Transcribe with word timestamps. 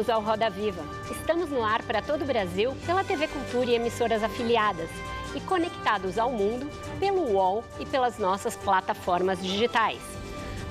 Bem-vindos 0.00 0.08
ao 0.08 0.22
Roda 0.22 0.48
Viva. 0.48 0.82
Estamos 1.10 1.50
no 1.50 1.62
ar 1.62 1.82
para 1.82 2.00
todo 2.00 2.22
o 2.22 2.26
Brasil 2.26 2.74
pela 2.86 3.04
TV 3.04 3.28
Cultura 3.28 3.70
e 3.70 3.74
emissoras 3.74 4.22
afiliadas 4.22 4.88
e 5.34 5.40
conectados 5.40 6.16
ao 6.16 6.32
mundo 6.32 6.70
pelo 6.98 7.32
UOL 7.32 7.62
e 7.78 7.84
pelas 7.84 8.18
nossas 8.18 8.56
plataformas 8.56 9.42
digitais. 9.42 10.00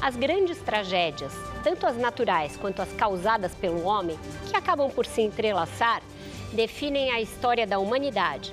As 0.02 0.16
grandes 0.16 0.58
tragédias, 0.60 1.32
tanto 1.64 1.86
as 1.86 1.96
naturais 1.96 2.58
quanto 2.58 2.82
as 2.82 2.92
causadas 2.94 3.54
pelo 3.54 3.84
homem, 3.84 4.18
que 4.50 4.56
acabam 4.56 4.90
por 4.90 5.06
se 5.06 5.22
entrelaçar, 5.22 6.02
definem 6.54 7.12
a 7.12 7.22
história 7.22 7.68
da 7.68 7.78
humanidade. 7.78 8.52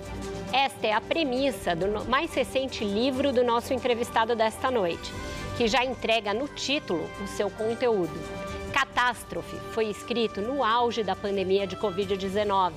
Esta 0.52 0.88
é 0.88 0.92
a 0.92 1.00
premissa 1.00 1.74
do 1.74 2.04
mais 2.06 2.34
recente 2.34 2.84
livro 2.84 3.32
do 3.32 3.42
nosso 3.42 3.72
entrevistado 3.72 4.36
desta 4.36 4.70
noite, 4.70 5.10
que 5.56 5.68
já 5.68 5.82
entrega 5.84 6.34
no 6.34 6.46
título 6.48 7.08
o 7.22 7.26
seu 7.28 7.48
conteúdo. 7.48 8.45
Catástrofe 8.76 9.56
foi 9.72 9.86
escrito 9.86 10.42
no 10.42 10.62
auge 10.62 11.02
da 11.02 11.16
pandemia 11.16 11.66
de 11.66 11.76
Covid-19 11.76 12.72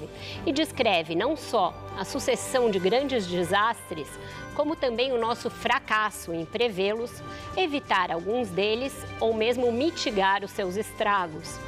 e 0.46 0.54
descreve 0.54 1.14
não 1.14 1.36
só 1.36 1.74
a 1.98 2.06
sucessão 2.06 2.72
de 2.72 2.80
grandes 2.80 3.28
desastres, 3.28 4.08
como 4.56 4.78
também 4.78 5.12
o 5.12 5.20
nosso 5.20 5.50
fracasso 5.50 6.34
em 6.34 6.46
prevê-los, 6.46 7.22
evitar 7.58 8.14
alguns 8.14 8.48
deles 8.48 8.96
ou 9.20 9.34
mesmo 9.34 9.74
mitigar 9.74 10.42
os 10.42 10.52
seus 10.52 10.78
estragos. 10.78 11.60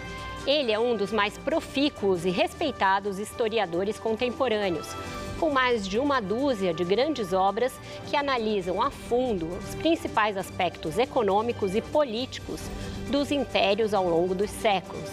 Ele 0.48 0.72
é 0.72 0.80
um 0.80 0.96
dos 0.96 1.12
mais 1.12 1.38
profícuos 1.38 2.24
e 2.24 2.30
respeitados 2.30 3.20
historiadores 3.20 4.00
contemporâneos, 4.00 4.88
com 5.42 5.50
mais 5.50 5.86
de 5.86 6.00
uma 6.00 6.22
dúzia 6.22 6.74
de 6.74 6.86
grandes 6.86 7.34
obras 7.34 7.74
que 8.09 8.16
analisam 8.16 8.82
a 8.82 8.90
fundo 8.90 9.48
os 9.48 9.76
principais 9.76 10.38
aspectos 10.38 10.98
econômicos 10.98 11.76
e 11.76 11.82
políticos 11.82 12.62
dos 13.12 13.30
impérios 13.30 13.94
ao 13.94 14.08
longo 14.08 14.34
dos 14.34 14.50
séculos. 14.50 15.09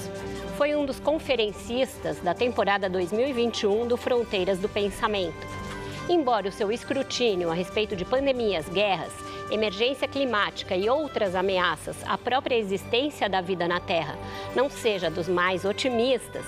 Foi 0.57 0.75
um 0.77 0.87
dos 0.87 1.01
conferencistas 1.01 2.19
da 2.21 2.33
temporada 2.33 2.89
2021 2.89 3.89
do 3.89 3.97
Fronteiras 3.97 4.61
do 4.61 4.69
Pensamento. 4.69 5.47
Embora 6.09 6.49
o 6.49 6.53
seu 6.53 6.71
escrutínio 6.71 7.51
a 7.51 7.55
respeito 7.55 7.97
de 7.97 8.05
pandemias, 8.05 8.69
guerras, 8.69 9.13
emergência 9.51 10.07
climática 10.07 10.77
e 10.77 10.89
outras 10.89 11.35
ameaças 11.35 11.97
à 12.07 12.17
própria 12.17 12.55
existência 12.55 13.29
da 13.29 13.41
vida 13.41 13.67
na 13.67 13.81
Terra 13.81 14.17
não 14.55 14.71
seja 14.71 15.11
dos 15.11 15.29
mais 15.29 15.65
otimistas, 15.65 16.45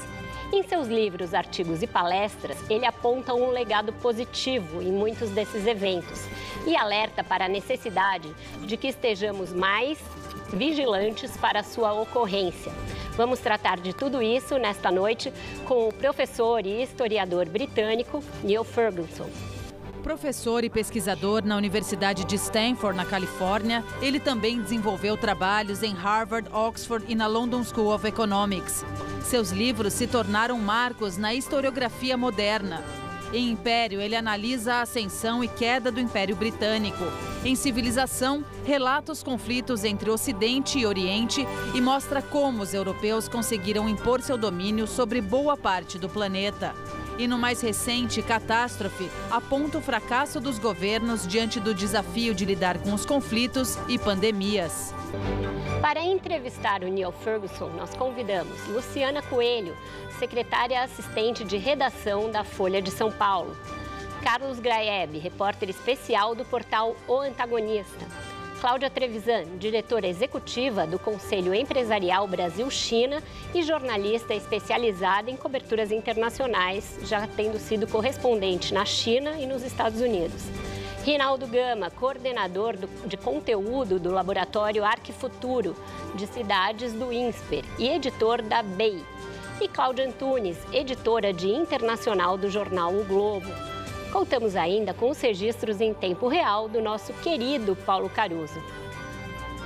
em 0.52 0.64
seus 0.64 0.88
livros, 0.88 1.32
artigos 1.32 1.80
e 1.80 1.86
palestras, 1.86 2.58
ele 2.68 2.84
aponta 2.84 3.32
um 3.32 3.50
legado 3.50 3.92
positivo 3.92 4.82
em 4.82 4.90
muitos 4.90 5.30
desses 5.30 5.64
eventos 5.64 6.26
e 6.66 6.74
alerta 6.74 7.22
para 7.22 7.44
a 7.44 7.48
necessidade 7.48 8.28
de 8.66 8.76
que 8.76 8.88
estejamos 8.88 9.52
mais 9.52 9.96
vigilantes 10.52 11.36
para 11.36 11.62
sua 11.62 11.92
ocorrência. 11.92 12.72
Vamos 13.16 13.40
tratar 13.40 13.78
de 13.80 13.92
tudo 13.92 14.22
isso 14.22 14.58
nesta 14.58 14.90
noite 14.90 15.32
com 15.66 15.88
o 15.88 15.92
professor 15.92 16.64
e 16.64 16.82
historiador 16.82 17.48
britânico 17.48 18.22
Neil 18.42 18.64
Ferguson. 18.64 19.28
Professor 20.02 20.64
e 20.64 20.70
pesquisador 20.70 21.44
na 21.44 21.56
Universidade 21.56 22.24
de 22.24 22.34
Stanford, 22.36 22.96
na 22.96 23.04
Califórnia, 23.04 23.84
ele 24.00 24.18
também 24.18 24.60
desenvolveu 24.60 25.16
trabalhos 25.16 25.82
em 25.82 25.92
Harvard, 25.92 26.48
Oxford 26.52 27.04
e 27.08 27.14
na 27.14 27.26
London 27.26 27.62
School 27.62 27.94
of 27.94 28.06
Economics. 28.06 28.84
Seus 29.22 29.50
livros 29.50 29.92
se 29.92 30.06
tornaram 30.06 30.58
marcos 30.58 31.16
na 31.16 31.34
historiografia 31.34 32.16
moderna. 32.16 32.82
Em 33.32 33.50
Império, 33.50 34.00
ele 34.00 34.16
analisa 34.16 34.74
a 34.74 34.82
ascensão 34.82 35.44
e 35.44 35.46
queda 35.46 35.92
do 35.92 36.00
Império 36.00 36.34
Britânico. 36.34 37.04
Em 37.44 37.54
Civilização, 37.54 38.44
relata 38.64 39.12
os 39.12 39.22
conflitos 39.22 39.84
entre 39.84 40.10
Ocidente 40.10 40.80
e 40.80 40.86
Oriente 40.86 41.46
e 41.72 41.80
mostra 41.80 42.20
como 42.20 42.62
os 42.62 42.74
europeus 42.74 43.28
conseguiram 43.28 43.88
impor 43.88 44.20
seu 44.20 44.36
domínio 44.36 44.86
sobre 44.86 45.20
boa 45.20 45.56
parte 45.56 45.96
do 45.96 46.08
planeta. 46.08 46.74
E 47.18 47.26
no 47.26 47.38
mais 47.38 47.60
recente 47.60 48.22
Catástrofe, 48.22 49.10
aponta 49.30 49.78
o 49.78 49.82
fracasso 49.82 50.40
dos 50.40 50.58
governos 50.58 51.26
diante 51.26 51.60
do 51.60 51.74
desafio 51.74 52.34
de 52.34 52.44
lidar 52.44 52.78
com 52.78 52.94
os 52.94 53.04
conflitos 53.04 53.78
e 53.88 53.98
pandemias. 53.98 54.94
Para 55.80 56.02
entrevistar 56.02 56.82
o 56.82 56.88
Neil 56.88 57.12
Ferguson, 57.12 57.70
nós 57.70 57.94
convidamos 57.94 58.66
Luciana 58.68 59.22
Coelho, 59.22 59.76
secretária 60.18 60.82
assistente 60.82 61.44
de 61.44 61.56
redação 61.56 62.30
da 62.30 62.44
Folha 62.44 62.80
de 62.80 62.90
São 62.90 63.10
Paulo. 63.10 63.56
Carlos 64.22 64.60
Graeb, 64.60 65.18
repórter 65.18 65.70
especial 65.70 66.34
do 66.34 66.44
portal 66.44 66.94
O 67.08 67.18
Antagonista. 67.18 68.06
Cláudia 68.60 68.90
Trevisan, 68.90 69.56
diretora 69.58 70.06
executiva 70.06 70.86
do 70.86 70.98
Conselho 70.98 71.54
Empresarial 71.54 72.28
Brasil-China 72.28 73.22
e 73.54 73.62
jornalista 73.62 74.34
especializada 74.34 75.30
em 75.30 75.36
coberturas 75.36 75.90
internacionais, 75.90 76.98
já 77.04 77.26
tendo 77.26 77.58
sido 77.58 77.86
correspondente 77.86 78.74
na 78.74 78.84
China 78.84 79.32
e 79.38 79.46
nos 79.46 79.62
Estados 79.62 80.02
Unidos. 80.02 80.42
Rinaldo 81.02 81.46
Gama, 81.46 81.90
coordenador 81.90 82.76
do, 82.76 82.86
de 83.08 83.16
conteúdo 83.16 83.98
do 83.98 84.12
Laboratório 84.12 84.84
Arquifuturo 84.84 85.74
de 86.14 86.26
Cidades 86.26 86.92
do 86.92 87.10
INSPER 87.10 87.64
e 87.78 87.88
editor 87.88 88.42
da 88.42 88.62
BEI, 88.62 89.02
e 89.58 89.68
Cláudia 89.68 90.06
Antunes, 90.06 90.58
editora 90.70 91.32
de 91.32 91.48
internacional 91.48 92.36
do 92.36 92.50
jornal 92.50 92.94
O 92.94 93.04
Globo. 93.06 93.69
Contamos 94.12 94.56
ainda 94.56 94.92
com 94.92 95.08
os 95.08 95.20
registros 95.20 95.80
em 95.80 95.94
tempo 95.94 96.26
real 96.26 96.68
do 96.68 96.80
nosso 96.80 97.12
querido 97.14 97.76
Paulo 97.76 98.10
Caruso. 98.10 98.60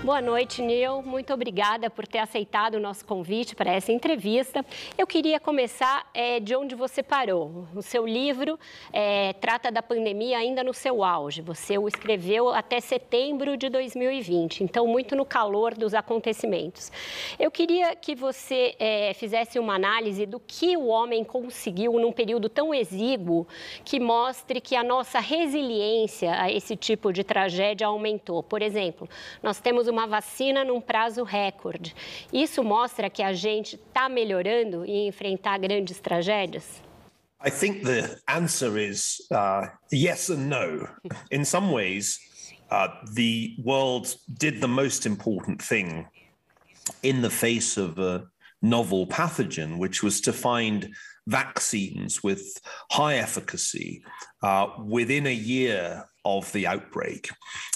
Boa 0.04 0.20
noite, 0.20 0.60
Neil. 0.60 1.00
Muito 1.00 1.32
obrigada 1.32 1.88
por 1.88 2.06
ter 2.06 2.18
aceitado 2.18 2.74
o 2.74 2.78
nosso 2.78 3.06
convite 3.06 3.56
para 3.56 3.72
essa 3.72 3.90
entrevista. 3.90 4.62
Eu 4.98 5.06
queria 5.06 5.40
começar 5.40 6.06
é, 6.12 6.38
de 6.38 6.54
onde 6.54 6.74
você 6.74 7.02
parou. 7.02 7.66
O 7.74 7.80
seu 7.80 8.06
livro 8.06 8.58
é, 8.92 9.32
trata 9.32 9.72
da 9.72 9.82
pandemia 9.82 10.36
ainda 10.36 10.62
no 10.62 10.74
seu 10.74 11.02
auge. 11.02 11.40
Você 11.40 11.78
o 11.78 11.88
escreveu 11.88 12.50
até 12.50 12.80
setembro 12.80 13.56
de 13.56 13.70
2020, 13.70 14.62
então 14.62 14.86
muito 14.86 15.16
no 15.16 15.24
calor 15.24 15.72
dos 15.72 15.94
acontecimentos. 15.94 16.92
Eu 17.38 17.50
queria 17.50 17.96
que 17.96 18.14
você 18.14 18.74
é, 18.78 19.14
fizesse 19.14 19.58
uma 19.58 19.74
análise 19.74 20.26
do 20.26 20.38
que 20.38 20.76
o 20.76 20.84
homem 20.84 21.24
conseguiu 21.24 21.94
num 21.94 22.12
período 22.12 22.50
tão 22.50 22.74
exíguo 22.74 23.48
que 23.82 23.98
mostre 23.98 24.60
que 24.60 24.76
a 24.76 24.84
nossa 24.84 25.18
resiliência 25.18 26.38
a 26.38 26.52
esse 26.52 26.76
tipo 26.76 27.10
de 27.10 27.24
tragédia 27.24 27.86
aumentou. 27.86 28.42
Por 28.42 28.60
exemplo, 28.60 29.08
nós 29.42 29.62
temos 29.62 29.88
uma 29.93 29.93
vacina 30.06 30.64
num 30.64 30.80
prazo 30.80 31.22
recorde. 31.22 31.94
Isso 32.32 32.62
mostra 32.62 33.08
que 33.08 33.22
a 33.22 33.32
gente 33.32 33.76
está 33.76 34.08
melhorando 34.08 34.84
em 34.84 35.08
enfrentar 35.08 35.58
grandes 35.58 36.00
tragédias? 36.00 36.82
I 37.44 37.50
think 37.50 37.82
the 37.84 38.18
answer 38.26 38.78
is 38.78 39.20
uh, 39.30 39.66
yes 39.92 40.30
and 40.30 40.48
no. 40.48 40.88
In 41.30 41.44
some 41.44 41.70
ways, 41.70 42.18
uh, 42.70 42.88
the 43.12 43.54
world 43.62 44.16
did 44.38 44.60
the 44.60 44.68
most 44.68 45.06
important 45.06 45.60
thing 45.60 46.06
in 47.02 47.20
the 47.20 47.30
face 47.30 47.76
of 47.76 47.98
a 47.98 48.26
novel 48.62 49.06
pathogen, 49.06 49.78
which 49.78 50.02
was 50.02 50.20
to 50.22 50.32
find 50.32 50.94
vaccines 51.26 52.22
with 52.22 52.60
high 52.90 53.16
efficacy 53.16 54.02
uh, 54.42 54.66
within 54.84 55.26
a 55.26 55.34
year 55.34 56.04
of 56.24 56.50
the 56.52 56.66
outbreak. 56.66 57.30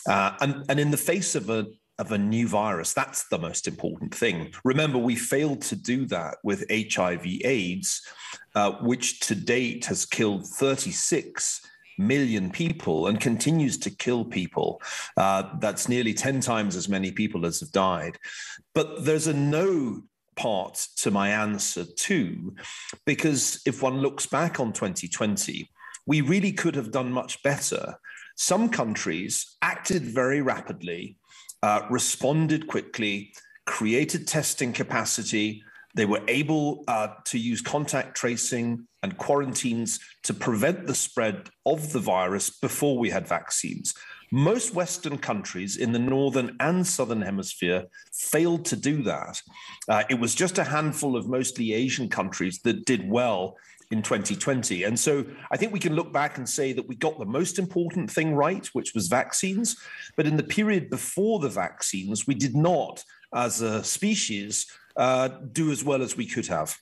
Uh, 0.08 0.32
and, 0.40 0.64
and 0.68 0.80
in 0.80 0.90
the 0.90 0.96
face 0.96 1.34
of 1.34 1.50
a 1.50 1.66
of 1.98 2.12
a 2.12 2.18
new 2.18 2.46
virus. 2.46 2.92
That's 2.92 3.28
the 3.28 3.38
most 3.38 3.66
important 3.66 4.14
thing. 4.14 4.52
Remember, 4.64 4.98
we 4.98 5.16
failed 5.16 5.62
to 5.62 5.76
do 5.76 6.06
that 6.06 6.36
with 6.44 6.64
HIV 6.70 7.26
AIDS, 7.44 8.06
uh, 8.54 8.72
which 8.80 9.20
to 9.20 9.34
date 9.34 9.86
has 9.86 10.04
killed 10.04 10.46
36 10.46 11.60
million 11.98 12.50
people 12.50 13.08
and 13.08 13.20
continues 13.20 13.76
to 13.78 13.90
kill 13.90 14.24
people. 14.24 14.80
Uh, 15.16 15.58
that's 15.58 15.88
nearly 15.88 16.14
10 16.14 16.40
times 16.40 16.76
as 16.76 16.88
many 16.88 17.10
people 17.10 17.44
as 17.44 17.60
have 17.60 17.72
died. 17.72 18.16
But 18.74 19.04
there's 19.04 19.26
a 19.26 19.34
no 19.34 20.02
part 20.36 20.86
to 20.98 21.10
my 21.10 21.30
answer, 21.30 21.84
too, 21.84 22.54
because 23.04 23.60
if 23.66 23.82
one 23.82 23.98
looks 23.98 24.26
back 24.26 24.60
on 24.60 24.72
2020, 24.72 25.68
we 26.06 26.20
really 26.20 26.52
could 26.52 26.76
have 26.76 26.92
done 26.92 27.10
much 27.10 27.42
better 27.42 27.98
some 28.38 28.68
countries 28.68 29.56
acted 29.62 30.02
very 30.02 30.40
rapidly, 30.40 31.17
uh, 31.62 31.82
responded 31.90 32.66
quickly, 32.66 33.32
created 33.66 34.26
testing 34.26 34.72
capacity. 34.72 35.62
They 35.94 36.06
were 36.06 36.22
able 36.28 36.84
uh, 36.88 37.08
to 37.24 37.38
use 37.38 37.60
contact 37.60 38.16
tracing 38.16 38.86
and 39.02 39.16
quarantines 39.16 40.00
to 40.24 40.34
prevent 40.34 40.86
the 40.86 40.94
spread 40.94 41.48
of 41.66 41.92
the 41.92 42.00
virus 42.00 42.50
before 42.50 42.98
we 42.98 43.10
had 43.10 43.26
vaccines. 43.26 43.94
Most 44.30 44.74
Western 44.74 45.16
countries 45.18 45.76
in 45.76 45.92
the 45.92 45.98
Northern 45.98 46.54
and 46.60 46.86
Southern 46.86 47.22
Hemisphere 47.22 47.86
failed 48.12 48.66
to 48.66 48.76
do 48.76 49.02
that. 49.04 49.40
Uh, 49.88 50.02
it 50.10 50.20
was 50.20 50.34
just 50.34 50.58
a 50.58 50.64
handful 50.64 51.16
of 51.16 51.28
mostly 51.28 51.72
Asian 51.72 52.08
countries 52.08 52.60
that 52.64 52.84
did 52.84 53.08
well 53.08 53.56
in 53.90 54.02
2020. 54.02 54.84
And 54.84 54.98
so 54.98 55.24
I 55.50 55.56
think 55.56 55.72
we 55.72 55.78
can 55.78 55.94
look 55.94 56.12
back 56.12 56.36
and 56.38 56.48
say 56.48 56.72
that 56.72 56.86
we 56.86 56.94
got 56.94 57.18
the 57.18 57.24
most 57.24 57.58
important 57.58 58.10
thing 58.10 58.34
right, 58.34 58.66
which 58.74 58.92
was 58.94 59.08
vaccines. 59.08 59.76
But 60.16 60.26
in 60.26 60.36
the 60.36 60.42
period 60.42 60.90
before 60.90 61.38
the 61.38 61.48
vaccines, 61.48 62.26
we 62.26 62.34
did 62.34 62.54
not, 62.54 63.02
as 63.34 63.62
a 63.62 63.82
species, 63.82 64.66
uh, 64.96 65.28
do 65.52 65.70
as 65.70 65.84
well 65.84 66.02
as 66.02 66.16
we 66.16 66.26
could 66.26 66.46
have. 66.48 66.76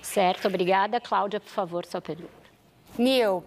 Certo, 0.00 0.48
obrigada. 0.48 1.00
Cláudia, 1.00 1.40
por 1.40 1.50
favor, 1.50 1.84
sua 1.84 2.00
pergunta. 2.00 2.30
Neil, 2.96 3.42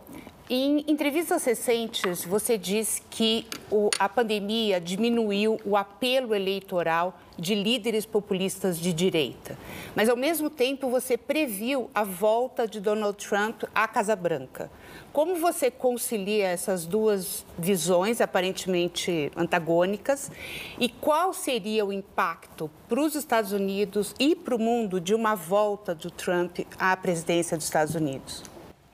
em 0.49 0.83
entrevistas 0.87 1.45
recentes, 1.45 2.25
você 2.25 2.57
diz 2.57 3.01
que 3.09 3.45
o, 3.71 3.89
a 3.99 4.09
pandemia 4.09 4.81
diminuiu 4.81 5.59
o 5.63 5.77
apelo 5.77 6.33
eleitoral 6.33 7.19
de 7.37 7.55
líderes 7.55 8.05
populistas 8.05 8.79
de 8.79 8.93
direita. 8.93 9.57
Mas, 9.95 10.09
ao 10.09 10.15
mesmo 10.15 10.49
tempo, 10.49 10.89
você 10.89 11.17
previu 11.17 11.89
a 11.93 12.03
volta 12.03 12.67
de 12.67 12.79
Donald 12.79 13.17
Trump 13.17 13.63
à 13.73 13.87
Casa 13.87 14.15
Branca. 14.15 14.71
Como 15.11 15.35
você 15.35 15.69
concilia 15.71 16.47
essas 16.47 16.85
duas 16.85 17.45
visões 17.57 18.19
aparentemente 18.21 19.31
antagônicas 19.35 20.31
e 20.79 20.89
qual 20.89 21.33
seria 21.33 21.85
o 21.85 21.93
impacto 21.93 22.69
para 22.87 23.01
os 23.01 23.15
Estados 23.15 23.51
Unidos 23.51 24.13
e 24.19 24.35
para 24.35 24.55
o 24.55 24.59
mundo 24.59 24.99
de 24.99 25.13
uma 25.13 25.35
volta 25.35 25.95
do 25.95 26.11
Trump 26.11 26.59
à 26.77 26.95
presidência 26.97 27.55
dos 27.57 27.65
Estados 27.65 27.95
Unidos? 27.95 28.43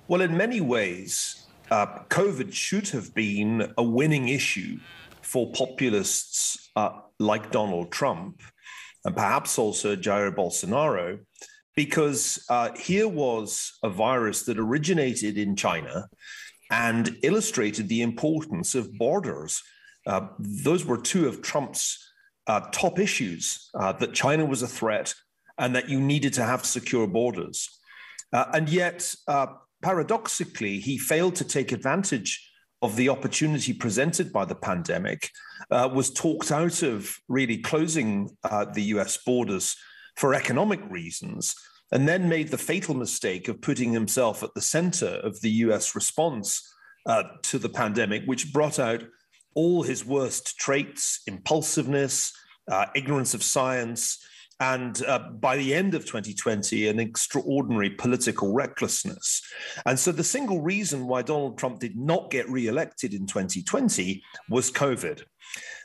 Well, 0.10 0.22
in 0.22 0.36
many 0.36 0.60
ways, 0.60 1.48
uh, 1.72 2.04
COVID 2.10 2.54
should 2.54 2.96
have 2.96 3.14
been 3.14 3.72
a 3.78 3.82
winning 3.82 4.28
issue 4.28 4.80
for 5.22 5.48
populists 5.52 6.70
uh, 6.76 6.92
like 7.22 7.52
Donald 7.52 7.92
Trump 7.92 8.42
and 9.06 9.16
perhaps 9.16 9.58
also 9.58 9.96
Jair 9.96 10.34
Bolsonaro, 10.36 11.20
because 11.76 12.44
uh, 12.50 12.70
here 12.76 13.08
was 13.08 13.74
a 13.84 13.90
virus 13.90 14.44
that 14.44 14.60
originated 14.60 15.38
in 15.38 15.56
China 15.56 16.08
and 16.70 17.18
illustrated 17.24 17.88
the 17.88 18.02
importance 18.02 18.76
of 18.76 18.98
borders. 18.98 19.62
Uh, 20.06 20.28
those 20.40 20.86
were 20.86 20.98
two 20.98 21.28
of 21.28 21.42
Trump's 21.42 21.98
uh, 22.48 22.62
top 22.72 23.00
issues 23.00 23.70
uh, 23.76 23.94
that 23.94 24.14
China 24.14 24.46
was 24.46 24.62
a 24.62 24.68
threat 24.68 25.14
and 25.58 25.76
that 25.76 25.90
you 25.90 26.00
needed 26.00 26.34
to 26.34 26.44
have 26.44 26.66
secure 26.66 27.08
borders. 27.08 27.70
Uh, 28.34 28.46
and 28.54 28.70
yet, 28.70 29.14
paradoxically, 29.82 30.80
he 30.80 30.98
failed 30.98 31.36
to 31.36 31.44
take 31.44 31.72
advantage 31.72 32.51
of 32.82 32.96
the 32.96 33.10
opportunity 33.10 33.74
presented 33.74 34.34
by 34.34 34.46
the 34.46 34.56
pandemic, 34.56 35.30
uh, 35.70 35.90
was 35.94 36.12
talked 36.12 36.52
out 36.52 36.82
of 36.82 37.16
really 37.28 37.58
closing 37.58 38.36
uh, 38.44 38.66
the 38.66 38.84
US 38.96 39.18
borders 39.18 39.76
for 40.16 40.34
economic 40.34 40.82
reasons, 40.90 41.56
and 41.92 42.08
then 42.08 42.30
made 42.30 42.50
the 42.50 42.58
fatal 42.58 42.96
mistake 42.96 43.48
of 43.48 43.62
putting 43.62 43.94
himself 43.94 44.44
at 44.44 44.54
the 44.56 44.62
center 44.62 45.20
of 45.24 45.42
the 45.42 45.52
US 45.66 45.96
response 45.96 46.74
uh, 47.06 47.24
to 47.44 47.60
the 47.60 47.70
pandemic, 47.70 48.24
which 48.26 48.54
brought 48.54 48.80
out 48.80 49.04
all 49.54 49.84
his 49.84 50.06
worst 50.06 50.58
traits 50.58 51.22
impulsiveness, 51.28 52.34
uh, 52.72 52.86
ignorance 52.96 53.34
of 53.34 53.44
science, 53.44 54.18
and 54.62 55.04
uh, 55.08 55.18
by 55.18 55.58
the 55.58 55.74
end 55.74 55.96
of 55.96 56.06
2020, 56.06 56.88
an 56.88 57.00
extraordinary 57.00 57.90
political 57.90 58.54
recklessness. 58.54 59.42
And 59.88 59.98
so 59.98 60.12
the 60.12 60.24
single 60.24 60.62
reason 60.62 61.08
why 61.08 61.24
Donald 61.24 61.58
Trump 61.58 61.80
did 61.80 61.98
not 61.98 62.30
get 62.30 62.48
re-elected 62.48 63.16
in 63.16 63.26
2020 63.26 64.24
was 64.50 64.72
COVID. 64.72 65.24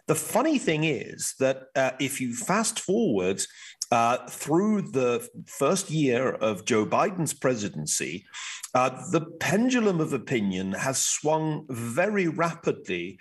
The 0.09 0.15
funny 0.15 0.59
thing 0.59 0.85
is 0.85 1.35
that 1.41 1.69
uh, 1.75 1.93
if 1.99 2.21
you 2.21 2.35
fast 2.35 2.79
forward 2.79 3.43
uh, 3.91 4.19
through 4.29 4.83
the 4.83 5.27
first 5.47 5.91
year 5.91 6.33
of 6.33 6.67
Joe 6.67 6.85
Biden's 6.85 7.33
presidency, 7.33 8.27
uh, 8.75 8.91
the 9.11 9.23
pendulum 9.41 10.03
of 10.03 10.13
opinion 10.13 10.73
has 10.73 11.03
swung 11.03 11.65
very 11.71 12.29
rapidly 12.29 13.19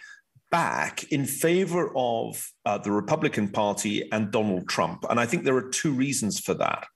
back 0.55 1.03
in 1.11 1.25
favor 1.25 1.91
of 1.97 2.49
uh, 2.65 2.77
the 2.77 2.89
Republican 2.89 3.49
Party 3.49 4.09
and 4.13 4.31
Donald 4.31 4.69
Trump. 4.69 5.03
And 5.09 5.19
I 5.19 5.25
think 5.25 5.43
there 5.43 5.57
are 5.57 5.69
two 5.69 5.91
reasons 5.91 6.39
for 6.39 6.53
that. 6.53 6.87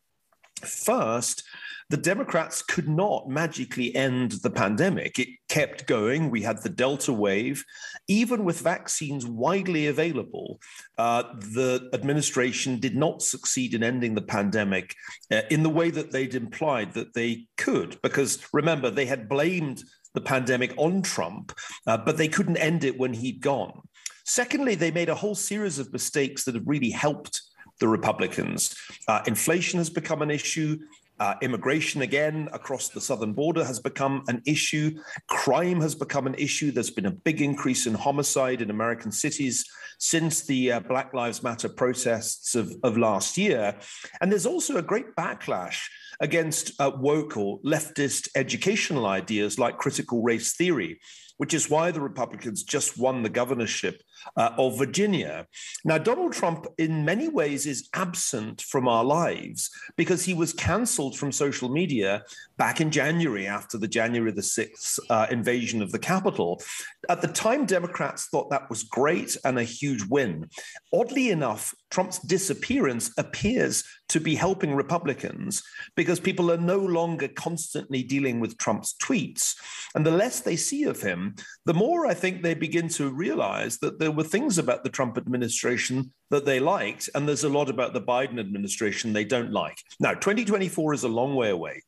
First, 0.64 1.44
the 1.90 1.98
Democrats 1.98 2.62
could 2.62 2.88
not 2.88 3.28
magically 3.28 3.94
end 3.94 4.32
the 4.44 4.50
pandemic. 4.50 5.20
It 5.20 5.28
kept 5.50 5.88
going. 5.88 6.30
We 6.30 6.42
had 6.42 6.62
the 6.62 6.70
Delta 6.70 7.12
wave. 7.12 7.66
Even 8.08 8.46
with 8.46 8.62
vaccines 8.62 9.26
widely 9.26 9.88
available, 9.88 10.62
uh, 10.98 11.24
the 11.34 11.90
administration 11.92 12.80
did 12.80 12.96
not 12.96 13.22
succeed 13.22 13.74
in 13.74 13.84
ending 13.84 14.16
the 14.16 14.22
pandemic 14.22 14.96
uh, 15.34 15.42
in 15.52 15.64
the 15.64 15.70
way 15.70 15.90
that 15.90 16.14
they'd 16.14 16.36
implied 16.36 16.94
that 16.94 17.14
they 17.14 17.48
could. 17.58 18.00
Because 18.04 18.40
remember, 18.54 18.90
they 18.90 19.06
had 19.06 19.28
blamed 19.28 19.84
the 20.14 20.22
pandemic 20.22 20.74
on 20.78 21.02
Trump, 21.02 21.54
uh, 21.88 21.98
but 21.98 22.18
they 22.18 22.28
couldn't 22.28 22.58
end 22.58 22.84
it 22.84 22.98
when 22.98 23.14
he'd 23.14 23.42
gone. 23.42 23.82
Secondly, 24.26 24.76
they 24.76 24.92
made 24.92 25.10
a 25.10 25.16
whole 25.16 25.36
series 25.36 25.80
of 25.80 25.92
mistakes 25.92 26.44
that 26.44 26.56
have 26.56 26.68
really 26.68 26.92
helped 26.92 27.42
the 27.80 27.88
Republicans. 27.88 28.76
Uh, 29.08 29.22
inflation 29.26 29.80
has 29.80 29.90
become 29.90 30.22
an 30.22 30.30
issue. 30.32 30.78
Uh, 31.20 31.36
immigration, 31.42 32.02
again, 32.02 32.48
across 32.54 32.90
the 32.90 33.02
southern 33.02 33.34
border 33.34 33.64
has 33.64 33.80
become 33.80 34.24
an 34.28 34.42
issue. 34.46 34.98
Crime 35.28 35.82
has 35.82 35.94
become 35.94 36.28
an 36.28 36.36
issue. 36.36 36.72
There's 36.72 36.92
been 36.92 37.08
a 37.08 37.12
big 37.12 37.42
increase 37.42 37.88
in 37.88 37.94
homicide 37.94 38.62
in 38.62 38.70
American 38.70 39.12
cities 39.12 39.66
since 39.98 40.44
the 40.44 40.74
uh, 40.74 40.80
Black 40.80 41.14
Lives 41.14 41.44
Matter 41.44 41.68
protests 41.68 42.56
of, 42.56 42.72
of 42.84 42.98
last 42.98 43.38
year. 43.38 43.76
And 44.22 44.32
there's 44.32 44.46
also 44.46 44.78
a 44.78 44.82
great 44.82 45.14
backlash 45.18 45.90
against 46.20 46.80
uh, 46.80 46.92
woke 46.96 47.38
or 47.38 47.60
leftist 47.62 48.30
educational 48.36 49.06
ideas 49.06 49.58
like 49.58 49.78
critical 49.78 50.22
race 50.22 50.56
theory 50.56 51.00
which 51.40 51.54
is 51.54 51.70
why 51.70 51.90
the 51.90 52.02
Republicans 52.02 52.64
just 52.64 52.98
won 52.98 53.24
the 53.24 53.30
governorship 53.30 54.04
uh, 54.36 54.52
of 54.58 54.78
Virginia. 54.78 55.48
Now, 55.86 55.98
Donald 55.98 56.34
Trump, 56.34 56.68
in 56.78 57.06
many 57.06 57.28
ways, 57.28 57.66
is 57.66 57.90
absent 57.94 58.62
from 58.62 58.88
our 58.88 59.04
lives 59.04 59.70
because 59.96 60.26
he 60.26 60.34
was 60.34 60.54
canceled 60.54 61.18
from 61.18 61.32
social 61.32 61.70
media 61.70 62.24
back 62.58 62.82
in 62.82 62.92
January 62.92 63.48
after 63.48 63.78
the 63.78 63.88
January 63.88 64.32
the 64.32 64.42
6th 64.42 65.00
uh, 65.10 65.28
invasion 65.30 65.82
of 65.82 65.92
the 65.92 66.00
Capitol. 66.00 66.62
At 67.10 67.22
the 67.22 67.28
time, 67.28 67.66
Democrats 67.66 68.28
thought 68.28 68.50
that 68.50 68.70
was 68.70 68.84
great 68.84 69.38
and 69.44 69.58
a 69.58 69.64
huge 69.64 70.04
win. 70.04 70.50
Oddly 70.94 71.30
enough, 71.30 71.74
Trump's 71.90 72.20
disappearance 72.20 73.12
appears 73.18 73.84
to 74.10 74.20
be 74.20 74.36
helping 74.36 74.74
Republicans 74.76 75.64
because 75.96 76.20
people 76.20 76.52
are 76.52 76.58
no 76.58 76.78
longer 76.78 77.28
constantly 77.28 78.04
dealing 78.04 78.40
with 78.40 78.58
Trump's 78.58 78.96
tweets. 79.02 79.56
And 79.96 80.06
the 80.06 80.12
less 80.12 80.40
they 80.42 80.56
see 80.56 80.84
of 80.84 81.02
him, 81.02 81.36
the 81.66 81.74
more 81.74 82.06
I 82.06 82.14
think 82.14 82.42
they 82.42 82.56
begin 82.56 82.90
to 82.90 83.12
realize 83.12 83.78
that 83.80 84.00
there 84.00 84.09
were 84.12 84.24
things 84.24 84.58
about 84.58 84.84
the 84.84 84.90
Trump 84.90 85.18
administration 85.18 86.14
that 86.30 86.46
they 86.46 86.60
liked, 86.60 87.10
and 87.16 87.28
there's 87.28 87.44
a 87.44 87.50
lot 87.50 87.70
about 87.70 87.94
the 87.94 88.02
Biden 88.02 88.40
administration 88.40 89.14
they 89.14 89.26
don't 89.26 89.52
like. 89.52 89.78
Now, 90.00 90.14
2024 90.14 90.94
is 90.94 91.04
a 91.04 91.10
long 91.10 91.36
way 91.36 91.50
away. 91.50 91.84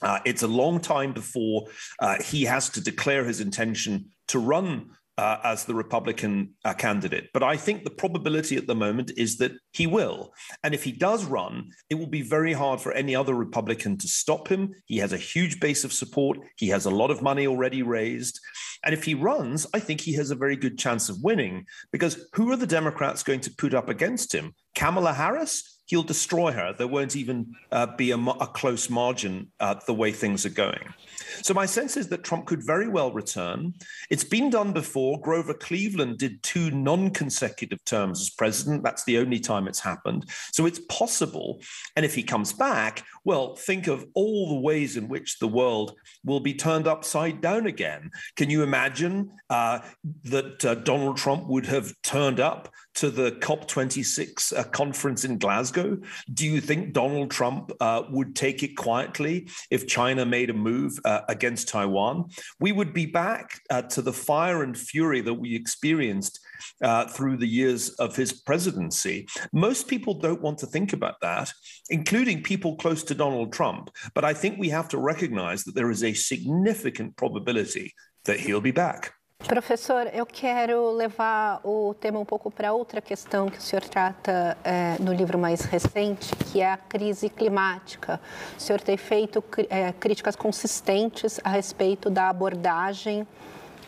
Uh, 0.00 0.20
it's 0.24 0.42
a 0.42 0.48
long 0.48 0.80
time 0.80 1.12
before 1.12 1.66
uh, 1.98 2.22
he 2.22 2.44
has 2.44 2.70
to 2.70 2.80
declare 2.80 3.24
his 3.24 3.40
intention 3.40 4.10
to 4.28 4.38
run 4.38 4.90
uh, 5.18 5.38
as 5.42 5.64
the 5.64 5.74
Republican 5.74 6.54
uh, 6.64 6.72
candidate. 6.72 7.28
But 7.34 7.42
I 7.42 7.56
think 7.56 7.82
the 7.82 7.90
probability 7.90 8.56
at 8.56 8.68
the 8.68 8.74
moment 8.76 9.10
is 9.16 9.36
that 9.38 9.52
he 9.72 9.86
will. 9.86 10.32
And 10.62 10.74
if 10.74 10.84
he 10.84 10.92
does 10.92 11.24
run, 11.24 11.70
it 11.90 11.96
will 11.96 12.06
be 12.06 12.22
very 12.22 12.52
hard 12.52 12.80
for 12.80 12.92
any 12.92 13.16
other 13.16 13.34
Republican 13.34 13.98
to 13.98 14.08
stop 14.08 14.46
him. 14.46 14.72
He 14.86 14.98
has 14.98 15.12
a 15.12 15.18
huge 15.18 15.58
base 15.58 15.82
of 15.82 15.92
support, 15.92 16.38
he 16.56 16.68
has 16.68 16.86
a 16.86 16.90
lot 16.90 17.10
of 17.10 17.20
money 17.20 17.48
already 17.48 17.82
raised. 17.82 18.38
And 18.84 18.94
if 18.94 19.02
he 19.02 19.14
runs, 19.14 19.66
I 19.74 19.80
think 19.80 20.00
he 20.00 20.12
has 20.14 20.30
a 20.30 20.36
very 20.36 20.54
good 20.54 20.78
chance 20.78 21.08
of 21.08 21.20
winning 21.20 21.66
because 21.90 22.28
who 22.34 22.52
are 22.52 22.56
the 22.56 22.66
Democrats 22.66 23.24
going 23.24 23.40
to 23.40 23.54
put 23.56 23.74
up 23.74 23.88
against 23.88 24.32
him? 24.32 24.54
Kamala 24.76 25.12
Harris? 25.12 25.77
He'll 25.88 26.02
destroy 26.02 26.52
her. 26.52 26.74
There 26.76 26.86
won't 26.86 27.16
even 27.16 27.56
uh, 27.72 27.86
be 27.96 28.10
a, 28.12 28.16
a, 28.16 28.46
close 28.46 28.88
margin 28.90 29.50
uh, 29.58 29.76
the 29.86 29.94
way 29.94 30.12
things 30.12 30.44
are 30.44 30.50
going. 30.50 30.94
So 31.42 31.54
my 31.54 31.66
sense 31.66 31.96
is 31.96 32.08
that 32.08 32.24
Trump 32.24 32.46
could 32.46 32.64
very 32.64 32.88
well 32.88 33.10
return. 33.10 33.74
It's 34.10 34.24
been 34.24 34.50
done 34.50 34.72
before. 34.72 35.20
Grover 35.20 35.54
Cleveland 35.54 36.18
did 36.18 36.42
two 36.42 36.70
non-consecutive 36.70 37.82
terms 37.84 38.20
as 38.20 38.30
president. 38.30 38.82
That's 38.82 39.04
the 39.04 39.18
only 39.18 39.40
time 39.40 39.66
it's 39.66 39.80
happened. 39.80 40.28
So 40.52 40.66
it's 40.66 40.80
possible. 40.90 41.60
And 41.96 42.04
if 42.04 42.14
he 42.14 42.22
comes 42.22 42.52
back, 42.52 43.04
well, 43.24 43.56
think 43.56 43.86
of 43.86 44.04
all 44.14 44.48
the 44.48 44.60
ways 44.60 44.96
in 44.96 45.08
which 45.08 45.38
the 45.38 45.48
world 45.48 45.94
will 46.24 46.40
be 46.40 46.54
turned 46.54 46.86
upside 46.86 47.40
down 47.40 47.66
again. 47.66 48.10
Can 48.36 48.50
you 48.50 48.62
imagine 48.62 49.30
uh, 49.48 49.80
that 50.24 50.64
uh, 50.64 50.74
Donald 50.74 51.16
Trump 51.16 51.46
would 51.46 51.66
have 51.66 51.92
turned 52.02 52.40
up 52.40 52.68
to 52.98 53.10
the 53.10 53.30
COP26 53.30 54.58
uh, 54.58 54.64
conference 54.64 55.24
in 55.24 55.38
Glasgow? 55.38 55.98
Do 56.34 56.44
you 56.44 56.60
think 56.60 56.92
Donald 56.92 57.30
Trump 57.30 57.70
uh, 57.80 58.02
would 58.10 58.34
take 58.34 58.64
it 58.64 58.76
quietly 58.76 59.48
if 59.70 59.86
China 59.86 60.26
made 60.26 60.50
a 60.50 60.54
move 60.54 60.98
uh, 61.04 61.20
against 61.28 61.68
Taiwan? 61.68 62.24
We 62.58 62.72
would 62.72 62.92
be 62.92 63.06
back 63.06 63.60
uh, 63.70 63.82
to 63.82 64.02
the 64.02 64.12
fire 64.12 64.64
and 64.64 64.76
fury 64.76 65.20
that 65.20 65.34
we 65.34 65.54
experienced 65.54 66.40
uh, 66.82 67.06
through 67.06 67.36
the 67.36 67.46
years 67.46 67.90
of 68.00 68.16
his 68.16 68.32
presidency. 68.32 69.28
Most 69.52 69.86
people 69.86 70.14
don't 70.14 70.42
want 70.42 70.58
to 70.58 70.66
think 70.66 70.92
about 70.92 71.20
that, 71.20 71.52
including 71.90 72.42
people 72.42 72.74
close 72.74 73.04
to 73.04 73.14
Donald 73.14 73.52
Trump. 73.52 73.90
But 74.12 74.24
I 74.24 74.34
think 74.34 74.58
we 74.58 74.70
have 74.70 74.88
to 74.88 74.98
recognize 74.98 75.62
that 75.64 75.76
there 75.76 75.92
is 75.92 76.02
a 76.02 76.14
significant 76.14 77.16
probability 77.16 77.94
that 78.24 78.40
he'll 78.40 78.60
be 78.60 78.72
back. 78.72 79.14
Professor, 79.46 80.10
eu 80.12 80.26
quero 80.26 80.90
levar 80.90 81.60
o 81.64 81.94
tema 81.94 82.18
um 82.18 82.24
pouco 82.24 82.50
para 82.50 82.72
outra 82.72 83.00
questão 83.00 83.48
que 83.48 83.56
o 83.56 83.62
senhor 83.62 83.82
trata 83.82 84.58
é, 84.62 84.96
no 85.00 85.12
livro 85.12 85.38
mais 85.38 85.62
recente, 85.62 86.36
que 86.36 86.60
é 86.60 86.70
a 86.70 86.76
crise 86.76 87.30
climática. 87.30 88.20
O 88.56 88.60
senhor 88.60 88.80
tem 88.80 88.96
feito 88.96 89.42
é, 89.70 89.92
críticas 89.92 90.36
consistentes 90.36 91.40
a 91.42 91.48
respeito 91.50 92.10
da 92.10 92.28
abordagem 92.28 93.26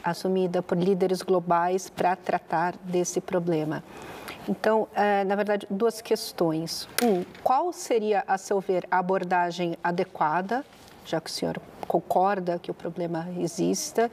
assumida 0.03 0.63
por 0.63 0.79
líderes 0.79 1.21
globais 1.21 1.91
para 1.91 2.17
tratar 2.17 2.75
desse 2.85 3.21
problema. 3.21 3.85
Então, 4.49 4.89
é, 4.95 5.25
na 5.25 5.35
verdade, 5.35 5.67
duas 5.69 6.01
questões. 6.01 6.89
Um, 7.05 7.23
qual 7.43 7.71
seria, 7.73 8.25
a 8.27 8.39
seu 8.39 8.61
ver, 8.61 8.87
a 8.91 8.99
abordagem 8.99 9.77
adequada, 9.85 10.65
já 11.05 11.21
que 11.21 11.29
o 11.29 11.33
senhor 11.33 11.61
concorda 11.87 12.59
que 12.59 12.71
o 12.71 12.75
problema 12.75 13.29
exista? 13.39 14.11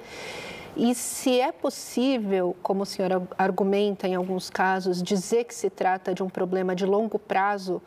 E 0.75 0.93
se 0.93 1.39
é 1.39 1.51
possível, 1.51 2.55
como 2.62 2.83
o 2.83 2.86
senhor 2.86 3.27
argumenta 3.38 4.07
em 4.07 4.15
alguns 4.15 4.50
casos, 4.50 5.01
dizer 5.01 5.45
que 5.45 5.55
se 5.55 5.69
trata 5.69 6.13
de 6.13 6.21
um 6.21 6.29
problema 6.29 6.75
de 6.75 6.86
longo 6.86 7.17
prazo, 7.17 7.81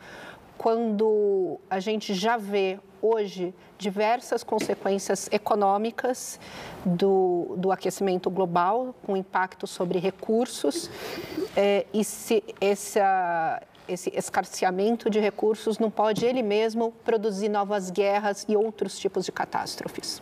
quando 0.57 1.59
a 1.69 1.79
gente 1.79 2.13
já 2.13 2.37
vê 2.37 2.79
hoje 3.01 3.53
diversas 3.79 4.43
consequências 4.43 5.27
econômicas 5.31 6.39
do, 6.85 7.55
do 7.57 7.71
aquecimento 7.71 8.29
global, 8.29 8.93
com 9.03 9.17
impacto 9.17 9.65
sobre 9.65 9.97
recursos, 9.97 10.89
é, 11.57 11.87
e 11.91 12.03
se 12.03 12.43
essa, 12.61 13.61
esse 13.87 14.11
escarceamento 14.15 15.09
de 15.09 15.19
recursos 15.19 15.79
não 15.79 15.89
pode 15.89 16.25
ele 16.25 16.43
mesmo 16.43 16.93
produzir 17.03 17.49
novas 17.49 17.89
guerras 17.89 18.45
e 18.47 18.55
outros 18.55 18.99
tipos 18.99 19.25
de 19.25 19.31
catástrofes. 19.31 20.21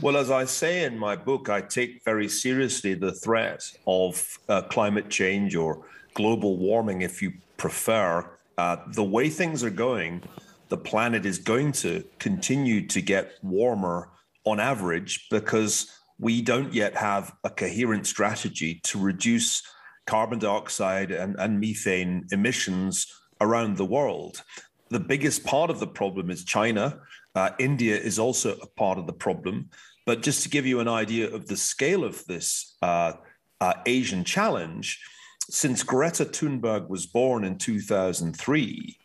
Well, 0.00 0.16
as 0.16 0.30
I 0.30 0.44
say 0.44 0.84
in 0.84 0.96
my 0.96 1.16
book, 1.16 1.48
I 1.48 1.60
take 1.60 2.04
very 2.04 2.28
seriously 2.28 2.94
the 2.94 3.12
threat 3.12 3.68
of 3.84 4.38
uh, 4.48 4.62
climate 4.62 5.10
change 5.10 5.56
or 5.56 5.84
global 6.14 6.56
warming, 6.56 7.02
if 7.02 7.20
you 7.20 7.32
prefer. 7.56 8.24
Uh, 8.56 8.76
the 8.94 9.02
way 9.02 9.28
things 9.28 9.64
are 9.64 9.70
going, 9.70 10.22
the 10.68 10.76
planet 10.76 11.26
is 11.26 11.38
going 11.38 11.72
to 11.72 12.04
continue 12.20 12.86
to 12.86 13.00
get 13.00 13.32
warmer 13.42 14.10
on 14.44 14.60
average 14.60 15.26
because 15.30 15.90
we 16.20 16.42
don't 16.42 16.72
yet 16.72 16.94
have 16.96 17.34
a 17.42 17.50
coherent 17.50 18.06
strategy 18.06 18.80
to 18.84 19.00
reduce 19.00 19.64
carbon 20.06 20.38
dioxide 20.38 21.10
and, 21.10 21.34
and 21.40 21.58
methane 21.58 22.24
emissions 22.30 23.06
around 23.40 23.76
the 23.76 23.84
world. 23.84 24.42
The 24.90 25.00
biggest 25.00 25.44
part 25.44 25.70
of 25.70 25.80
the 25.80 25.88
problem 25.88 26.30
is 26.30 26.44
China. 26.44 27.00
Uh, 27.38 27.50
India 27.60 27.96
is 27.96 28.18
also 28.18 28.56
a 28.56 28.66
part 28.66 28.98
of 28.98 29.06
the 29.06 29.12
problem. 29.12 29.70
But 30.06 30.22
just 30.22 30.42
to 30.42 30.48
give 30.48 30.66
you 30.66 30.80
an 30.80 30.88
idea 30.88 31.32
of 31.32 31.46
the 31.46 31.56
scale 31.56 32.02
of 32.02 32.24
this 32.26 32.76
uh, 32.82 33.12
uh, 33.60 33.74
Asian 33.86 34.24
challenge, 34.24 35.00
since 35.48 35.84
Greta 35.84 36.24
Thunberg 36.24 36.88
was 36.88 37.06
born 37.06 37.44
in 37.44 37.56
2003, 37.56 38.98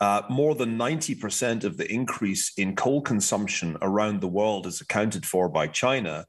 uh, 0.00 0.22
more 0.28 0.56
than 0.56 0.76
90% 0.76 1.62
of 1.62 1.76
the 1.76 1.88
increase 1.92 2.52
in 2.58 2.74
coal 2.74 3.02
consumption 3.02 3.76
around 3.80 4.20
the 4.20 4.34
world 4.40 4.66
is 4.66 4.80
accounted 4.80 5.24
for 5.24 5.48
by 5.48 5.68
China, 5.68 6.26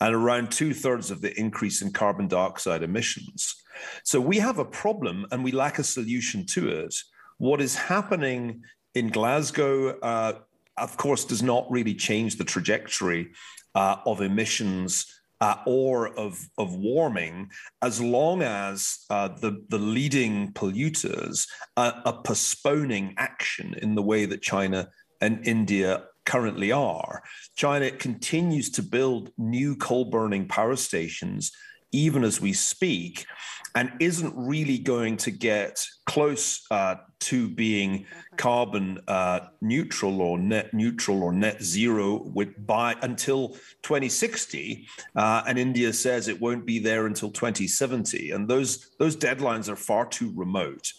and 0.00 0.14
around 0.14 0.52
two 0.52 0.72
thirds 0.72 1.10
of 1.10 1.22
the 1.22 1.36
increase 1.36 1.82
in 1.82 1.90
carbon 1.92 2.28
dioxide 2.28 2.84
emissions. 2.84 3.56
So 4.04 4.20
we 4.20 4.38
have 4.38 4.60
a 4.60 4.64
problem 4.64 5.26
and 5.32 5.42
we 5.42 5.50
lack 5.50 5.80
a 5.80 5.84
solution 5.84 6.46
to 6.54 6.68
it. 6.68 6.94
What 7.38 7.60
is 7.60 7.74
happening 7.74 8.62
in 8.94 9.08
Glasgow, 9.08 9.98
uh, 9.98 10.32
of 10.80 10.96
course, 10.96 11.24
does 11.24 11.42
not 11.42 11.70
really 11.70 11.94
change 11.94 12.36
the 12.36 12.44
trajectory 12.44 13.32
uh, 13.74 13.96
of 14.06 14.20
emissions 14.20 15.06
uh, 15.40 15.56
or 15.66 16.08
of, 16.18 16.38
of 16.58 16.74
warming, 16.74 17.50
as 17.80 18.00
long 18.00 18.42
as 18.42 18.98
uh, 19.08 19.28
the, 19.28 19.64
the 19.68 19.78
leading 19.78 20.52
polluters 20.52 21.46
are, 21.76 22.02
are, 22.04 22.20
postponing 22.22 23.14
action 23.16 23.74
in 23.80 23.94
the 23.94 24.02
way 24.02 24.26
that 24.26 24.42
China 24.42 24.88
and 25.22 25.46
India 25.46 26.04
currently 26.26 26.70
are. 26.72 27.22
China 27.56 27.90
continues 27.90 28.70
to 28.70 28.82
build 28.82 29.30
new 29.38 29.74
coal 29.76 30.04
burning 30.04 30.46
power 30.46 30.76
stations 30.76 31.52
even 31.92 32.24
as 32.24 32.40
we 32.40 32.52
speak, 32.52 33.26
and 33.74 33.92
isn't 34.00 34.34
really 34.36 34.78
going 34.78 35.16
to 35.16 35.30
get 35.30 35.84
close 36.06 36.66
uh, 36.70 36.96
to 37.20 37.48
being 37.48 38.06
carbon 38.36 38.98
uh, 39.06 39.40
neutral 39.60 40.20
or 40.20 40.38
net 40.38 40.74
neutral 40.74 41.22
or 41.22 41.32
net 41.32 41.62
zero 41.62 42.22
with 42.34 42.66
by 42.66 42.96
until 43.02 43.50
2060. 43.82 44.88
Uh, 45.14 45.42
and 45.46 45.58
India 45.58 45.92
says 45.92 46.26
it 46.26 46.40
won't 46.40 46.66
be 46.66 46.78
there 46.78 47.06
until 47.06 47.30
2070, 47.30 48.32
and 48.32 48.48
those 48.48 48.90
those 48.98 49.16
deadlines 49.16 49.68
are 49.68 49.76
far 49.76 50.06
too 50.06 50.32
remote. 50.34 50.92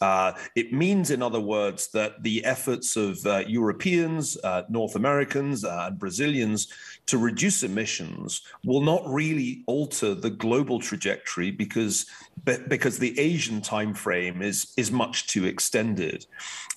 Uh, 0.00 0.32
it 0.54 0.72
means, 0.72 1.10
in 1.10 1.22
other 1.22 1.40
words, 1.40 1.88
that 1.88 2.22
the 2.22 2.44
efforts 2.44 2.96
of 2.96 3.24
uh, 3.26 3.38
Europeans, 3.46 4.36
uh, 4.44 4.62
North 4.68 4.96
Americans, 4.96 5.64
uh, 5.64 5.84
and 5.88 5.98
Brazilians 5.98 6.68
to 7.06 7.18
reduce 7.18 7.62
emissions 7.62 8.42
will 8.64 8.80
not 8.80 9.02
really 9.06 9.62
alter 9.66 10.14
the 10.14 10.30
global 10.30 10.80
trajectory 10.80 11.50
because 11.50 12.06
because 12.44 12.98
the 12.98 13.18
Asian 13.18 13.60
timeframe 13.60 14.42
is 14.42 14.72
is 14.76 14.90
much 14.90 15.26
too 15.28 15.44
extended, 15.44 16.26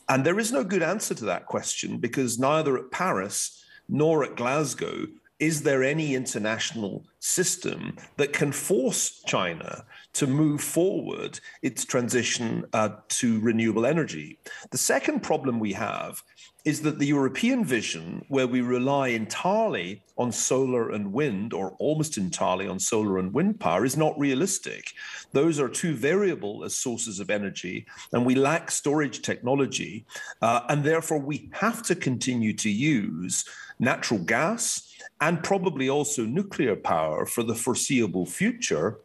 and 0.09 0.25
there 0.25 0.39
is 0.39 0.51
no 0.51 0.63
good 0.63 0.83
answer 0.83 1.15
to 1.15 1.25
that 1.25 1.45
question 1.45 1.97
because 1.97 2.39
neither 2.39 2.77
at 2.77 2.91
Paris 2.91 3.63
nor 3.89 4.23
at 4.23 4.35
Glasgow 4.35 5.07
is 5.39 5.61
there 5.61 5.83
any 5.83 6.15
international 6.15 7.05
system 7.19 7.95
that 8.17 8.33
can 8.33 8.51
force 8.51 9.21
China 9.27 9.85
to 10.13 10.25
move 10.25 10.61
forward 10.61 11.39
its 11.61 11.85
transition 11.85 12.65
uh, 12.73 12.89
to 13.09 13.39
renewable 13.41 13.85
energy? 13.85 14.39
The 14.71 14.77
second 14.79 15.21
problem 15.21 15.59
we 15.59 15.73
have 15.73 16.23
is 16.65 16.81
that 16.81 16.99
the 16.99 17.05
European 17.05 17.63
vision, 17.63 18.25
where 18.27 18.47
we 18.47 18.61
rely 18.61 19.09
entirely 19.09 20.01
on 20.17 20.31
solar 20.31 20.89
and 20.89 21.13
wind, 21.13 21.53
or 21.53 21.71
almost 21.79 22.17
entirely 22.17 22.67
on 22.67 22.79
solar 22.79 23.19
and 23.19 23.31
wind 23.33 23.59
power, 23.59 23.85
is 23.85 23.95
not 23.95 24.19
realistic. 24.19 24.91
Those 25.31 25.59
are 25.59 25.69
too 25.69 25.93
variable 25.93 26.65
as 26.65 26.75
sources 26.75 27.19
of 27.19 27.29
energy, 27.29 27.85
and 28.11 28.25
we 28.25 28.35
lack 28.35 28.69
storage 28.69 29.21
technology. 29.21 30.05
Uh, 30.41 30.61
and 30.67 30.83
therefore, 30.83 31.19
we 31.19 31.49
have 31.53 31.83
to 31.83 31.95
continue 31.95 32.53
to 32.53 32.69
use 32.69 33.45
natural 33.79 34.19
gas 34.19 34.86
and 35.21 35.43
probably 35.43 35.89
also 35.89 36.25
nuclear 36.25 36.75
power 36.75 37.25
for 37.25 37.43
the 37.43 37.55
foreseeable 37.55 38.25
future 38.25 38.99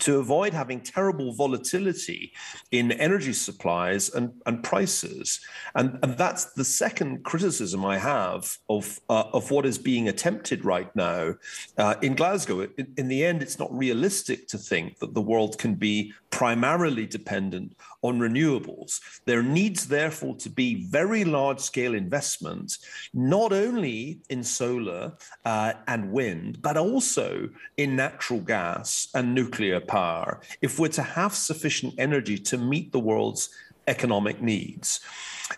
to 0.00 0.18
avoid 0.18 0.52
having 0.52 0.80
terrible 0.80 1.32
volatility 1.32 2.32
in 2.70 2.92
energy 2.92 3.32
supplies 3.32 4.10
and, 4.10 4.32
and 4.46 4.62
prices. 4.62 5.40
And, 5.74 5.98
and 6.02 6.16
that's 6.16 6.52
the 6.52 6.64
second 6.64 7.24
criticism 7.24 7.84
I 7.84 7.98
have 7.98 8.58
of, 8.68 9.00
uh, 9.08 9.24
of 9.32 9.50
what 9.50 9.66
is 9.66 9.78
being 9.78 10.08
attempted 10.08 10.64
right 10.64 10.94
now 10.94 11.34
uh, 11.78 11.94
in 12.02 12.14
Glasgow. 12.14 12.60
In, 12.76 12.92
in 12.96 13.08
the 13.08 13.24
end, 13.24 13.42
it's 13.42 13.58
not 13.58 13.76
realistic 13.76 14.48
to 14.48 14.58
think 14.58 14.98
that 14.98 15.14
the 15.14 15.22
world 15.22 15.58
can 15.58 15.74
be 15.74 16.12
primarily 16.30 17.06
dependent 17.06 17.76
on 18.06 18.18
renewables. 18.18 19.00
There 19.24 19.42
needs, 19.42 19.88
therefore, 19.88 20.36
to 20.36 20.50
be 20.50 20.86
very 20.86 21.24
large 21.24 21.60
scale 21.60 21.94
investment, 21.94 22.78
not 23.12 23.52
only 23.52 24.20
in 24.28 24.42
solar 24.42 25.12
uh, 25.44 25.72
and 25.86 26.12
wind, 26.12 26.62
but 26.62 26.76
also 26.76 27.48
in 27.76 27.96
natural 27.96 28.40
gas 28.40 29.08
and 29.14 29.34
nuclear 29.34 29.80
power 29.80 30.40
if 30.62 30.78
we're 30.78 30.88
to 30.88 31.02
have 31.02 31.34
sufficient 31.34 31.94
energy 31.98 32.38
to 32.38 32.56
meet 32.56 32.92
the 32.92 33.00
world's 33.00 33.50
economic 33.86 34.40
needs. 34.42 35.00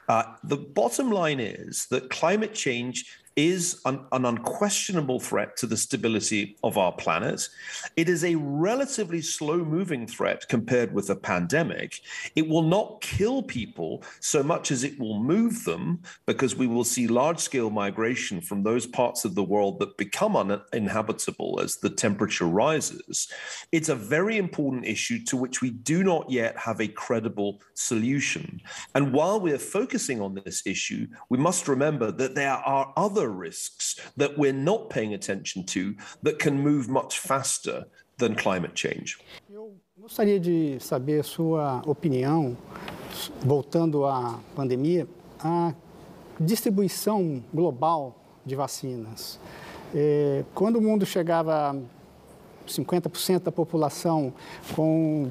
Uh, 0.08 0.22
the 0.44 0.56
bottom 0.56 1.10
line 1.10 1.40
is 1.40 1.86
that 1.86 2.10
climate 2.10 2.54
change 2.54 3.06
is 3.38 3.80
an, 3.84 4.04
an, 4.10 4.24
unquestionable 4.24 5.20
threat 5.20 5.56
to 5.56 5.64
the 5.64 5.76
stability 5.76 6.56
of 6.64 6.76
our 6.76 6.90
planet. 6.90 7.48
It 7.94 8.08
is 8.08 8.24
a 8.24 8.34
relatively 8.34 9.22
slow 9.22 9.58
moving 9.58 10.08
threat 10.08 10.48
compared 10.48 10.92
with 10.92 11.08
a 11.08 11.14
pandemic. 11.14 12.00
It 12.34 12.48
will 12.48 12.64
not 12.64 13.00
kill 13.00 13.44
people 13.44 14.02
so 14.18 14.42
much 14.42 14.72
as 14.72 14.82
it 14.82 14.98
will 14.98 15.22
move 15.22 15.64
them 15.64 16.02
because 16.26 16.56
we 16.56 16.66
will 16.66 16.82
see 16.82 17.06
large 17.06 17.38
scale 17.38 17.70
migration 17.70 18.40
from 18.40 18.64
those 18.64 18.88
parts 18.88 19.24
of 19.24 19.36
the 19.36 19.44
world 19.44 19.78
that 19.78 19.96
become 19.96 20.34
uninhabitable 20.34 21.60
as 21.62 21.76
the 21.76 21.90
temperature 21.90 22.46
rises. 22.46 23.28
It's 23.70 23.88
a 23.88 23.94
very 23.94 24.36
important 24.36 24.84
issue 24.84 25.22
to 25.26 25.36
which 25.36 25.62
we 25.62 25.70
do 25.70 26.02
not 26.02 26.28
yet 26.28 26.58
have 26.58 26.80
a 26.80 26.88
credible 26.88 27.60
solution. 27.74 28.60
And 28.96 29.12
while 29.12 29.38
we're 29.38 29.58
focusing 29.58 30.20
on 30.20 30.34
this 30.34 30.66
issue, 30.66 31.06
we 31.28 31.38
must 31.38 31.68
remember 31.68 32.10
that 32.10 32.34
there 32.34 32.54
are 32.54 32.92
other 32.96 33.27
other 33.28 33.30
risks 33.30 33.96
that 34.16 34.36
we're 34.38 34.52
not 34.52 34.88
paying 34.90 35.14
attention 35.14 35.64
to 35.64 35.94
that 36.22 36.38
can 36.38 36.60
move 36.60 36.88
much 36.88 37.20
faster 37.20 37.84
than 38.18 38.34
climate 38.34 38.74
change. 38.74 39.18
Eu 39.50 39.76
gostaria 40.00 40.40
de 40.40 40.78
saber 40.80 41.20
a 41.20 41.22
sua 41.22 41.82
opinião, 41.86 42.56
voltando 43.40 44.04
à 44.06 44.40
pandemia, 44.54 45.06
a 45.40 45.74
distribuição 46.40 47.42
global 47.52 48.16
de 48.44 48.54
vacinas. 48.54 49.38
É, 49.94 50.44
quando 50.54 50.76
o 50.76 50.82
mundo 50.82 51.06
chegava 51.06 51.80
50% 52.72 53.40
da 53.40 53.52
população 53.52 54.32
com, 54.74 55.28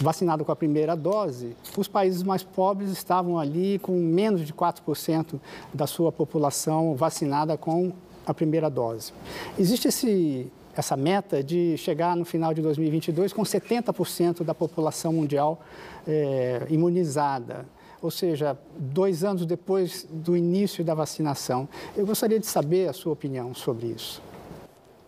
vacinada 0.00 0.44
com 0.44 0.52
a 0.52 0.56
primeira 0.56 0.96
dose, 0.96 1.56
os 1.76 1.88
países 1.88 2.22
mais 2.22 2.42
pobres 2.42 2.90
estavam 2.90 3.38
ali 3.38 3.78
com 3.78 3.92
menos 3.92 4.46
de 4.46 4.52
4% 4.52 5.38
da 5.72 5.86
sua 5.86 6.10
população 6.10 6.94
vacinada 6.94 7.56
com 7.56 7.92
a 8.26 8.34
primeira 8.34 8.68
dose. 8.68 9.12
Existe 9.58 9.88
esse, 9.88 10.52
essa 10.76 10.96
meta 10.96 11.42
de 11.42 11.76
chegar 11.76 12.16
no 12.16 12.24
final 12.24 12.52
de 12.52 12.62
2022 12.62 13.32
com 13.32 13.42
70% 13.42 14.44
da 14.44 14.54
população 14.54 15.12
mundial 15.12 15.60
é, 16.06 16.66
imunizada 16.68 17.66
ou 18.00 18.10
seja, 18.10 18.56
dois 18.78 19.24
anos 19.24 19.44
depois 19.44 20.06
do 20.08 20.36
início 20.36 20.84
da 20.84 20.94
vacinação. 20.94 21.68
Eu 21.96 22.06
gostaria 22.06 22.38
de 22.38 22.46
saber 22.46 22.88
a 22.88 22.92
sua 22.92 23.12
opinião 23.12 23.52
sobre 23.54 23.88
isso. 23.88 24.22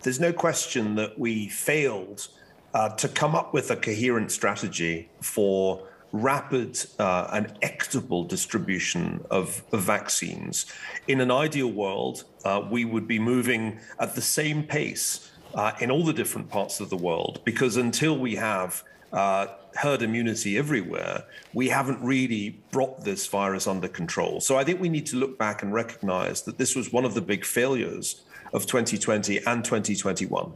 There's 0.02 0.20
no 0.20 0.32
question 0.32 0.94
that 0.96 1.18
we 1.18 1.48
failed 1.48 2.28
uh, 2.74 2.88
to 2.90 3.08
come 3.08 3.34
up 3.34 3.52
with 3.52 3.70
a 3.70 3.76
coherent 3.76 4.30
strategy 4.30 5.08
for 5.20 5.86
rapid 6.12 6.78
uh, 6.98 7.28
and 7.32 7.52
equitable 7.62 8.24
distribution 8.24 9.24
of, 9.30 9.62
of, 9.72 9.80
vaccines. 9.82 10.66
In 11.06 11.20
an 11.20 11.30
ideal 11.30 11.70
world, 11.70 12.24
uh, 12.44 12.62
we 12.68 12.84
would 12.84 13.06
be 13.06 13.18
moving 13.18 13.78
at 14.00 14.14
the 14.16 14.20
same 14.20 14.64
pace 14.64 15.30
uh, 15.54 15.72
in 15.80 15.90
all 15.90 16.04
the 16.04 16.12
different 16.12 16.48
parts 16.48 16.80
of 16.80 16.90
the 16.90 16.96
world 16.96 17.40
because 17.44 17.76
until 17.76 18.18
we 18.18 18.34
have 18.34 18.82
uh, 19.12 19.46
herd 19.76 20.02
immunity 20.02 20.58
everywhere, 20.58 21.24
we 21.54 21.68
haven't 21.68 22.02
really 22.02 22.58
brought 22.72 23.04
this 23.04 23.26
virus 23.28 23.68
under 23.68 23.88
control. 23.88 24.40
So 24.40 24.56
I 24.56 24.64
think 24.64 24.80
we 24.80 24.88
need 24.88 25.06
to 25.06 25.16
look 25.16 25.38
back 25.38 25.62
and 25.62 25.72
recognize 25.72 26.42
that 26.42 26.58
this 26.58 26.74
was 26.74 26.92
one 26.92 27.04
of 27.04 27.14
the 27.14 27.20
big 27.20 27.44
failures 27.44 28.22
of 28.52 28.66
2020 28.66 29.42
and 29.46 29.62
2021? 29.62 30.52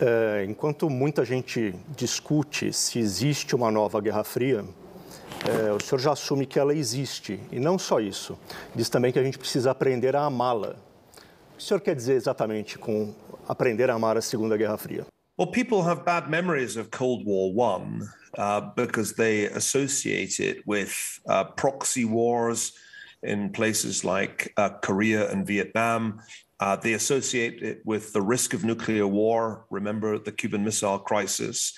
É, 0.00 0.44
enquanto 0.48 0.90
muita 0.90 1.24
gente 1.24 1.74
discute 1.96 2.72
se 2.72 2.98
existe 2.98 3.54
uma 3.54 3.70
nova 3.70 4.00
Guerra 4.00 4.24
Fria, 4.24 4.64
é, 5.44 5.72
o 5.72 5.80
senhor 5.80 5.98
já 6.00 6.12
assume 6.12 6.46
que 6.46 6.58
ela 6.58 6.74
existe. 6.74 7.40
E 7.50 7.58
não 7.58 7.78
só 7.78 8.00
isso, 8.00 8.38
diz 8.74 8.88
também 8.88 9.12
que 9.12 9.18
a 9.18 9.22
gente 9.22 9.38
precisa 9.38 9.70
aprender 9.70 10.14
a 10.16 10.24
amá-la. 10.24 10.70
O 11.54 11.56
que 11.56 11.58
o 11.58 11.62
senhor 11.62 11.80
quer 11.80 11.94
dizer 11.94 12.14
exatamente 12.14 12.78
com 12.78 13.14
aprender 13.48 13.90
a 13.90 13.94
amar 13.94 14.16
a 14.16 14.22
Segunda 14.22 14.56
Guerra 14.56 14.76
Fria? 14.76 15.06
Well, 15.38 15.50
people 15.50 15.82
have 15.82 16.04
bad 16.04 16.28
memories 16.28 16.76
of 16.76 16.90
Cold 16.90 17.24
War 17.24 17.50
One 17.54 18.02
uh, 18.36 18.60
because 18.76 19.14
they 19.14 19.46
associate 19.46 20.38
it 20.38 20.62
with 20.66 20.92
uh, 21.26 21.44
proxy 21.44 22.04
wars 22.04 22.72
in 23.22 23.50
places 23.50 24.04
like 24.04 24.52
uh, 24.56 24.70
Korea 24.82 25.30
and 25.30 25.46
Vietnam, 25.46 26.20
Uh, 26.60 26.76
they 26.76 26.92
associate 26.92 27.62
it 27.62 27.80
with 27.86 28.12
the 28.12 28.20
risk 28.20 28.52
of 28.52 28.64
nuclear 28.64 29.06
war. 29.06 29.64
Remember 29.70 30.18
the 30.18 30.30
Cuban 30.30 30.62
Missile 30.62 30.98
Crisis. 30.98 31.72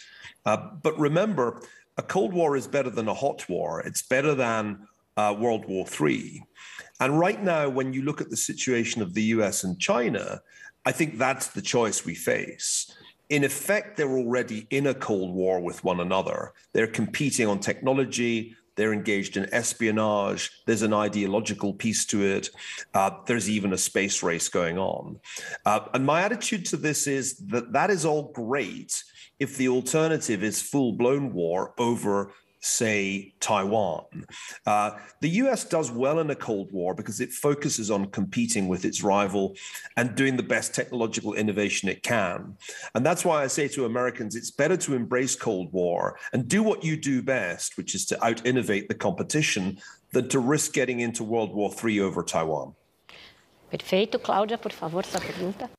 Uh, 0.45 0.57
but 0.83 0.99
remember, 0.99 1.63
a 1.97 2.03
Cold 2.03 2.35
War 2.35 2.57
is 2.57 2.67
better 2.67 2.91
than 2.91 3.09
a 3.09 3.15
hot 3.15 3.49
war. 3.49 3.81
It's 3.81 4.03
better 4.03 4.35
than 4.35 4.89
uh, 5.17 5.35
World 5.39 5.67
War 5.67 5.87
III. 6.01 6.45
And 7.01 7.19
right 7.19 7.43
now, 7.43 7.69
when 7.69 7.93
you 7.93 8.03
look 8.03 8.21
at 8.21 8.31
the 8.31 8.37
situation 8.37 9.03
of 9.03 9.15
the 9.15 9.23
US 9.35 9.63
and 9.63 9.79
China, 9.79 10.41
I 10.85 10.93
think 10.93 11.17
that's 11.17 11.49
the 11.49 11.63
choice 11.63 12.05
we 12.05 12.15
face. 12.15 12.93
In 13.29 13.45
effect, 13.45 13.97
they're 13.97 14.19
already 14.19 14.67
in 14.71 14.89
a 14.89 14.95
Cold 14.95 15.33
War 15.33 15.61
with 15.61 15.85
one 15.85 16.01
another. 16.01 16.53
They're 16.73 16.87
competing 16.87 17.47
on 17.47 17.61
technology, 17.61 18.57
they're 18.77 18.93
engaged 18.93 19.37
in 19.37 19.53
espionage. 19.53 20.51
There's 20.67 20.83
an 20.83 20.95
ideological 20.95 21.75
piece 21.75 22.07
to 22.07 22.23
it. 22.25 22.51
Uh, 22.95 23.11
there's 23.27 23.51
even 23.51 23.73
a 23.73 23.79
space 23.79 24.23
race 24.23 24.49
going 24.49 24.79
on. 24.79 25.21
Uh, 25.65 25.81
and 25.95 26.07
my 26.07 26.23
attitude 26.23 26.67
to 26.67 26.77
this 26.77 27.07
is 27.07 27.37
that 27.49 27.73
that 27.73 27.91
is 27.91 28.05
all 28.05 28.33
great 28.33 29.03
if 29.39 29.57
the 29.57 29.69
alternative 29.69 30.43
is 30.43 30.63
full 30.63 30.93
blown 30.93 31.33
war 31.33 31.75
over 31.79 32.33
say, 32.63 33.35
Taiwan. 33.41 34.05
Uh, 34.67 34.93
the 35.21 35.29
US 35.29 35.65
does 35.65 35.91
well 35.91 36.21
in 36.21 36.31
a 36.31 36.35
Cold 36.35 36.73
War 36.73 36.95
because 36.95 37.21
it 37.21 37.33
focuses 37.33 37.91
on 37.91 38.07
competing 38.07 38.69
with 38.69 38.85
its 38.85 39.03
rival 39.03 39.57
and 39.97 40.15
doing 40.15 40.37
the 40.37 40.43
best 40.43 40.75
technological 40.75 41.35
innovation 41.35 41.89
it 41.89 42.03
can. 42.03 42.57
And 42.95 43.05
that's 43.05 43.25
why 43.25 43.43
I 43.43 43.49
say 43.49 43.69
to 43.69 43.85
Americans, 43.85 44.37
it's 44.37 44.51
better 44.51 44.77
to 44.79 44.95
embrace 44.95 45.35
Cold 45.35 45.73
War 45.73 46.19
and 46.33 46.49
do 46.49 46.63
what 46.63 46.85
you 46.85 46.97
do 46.97 47.21
best, 47.23 47.77
which 47.77 47.95
is 47.95 48.07
to 48.07 48.25
out 48.25 48.47
innovate 48.47 48.89
the 48.89 48.95
competition, 48.95 49.79
than 50.13 50.29
to 50.29 50.39
risk 50.39 50.73
getting 50.73 51.01
into 51.01 51.25
World 51.25 51.55
War 51.55 51.73
III 51.83 52.01
over 52.01 52.23
Taiwan. 52.23 52.75
Perfeito. 53.71 54.19
Cláudia, 54.19 54.59
por 54.59 54.71
favor, 54.71 55.03
sua 55.03 55.21
pergunta. 55.21 55.71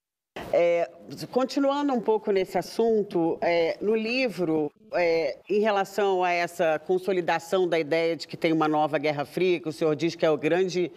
É, 0.56 0.88
continuando 1.32 1.94
um 1.94 2.00
pouco 2.00 2.32
nesse 2.32 2.60
assunto, 2.60 3.39
é, 3.42 3.76
no 3.82 3.96
livro, 3.96 4.72
é, 4.94 5.39
em 5.50 5.60
relação 5.60 6.24
a 6.24 6.32
essa 6.32 6.78
consolidação 6.78 7.68
da 7.68 7.80
ideia 7.80 8.16
de 8.16 8.28
que 8.28 8.38
tem 8.38 8.54
uma 8.54 8.68
nova 8.68 9.00
Guerra 9.00 9.26
Fria, 9.26 9.60
que 9.60 9.68
o 9.68 9.72
senhor 9.72 9.96
diz 9.96 10.13
que 10.13 10.24
é 10.24 10.30
a 10.30 10.36
grande 10.36 10.92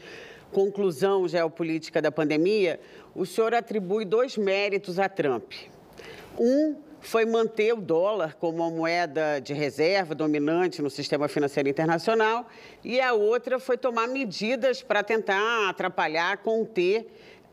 conclusão 0.53 1.27
geopolítica 1.27 2.03
da 2.03 2.13
pandemia, 2.13 2.79
o 3.15 3.25
senhor 3.25 3.55
atribui 3.55 4.05
dois 4.05 4.37
méritos 4.37 4.99
a 4.99 5.09
Trump. 5.09 5.51
Um 6.39 6.77
foi 7.01 7.25
manter 7.25 7.73
o 7.73 7.81
dólar 7.81 8.35
como 8.35 8.59
uma 8.59 8.71
moeda 8.71 9.41
de 9.41 9.55
reserva 9.55 10.15
dominante 10.15 10.83
no 10.83 10.91
sistema 10.91 11.29
financeiro 11.29 11.69
internacional, 11.69 12.47
e 12.85 13.01
a 13.01 13.15
outra 13.15 13.59
foi 13.59 13.79
tomar 13.79 14.07
medidas 14.07 14.83
para 14.83 15.03
tentar 15.03 15.71
atrapalhar, 15.71 16.37
conter 16.39 17.07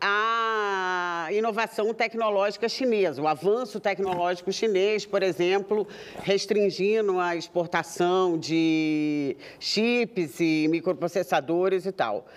a 0.06 1.30
inovação 1.32 1.94
tecnológica 1.94 2.68
chinesa, 2.68 3.22
o 3.22 3.28
avanço 3.28 3.80
tecnológico 3.80 4.52
chinês, 4.52 5.06
por 5.06 5.24
exemplo, 5.24 5.88
restringindo 6.22 7.20
a 7.20 7.38
exportação 7.38 8.38
de 8.38 9.38
chips 9.60 10.42
e 10.42 10.68
microprocessadores 10.70 11.86
e 11.86 11.92
tal. 11.94 12.28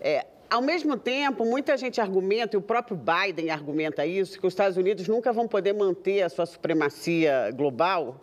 É, 0.00 0.26
ao 0.50 0.60
mesmo 0.60 0.98
tempo, 0.98 1.46
muita 1.46 1.78
gente 1.78 1.98
argumenta, 1.98 2.56
e 2.56 2.58
o 2.58 2.62
próprio 2.62 2.96
Biden 2.96 3.50
argumenta 3.50 4.04
isso, 4.04 4.38
que 4.38 4.46
os 4.46 4.52
Estados 4.52 4.76
Unidos 4.76 5.08
nunca 5.08 5.32
vão 5.32 5.48
poder 5.48 5.72
manter 5.72 6.20
a 6.20 6.28
sua 6.28 6.44
supremacia 6.44 7.50
global 7.56 8.20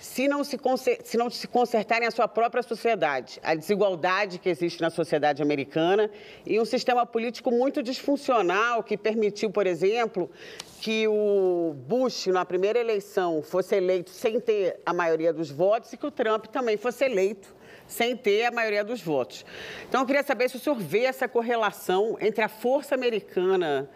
se 0.00 0.26
não 0.26 0.42
se, 0.42 0.58
se 1.04 1.18
não 1.18 1.28
se 1.28 1.46
consertarem 1.46 2.08
a 2.08 2.10
sua 2.10 2.26
própria 2.26 2.62
sociedade, 2.62 3.38
a 3.42 3.54
desigualdade 3.54 4.38
que 4.38 4.48
existe 4.48 4.80
na 4.80 4.88
sociedade 4.88 5.42
americana 5.42 6.10
e 6.46 6.58
um 6.58 6.64
sistema 6.64 7.04
político 7.04 7.50
muito 7.50 7.82
disfuncional 7.82 8.82
que 8.82 8.96
permitiu, 8.96 9.50
por 9.50 9.66
exemplo, 9.66 10.30
que 10.80 11.06
o 11.06 11.74
Bush, 11.86 12.28
na 12.28 12.46
primeira 12.46 12.78
eleição, 12.78 13.42
fosse 13.42 13.76
eleito 13.76 14.08
sem 14.08 14.40
ter 14.40 14.80
a 14.86 14.94
maioria 14.94 15.34
dos 15.34 15.50
votos 15.50 15.92
e 15.92 15.98
que 15.98 16.06
o 16.06 16.10
Trump 16.10 16.46
também 16.46 16.78
fosse 16.78 17.04
eleito 17.04 17.54
sem 17.86 18.16
ter 18.16 18.46
a 18.46 18.50
maioria 18.50 18.82
dos 18.82 19.02
votos. 19.02 19.44
Então, 19.86 20.00
eu 20.00 20.06
queria 20.06 20.22
saber 20.22 20.48
se 20.48 20.56
o 20.56 20.60
senhor 20.60 20.76
vê 20.76 21.00
essa 21.00 21.28
correlação 21.28 22.16
entre 22.20 22.42
a 22.42 22.48
força 22.48 22.94
americana 22.94 23.90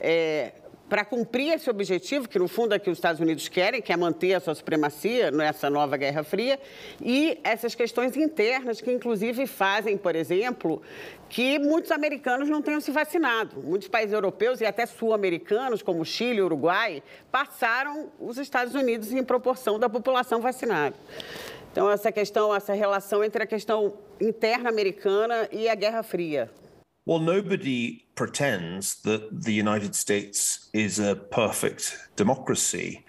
é, 0.00 0.52
para 0.90 1.04
cumprir 1.04 1.52
esse 1.52 1.70
objetivo, 1.70 2.28
que 2.28 2.36
no 2.36 2.48
fundo 2.48 2.74
é 2.74 2.78
que 2.78 2.90
os 2.90 2.98
Estados 2.98 3.20
Unidos 3.20 3.46
querem, 3.48 3.80
que 3.80 3.92
é 3.92 3.96
manter 3.96 4.34
a 4.34 4.40
sua 4.40 4.56
supremacia 4.56 5.30
nessa 5.30 5.70
nova 5.70 5.96
Guerra 5.96 6.24
Fria, 6.24 6.58
e 7.00 7.38
essas 7.44 7.76
questões 7.76 8.16
internas 8.16 8.80
que, 8.80 8.90
inclusive, 8.90 9.46
fazem, 9.46 9.96
por 9.96 10.16
exemplo, 10.16 10.82
que 11.28 11.60
muitos 11.60 11.92
americanos 11.92 12.48
não 12.48 12.60
tenham 12.60 12.80
se 12.80 12.90
vacinado. 12.90 13.62
Muitos 13.62 13.86
países 13.86 14.12
europeus 14.12 14.60
e 14.60 14.66
até 14.66 14.84
sul-americanos, 14.84 15.80
como 15.80 16.04
Chile 16.04 16.38
e 16.38 16.42
Uruguai, 16.42 17.04
passaram 17.30 18.10
os 18.18 18.36
Estados 18.36 18.74
Unidos 18.74 19.12
em 19.12 19.22
proporção 19.22 19.78
da 19.78 19.88
população 19.88 20.40
vacinada. 20.40 20.96
Então, 21.70 21.88
essa 21.88 22.10
questão, 22.10 22.52
essa 22.52 22.72
relação 22.72 23.22
entre 23.22 23.44
a 23.44 23.46
questão 23.46 23.94
interna 24.20 24.68
americana 24.68 25.48
e 25.52 25.68
a 25.68 25.74
Guerra 25.76 26.02
Fria. 26.02 26.50
Well, 27.06 27.18
nobody 27.18 28.06
pretends 28.14 29.00
that 29.02 29.44
the 29.44 29.52
United 29.52 29.94
States 29.94 30.68
is 30.74 30.98
a 30.98 31.16
perfect 31.16 31.96
democracy. 32.16 33.04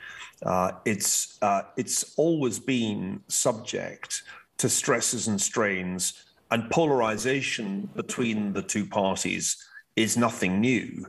Uh, 0.46 0.72
it's 0.86 1.38
uh, 1.42 1.64
it's 1.78 2.14
always 2.18 2.58
been 2.58 3.22
subject 3.28 4.24
to 4.58 4.70
stresses 4.70 5.28
and 5.28 5.40
strains, 5.40 6.24
and 6.52 6.70
polarization 6.70 7.90
between 7.96 8.54
the 8.54 8.62
two 8.62 8.86
parties 8.86 9.58
is 9.96 10.18
nothing 10.18 10.62
new. 10.62 11.06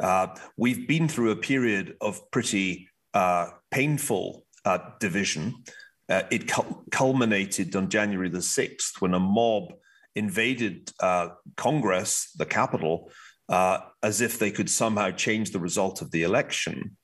Uh, 0.00 0.28
we've 0.56 0.86
been 0.86 1.08
through 1.08 1.30
a 1.30 1.36
period 1.36 1.96
of 2.00 2.30
pretty 2.30 2.88
uh, 3.14 3.48
painful 3.70 4.44
uh, 4.64 4.78
division. 5.00 5.54
Uh, 6.08 6.22
it 6.30 6.50
culminated 6.90 7.74
on 7.74 7.88
January 7.88 8.28
the 8.28 8.38
6th 8.38 9.00
when 9.00 9.14
a 9.14 9.18
mob 9.18 9.72
invaded 10.16 10.90
uh, 11.00 11.28
Congress, 11.56 12.30
the 12.36 12.46
Capitol, 12.46 13.12
uh, 13.48 13.78
as 14.02 14.20
if 14.20 14.38
they 14.38 14.50
could 14.50 14.68
somehow 14.68 15.10
change 15.10 15.52
the 15.52 15.60
result 15.60 16.02
of 16.02 16.10
the 16.10 16.24
election. 16.24 16.96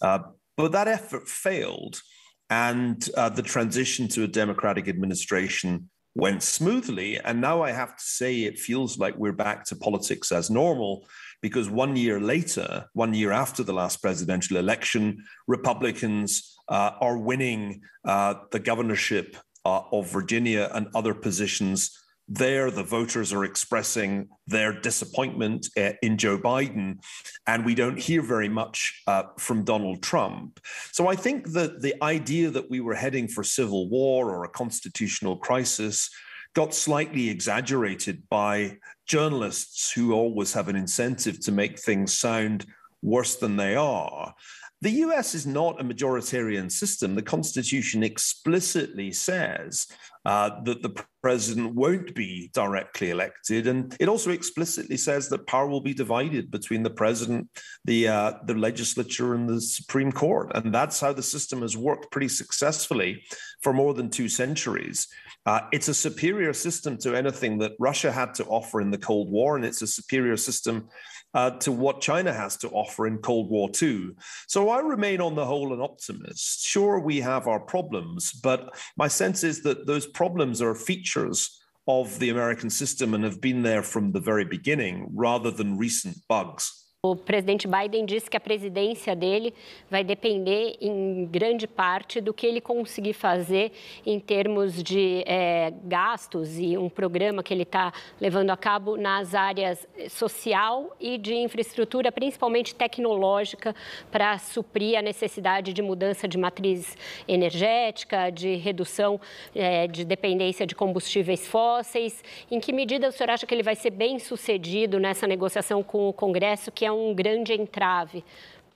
but 0.00 0.72
that 0.72 0.88
effort 0.88 1.28
failed, 1.28 2.00
and 2.48 3.02
the 3.02 3.42
transition 3.44 4.08
to 4.08 4.24
a 4.24 4.28
democratic 4.28 4.88
administration 4.88 5.90
went 6.14 6.42
smoothly. 6.42 7.18
And 7.18 7.40
now 7.40 7.62
I 7.62 7.72
have 7.72 7.96
to 7.96 8.04
say, 8.04 8.42
it 8.42 8.58
feels 8.58 8.98
like 8.98 9.16
we're 9.16 9.32
back 9.32 9.64
to 9.66 9.76
politics 9.76 10.30
as 10.32 10.50
normal 10.50 11.06
because 11.40 11.68
one 11.68 11.96
year 11.96 12.20
later, 12.20 12.86
one 12.92 13.14
year 13.14 13.32
after 13.32 13.62
the 13.62 13.72
last 13.72 14.02
presidential 14.02 14.58
election, 14.58 15.24
Republicans 15.48 16.56
uh, 16.68 16.92
are 17.00 17.18
winning 17.18 17.82
uh, 18.04 18.34
the 18.50 18.60
governorship 18.60 19.36
uh, 19.64 19.82
of 19.90 20.10
Virginia 20.10 20.70
and 20.74 20.88
other 20.94 21.14
positions. 21.14 21.98
There, 22.28 22.70
the 22.70 22.84
voters 22.84 23.32
are 23.32 23.44
expressing 23.44 24.28
their 24.46 24.72
disappointment 24.72 25.66
uh, 25.76 25.92
in 26.02 26.16
Joe 26.16 26.38
Biden, 26.38 26.98
and 27.46 27.64
we 27.64 27.74
don't 27.74 27.98
hear 27.98 28.22
very 28.22 28.48
much 28.48 29.02
uh, 29.06 29.24
from 29.38 29.64
Donald 29.64 30.02
Trump. 30.02 30.60
So 30.92 31.08
I 31.08 31.16
think 31.16 31.50
that 31.52 31.82
the 31.82 31.94
idea 32.02 32.50
that 32.50 32.70
we 32.70 32.80
were 32.80 32.94
heading 32.94 33.28
for 33.28 33.42
civil 33.42 33.88
war 33.88 34.30
or 34.30 34.44
a 34.44 34.48
constitutional 34.48 35.36
crisis 35.36 36.08
got 36.54 36.74
slightly 36.74 37.28
exaggerated 37.28 38.22
by 38.28 38.78
journalists 39.06 39.90
who 39.92 40.12
always 40.12 40.52
have 40.52 40.68
an 40.68 40.76
incentive 40.76 41.40
to 41.40 41.52
make 41.52 41.78
things 41.78 42.12
sound 42.12 42.66
worse 43.02 43.36
than 43.36 43.56
they 43.56 43.74
are. 43.74 44.34
The 44.82 44.90
US 45.06 45.36
is 45.36 45.46
not 45.46 45.80
a 45.80 45.84
majoritarian 45.84 46.70
system. 46.70 47.14
The 47.14 47.22
Constitution 47.22 48.02
explicitly 48.02 49.12
says 49.12 49.86
uh, 50.24 50.60
that 50.64 50.82
the 50.82 51.00
president 51.22 51.76
won't 51.76 52.16
be 52.16 52.50
directly 52.52 53.10
elected, 53.10 53.68
and 53.68 53.96
it 54.00 54.08
also 54.08 54.32
explicitly 54.32 54.96
says 54.96 55.28
that 55.28 55.46
power 55.46 55.68
will 55.68 55.82
be 55.82 55.94
divided 55.94 56.50
between 56.50 56.82
the 56.82 56.90
president, 56.90 57.48
the 57.84 58.08
uh, 58.08 58.32
the 58.46 58.54
legislature, 58.54 59.34
and 59.34 59.48
the 59.48 59.60
Supreme 59.60 60.10
Court, 60.10 60.50
and 60.56 60.74
that's 60.74 60.98
how 60.98 61.12
the 61.12 61.22
system 61.22 61.62
has 61.62 61.76
worked 61.76 62.10
pretty 62.10 62.28
successfully 62.28 63.22
for 63.62 63.72
more 63.72 63.94
than 63.94 64.10
two 64.10 64.28
centuries. 64.28 65.06
Uh, 65.46 65.60
it's 65.72 65.88
a 65.88 65.94
superior 65.94 66.52
system 66.52 66.96
to 66.98 67.14
anything 67.14 67.58
that 67.58 67.72
Russia 67.78 68.10
had 68.10 68.34
to 68.34 68.44
offer 68.46 68.80
in 68.80 68.90
the 68.90 68.98
Cold 68.98 69.30
War, 69.30 69.54
and 69.54 69.64
it's 69.64 69.82
a 69.82 69.86
superior 69.86 70.36
system 70.36 70.88
uh, 71.34 71.50
to 71.50 71.72
what 71.72 72.00
China 72.00 72.32
has 72.32 72.56
to 72.58 72.68
offer 72.70 73.06
in 73.06 73.18
Cold 73.18 73.50
War 73.50 73.70
II. 73.80 74.10
So 74.48 74.68
I 74.70 74.80
remain, 74.80 75.20
on 75.20 75.34
the 75.34 75.46
whole, 75.46 75.72
an 75.72 75.80
optimist. 75.80 76.64
Sure, 76.64 76.98
we 77.00 77.20
have 77.20 77.46
our 77.46 77.60
problems, 77.60 78.32
but 78.32 78.74
my 78.96 79.08
sense 79.08 79.44
is 79.44 79.62
that 79.62 79.86
those 79.86 80.06
problems 80.06 80.60
are 80.60 80.74
features 80.74 81.58
of 81.88 82.18
the 82.18 82.30
American 82.30 82.70
system 82.70 83.14
and 83.14 83.24
have 83.24 83.40
been 83.40 83.62
there 83.62 83.82
from 83.82 84.12
the 84.12 84.20
very 84.20 84.44
beginning 84.44 85.08
rather 85.12 85.50
than 85.50 85.78
recent 85.78 86.16
bugs. 86.28 86.81
O 87.04 87.16
presidente 87.16 87.66
Biden 87.66 88.06
disse 88.06 88.30
que 88.30 88.36
a 88.36 88.40
presidência 88.40 89.16
dele 89.16 89.52
vai 89.90 90.04
depender 90.04 90.76
em 90.80 91.26
grande 91.26 91.66
parte 91.66 92.20
do 92.20 92.32
que 92.32 92.46
ele 92.46 92.60
conseguir 92.60 93.12
fazer 93.12 93.72
em 94.06 94.20
termos 94.20 94.80
de 94.80 95.24
é, 95.26 95.72
gastos 95.82 96.60
e 96.60 96.78
um 96.78 96.88
programa 96.88 97.42
que 97.42 97.52
ele 97.52 97.64
está 97.64 97.92
levando 98.20 98.50
a 98.50 98.56
cabo 98.56 98.96
nas 98.96 99.34
áreas 99.34 99.84
social 100.08 100.96
e 101.00 101.18
de 101.18 101.34
infraestrutura, 101.34 102.12
principalmente 102.12 102.72
tecnológica, 102.72 103.74
para 104.08 104.38
suprir 104.38 104.96
a 104.96 105.02
necessidade 105.02 105.72
de 105.72 105.82
mudança 105.82 106.28
de 106.28 106.38
matriz 106.38 106.96
energética, 107.26 108.30
de 108.30 108.54
redução 108.54 109.20
é, 109.56 109.88
de 109.88 110.04
dependência 110.04 110.64
de 110.64 110.76
combustíveis 110.76 111.48
fósseis. 111.48 112.22
Em 112.48 112.60
que 112.60 112.72
medida 112.72 113.08
o 113.08 113.10
senhor 113.10 113.30
acha 113.30 113.44
que 113.44 113.52
ele 113.52 113.64
vai 113.64 113.74
ser 113.74 113.90
bem 113.90 114.20
sucedido 114.20 115.00
nessa 115.00 115.26
negociação 115.26 115.82
com 115.82 116.08
o 116.08 116.12
Congresso, 116.12 116.70
que 116.70 116.84
é 116.84 116.91
um 116.92 117.14
grande 117.14 117.52
entrave 117.52 118.24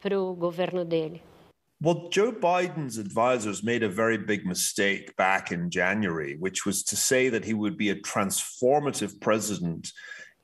para 0.00 0.18
o 0.20 0.34
governo 0.34 0.84
dele. 0.84 1.22
Well, 1.80 2.08
Joe 2.10 2.32
Biden's 2.32 2.96
advisors 2.96 3.62
made 3.62 3.82
a 3.82 3.88
very 3.88 4.16
big 4.16 4.46
mistake 4.46 5.14
back 5.16 5.52
in 5.52 5.68
January, 5.68 6.36
which 6.38 6.64
was 6.64 6.82
to 6.84 6.96
say 6.96 7.28
that 7.28 7.44
he 7.44 7.52
would 7.52 7.76
be 7.76 7.90
a 7.90 8.00
transformative 8.00 9.20
president 9.20 9.92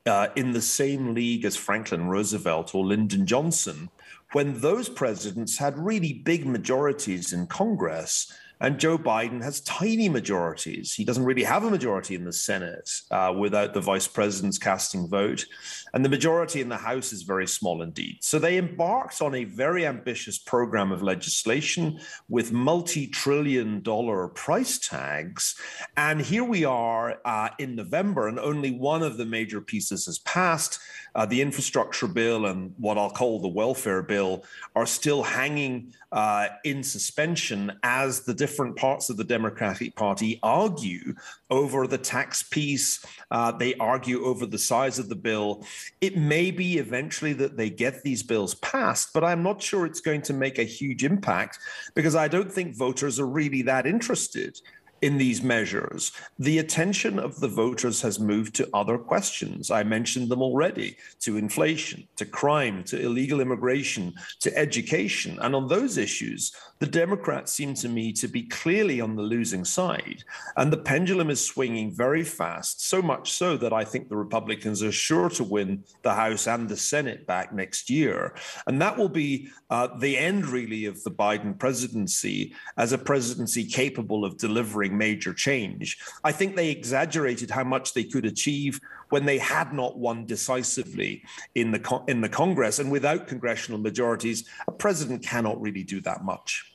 uh, 0.05 0.27
in 0.35 0.51
the 0.51 0.61
same 0.61 1.15
league 1.15 1.43
as 1.43 1.55
Franklin 1.55 2.07
Roosevelt 2.07 2.75
or 2.75 2.85
Lyndon 2.85 3.25
Johnson, 3.25 3.89
when 4.33 4.59
those 4.59 4.89
presidents 4.89 5.57
had 5.57 5.77
really 5.77 6.13
big 6.13 6.45
majorities 6.45 7.33
in 7.33 7.47
Congress 7.47 8.31
and 8.63 8.79
Joe 8.79 8.97
Biden 8.97 9.43
has 9.43 9.59
tiny 9.61 10.07
majorities. 10.07 10.93
He 10.93 11.03
doesn't 11.03 11.25
really 11.25 11.43
have 11.43 11.65
a 11.65 11.69
majority 11.69 12.15
in 12.15 12.23
the 12.23 12.31
Senate 12.31 12.89
uh, 13.11 13.33
without 13.37 13.73
the 13.73 13.81
vice 13.81 14.07
president's 14.07 14.57
casting 14.57 15.09
vote. 15.09 15.45
And 15.93 16.03
the 16.03 16.09
majority 16.09 16.61
in 16.61 16.69
the 16.69 16.77
House 16.77 17.11
is 17.11 17.23
very 17.23 17.45
small 17.45 17.81
indeed. 17.81 18.19
So 18.21 18.39
they 18.39 18.57
embarked 18.57 19.21
on 19.21 19.35
a 19.35 19.43
very 19.43 19.85
ambitious 19.85 20.39
program 20.39 20.93
of 20.93 21.03
legislation 21.03 21.99
with 22.29 22.53
multi 22.53 23.05
trillion 23.05 23.81
dollar 23.81 24.29
price 24.29 24.79
tags. 24.79 25.55
And 25.97 26.21
here 26.21 26.45
we 26.45 26.63
are 26.63 27.19
uh, 27.25 27.49
in 27.59 27.75
November, 27.75 28.29
and 28.29 28.39
only 28.39 28.71
one 28.71 29.03
of 29.03 29.17
the 29.17 29.25
major 29.25 29.59
pieces 29.59 30.05
has 30.05 30.19
passed. 30.19 30.79
Uh, 31.15 31.25
the 31.25 31.41
infrastructure 31.41 32.07
bill 32.07 32.47
and 32.47 32.73
what 32.77 32.97
I'll 32.97 33.09
call 33.09 33.39
the 33.39 33.47
welfare 33.47 34.01
bill 34.01 34.43
are 34.75 34.85
still 34.85 35.23
hanging 35.23 35.93
uh, 36.11 36.47
in 36.63 36.83
suspension 36.83 37.71
as 37.83 38.21
the 38.21 38.33
different 38.33 38.75
parts 38.75 39.09
of 39.09 39.17
the 39.17 39.23
Democratic 39.23 39.95
Party 39.95 40.39
argue 40.43 41.15
over 41.49 41.87
the 41.87 41.97
tax 41.97 42.43
piece. 42.43 43.05
Uh, 43.31 43.51
they 43.51 43.75
argue 43.75 44.25
over 44.25 44.45
the 44.45 44.57
size 44.57 44.99
of 44.99 45.09
the 45.09 45.15
bill. 45.15 45.65
It 46.01 46.17
may 46.17 46.51
be 46.51 46.77
eventually 46.77 47.33
that 47.33 47.57
they 47.57 47.69
get 47.69 48.03
these 48.03 48.23
bills 48.23 48.55
passed, 48.55 49.13
but 49.13 49.23
I'm 49.23 49.43
not 49.43 49.61
sure 49.61 49.85
it's 49.85 50.01
going 50.01 50.21
to 50.23 50.33
make 50.33 50.59
a 50.59 50.63
huge 50.63 51.03
impact 51.03 51.59
because 51.95 52.15
I 52.15 52.27
don't 52.27 52.51
think 52.51 52.75
voters 52.75 53.19
are 53.19 53.27
really 53.27 53.61
that 53.63 53.85
interested 53.85 54.59
in 55.03 55.17
these 55.17 55.43
measures, 55.43 56.13
the 56.39 56.59
attention 56.59 57.19
of 57.19 57.37
the 57.41 57.47
voters 57.49 58.01
has 58.01 58.21
moved 58.21 58.55
to 58.55 58.69
other 58.73 58.97
questions. 58.97 59.69
I 59.69 59.83
mentioned 59.83 60.29
them 60.29 60.41
already 60.41 60.95
to 61.19 61.35
inflation, 61.35 62.07
to 62.15 62.25
crime, 62.25 62.85
to 62.85 63.01
illegal 63.01 63.41
immigration, 63.41 64.13
to 64.39 64.57
education. 64.57 65.37
And 65.41 65.53
on 65.55 65.67
those 65.67 65.97
issues, 65.97 66.53
the 66.79 66.87
Democrats 66.87 67.51
seem 67.51 67.73
to 67.75 67.87
me 67.87 68.11
to 68.13 68.27
be 68.27 68.43
clearly 68.43 68.99
on 68.99 69.15
the 69.15 69.21
losing 69.21 69.63
side. 69.63 70.23
And 70.57 70.71
the 70.71 70.77
pendulum 70.77 71.29
is 71.29 71.45
swinging 71.45 71.91
very 71.91 72.23
fast, 72.23 72.87
so 72.87 73.01
much 73.01 73.31
so 73.31 73.55
that 73.57 73.71
I 73.71 73.85
think 73.85 74.09
the 74.09 74.17
Republicans 74.17 74.83
are 74.83 74.91
sure 74.91 75.29
to 75.29 75.43
win 75.43 75.83
the 76.01 76.13
House 76.13 76.47
and 76.47 76.67
the 76.67 76.75
Senate 76.75 77.25
back 77.25 77.53
next 77.53 77.89
year. 77.89 78.35
And 78.67 78.81
that 78.81 78.97
will 78.97 79.09
be 79.09 79.49
uh, 79.69 79.97
the 79.97 80.17
end, 80.17 80.47
really, 80.47 80.85
of 80.85 81.01
the 81.03 81.11
Biden 81.11 81.57
presidency 81.57 82.53
as 82.77 82.91
a 82.91 82.97
presidency 82.97 83.65
capable 83.65 84.25
of 84.25 84.37
delivering 84.37 84.97
major 84.97 85.33
change. 85.33 85.97
I 86.23 86.31
think 86.31 86.55
they 86.55 86.69
exaggerated 86.69 87.49
how 87.49 87.63
much 87.63 87.93
they 87.93 88.03
could 88.03 88.25
achieve 88.25 88.79
when 89.13 89.25
they 89.25 89.37
had 89.37 89.71
not 89.73 89.95
won 89.95 90.25
decisively 90.25 91.21
in 91.53 91.71
the, 91.71 91.81
in 92.07 92.21
the 92.21 92.29
Congress. 92.29 92.79
And 92.79 92.91
without 92.91 93.27
congressional 93.27 93.79
majorities, 93.79 94.45
a 94.67 94.71
president 94.71 95.21
cannot 95.21 95.61
really 95.61 95.83
do 95.83 96.01
that 96.01 96.23
much. 96.23 96.65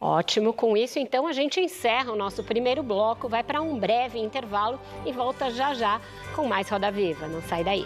Ótimo, 0.00 0.52
com 0.52 0.76
isso 0.76 0.98
então 0.98 1.26
a 1.26 1.32
gente 1.32 1.60
encerra 1.60 2.12
o 2.12 2.16
nosso 2.16 2.44
primeiro 2.44 2.84
bloco, 2.84 3.28
vai 3.28 3.42
para 3.42 3.60
um 3.60 3.78
breve 3.78 4.18
intervalo 4.18 4.80
e 5.04 5.10
volta 5.10 5.50
já 5.50 5.74
já 5.74 6.00
com 6.36 6.46
mais 6.46 6.68
Roda 6.68 6.90
Viva. 6.90 7.26
Não 7.26 7.42
sai 7.42 7.64
daí. 7.64 7.84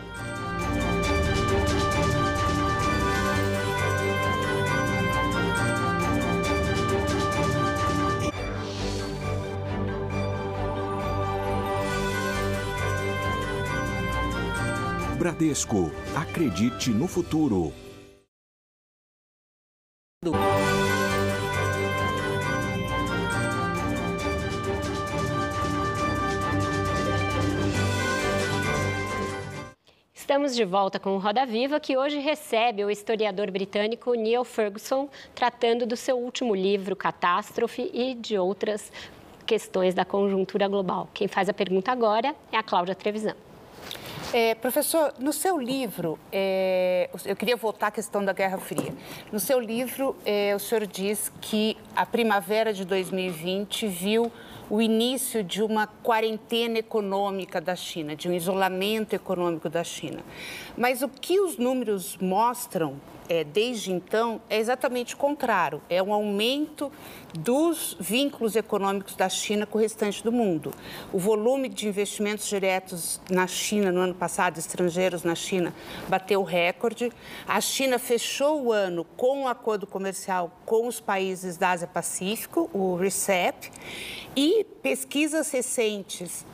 Bradesco, 15.23 15.93
acredite 16.17 16.91
no 16.91 17.07
futuro. 17.07 17.73
Estamos 30.13 30.57
de 30.57 30.65
volta 30.65 30.99
com 30.99 31.11
o 31.11 31.19
Roda 31.19 31.47
Viva, 31.47 31.79
que 31.79 31.97
hoje 31.97 32.19
recebe 32.19 32.85
o 32.85 32.91
historiador 32.91 33.49
britânico 33.53 34.15
Neil 34.15 34.43
Ferguson, 34.43 35.09
tratando 35.37 35.87
do 35.87 35.97
seu 35.97 36.19
último 36.19 36.53
livro, 36.53 36.97
Catástrofe, 36.97 37.89
e 37.95 38.17
de 38.17 38.37
outras 38.37 38.91
questões 39.47 39.95
da 39.95 40.05
conjuntura 40.05 40.67
global. 40.67 41.09
Quem 41.15 41.29
faz 41.29 41.49
a 41.49 41.55
pergunta 41.55 41.93
agora 41.93 42.35
é 42.51 42.57
a 42.57 42.63
Cláudia 42.65 42.97
Trevisan. 42.97 43.37
É, 44.35 44.55
professor, 44.55 45.13
no 45.19 45.31
seu 45.31 45.61
livro, 45.61 46.19
é, 46.33 47.11
eu 47.27 47.37
queria 47.37 47.55
voltar 47.55 47.89
à 47.89 47.91
questão 47.91 48.25
da 48.25 48.33
Guerra 48.33 48.57
Fria. 48.57 48.95
No 49.31 49.39
seu 49.39 49.61
livro, 49.61 50.17
é, 50.25 50.55
o 50.57 50.59
senhor 50.59 50.87
diz 50.87 51.31
que 51.39 51.77
a 51.95 52.07
primavera 52.07 52.73
de 52.73 52.83
2020 52.87 53.87
viu 53.89 54.33
o 54.71 54.81
início 54.81 55.45
de 55.45 55.63
uma 55.63 55.87
quarentena 55.87 56.79
econômica 56.79 57.61
da 57.61 57.77
China, 57.77 58.17
de 58.17 58.27
um 58.27 58.33
isolamento 58.33 59.13
econômico 59.13 59.69
da 59.69 59.85
China. 59.85 60.21
Mas 60.79 61.03
o 61.03 61.11
que 61.11 61.39
os 61.39 61.59
números 61.59 62.17
mostram 62.19 62.99
é, 63.29 63.45
desde 63.45 63.93
então 63.93 64.41
é 64.49 64.59
exatamente 64.59 65.15
o 65.15 65.17
contrário: 65.17 65.83
é 65.89 66.03
um 66.03 66.13
aumento 66.13 66.91
dos 67.35 67.97
vínculos 67.99 68.57
econômicos 68.57 69.17
da 69.17 69.29
China 69.29 69.67
com 69.67 69.79
o 69.79 69.81
restante 69.81 70.23
do 70.23 70.31
mundo. 70.31 70.73
O 71.13 71.19
volume 71.19 71.69
de 71.69 71.89
investimentos 71.89 72.47
diretos 72.47 73.21
na 73.31 73.47
China 73.47 73.91
no 73.91 74.01
ano 74.01 74.15
passado, 74.15 74.59
estrangeiros 74.59 75.23
na 75.23 75.35
China, 75.35 75.75
bateu 76.09 76.43
recorde. 76.43 77.13
A 77.47 77.61
China 77.61 77.99
fechou 77.99 78.65
o 78.65 78.73
ano 78.73 79.05
com 79.17 79.43
um 79.43 79.49
acordo 79.49 79.87
comercial 79.87 80.53
com 80.67 80.87
os 80.87 81.01
países 81.01 81.57
da 81.57 81.71
Ásia-Pacífico, 81.71 82.69
o 82.73 82.97
RCEP, 82.97 83.71
e 84.37 84.65
pesquisas 84.83 85.51
recentes 85.51 86.45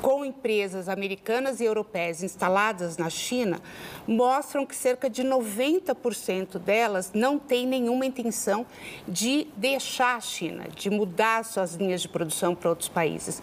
com 0.00 0.24
empresas 0.24 0.88
americanas 0.88 1.60
e 1.60 1.64
europeias 1.64 2.22
instaladas 2.22 2.96
na 2.96 3.08
China 3.08 3.60
mostram 4.06 4.66
que 4.66 4.74
cerca 4.74 5.08
de 5.08 5.22
90% 5.22 6.58
delas 6.58 7.10
não 7.14 7.38
têm 7.38 7.66
nenhuma 7.66 8.06
intenção 8.06 8.66
de 9.06 9.46
deixar 9.56 10.16
a 10.16 10.20
China, 10.20 10.64
de 10.74 10.90
mudar 10.90 11.44
suas 11.44 11.74
linhas 11.74 12.02
de 12.02 12.08
produção 12.08 12.54
para 12.54 12.70
outros 12.70 12.88
países. 12.88 13.42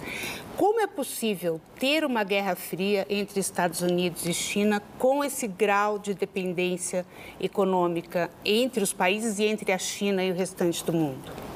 Como 0.57 0.81
é 0.81 0.87
possível 0.87 1.61
ter 1.79 2.03
uma 2.03 2.23
guerra 2.23 2.55
fria 2.55 3.05
entre 3.09 3.39
Estados 3.39 3.81
Unidos 3.81 4.25
e 4.25 4.33
China 4.33 4.81
com 4.97 5.23
esse 5.23 5.47
grau 5.47 5.97
de 5.97 6.13
dependência 6.13 7.05
econômica 7.39 8.29
entre 8.43 8.83
os 8.83 8.91
países 8.91 9.39
e 9.39 9.45
entre 9.45 9.71
a 9.71 9.77
China 9.77 10.23
e 10.23 10.31
o 10.31 10.35
restante 10.35 10.83
do 10.83 10.91
mundo? 10.91 11.48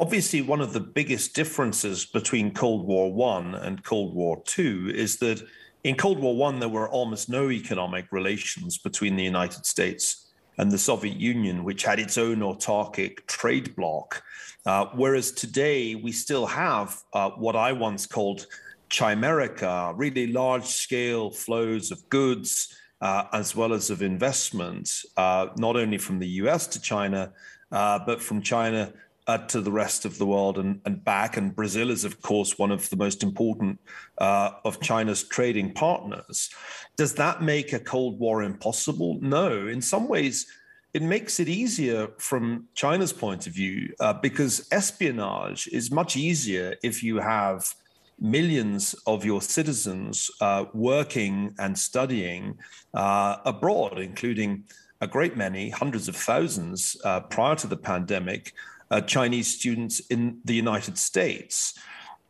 Obviously, 0.00 0.40
one 0.40 0.62
of 0.62 0.72
the 0.72 0.80
biggest 0.80 1.34
differences 1.34 2.06
between 2.06 2.54
Cold 2.54 2.86
War 2.86 3.12
One 3.12 3.54
and 3.54 3.84
Cold 3.84 4.14
War 4.14 4.42
Two 4.46 4.90
is 4.94 5.18
that 5.18 5.46
in 5.84 5.94
Cold 5.94 6.18
War 6.18 6.34
One, 6.34 6.58
there 6.58 6.70
were 6.70 6.88
almost 6.88 7.28
no 7.28 7.50
economic 7.50 8.10
relations 8.10 8.78
between 8.78 9.14
the 9.14 9.22
United 9.22 9.66
States 9.66 10.32
and 10.56 10.72
the 10.72 10.78
Soviet 10.78 11.18
Union, 11.18 11.64
which 11.64 11.82
had 11.82 11.98
its 11.98 12.16
own 12.16 12.38
autarkic 12.38 13.26
trade 13.26 13.76
bloc. 13.76 14.22
Uh, 14.64 14.86
whereas 14.94 15.32
today, 15.32 15.94
we 15.94 16.12
still 16.12 16.46
have 16.46 17.02
uh, 17.12 17.28
what 17.32 17.54
I 17.54 17.72
once 17.72 18.06
called 18.06 18.46
chimerica, 18.88 19.92
really 19.98 20.28
large 20.28 20.64
scale 20.64 21.30
flows 21.30 21.90
of 21.90 22.08
goods 22.08 22.74
uh, 23.02 23.24
as 23.34 23.54
well 23.54 23.74
as 23.74 23.90
of 23.90 24.00
investment, 24.00 24.90
uh, 25.18 25.48
not 25.58 25.76
only 25.76 25.98
from 25.98 26.20
the 26.20 26.28
US 26.44 26.66
to 26.68 26.80
China, 26.80 27.32
uh, 27.70 27.98
but 28.06 28.22
from 28.22 28.40
China 28.40 28.94
uh, 29.30 29.38
to 29.46 29.60
the 29.60 29.70
rest 29.70 30.04
of 30.04 30.18
the 30.18 30.26
world 30.26 30.58
and, 30.58 30.80
and 30.86 31.04
back. 31.04 31.36
And 31.36 31.54
Brazil 31.54 31.88
is, 31.90 32.04
of 32.04 32.20
course, 32.20 32.58
one 32.58 32.72
of 32.72 32.90
the 32.90 32.96
most 32.96 33.22
important 33.22 33.78
uh, 34.18 34.50
of 34.64 34.80
China's 34.80 35.22
trading 35.22 35.72
partners. 35.72 36.50
Does 36.96 37.14
that 37.14 37.40
make 37.40 37.72
a 37.72 37.78
Cold 37.78 38.18
War 38.18 38.42
impossible? 38.42 39.18
No. 39.20 39.68
In 39.68 39.80
some 39.80 40.08
ways, 40.08 40.46
it 40.94 41.02
makes 41.02 41.38
it 41.38 41.48
easier 41.48 42.08
from 42.18 42.66
China's 42.74 43.12
point 43.12 43.46
of 43.46 43.52
view 43.52 43.94
uh, 44.00 44.14
because 44.14 44.66
espionage 44.72 45.68
is 45.68 45.92
much 45.92 46.16
easier 46.16 46.74
if 46.82 47.04
you 47.04 47.18
have 47.18 47.72
millions 48.18 48.96
of 49.06 49.24
your 49.24 49.40
citizens 49.40 50.28
uh, 50.40 50.64
working 50.74 51.54
and 51.58 51.78
studying 51.78 52.58
uh, 52.94 53.36
abroad, 53.44 53.98
including 54.00 54.64
a 55.00 55.06
great 55.06 55.36
many, 55.36 55.70
hundreds 55.70 56.08
of 56.08 56.16
thousands 56.16 56.96
uh, 57.04 57.20
prior 57.20 57.54
to 57.54 57.68
the 57.68 57.76
pandemic, 57.76 58.52
uh, 58.90 59.00
Chinese 59.00 59.48
students 59.48 60.00
in 60.10 60.40
the 60.44 60.54
United 60.54 60.98
States. 60.98 61.74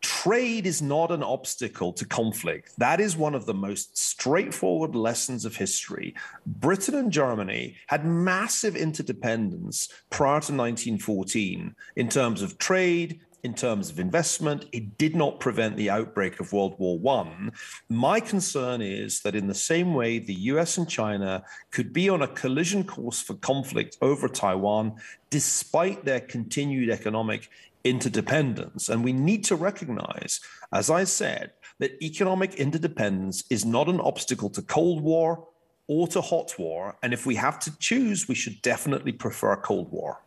Trade 0.00 0.66
is 0.66 0.80
not 0.80 1.10
an 1.10 1.22
obstacle 1.22 1.92
to 1.92 2.06
conflict. 2.06 2.72
That 2.78 3.00
is 3.00 3.18
one 3.18 3.34
of 3.34 3.44
the 3.44 3.54
most 3.54 3.98
straightforward 3.98 4.94
lessons 4.94 5.44
of 5.44 5.56
history. 5.56 6.14
Britain 6.46 6.94
and 6.94 7.12
Germany 7.12 7.76
had 7.86 8.06
massive 8.06 8.76
interdependence 8.76 9.88
prior 10.08 10.40
to 10.40 10.54
1914 10.54 11.74
in 11.96 12.08
terms 12.08 12.40
of 12.40 12.56
trade, 12.56 13.20
in 13.42 13.54
terms 13.54 13.90
of 13.90 13.98
investment. 13.98 14.66
It 14.72 14.98
did 14.98 15.14
not 15.16 15.40
prevent 15.40 15.76
the 15.76 15.90
outbreak 15.90 16.40
of 16.40 16.52
World 16.52 16.76
War 16.78 16.98
I. 17.18 17.50
My 17.88 18.20
concern 18.20 18.82
is 18.82 19.20
that, 19.20 19.34
in 19.34 19.46
the 19.46 19.54
same 19.54 19.94
way 19.94 20.18
the 20.18 20.34
US 20.34 20.78
and 20.78 20.88
China 20.88 21.42
could 21.70 21.92
be 21.92 22.08
on 22.08 22.22
a 22.22 22.28
collision 22.28 22.84
course 22.84 23.20
for 23.20 23.34
conflict 23.34 23.96
over 24.02 24.28
Taiwan, 24.28 24.94
despite 25.30 26.04
their 26.04 26.20
continued 26.20 26.90
economic 26.90 27.48
interdependence. 27.84 28.88
And 28.88 29.02
we 29.02 29.12
need 29.12 29.44
to 29.44 29.56
recognize, 29.56 30.40
as 30.72 30.90
I 30.90 31.04
said, 31.04 31.52
that 31.78 32.02
economic 32.02 32.54
interdependence 32.56 33.44
is 33.50 33.64
not 33.64 33.88
an 33.88 34.00
obstacle 34.00 34.50
to 34.50 34.62
Cold 34.62 35.02
War 35.02 35.48
or 35.86 36.06
to 36.08 36.20
hot 36.20 36.54
war. 36.58 36.96
And 37.02 37.12
if 37.12 37.26
we 37.26 37.34
have 37.36 37.58
to 37.60 37.76
choose, 37.78 38.28
we 38.28 38.34
should 38.34 38.60
definitely 38.62 39.12
prefer 39.12 39.56
Cold 39.56 39.90
War. 39.90 40.20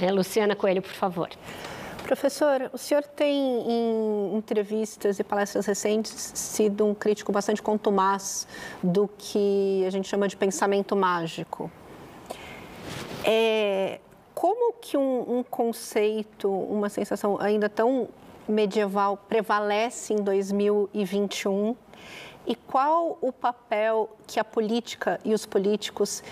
Luciana 0.00 0.56
Coelho, 0.56 0.80
por 0.80 0.92
favor. 0.92 1.28
Professor, 2.04 2.70
o 2.70 2.76
senhor 2.76 3.02
tem 3.02 3.34
em 3.34 4.36
entrevistas 4.36 5.18
e 5.18 5.24
palestras 5.24 5.64
recentes 5.64 6.32
sido 6.34 6.84
um 6.84 6.94
crítico 6.94 7.32
bastante 7.32 7.62
contumaz 7.62 8.46
do 8.82 9.08
que 9.08 9.82
a 9.86 9.90
gente 9.90 10.06
chama 10.06 10.28
de 10.28 10.36
pensamento 10.36 10.94
mágico. 10.94 11.72
É, 13.24 14.00
como 14.34 14.74
que 14.74 14.98
um, 14.98 15.38
um 15.38 15.42
conceito, 15.42 16.50
uma 16.50 16.90
sensação 16.90 17.40
ainda 17.40 17.70
tão 17.70 18.06
medieval 18.46 19.16
prevalece 19.16 20.12
em 20.12 20.18
2021 20.18 21.74
e 22.46 22.54
qual 22.54 23.16
o 23.22 23.32
papel 23.32 24.14
que 24.26 24.38
a 24.38 24.44
política 24.44 25.18
e 25.24 25.32
os 25.32 25.46
políticos 25.46 26.22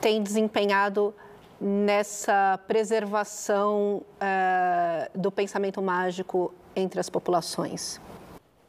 têm 0.00 0.22
desempenhado 0.22 1.14
nessa 1.60 2.58
preservação 2.66 4.02
uh, 4.20 5.18
do 5.18 5.30
pensamento 5.30 5.82
mágico 5.82 6.54
entre 6.74 6.98
as 6.98 7.10
populações? 7.10 8.00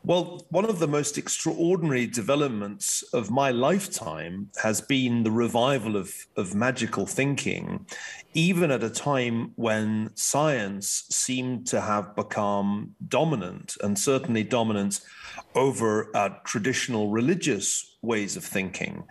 Well, 0.03 0.41
one 0.49 0.65
of 0.65 0.79
the 0.79 0.87
most 0.87 1.19
extraordinary 1.19 2.07
developments 2.07 3.03
of 3.13 3.29
my 3.29 3.51
lifetime 3.51 4.49
has 4.63 4.81
been 4.81 5.21
the 5.21 5.29
revival 5.29 5.95
of, 5.95 6.11
of 6.35 6.55
magical 6.55 7.05
thinking, 7.05 7.85
even 8.33 8.71
at 8.71 8.83
a 8.83 8.89
time 8.89 9.51
when 9.57 10.09
science 10.15 11.05
seemed 11.11 11.67
to 11.67 11.81
have 11.81 12.15
become 12.15 12.95
dominant 13.07 13.77
and 13.83 13.97
certainly 13.97 14.43
dominant 14.43 15.01
over 15.55 16.15
uh, 16.15 16.29
traditional 16.43 17.09
religious 17.09 17.97
ways 18.01 18.35
of 18.35 18.43
thinking. 18.43 19.03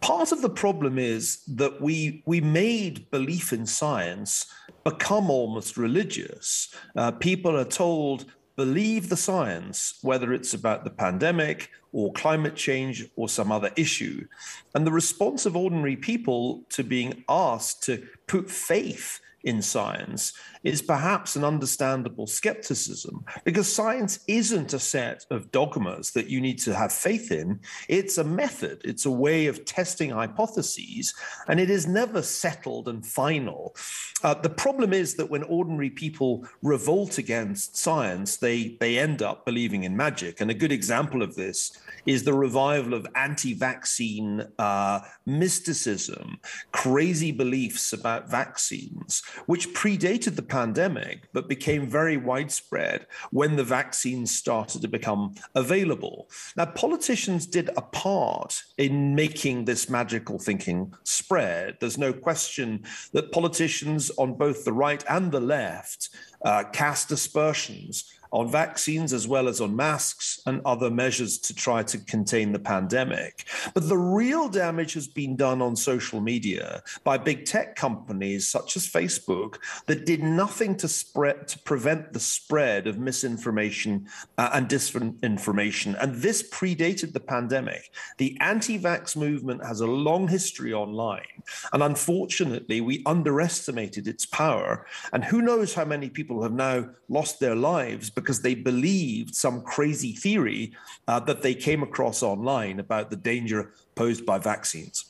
Part 0.00 0.32
of 0.32 0.42
the 0.42 0.50
problem 0.50 0.98
is 0.98 1.42
that 1.46 1.80
we 1.80 2.22
we 2.26 2.40
made 2.40 3.10
belief 3.10 3.52
in 3.52 3.66
science 3.66 4.46
become 4.84 5.30
almost 5.30 5.76
religious. 5.76 6.74
Uh, 6.96 7.10
people 7.10 7.56
are 7.56 7.64
told 7.64 8.26
believe 8.58 9.08
the 9.08 9.16
science, 9.16 10.00
whether 10.02 10.32
it's 10.32 10.52
about 10.52 10.82
the 10.82 10.90
pandemic 10.90 11.70
or 11.92 12.12
climate 12.12 12.56
change 12.56 13.06
or 13.14 13.28
some 13.28 13.52
other 13.52 13.70
issue. 13.76 14.26
And 14.74 14.84
the 14.84 14.90
response 14.90 15.46
of 15.46 15.56
ordinary 15.56 15.94
people 15.94 16.64
to 16.70 16.82
being 16.82 17.22
asked 17.28 17.84
to 17.84 18.04
put 18.26 18.50
faith 18.50 19.20
in 19.44 19.62
science 19.62 20.32
is 20.62 20.82
perhaps 20.82 21.36
an 21.36 21.44
understandable 21.44 22.26
skepticism 22.26 23.24
because 23.44 23.72
science 23.72 24.20
isn't 24.26 24.72
a 24.72 24.78
set 24.78 25.24
of 25.30 25.50
dogmas 25.50 26.12
that 26.12 26.28
you 26.28 26.40
need 26.40 26.58
to 26.58 26.74
have 26.74 26.92
faith 26.92 27.30
in. 27.30 27.60
It's 27.88 28.18
a 28.18 28.24
method, 28.24 28.80
it's 28.84 29.06
a 29.06 29.10
way 29.10 29.46
of 29.46 29.64
testing 29.64 30.10
hypotheses, 30.10 31.14
and 31.46 31.60
it 31.60 31.70
is 31.70 31.86
never 31.86 32.22
settled 32.22 32.88
and 32.88 33.04
final. 33.04 33.74
Uh, 34.22 34.34
the 34.34 34.50
problem 34.50 34.92
is 34.92 35.14
that 35.14 35.30
when 35.30 35.42
ordinary 35.44 35.90
people 35.90 36.46
revolt 36.62 37.18
against 37.18 37.76
science, 37.76 38.36
they, 38.36 38.76
they 38.80 38.98
end 38.98 39.22
up 39.22 39.44
believing 39.44 39.84
in 39.84 39.96
magic. 39.96 40.40
And 40.40 40.50
a 40.50 40.54
good 40.54 40.72
example 40.72 41.22
of 41.22 41.36
this 41.36 41.72
is 42.06 42.24
the 42.24 42.32
revival 42.32 42.94
of 42.94 43.06
anti 43.14 43.54
vaccine 43.54 44.44
uh, 44.58 45.00
mysticism, 45.26 46.38
crazy 46.72 47.32
beliefs 47.32 47.92
about 47.92 48.30
vaccines 48.30 49.22
which 49.46 49.72
predated 49.74 50.36
the 50.36 50.42
pandemic 50.48 51.28
but 51.32 51.48
became 51.48 51.86
very 51.86 52.16
widespread 52.16 53.06
when 53.30 53.56
the 53.56 53.64
vaccines 53.64 54.34
started 54.34 54.82
to 54.82 54.88
become 54.88 55.34
available. 55.54 56.28
Now, 56.56 56.66
politicians 56.66 57.46
did 57.46 57.70
a 57.76 57.82
part 57.82 58.62
in 58.76 59.14
making 59.14 59.64
this 59.64 59.88
magical 59.88 60.38
thinking 60.38 60.94
spread. 61.04 61.76
There's 61.80 61.98
no 61.98 62.12
question 62.12 62.84
that 63.12 63.32
politicians 63.32 64.10
on 64.18 64.34
both 64.34 64.64
the 64.64 64.72
right 64.72 65.04
and 65.08 65.32
the 65.32 65.40
left 65.40 66.10
uh, 66.42 66.64
cast 66.72 67.10
aspersions 67.10 68.04
on 68.32 68.50
vaccines 68.50 69.12
as 69.12 69.26
well 69.26 69.48
as 69.48 69.60
on 69.60 69.74
masks 69.74 70.40
and 70.46 70.60
other 70.64 70.90
measures 70.90 71.38
to 71.38 71.54
try 71.54 71.82
to 71.82 71.98
contain 71.98 72.52
the 72.52 72.58
pandemic. 72.58 73.44
But 73.74 73.88
the 73.88 73.96
real 73.96 74.48
damage 74.48 74.92
has 74.94 75.08
been 75.08 75.36
done 75.36 75.62
on 75.62 75.76
social 75.76 76.20
media 76.20 76.82
by 77.04 77.18
big 77.18 77.44
tech 77.44 77.76
companies 77.76 78.46
such 78.48 78.76
as 78.76 78.86
Facebook 78.86 79.56
that 79.86 80.04
did 80.04 80.22
nothing 80.22 80.76
to 80.76 80.88
spread 80.88 81.48
to 81.48 81.58
prevent 81.60 82.12
the 82.12 82.20
spread 82.20 82.86
of 82.86 82.98
misinformation 82.98 84.06
uh, 84.36 84.50
and 84.52 84.68
disinformation. 84.68 86.00
And 86.00 86.16
this 86.16 86.42
predated 86.50 87.12
the 87.12 87.20
pandemic. 87.20 87.90
The 88.18 88.36
anti-vax 88.40 89.16
movement 89.16 89.64
has 89.64 89.80
a 89.80 89.86
long 89.86 90.28
history 90.28 90.72
online, 90.72 91.42
and 91.72 91.82
unfortunately, 91.82 92.80
we 92.80 93.02
underestimated 93.06 94.06
its 94.06 94.26
power. 94.26 94.86
And 95.12 95.24
who 95.24 95.42
knows 95.42 95.74
how 95.74 95.84
many 95.84 96.08
people 96.10 96.27
have 96.42 96.54
now 96.54 96.88
lost 97.08 97.40
their 97.40 97.54
lives 97.54 98.10
because 98.10 98.40
they 98.42 98.54
believed 98.54 99.34
some 99.34 99.62
crazy 99.62 100.12
theory 100.12 100.72
uh, 101.06 101.20
that 101.20 101.42
they 101.42 101.54
came 101.54 101.82
across 101.82 102.22
online 102.22 102.80
about 102.80 103.10
the 103.10 103.16
danger 103.16 103.72
posed 103.94 104.24
by 104.24 104.38
vaccines. 104.38 105.06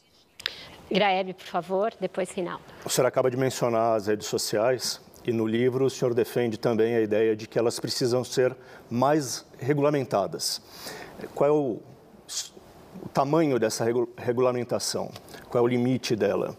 Graeb, 0.91 1.35
por 1.35 1.47
favor, 1.47 1.91
depois 2.01 2.31
Rinaldo. 2.31 2.63
O 2.85 2.89
senhor 2.89 3.07
acaba 3.07 3.31
de 3.31 3.37
mencionar 3.37 3.97
as 3.97 4.07
redes 4.07 4.27
sociais 4.27 5.01
e 5.25 5.33
no 5.33 5.47
livro 5.47 5.85
o 5.85 5.91
senhor 5.91 6.15
defende 6.15 6.59
também 6.59 6.95
a 6.95 7.01
ideia 7.01 7.37
de 7.37 7.47
que 7.47 7.59
elas 7.59 7.79
precisam 7.79 8.25
ser 8.25 8.57
mais 8.91 9.45
regulamentadas. 9.59 10.63
Qual 11.35 11.49
é 11.49 11.53
o, 11.53 11.83
o 13.03 13.09
tamanho 13.13 13.59
dessa 13.59 13.85
regulamentação? 14.17 15.11
Qual 15.51 15.63
é 15.63 15.67
o 15.67 15.69
limite 15.69 16.17
dela? 16.17 16.57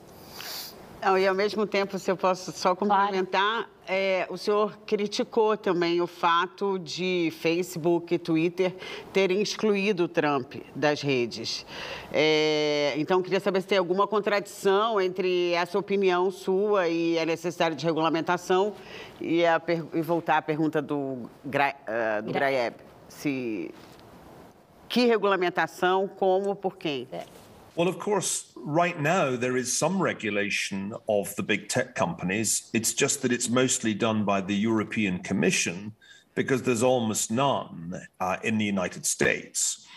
Não, 1.01 1.17
e 1.17 1.25
ao 1.25 1.33
mesmo 1.33 1.65
tempo, 1.65 1.97
se 1.97 2.11
eu 2.11 2.17
posso 2.17 2.51
só 2.51 2.75
complementar, 2.75 3.69
é, 3.87 4.27
o 4.29 4.37
senhor 4.37 4.77
criticou 4.85 5.55
também 5.55 6.01
o 6.01 6.07
fato 6.07 6.77
de 6.77 7.31
Facebook 7.39 8.13
e 8.13 8.19
Twitter 8.19 8.75
terem 9.13 9.41
excluído 9.41 10.03
o 10.03 10.07
Trump 10.09 10.55
das 10.75 11.01
redes. 11.01 11.65
É, 12.11 12.93
então, 12.97 13.21
queria 13.21 13.39
saber 13.39 13.61
se 13.61 13.67
tem 13.67 13.77
alguma 13.77 14.05
contradição 14.07 14.99
entre 14.99 15.53
essa 15.53 15.79
opinião 15.79 16.29
sua 16.29 16.89
e 16.89 17.17
a 17.17 17.25
necessidade 17.25 17.75
de 17.75 17.85
regulamentação 17.85 18.73
e, 19.21 19.45
a, 19.45 19.61
e 19.93 20.01
voltar 20.01 20.37
à 20.37 20.41
pergunta 20.41 20.81
do, 20.81 21.29
Gra, 21.45 21.73
uh, 21.87 22.21
do 22.21 22.33
Graeb. 22.33 22.75
Se, 23.07 23.73
que 24.89 25.05
regulamentação, 25.05 26.09
como, 26.09 26.55
por 26.55 26.75
quem? 26.75 27.07
É. 27.09 27.23
Well, 27.79 27.87
of 27.87 27.97
course, 27.97 28.51
right 28.57 28.99
now 28.99 29.37
there 29.37 29.55
is 29.55 29.71
some 29.71 30.01
regulation 30.01 30.93
of 31.07 31.33
the 31.37 31.43
big 31.43 31.69
tech 31.69 31.95
companies. 31.95 32.69
It's 32.73 32.93
just 32.93 33.21
that 33.21 33.31
it's 33.31 33.47
mostly 33.47 33.93
done 33.93 34.25
by 34.25 34.41
the 34.41 34.53
European 34.53 35.19
Commission 35.19 35.93
because 36.35 36.63
there's 36.63 36.83
almost 36.83 37.31
none 37.31 38.01
uh, 38.19 38.35
in 38.43 38.57
the 38.57 38.65
United 38.65 39.05
States. 39.05 39.87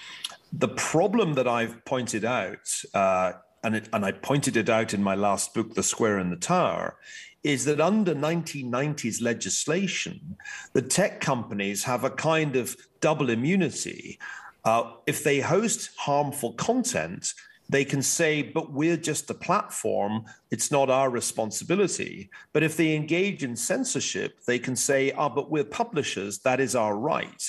The 0.53 0.69
problem 0.69 1.35
that 1.35 1.49
I've 1.49 1.85
pointed 1.85 2.25
out, 2.25 2.71
uh, 2.95 3.33
and, 3.65 3.75
it, 3.75 3.89
and 3.93 4.05
I 4.05 4.13
pointed 4.13 4.57
it 4.57 4.69
out 4.69 4.95
in 4.95 5.03
my 5.03 5.17
last 5.17 5.53
book, 5.53 5.75
The 5.75 5.83
Square 5.83 6.19
and 6.19 6.31
the 6.31 6.37
Tower, 6.37 6.95
is 7.43 7.65
that 7.65 7.81
under 7.81 8.15
1990s 8.15 9.21
legislation, 9.21 10.37
the 10.73 10.83
tech 10.83 11.21
companies 11.21 11.83
have 11.83 12.05
a 12.05 12.11
kind 12.11 12.55
of 12.55 12.77
double 13.01 13.29
immunity. 13.29 14.21
Uh, 14.65 14.93
if 15.09 15.25
they 15.25 15.41
host 15.41 15.91
harmful 15.97 16.53
content, 16.53 17.35
they 17.73 17.85
can 17.85 18.03
say, 18.03 18.43
but 18.43 18.73
we're 18.73 18.97
just 18.97 19.31
a 19.31 19.35
platform. 19.35 20.25
It's 20.53 20.71
not 20.71 20.91
our 20.91 21.09
responsibility. 21.09 22.29
But 22.53 22.63
if 22.63 22.77
they 22.77 22.95
engage 22.95 23.43
in 23.43 23.57
censorship, 23.57 24.45
they 24.47 24.59
can 24.59 24.77
say, 24.77 25.11
ah, 25.13 25.25
oh, 25.25 25.29
but 25.31 25.51
we're 25.51 25.65
publishers. 25.65 26.41
That 26.41 26.61
is 26.61 26.77
our 26.77 26.95
right. 26.95 27.43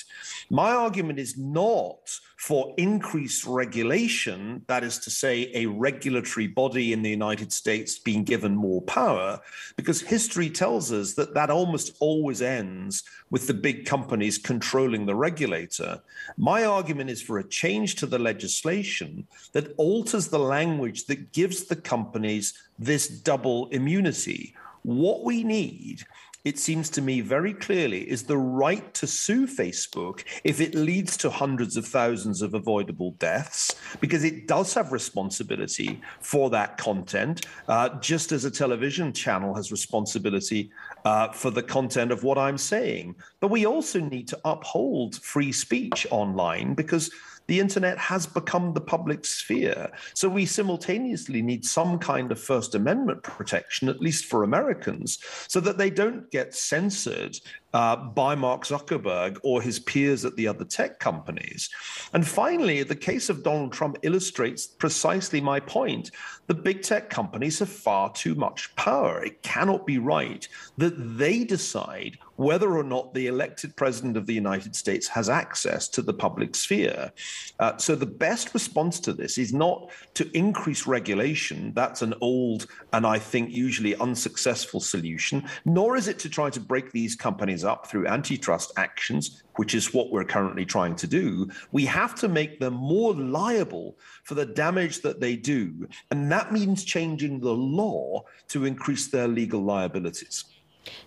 My 0.48 0.70
argument 0.72 1.18
is 1.18 1.36
not 1.36 2.18
for 2.44 2.74
increased 2.76 3.46
regulation, 3.46 4.62
that 4.66 4.84
is 4.84 4.98
to 4.98 5.10
say, 5.10 5.50
a 5.54 5.64
regulatory 5.64 6.46
body 6.46 6.92
in 6.92 7.00
the 7.00 7.08
United 7.08 7.50
States 7.50 7.98
being 7.98 8.22
given 8.22 8.54
more 8.54 8.82
power, 8.82 9.40
because 9.76 10.02
history 10.02 10.50
tells 10.50 10.92
us 10.92 11.14
that 11.14 11.32
that 11.32 11.48
almost 11.48 11.96
always 12.00 12.42
ends 12.42 13.02
with 13.30 13.46
the 13.46 13.54
big 13.54 13.86
companies 13.86 14.36
controlling 14.36 15.06
the 15.06 15.14
regulator. 15.14 16.02
My 16.36 16.66
argument 16.66 17.08
is 17.08 17.22
for 17.22 17.38
a 17.38 17.48
change 17.48 17.94
to 17.96 18.06
the 18.06 18.18
legislation 18.18 19.26
that 19.52 19.72
alters 19.78 20.28
the 20.28 20.38
language 20.38 21.06
that 21.06 21.32
gives 21.32 21.64
the 21.64 21.76
companies 21.76 22.52
this 22.78 23.08
double 23.08 23.68
immunity. 23.68 24.54
What 24.82 25.24
we 25.24 25.42
need 25.44 26.04
it 26.44 26.58
seems 26.58 26.90
to 26.90 27.00
me 27.00 27.22
very 27.22 27.54
clearly, 27.54 28.08
is 28.08 28.24
the 28.24 28.36
right 28.36 28.92
to 28.94 29.06
sue 29.06 29.46
Facebook 29.46 30.24
if 30.44 30.60
it 30.60 30.74
leads 30.74 31.16
to 31.16 31.30
hundreds 31.30 31.78
of 31.78 31.86
thousands 31.86 32.42
of 32.42 32.52
avoidable 32.52 33.12
deaths, 33.12 33.74
because 34.00 34.24
it 34.24 34.46
does 34.46 34.74
have 34.74 34.92
responsibility 34.92 36.02
for 36.20 36.50
that 36.50 36.76
content, 36.76 37.46
uh, 37.68 37.88
just 38.00 38.30
as 38.30 38.44
a 38.44 38.50
television 38.50 39.10
channel 39.10 39.54
has 39.54 39.72
responsibility 39.72 40.70
uh, 41.06 41.32
for 41.32 41.50
the 41.50 41.62
content 41.62 42.12
of 42.12 42.24
what 42.24 42.36
I'm 42.36 42.58
saying. 42.58 43.14
But 43.40 43.48
we 43.48 43.64
also 43.64 44.00
need 44.00 44.28
to 44.28 44.40
uphold 44.44 45.16
free 45.16 45.52
speech 45.52 46.06
online 46.10 46.74
because 46.74 47.10
the 47.46 47.60
internet 47.60 47.98
has 47.98 48.26
become 48.26 48.72
the 48.72 48.80
public 48.80 49.24
sphere. 49.24 49.90
So 50.14 50.28
we 50.28 50.46
simultaneously 50.46 51.42
need 51.42 51.64
some 51.64 51.98
kind 51.98 52.32
of 52.32 52.40
First 52.40 52.74
Amendment 52.74 53.22
protection, 53.22 53.88
at 53.88 54.00
least 54.00 54.26
for 54.26 54.42
Americans, 54.42 55.18
so 55.48 55.60
that 55.60 55.78
they 55.78 55.90
don't 55.90 56.30
get 56.30 56.54
censored 56.54 57.38
uh, 57.74 57.96
by 57.96 58.36
Mark 58.36 58.64
Zuckerberg 58.64 59.38
or 59.42 59.60
his 59.60 59.80
peers 59.80 60.24
at 60.24 60.36
the 60.36 60.46
other 60.46 60.64
tech 60.64 61.00
companies. 61.00 61.68
And 62.12 62.26
finally, 62.26 62.84
the 62.84 62.94
case 62.94 63.28
of 63.28 63.42
Donald 63.42 63.72
Trump 63.72 63.98
illustrates 64.02 64.66
precisely 64.66 65.40
my 65.40 65.58
point. 65.58 66.12
The 66.46 66.54
big 66.54 66.82
tech 66.82 67.10
companies 67.10 67.58
have 67.58 67.68
far 67.68 68.12
too 68.12 68.34
much 68.36 68.74
power. 68.76 69.24
It 69.24 69.42
cannot 69.42 69.86
be 69.86 69.98
right 69.98 70.46
that 70.78 71.18
they 71.18 71.42
decide 71.42 72.18
whether 72.36 72.76
or 72.76 72.82
not 72.82 73.14
the 73.14 73.28
elected 73.28 73.76
president 73.76 74.16
of 74.16 74.26
the 74.26 74.34
United 74.34 74.74
States 74.74 75.06
has 75.08 75.28
access 75.28 75.88
to 75.88 76.02
the 76.02 76.12
public 76.12 76.54
sphere. 76.54 77.12
Uh, 77.60 77.76
so 77.76 77.94
the 77.94 78.06
best 78.06 78.54
response 78.54 78.98
to 79.00 79.12
this 79.12 79.38
is 79.38 79.52
not 79.52 79.90
to 80.14 80.28
increase 80.36 80.86
regulation. 80.86 81.72
That's 81.74 82.02
an 82.02 82.14
old 82.20 82.66
and 82.92 83.06
I 83.06 83.18
think 83.18 83.50
usually 83.50 83.96
unsuccessful 83.96 84.80
solution, 84.80 85.44
nor 85.64 85.96
is 85.96 86.08
it 86.08 86.18
to 86.20 86.28
try 86.28 86.50
to 86.50 86.60
break 86.60 86.92
these 86.92 87.14
companies 87.14 87.63
up 87.64 87.86
through 87.86 88.06
antitrust 88.06 88.72
actions, 88.76 89.42
which 89.56 89.74
is 89.74 89.94
what 89.94 90.10
we're 90.10 90.24
currently 90.24 90.64
trying 90.64 90.94
to 90.96 91.06
do. 91.06 91.48
We 91.72 91.84
have 91.86 92.14
to 92.16 92.28
make 92.28 92.60
them 92.60 92.74
more 92.74 93.14
liable 93.14 93.96
for 94.24 94.34
the 94.34 94.46
damage 94.46 95.02
that 95.02 95.20
they 95.20 95.36
do. 95.36 95.88
And 96.10 96.30
that 96.30 96.52
means 96.52 96.84
changing 96.84 97.40
the 97.40 97.52
law 97.52 98.24
to 98.48 98.64
increase 98.64 99.08
their 99.08 99.28
legal 99.28 99.62
liabilities. 99.62 100.44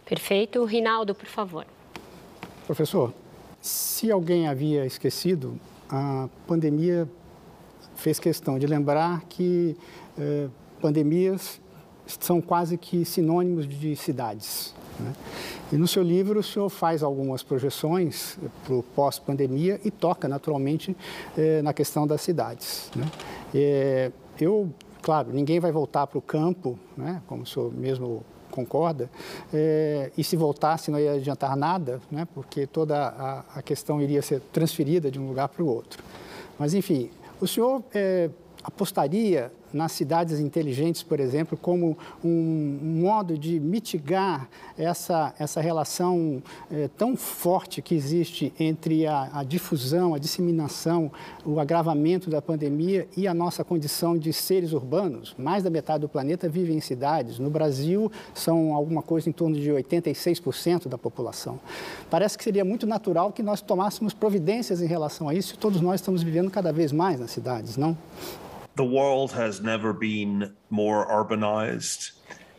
Perfeito. 0.06 0.65
Rinaldo, 0.65 1.13
por 1.13 1.28
favor. 1.28 1.65
Professor, 2.65 3.13
se 3.62 4.12
alguém 4.12 4.48
havia 4.48 4.86
esquecido, 4.86 5.60
a 5.89 6.28
pandemia 6.48 7.08
fez 7.96 8.20
questão 8.20 8.60
de 8.60 8.67
lembrar 8.67 9.24
que 9.26 9.76
eh, 10.17 10.48
pandemias 10.82 11.60
são 12.06 12.41
quase 12.41 12.78
que 12.78 13.04
sinônimos 13.04 13.67
de 13.67 13.96
cidades. 13.96 14.74
Né? 14.99 15.13
E 15.71 15.77
no 15.77 15.88
seu 15.88 16.03
livro 16.03 16.39
o 16.39 16.43
senhor 16.43 16.69
faz 16.69 17.03
algumas 17.03 17.43
projeções 17.43 18.38
para 18.63 18.73
o 18.73 18.83
pós-pandemia 18.83 19.79
e 19.83 19.91
toca 19.91 20.27
naturalmente 20.27 20.95
eh, 21.38 21.62
na 21.62 21.73
questão 21.73 22.07
das 22.07 22.21
cidades. 22.21 22.91
Né? 22.95 23.05
Eh, 23.53 24.12
eu, 24.39 24.69
claro, 25.01 25.29
ninguém 25.31 25.60
vai 25.60 25.71
voltar 25.71 26.07
para 26.07 26.17
o 26.17 26.21
campo, 26.21 26.77
né? 26.95 27.21
como 27.27 27.43
o 27.43 27.45
senhor 27.45 27.73
mesmo 27.73 28.23
concorda, 28.57 29.10
é, 29.53 30.12
e 30.17 30.23
se 30.23 30.36
voltasse 30.36 30.89
não 30.89 30.99
ia 30.99 31.13
adiantar 31.13 31.55
nada, 31.55 32.01
né, 32.10 32.27
porque 32.33 32.65
toda 32.65 32.97
a, 32.97 33.43
a 33.55 33.62
questão 33.62 34.01
iria 34.01 34.21
ser 34.21 34.39
transferida 34.51 35.12
de 35.12 35.19
um 35.19 35.27
lugar 35.27 35.47
para 35.47 35.63
o 35.63 35.67
outro. 35.67 36.03
Mas, 36.57 36.73
enfim, 36.73 37.12
o 37.39 37.45
senhor 37.45 37.83
é, 37.93 38.29
apostaria 38.63 39.51
nas 39.74 39.91
cidades 39.91 40.39
inteligentes, 40.39 41.03
por 41.03 41.20
exemplo, 41.20 41.57
como 41.57 41.97
um 42.24 42.80
modo 42.82 43.38
de 43.38 43.59
mitigar 43.59 44.47
essa, 44.78 45.34
essa 45.39 45.61
relação 45.61 46.41
é, 46.72 46.89
tão 46.97 47.15
forte 47.15 47.82
que 47.82 47.95
existe 47.95 48.53
entre 48.59 49.05
a, 49.05 49.30
a, 49.34 49.43
difusão, 49.43 50.13
a 50.13 50.20
disseminação, 50.20 51.11
o 51.45 51.59
agravamento 51.59 52.30
da 52.30 52.41
pandemia 52.41 53.07
e 53.15 53.28
a 53.28 53.34
nossa 53.34 53.63
condição 53.63 54.18
de 54.18 54.32
seres 54.32 54.74
urbanos. 54.74 55.36
Mais 55.38 55.63
da 55.63 55.70
metade 55.70 56.01
do 56.01 56.09
planeta 56.09 56.47
vive 56.47 56.74
em 56.74 56.82
cidades. 56.82 57.39
No 57.39 57.49
Brasil, 57.49 58.11
são 58.34 58.74
alguma 58.74 59.01
coisa 59.01 59.30
em 59.30 59.32
torno 59.32 59.55
de 59.55 59.70
86% 59.70 60.88
da 60.88 60.97
população. 60.97 61.59
Parece 62.09 62.38
que 62.38 62.43
seria 62.43 62.63
muito 62.63 62.86
natural 62.86 63.32
que 63.32 63.43
nós 63.43 63.61
tomássemos 63.61 64.13
providências 64.13 64.82
em 64.82 64.88
relação 64.88 65.30
a 65.30 65.34
isso. 65.34 65.57
Todos 65.57 65.82
nós 65.82 65.99
estamos 66.01 66.24
vivendo 66.24 66.49
cada 66.49 66.72
vez 66.72 66.91
mais 66.91 67.20
nas 67.20 67.32
cidades, 67.32 67.78
não? 67.78 67.97
The 68.78 68.86
world 68.86 69.32
has 69.32 69.59
never 69.59 69.91
been 69.91 70.55
more 70.69 71.07
urbanized 71.07 72.11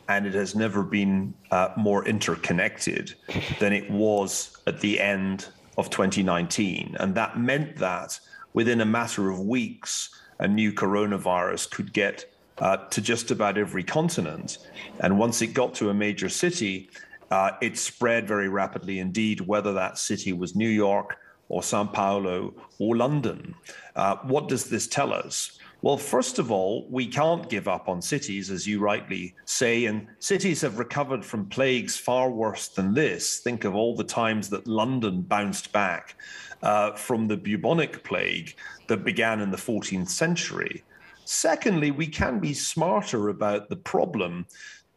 and 0.09 0.27
it 0.27 0.35
has 0.35 0.55
never 0.55 0.83
been 0.83 1.33
uh, 1.53 1.69
more 1.77 2.05
interconnected 2.07 3.15
than 3.61 3.73
it 3.73 3.89
was 3.89 4.57
at 4.67 4.81
the 4.81 4.99
end 4.99 5.47
of 5.77 5.91
2019. 5.91 6.97
And 6.99 7.15
that 7.15 7.39
meant 7.39 7.77
that 7.77 8.19
within 8.53 8.81
a 8.81 8.87
matter 8.87 9.31
of 9.31 9.39
weeks, 9.39 10.11
a 10.41 10.49
new 10.49 10.73
coronavirus 10.73 11.71
could 11.71 11.93
get 11.93 12.25
uh, 12.59 12.79
to 12.89 13.01
just 13.01 13.31
about 13.31 13.57
every 13.57 13.85
continent. 13.85 14.59
And 14.99 15.19
once 15.19 15.41
it 15.41 15.49
got 15.49 15.75
to 15.75 15.91
a 15.91 15.95
major 15.95 16.29
city, 16.29 16.91
uh, 17.31 17.53
it 17.61 17.79
spread 17.79 18.27
very 18.27 18.49
rapidly 18.49 18.99
indeed, 18.99 19.43
whether 19.43 19.73
that 19.75 19.99
city 19.99 20.33
was 20.33 20.57
New 20.57 20.69
York 20.69 21.19
or 21.49 21.63
Sao 21.63 21.85
Paulo 21.85 22.55
or 22.79 22.97
London. 22.97 23.55
Uh, 23.95 24.17
what 24.23 24.49
does 24.49 24.65
this 24.65 24.89
tell 24.89 25.13
us? 25.13 25.58
Well, 25.81 25.97
first 25.97 26.41
of 26.41 26.51
all, 26.51 26.89
we 26.91 27.07
can't 27.07 27.49
give 27.49 27.69
up 27.69 27.89
on 27.89 28.03
cities, 28.03 28.51
as 28.51 28.67
you 28.67 28.81
rightly 28.81 29.37
say, 29.45 29.85
and 29.85 30.09
cities 30.19 30.61
have 30.63 30.81
recovered 30.81 31.25
from 31.25 31.47
plagues 31.47 31.97
far 31.97 32.31
worse 32.31 32.67
than 32.67 32.95
this. 32.95 33.39
Think 33.39 33.65
of 33.65 33.77
all 33.77 33.95
the 33.95 34.03
times 34.03 34.49
that 34.51 34.67
London 34.67 35.23
bounced 35.23 35.73
back 35.73 36.17
uh, 36.65 36.93
from 36.93 37.29
the 37.29 37.37
bubonic 37.37 38.03
plague 38.03 38.57
that 38.89 39.05
began 39.05 39.41
in 39.41 39.53
the 39.53 39.57
14th 39.57 40.09
century. 40.09 40.83
Secondly, 41.25 41.93
we 41.93 42.09
can 42.09 42.41
be 42.41 42.55
smarter 42.55 43.29
about 43.29 43.69
the 43.69 43.77
problem. 43.77 44.47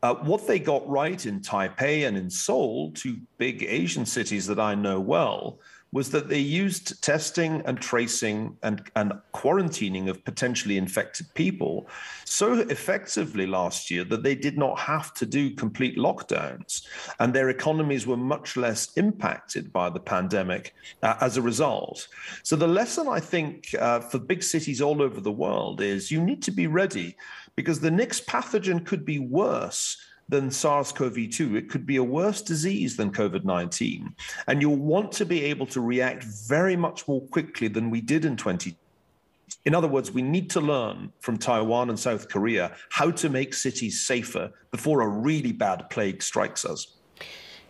Uh, 0.02 0.16
what 0.16 0.48
they 0.48 0.58
got 0.58 0.88
right 0.90 1.28
in 1.28 1.42
Taipei 1.42 2.08
and 2.08 2.18
in 2.18 2.28
Seoul, 2.28 2.92
two 2.94 3.18
big 3.38 3.64
Asian 3.64 4.06
cities 4.06 4.48
that 4.48 4.60
I 4.60 4.74
know 4.74 5.00
well, 5.00 5.60
was 5.94 6.10
that 6.12 6.30
they 6.30 6.40
used 6.40 7.04
testing 7.04 7.62
and 7.66 7.80
tracing 7.82 8.56
and, 8.64 8.90
and 8.96 9.12
quarantining 9.34 10.10
of 10.10 10.24
potentially 10.24 10.78
infected 10.78 11.28
people 11.34 11.88
so 12.24 12.54
effectively 12.54 13.46
last 13.46 13.92
year 13.92 14.06
that 14.06 14.24
they 14.24 14.36
did 14.36 14.58
not 14.58 14.80
have 14.80 15.14
to 15.14 15.26
do 15.26 15.52
complete 15.52 15.98
lockdowns. 15.98 16.88
And 17.20 17.34
their 17.34 17.50
economies 17.50 18.08
were 18.08 18.18
much 18.18 18.56
less 18.56 18.94
impacted 18.96 19.74
by 19.74 19.90
the 19.90 20.00
pandemic 20.00 20.74
uh, 21.04 21.16
as 21.20 21.36
a 21.36 21.42
result. 21.42 22.08
So, 22.44 22.56
the 22.56 22.68
lesson 22.68 23.08
I 23.10 23.20
think 23.20 23.76
uh, 23.78 24.00
for 24.00 24.20
big 24.20 24.44
cities 24.44 24.82
all 24.82 25.02
over 25.02 25.20
the 25.20 25.32
world 25.32 25.82
is 25.82 26.12
you 26.12 26.22
need 26.22 26.42
to 26.44 26.52
be 26.52 26.68
ready 26.68 27.18
because 27.56 27.80
the 27.80 27.92
next 27.92 28.28
pathogen 28.28 28.86
could 28.86 29.04
be 29.06 29.20
worse 29.20 29.98
than 30.32 30.50
SARS 30.50 30.94
CoV 30.94 31.30
2. 31.30 31.58
It 31.58 31.70
could 31.70 31.86
be 31.86 31.98
a 31.98 32.04
worse 32.04 32.42
disease 32.42 32.96
than 32.96 33.12
COVID 33.12 33.44
19. 33.44 34.16
And 34.48 34.62
you'll 34.62 34.78
want 34.78 35.12
to 35.14 35.26
be 35.26 35.44
able 35.44 35.68
to 35.68 35.82
react 35.82 36.24
very 36.24 36.76
much 36.76 37.08
more 37.08 37.22
quickly 37.28 37.68
than 37.68 37.92
we 37.92 38.02
did 38.02 38.26
in 38.26 38.38
2020. 38.38 38.78
In 39.66 39.76
other 39.76 39.90
words, 39.90 40.12
we 40.12 40.22
need 40.22 40.50
to 40.52 40.62
learn 40.62 41.12
from 41.20 41.38
Taiwan 41.38 41.90
and 41.90 42.00
South 42.00 42.30
Korea 42.30 42.72
how 42.90 43.12
to 43.12 43.30
make 43.30 43.54
cities 43.54 44.08
safer 44.08 44.50
before 44.72 45.02
a 45.02 45.08
really 45.08 45.52
bad 45.52 45.90
plague 45.90 46.24
strikes 46.24 46.64
us. 46.66 46.96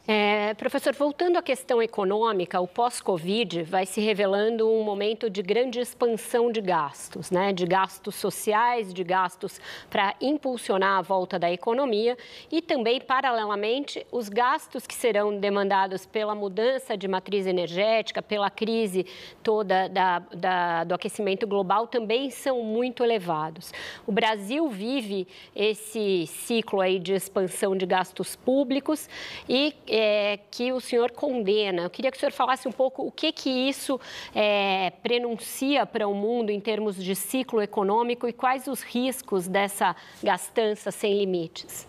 É, 0.08 0.56
professor, 0.56 0.96
voltando 0.96 1.38
à 1.38 1.44
questão 1.44 1.80
econômica, 1.80 2.60
o 2.60 2.68
pós-Covid 2.68 3.62
vai 3.62 3.86
se 3.86 4.02
revelando 4.02 4.68
um 4.68 4.84
momento 4.84 5.30
de 5.30 5.44
grande 5.44 5.80
expansão 5.80 6.52
de 6.52 6.60
gastos, 6.60 7.30
né? 7.30 7.54
de 7.54 7.68
gastos 7.68 8.16
sociais, 8.16 8.92
de 8.92 9.04
gastos 9.04 9.62
para 9.92 10.16
impulsionar 10.20 10.98
a 10.98 11.02
volta 11.04 11.38
da 11.38 11.52
economia 11.52 12.18
e 12.52 12.64
também, 12.64 13.00
paralelamente, 13.00 14.04
os 14.12 14.28
gastos 14.28 14.88
que 14.88 14.96
serão 14.96 15.38
demandados 15.38 16.04
pela 16.04 16.34
mudança 16.34 16.98
de 16.98 17.08
matriz 17.08 17.46
energética, 17.46 18.24
pela 18.24 18.50
crise 18.50 19.06
toda 19.44 19.88
da, 19.88 20.18
da, 20.34 20.84
do 20.84 20.96
aquecimento 20.96 21.46
global 21.46 21.86
também 21.86 22.32
são 22.32 22.64
muito 22.64 23.04
elevados. 23.04 23.72
O 24.08 24.12
Brasil 24.12 24.68
vive 24.68 25.28
esse 25.56 26.26
ciclo 26.26 26.82
aí 26.82 26.98
de 26.98 27.14
expansão 27.14 27.78
de 27.78 27.86
gastos 27.86 28.36
públicos 28.36 29.08
e 29.48 29.76
é, 29.92 30.40
que 30.50 30.72
o 30.72 30.80
senhor 30.80 31.12
condena. 31.12 31.84
Eu 31.84 31.90
queria 31.90 32.10
que 32.10 32.16
o 32.16 32.20
senhor 32.20 32.32
falasse 32.32 32.66
um 32.68 32.72
pouco 32.72 33.06
o 33.06 33.12
que, 33.12 33.34
que 33.34 33.50
isso 33.50 34.00
é, 34.34 34.92
prenuncia 35.04 35.86
para 35.86 36.08
o 36.08 36.16
mundo 36.16 36.50
em 36.50 36.62
termos 36.62 36.96
de 36.96 37.14
ciclo 37.14 37.62
econômico 37.62 38.26
e 38.28 38.32
quais 38.32 38.68
os 38.68 38.82
riscos 38.82 39.50
dessa 39.50 39.94
gastança 40.24 40.92
sem 40.92 41.18
limites. 41.18 41.86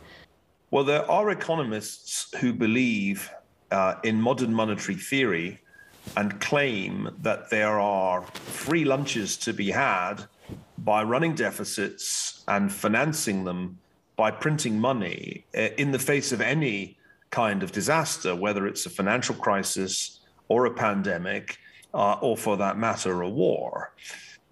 Well, 0.72 0.84
there 0.84 1.04
are 1.08 1.30
economists 1.30 2.28
who 2.42 2.52
believe 2.52 3.30
uh, 3.70 3.94
in 4.02 4.20
modern 4.20 4.52
monetary 4.52 4.96
theory 4.96 5.60
and 6.16 6.40
claim 6.40 7.10
that 7.22 7.50
there 7.50 7.78
are 7.78 8.22
free 8.32 8.84
lunches 8.84 9.36
to 9.36 9.52
be 9.52 9.70
had 9.70 10.26
by 10.78 11.02
running 11.04 11.34
deficits 11.34 12.42
and 12.48 12.72
financing 12.72 13.44
them 13.44 13.78
by 14.16 14.30
printing 14.32 14.80
money 14.80 15.44
uh, 15.54 15.68
in 15.76 15.92
the 15.92 15.98
face 15.98 16.32
of 16.32 16.40
any 16.40 16.96
kind 17.32 17.64
of 17.64 17.72
disaster, 17.72 18.36
whether 18.36 18.68
it's 18.68 18.86
a 18.86 18.90
financial 18.90 19.34
crisis 19.34 20.20
or 20.48 20.66
a 20.66 20.74
pandemic, 20.74 21.58
uh, 21.94 22.16
or 22.20 22.36
for 22.36 22.56
that 22.58 22.78
matter, 22.78 23.22
a 23.22 23.28
war. 23.28 23.94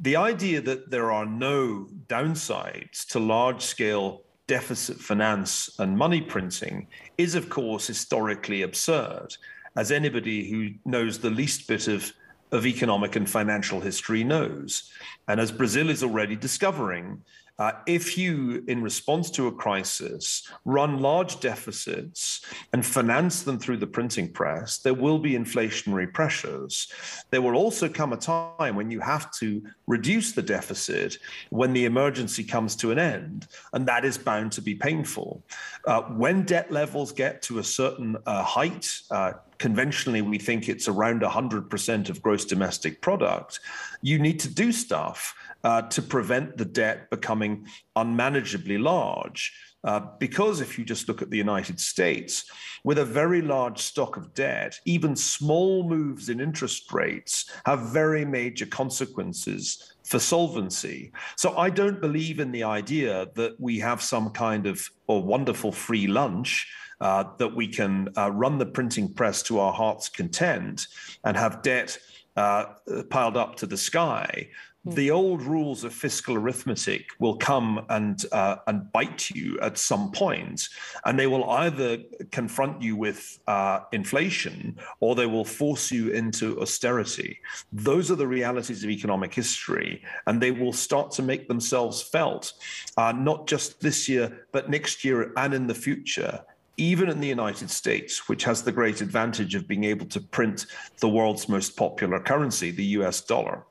The 0.00 0.16
idea 0.16 0.60
that 0.62 0.90
there 0.90 1.12
are 1.12 1.26
no 1.26 1.86
downsides 2.08 3.06
to 3.08 3.20
large 3.20 3.62
scale 3.62 4.22
deficit 4.46 4.98
finance 4.98 5.78
and 5.78 5.96
money 5.96 6.20
printing 6.20 6.88
is, 7.18 7.34
of 7.34 7.48
course, 7.48 7.86
historically 7.86 8.62
absurd, 8.62 9.36
as 9.76 9.92
anybody 9.92 10.50
who 10.50 10.70
knows 10.84 11.18
the 11.18 11.30
least 11.30 11.68
bit 11.68 11.86
of, 11.86 12.12
of 12.50 12.66
economic 12.66 13.14
and 13.14 13.28
financial 13.28 13.80
history 13.80 14.24
knows. 14.24 14.90
And 15.28 15.38
as 15.38 15.52
Brazil 15.52 15.90
is 15.90 16.02
already 16.02 16.34
discovering, 16.34 17.22
uh, 17.60 17.72
if 17.84 18.16
you, 18.16 18.64
in 18.68 18.82
response 18.82 19.30
to 19.30 19.46
a 19.46 19.52
crisis, 19.52 20.48
run 20.64 20.98
large 20.98 21.40
deficits 21.40 22.40
and 22.72 22.84
finance 22.84 23.42
them 23.42 23.58
through 23.58 23.76
the 23.76 23.86
printing 23.86 24.32
press, 24.32 24.78
there 24.78 24.94
will 24.94 25.18
be 25.18 25.32
inflationary 25.32 26.10
pressures. 26.10 26.90
There 27.28 27.42
will 27.42 27.54
also 27.54 27.86
come 27.86 28.14
a 28.14 28.16
time 28.16 28.76
when 28.76 28.90
you 28.90 28.98
have 29.00 29.30
to 29.32 29.62
reduce 29.86 30.32
the 30.32 30.40
deficit 30.40 31.18
when 31.50 31.74
the 31.74 31.84
emergency 31.84 32.44
comes 32.44 32.74
to 32.76 32.92
an 32.92 32.98
end, 32.98 33.46
and 33.74 33.86
that 33.86 34.06
is 34.06 34.16
bound 34.16 34.52
to 34.52 34.62
be 34.62 34.74
painful. 34.74 35.42
Uh, 35.86 36.00
when 36.22 36.44
debt 36.44 36.72
levels 36.72 37.12
get 37.12 37.42
to 37.42 37.58
a 37.58 37.64
certain 37.64 38.16
uh, 38.24 38.42
height, 38.42 38.90
uh, 39.10 39.32
conventionally 39.58 40.22
we 40.22 40.38
think 40.38 40.66
it's 40.66 40.88
around 40.88 41.20
100% 41.20 42.08
of 42.08 42.22
gross 42.22 42.46
domestic 42.46 43.02
product, 43.02 43.60
you 44.00 44.18
need 44.18 44.40
to 44.40 44.48
do 44.48 44.72
stuff 44.72 45.34
uh, 45.64 45.82
to 45.82 46.02
prevent 46.02 46.56
the 46.56 46.64
debt 46.64 47.10
becoming 47.10 47.66
unmanageably 47.96 48.78
large. 48.78 49.52
Uh, 49.82 50.00
because 50.18 50.60
if 50.60 50.78
you 50.78 50.84
just 50.84 51.08
look 51.08 51.22
at 51.22 51.30
the 51.30 51.38
United 51.38 51.80
States, 51.80 52.44
with 52.84 52.98
a 52.98 53.04
very 53.04 53.40
large 53.40 53.78
stock 53.78 54.16
of 54.16 54.34
debt, 54.34 54.78
even 54.84 55.16
small 55.16 55.88
moves 55.88 56.28
in 56.28 56.40
interest 56.40 56.92
rates 56.92 57.50
have 57.64 57.80
very 57.92 58.24
major 58.24 58.66
consequences 58.66 59.94
for 60.04 60.18
solvency. 60.18 61.12
So 61.36 61.56
I 61.56 61.70
don't 61.70 62.00
believe 62.00 62.40
in 62.40 62.52
the 62.52 62.64
idea 62.64 63.28
that 63.36 63.58
we 63.58 63.78
have 63.78 64.02
some 64.02 64.30
kind 64.30 64.66
of 64.66 64.86
or 65.06 65.22
wonderful 65.22 65.72
free 65.72 66.06
lunch. 66.06 66.66
Uh, 67.00 67.24
that 67.38 67.56
we 67.56 67.66
can 67.66 68.10
uh, 68.18 68.30
run 68.30 68.58
the 68.58 68.66
printing 68.66 69.10
press 69.14 69.42
to 69.42 69.58
our 69.58 69.72
heart's 69.72 70.10
content 70.10 70.86
and 71.24 71.34
have 71.34 71.62
debt 71.62 71.96
uh, 72.36 72.66
piled 73.08 73.38
up 73.38 73.56
to 73.56 73.64
the 73.64 73.76
sky. 73.76 74.48
Hmm. 74.84 74.92
the 74.92 75.10
old 75.10 75.42
rules 75.42 75.84
of 75.84 75.92
fiscal 75.92 76.36
arithmetic 76.36 77.04
will 77.18 77.36
come 77.36 77.84
and 77.90 78.24
uh, 78.32 78.56
and 78.66 78.90
bite 78.92 79.28
you 79.28 79.58
at 79.60 79.76
some 79.76 80.10
point, 80.10 80.68
and 81.04 81.18
they 81.18 81.26
will 81.26 81.50
either 81.50 81.98
confront 82.30 82.80
you 82.80 82.96
with 82.96 83.38
uh, 83.46 83.80
inflation 83.92 84.78
or 85.00 85.14
they 85.14 85.26
will 85.26 85.44
force 85.44 85.92
you 85.92 86.12
into 86.12 86.58
austerity. 86.62 87.40
Those 87.72 88.10
are 88.10 88.16
the 88.16 88.26
realities 88.26 88.82
of 88.82 88.88
economic 88.88 89.34
history, 89.34 90.02
and 90.26 90.40
they 90.40 90.50
will 90.50 90.72
start 90.72 91.10
to 91.12 91.22
make 91.22 91.46
themselves 91.46 92.00
felt, 92.00 92.54
uh, 92.96 93.12
not 93.12 93.46
just 93.46 93.80
this 93.80 94.08
year, 94.08 94.46
but 94.50 94.70
next 94.70 95.04
year 95.04 95.32
and 95.36 95.52
in 95.52 95.66
the 95.66 95.74
future 95.74 96.40
even 96.76 97.10
in 97.10 97.20
the 97.20 97.28
United 97.28 97.68
States, 97.68 98.26
which 98.26 98.42
has 98.44 98.62
the 98.62 98.72
great 98.72 99.02
advantage 99.02 99.54
of 99.54 99.68
being 99.68 99.84
able 99.84 100.06
to 100.06 100.18
print 100.18 100.64
the 101.00 101.08
world's 101.08 101.46
most 101.46 101.76
popular 101.76 102.18
currency, 102.18 102.70
the 102.70 102.96
US 102.96 103.20
dollar. 103.20 103.66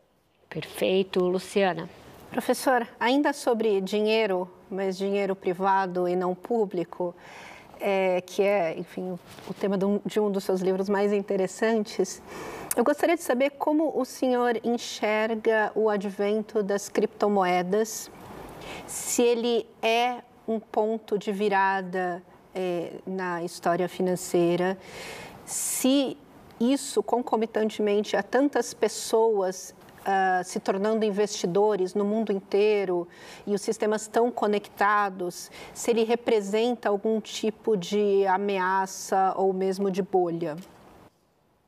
Perfeito, 0.49 1.19
Luciana. 1.19 1.87
Professor, 2.31 2.87
ainda 2.99 3.33
sobre 3.33 3.79
dinheiro, 3.81 4.49
mas 4.67 4.97
dinheiro 4.97 5.35
privado 5.35 6.07
e 6.07 6.15
não 6.15 6.33
público, 6.33 7.15
é, 7.79 8.19
que 8.21 8.41
é, 8.41 8.75
enfim, 8.75 9.17
o 9.47 9.53
tema 9.53 9.77
de 9.77 10.19
um, 10.19 10.31
dos 10.31 10.43
seus 10.43 10.61
livros 10.61 10.89
mais 10.89 11.13
interessantes. 11.13 12.19
Eu 12.75 12.83
gostaria 12.83 13.15
de 13.15 13.21
saber 13.21 13.51
como 13.51 13.95
o 13.95 14.03
senhor 14.03 14.59
enxerga 14.63 15.71
o 15.75 15.87
advento 15.87 16.63
das 16.63 16.89
criptomoedas, 16.89 18.09
se 18.87 19.21
ele 19.21 19.67
é 19.83 20.23
um 20.47 20.59
ponto 20.59 21.15
de 21.15 21.31
virada 21.31 22.23
é, 22.55 22.93
na 23.05 23.43
história 23.43 23.87
financeira, 23.87 24.75
se 25.45 26.17
isso 26.59 27.03
concomitantemente 27.03 28.17
a 28.17 28.23
tantas 28.23 28.73
pessoas 28.73 29.75
uh, 30.01 30.43
se 30.43 30.59
tornando 30.59 31.05
investidores 31.05 31.93
no 31.93 32.05
mundo 32.05 32.31
inteiro 32.31 33.07
e 33.45 33.53
os 33.53 33.61
sistemas 33.61 34.07
tão 34.07 34.31
conectados, 34.31 35.51
se 35.73 35.91
ele 35.91 36.03
representa 36.03 36.89
algum 36.89 37.19
tipo 37.19 37.75
de 37.75 38.25
ameaça 38.27 39.33
ou 39.35 39.53
mesmo 39.53 39.89
de 39.91 40.01
bolha? 40.01 40.57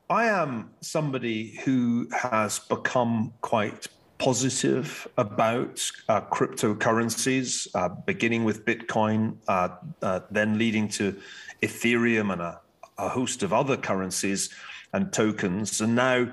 I 0.09 0.27
am 0.27 0.69
somebody 0.81 1.57
who 1.65 2.07
has 2.11 2.59
become 2.59 3.31
quite 3.41 3.87
positive 4.17 5.07
about 5.17 5.81
uh, 6.09 6.21
cryptocurrencies, 6.21 7.67
uh, 7.73 7.89
beginning 8.05 8.43
with 8.43 8.65
Bitcoin, 8.65 9.37
uh, 9.47 9.69
uh 10.01 10.19
then 10.29 10.57
leading 10.57 10.87
to 10.89 11.15
Ethereum 11.63 12.31
and 12.33 12.41
a, 12.41 12.59
a, 12.97 13.09
host 13.09 13.41
of 13.41 13.51
other 13.51 13.77
currencies 13.77 14.49
and 14.93 15.11
tokens, 15.11 15.81
and 15.81 15.95
now 15.95 16.27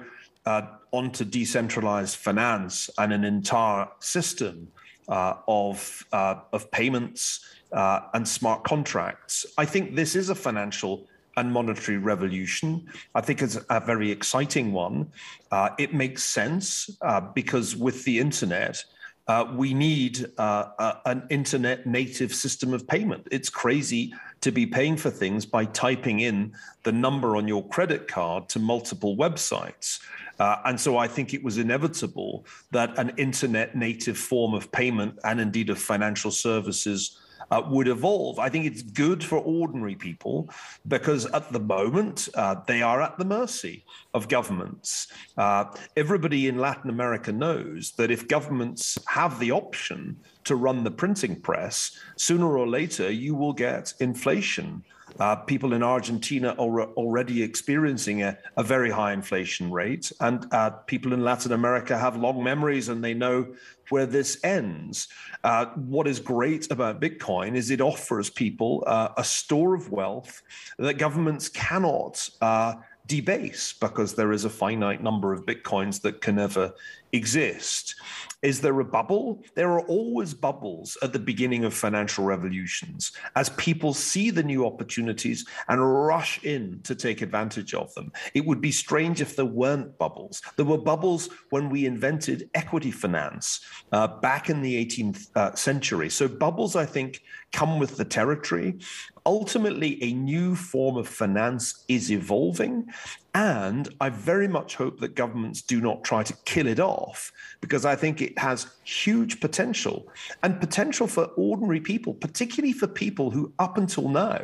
uh, 0.44 0.62
onto 0.92 1.24
decentralized 1.24 2.16
finance 2.16 2.90
and 2.98 3.12
an 3.12 3.24
entire 3.24 3.88
system 4.00 4.68
uh, 5.08 5.34
of, 5.46 6.04
of 6.12 6.70
payments 6.70 7.40
and 7.72 8.26
smart 8.26 8.64
contracts. 8.64 9.46
I 9.56 9.64
think 9.64 9.94
this 9.94 10.14
is 10.16 10.28
a 10.28 10.34
financial 10.34 11.06
and 11.38 11.52
monetary 11.52 11.98
revolution. 11.98 12.86
I 13.14 13.20
think 13.20 13.42
it's 13.42 13.58
a 13.70 13.80
very 13.80 14.10
exciting 14.10 14.72
one. 14.72 15.12
Uh, 15.50 15.70
it 15.78 15.94
makes 15.94 16.24
sense 16.24 16.90
uh, 17.00 17.20
because 17.20 17.76
with 17.76 18.04
the 18.04 18.18
internet, 18.18 18.84
uh, 19.28 19.44
we 19.54 19.74
need 19.74 20.26
uh, 20.38 20.94
an 21.04 21.22
internet 21.30 21.86
native 21.86 22.34
system 22.34 22.74
of 22.74 22.88
payment. 22.88 23.28
It's 23.30 23.50
crazy 23.50 24.14
to 24.40 24.50
be 24.50 24.66
paying 24.66 24.96
for 24.96 25.10
things 25.10 25.44
by 25.46 25.66
typing 25.66 26.20
in 26.20 26.54
the 26.82 26.92
number 26.92 27.36
on 27.36 27.46
your 27.46 27.66
credit 27.68 28.08
card 28.08 28.48
to 28.50 28.58
multiple 28.58 29.16
websites. 29.16 30.00
Uh, 30.38 30.56
and 30.64 30.80
so 30.80 30.96
I 30.96 31.08
think 31.08 31.34
it 31.34 31.42
was 31.42 31.58
inevitable 31.58 32.46
that 32.70 32.96
an 32.98 33.12
internet 33.16 33.76
native 33.76 34.16
form 34.16 34.54
of 34.54 34.70
payment 34.70 35.18
and 35.24 35.40
indeed 35.40 35.70
of 35.70 35.78
financial 35.78 36.30
services 36.30 37.18
uh, 37.50 37.62
would 37.68 37.88
evolve. 37.88 38.38
I 38.38 38.48
think 38.48 38.66
it's 38.66 38.82
good 38.82 39.24
for 39.24 39.38
ordinary 39.38 39.94
people 39.94 40.50
because 40.86 41.26
at 41.26 41.52
the 41.52 41.60
moment 41.60 42.28
uh, 42.34 42.56
they 42.66 42.82
are 42.82 43.00
at 43.00 43.18
the 43.18 43.24
mercy 43.24 43.84
of 44.14 44.28
governments. 44.28 45.08
Uh, 45.36 45.64
everybody 45.96 46.48
in 46.48 46.58
Latin 46.58 46.90
America 46.90 47.32
knows 47.32 47.92
that 47.92 48.10
if 48.10 48.28
governments 48.28 48.98
have 49.06 49.38
the 49.38 49.52
option 49.52 50.16
to 50.44 50.56
run 50.56 50.84
the 50.84 50.90
printing 50.90 51.40
press, 51.40 51.98
sooner 52.16 52.58
or 52.58 52.66
later 52.66 53.10
you 53.10 53.34
will 53.34 53.52
get 53.52 53.92
inflation. 54.00 54.82
Uh, 55.18 55.36
people 55.36 55.72
in 55.72 55.82
Argentina 55.82 56.54
are 56.58 56.82
already 56.94 57.42
experiencing 57.42 58.22
a, 58.22 58.38
a 58.56 58.62
very 58.62 58.90
high 58.90 59.12
inflation 59.12 59.70
rate, 59.70 60.12
and 60.20 60.46
uh, 60.52 60.70
people 60.70 61.12
in 61.12 61.22
Latin 61.22 61.52
America 61.52 61.98
have 61.98 62.16
long 62.16 62.42
memories 62.42 62.88
and 62.88 63.02
they 63.02 63.14
know 63.14 63.46
where 63.90 64.06
this 64.06 64.38
ends. 64.44 65.08
Uh, 65.44 65.66
what 65.76 66.06
is 66.06 66.20
great 66.20 66.70
about 66.70 67.00
Bitcoin 67.00 67.54
is 67.56 67.70
it 67.70 67.80
offers 67.80 68.30
people 68.30 68.84
uh, 68.86 69.08
a 69.16 69.24
store 69.24 69.74
of 69.74 69.90
wealth 69.90 70.42
that 70.78 70.94
governments 70.94 71.48
cannot 71.48 72.28
uh, 72.40 72.74
debase 73.08 73.72
because 73.72 74.14
there 74.14 74.32
is 74.32 74.44
a 74.44 74.50
finite 74.50 75.02
number 75.02 75.32
of 75.32 75.46
bitcoins 75.46 76.02
that 76.02 76.20
can 76.20 76.36
never 76.36 76.72
exist. 77.12 77.94
Is 78.40 78.60
there 78.60 78.78
a 78.78 78.84
bubble? 78.84 79.42
There 79.56 79.72
are 79.72 79.86
always 79.86 80.32
bubbles 80.32 80.96
at 81.02 81.12
the 81.12 81.18
beginning 81.18 81.64
of 81.64 81.74
financial 81.74 82.24
revolutions 82.24 83.10
as 83.34 83.48
people 83.50 83.92
see 83.92 84.30
the 84.30 84.44
new 84.44 84.64
opportunities 84.64 85.44
and 85.66 86.06
rush 86.06 86.44
in 86.44 86.80
to 86.84 86.94
take 86.94 87.20
advantage 87.20 87.74
of 87.74 87.92
them. 87.94 88.12
It 88.34 88.46
would 88.46 88.60
be 88.60 88.70
strange 88.70 89.20
if 89.20 89.34
there 89.34 89.44
weren't 89.44 89.98
bubbles. 89.98 90.40
There 90.54 90.66
were 90.66 90.78
bubbles 90.78 91.28
when 91.50 91.68
we 91.68 91.84
invented 91.84 92.48
equity 92.54 92.92
finance 92.92 93.60
uh, 93.90 94.06
back 94.06 94.50
in 94.50 94.62
the 94.62 94.86
18th 94.86 95.28
uh, 95.34 95.54
century. 95.56 96.08
So, 96.08 96.28
bubbles, 96.28 96.76
I 96.76 96.86
think, 96.86 97.22
come 97.52 97.80
with 97.80 97.96
the 97.96 98.04
territory. 98.04 98.78
Ultimately, 99.26 100.02
a 100.02 100.12
new 100.12 100.54
form 100.54 100.96
of 100.96 101.08
finance 101.08 101.84
is 101.88 102.10
evolving. 102.12 102.86
And 103.34 103.88
I 104.00 104.08
very 104.08 104.48
much 104.48 104.74
hope 104.74 105.00
that 105.00 105.14
governments 105.14 105.62
do 105.62 105.80
not 105.80 106.02
try 106.02 106.22
to 106.22 106.34
kill 106.44 106.66
it 106.66 106.80
off 106.80 107.30
because 107.60 107.84
I 107.84 107.94
think 107.94 108.22
it 108.22 108.38
has 108.38 108.66
huge 108.84 109.40
potential 109.40 110.08
and 110.42 110.60
potential 110.60 111.06
for 111.06 111.24
ordinary 111.36 111.80
people, 111.80 112.14
particularly 112.14 112.72
for 112.72 112.86
people 112.86 113.30
who 113.30 113.52
up 113.58 113.76
until 113.76 114.08
now 114.08 114.40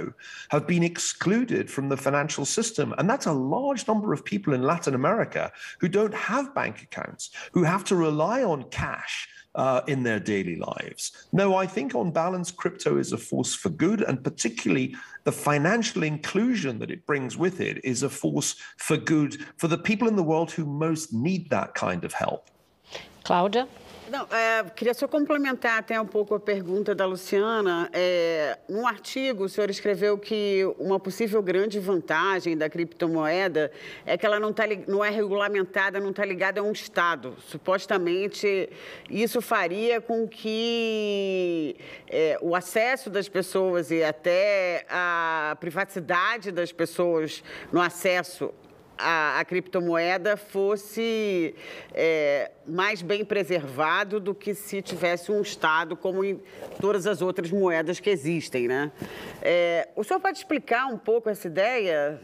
have 0.50 0.66
been 0.66 0.82
excluded 0.82 1.70
from 1.70 1.88
the 1.88 1.96
financial 1.96 2.44
system. 2.44 2.94
And 2.98 3.08
that's 3.08 3.26
a 3.26 3.32
large 3.32 3.88
number 3.88 4.12
of 4.12 4.24
people 4.24 4.52
in 4.52 4.62
Latin 4.62 4.94
America 4.94 5.50
who 5.80 5.88
don't 5.88 6.14
have 6.14 6.54
bank 6.54 6.82
accounts, 6.82 7.30
who 7.52 7.62
have 7.64 7.84
to 7.84 7.96
rely 7.96 8.42
on 8.42 8.64
cash 8.64 9.28
uh, 9.54 9.82
in 9.86 10.02
their 10.02 10.20
daily 10.20 10.56
lives. 10.56 11.26
No, 11.32 11.54
I 11.56 11.66
think 11.66 11.94
on 11.94 12.10
balance, 12.10 12.50
crypto 12.50 12.98
is 12.98 13.12
a 13.12 13.18
force 13.18 13.54
for 13.54 13.70
good, 13.70 14.02
and 14.02 14.22
particularly 14.22 14.96
the 15.24 15.32
financial 15.32 16.02
inclusion 16.02 16.78
that 16.80 16.90
it 16.90 17.06
brings 17.06 17.36
with 17.36 17.60
it 17.60 17.84
is 17.84 18.02
a 18.02 18.10
force 18.10 18.56
for 18.78 18.96
good 18.96 19.46
for 19.56 19.68
the 19.68 19.78
people 19.78 20.08
in 20.08 20.16
the 20.16 20.22
world 20.22 20.50
who 20.50 20.64
most 20.64 21.12
need 21.12 21.50
that 21.50 21.74
kind 21.74 22.04
of 22.04 22.12
help. 22.12 22.50
Claudia? 23.24 23.66
Não, 24.14 24.28
é, 24.30 24.62
queria 24.76 24.94
só 24.94 25.08
complementar 25.08 25.76
até 25.76 26.00
um 26.00 26.06
pouco 26.06 26.36
a 26.36 26.38
pergunta 26.38 26.94
da 26.94 27.04
Luciana. 27.04 27.90
É, 27.92 28.56
num 28.68 28.86
artigo, 28.86 29.42
o 29.42 29.48
senhor 29.48 29.68
escreveu 29.70 30.16
que 30.16 30.62
uma 30.78 31.00
possível 31.00 31.42
grande 31.42 31.80
vantagem 31.80 32.56
da 32.56 32.70
criptomoeda 32.70 33.72
é 34.06 34.16
que 34.16 34.24
ela 34.24 34.38
não, 34.38 34.52
tá, 34.52 34.62
não 34.86 35.04
é 35.04 35.10
regulamentada, 35.10 35.98
não 35.98 36.10
está 36.10 36.24
ligada 36.24 36.60
a 36.60 36.62
um 36.62 36.70
Estado. 36.70 37.34
Supostamente, 37.40 38.70
isso 39.10 39.40
faria 39.42 40.00
com 40.00 40.28
que 40.28 41.74
é, 42.08 42.38
o 42.40 42.54
acesso 42.54 43.10
das 43.10 43.28
pessoas 43.28 43.90
e 43.90 44.04
até 44.04 44.86
a 44.88 45.56
privacidade 45.58 46.52
das 46.52 46.70
pessoas 46.70 47.42
no 47.72 47.80
acesso 47.80 48.54
a, 48.98 49.40
a 49.40 49.44
criptomoeda 49.44 50.36
fosse 50.36 51.54
é, 51.92 52.50
mais 52.66 53.02
bem 53.02 53.24
preservado 53.24 54.20
do 54.20 54.34
que 54.34 54.54
se 54.54 54.80
tivesse 54.82 55.30
um 55.30 55.40
Estado 55.40 55.96
como 55.96 56.24
em 56.24 56.40
todas 56.80 57.06
as 57.06 57.22
outras 57.22 57.50
moedas 57.50 58.00
que 58.00 58.10
existem, 58.10 58.68
né? 58.68 58.92
É, 59.42 59.88
o 59.96 60.04
senhor 60.04 60.20
pode 60.20 60.38
explicar 60.38 60.86
um 60.86 60.98
pouco 60.98 61.28
essa 61.28 61.46
ideia? 61.46 62.20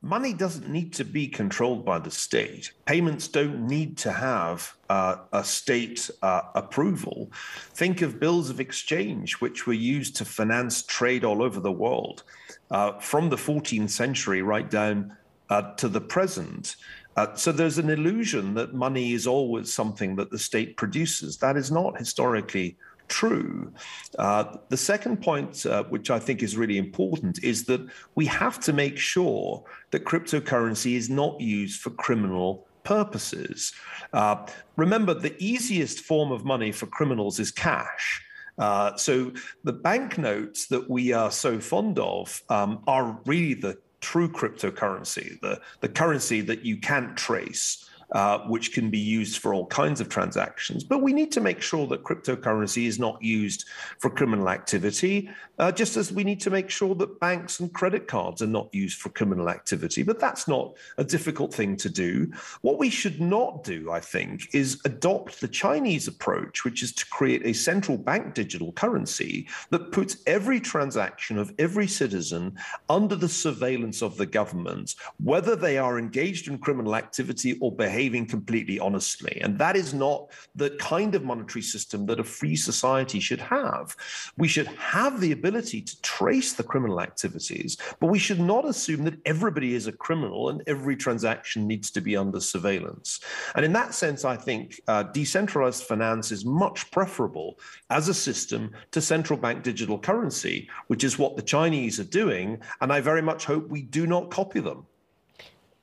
Money 0.00 0.32
doesn't 0.32 0.68
need 0.68 0.92
to 0.92 1.04
be 1.04 1.26
controlled 1.26 1.84
by 1.84 1.98
the 1.98 2.10
state. 2.10 2.72
Payments 2.86 3.26
don't 3.26 3.66
need 3.66 3.98
to 3.98 4.12
have 4.12 4.72
uh, 4.88 5.16
a 5.32 5.42
state 5.42 6.08
uh, 6.22 6.42
approval. 6.54 7.32
Think 7.74 8.00
of 8.02 8.20
bills 8.20 8.48
of 8.48 8.60
exchange, 8.60 9.40
which 9.40 9.66
were 9.66 9.72
used 9.72 10.14
to 10.16 10.24
finance 10.24 10.82
trade 10.82 11.24
all 11.24 11.42
over 11.42 11.58
the 11.58 11.72
world, 11.72 12.22
uh, 12.70 12.92
from 13.00 13.28
the 13.28 13.36
14th 13.36 13.90
century 13.90 14.40
right 14.40 14.70
down 14.70 15.16
uh, 15.50 15.74
to 15.74 15.88
the 15.88 16.00
present. 16.00 16.76
Uh, 17.16 17.34
so 17.34 17.50
there's 17.50 17.78
an 17.78 17.90
illusion 17.90 18.54
that 18.54 18.74
money 18.74 19.12
is 19.12 19.26
always 19.26 19.72
something 19.72 20.14
that 20.16 20.30
the 20.30 20.38
state 20.38 20.76
produces. 20.76 21.36
That 21.38 21.56
is 21.56 21.70
not 21.70 21.98
historically 21.98 22.76
true. 23.08 23.72
Uh, 24.18 24.58
the 24.68 24.76
second 24.76 25.20
point, 25.20 25.66
uh, 25.66 25.82
which 25.84 26.10
I 26.10 26.18
think 26.18 26.42
is 26.42 26.56
really 26.56 26.78
important, 26.78 27.42
is 27.42 27.64
that 27.64 27.80
we 28.14 28.26
have 28.26 28.60
to 28.60 28.72
make 28.72 28.98
sure 28.98 29.64
that 29.90 30.04
cryptocurrency 30.04 30.94
is 30.94 31.10
not 31.10 31.40
used 31.40 31.80
for 31.80 31.90
criminal 31.90 32.66
purposes. 32.84 33.72
Uh, 34.12 34.46
remember, 34.76 35.12
the 35.12 35.34
easiest 35.42 36.00
form 36.00 36.30
of 36.30 36.44
money 36.44 36.72
for 36.72 36.86
criminals 36.86 37.40
is 37.40 37.50
cash. 37.50 38.22
Uh, 38.58 38.96
so 38.96 39.32
the 39.64 39.72
banknotes 39.72 40.66
that 40.66 40.88
we 40.90 41.12
are 41.12 41.30
so 41.30 41.60
fond 41.60 41.98
of 41.98 42.42
um, 42.48 42.82
are 42.86 43.20
really 43.24 43.54
the 43.54 43.78
true 44.00 44.28
cryptocurrency, 44.28 45.40
the, 45.40 45.60
the 45.80 45.88
currency 45.88 46.40
that 46.42 46.64
you 46.64 46.76
can't 46.76 47.16
trace. 47.16 47.87
Uh, 48.12 48.38
which 48.40 48.72
can 48.72 48.90
be 48.90 48.98
used 48.98 49.38
for 49.38 49.52
all 49.52 49.66
kinds 49.66 50.00
of 50.00 50.08
transactions. 50.08 50.84
But 50.84 51.02
we 51.02 51.12
need 51.12 51.30
to 51.32 51.40
make 51.40 51.60
sure 51.60 51.86
that 51.88 52.04
cryptocurrency 52.04 52.86
is 52.86 52.98
not 52.98 53.22
used 53.22 53.66
for 53.98 54.10
criminal 54.10 54.48
activity, 54.48 55.30
uh, 55.58 55.72
just 55.72 55.96
as 55.96 56.12
we 56.12 56.24
need 56.24 56.40
to 56.40 56.50
make 56.50 56.70
sure 56.70 56.94
that 56.94 57.20
banks 57.20 57.60
and 57.60 57.72
credit 57.72 58.08
cards 58.08 58.40
are 58.42 58.46
not 58.46 58.72
used 58.72 59.00
for 59.00 59.10
criminal 59.10 59.50
activity. 59.50 60.02
But 60.02 60.20
that's 60.20 60.48
not 60.48 60.74
a 60.96 61.04
difficult 61.04 61.52
thing 61.52 61.76
to 61.76 61.88
do. 61.88 62.32
What 62.62 62.78
we 62.78 62.90
should 62.90 63.20
not 63.20 63.64
do, 63.64 63.90
I 63.90 64.00
think, 64.00 64.54
is 64.54 64.80
adopt 64.84 65.40
the 65.40 65.48
Chinese 65.48 66.08
approach, 66.08 66.64
which 66.64 66.82
is 66.82 66.92
to 66.92 67.06
create 67.06 67.44
a 67.44 67.52
central 67.52 67.98
bank 67.98 68.34
digital 68.34 68.72
currency 68.72 69.48
that 69.70 69.92
puts 69.92 70.18
every 70.26 70.60
transaction 70.60 71.38
of 71.38 71.52
every 71.58 71.86
citizen 71.86 72.56
under 72.88 73.16
the 73.16 73.28
surveillance 73.28 74.02
of 74.02 74.16
the 74.16 74.26
government, 74.26 74.94
whether 75.22 75.56
they 75.56 75.76
are 75.78 75.98
engaged 75.98 76.48
in 76.48 76.58
criminal 76.58 76.94
activity 76.94 77.58
or 77.60 77.72
behaving 77.98 78.26
completely 78.26 78.78
honestly. 78.78 79.40
And 79.42 79.58
that 79.58 79.74
is 79.74 79.92
not 79.92 80.30
the 80.54 80.70
kind 80.78 81.16
of 81.16 81.24
monetary 81.24 81.62
system 81.62 82.06
that 82.06 82.20
a 82.20 82.24
free 82.38 82.54
society 82.54 83.18
should 83.18 83.40
have. 83.40 83.96
We 84.36 84.46
should 84.46 84.68
have 84.96 85.20
the 85.20 85.32
ability 85.32 85.80
to 85.82 86.00
trace 86.02 86.52
the 86.52 86.62
criminal 86.62 87.00
activities, 87.00 87.76
but 87.98 88.06
we 88.06 88.20
should 88.20 88.38
not 88.38 88.64
assume 88.72 89.02
that 89.04 89.18
everybody 89.26 89.74
is 89.74 89.88
a 89.88 89.98
criminal 90.06 90.48
and 90.50 90.62
every 90.68 90.96
transaction 90.96 91.66
needs 91.66 91.90
to 91.90 92.00
be 92.00 92.16
under 92.16 92.40
surveillance. 92.40 93.18
And 93.56 93.64
in 93.64 93.72
that 93.72 93.94
sense, 93.94 94.24
I 94.24 94.36
think 94.36 94.80
uh, 94.86 95.02
decentralized 95.20 95.82
finance 95.82 96.30
is 96.30 96.44
much 96.44 96.78
preferable 96.92 97.58
as 97.90 98.08
a 98.08 98.14
system 98.14 98.70
to 98.92 99.00
central 99.00 99.38
bank 99.44 99.64
digital 99.64 99.98
currency, 99.98 100.68
which 100.86 101.02
is 101.02 101.18
what 101.18 101.34
the 101.34 101.46
Chinese 101.56 101.98
are 101.98 102.12
doing. 102.22 102.60
And 102.80 102.92
I 102.92 103.00
very 103.00 103.22
much 103.22 103.44
hope 103.44 103.68
we 103.68 103.82
do 103.82 104.06
not 104.06 104.30
copy 104.30 104.60
them. 104.60 104.86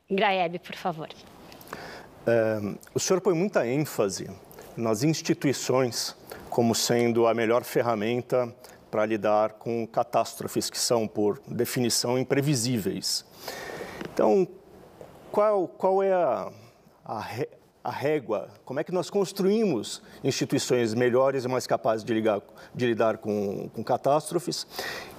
Graieb, 0.09 0.63
por 0.63 0.78
favor. 0.78 1.09
O 2.93 2.99
senhor 2.99 3.21
põe 3.21 3.36
muita 3.36 3.67
ênfase 3.67 4.30
nas 4.76 5.03
instituições 5.03 6.15
como 6.49 6.73
sendo 6.73 7.28
a 7.28 7.34
melhor 7.34 7.63
ferramenta 7.63 8.53
para 8.89 9.05
lidar 9.05 9.53
com 9.53 9.86
catástrofes 9.86 10.69
que 10.69 10.80
são, 10.80 11.07
por 11.07 11.39
definição, 11.47 12.17
imprevisíveis. 12.17 13.26
Então, 14.13 14.47
qual, 15.32 15.67
qual 15.67 16.01
é 16.01 16.13
a, 16.13 16.51
a, 17.03 17.28
a 17.84 17.91
régua? 17.91 18.49
Como 18.63 18.80
é 18.80 18.84
que 18.84 18.91
nós 18.93 19.09
construímos 19.09 20.01
instituições 20.23 20.93
melhores 20.93 21.43
e 21.43 21.47
mais 21.47 21.67
capazes 21.67 22.05
de, 22.05 22.13
ligar, 22.13 22.41
de 22.73 22.88
lidar 22.88 23.17
com, 23.17 23.69
com 23.69 23.84
catástrofes? 23.84 24.65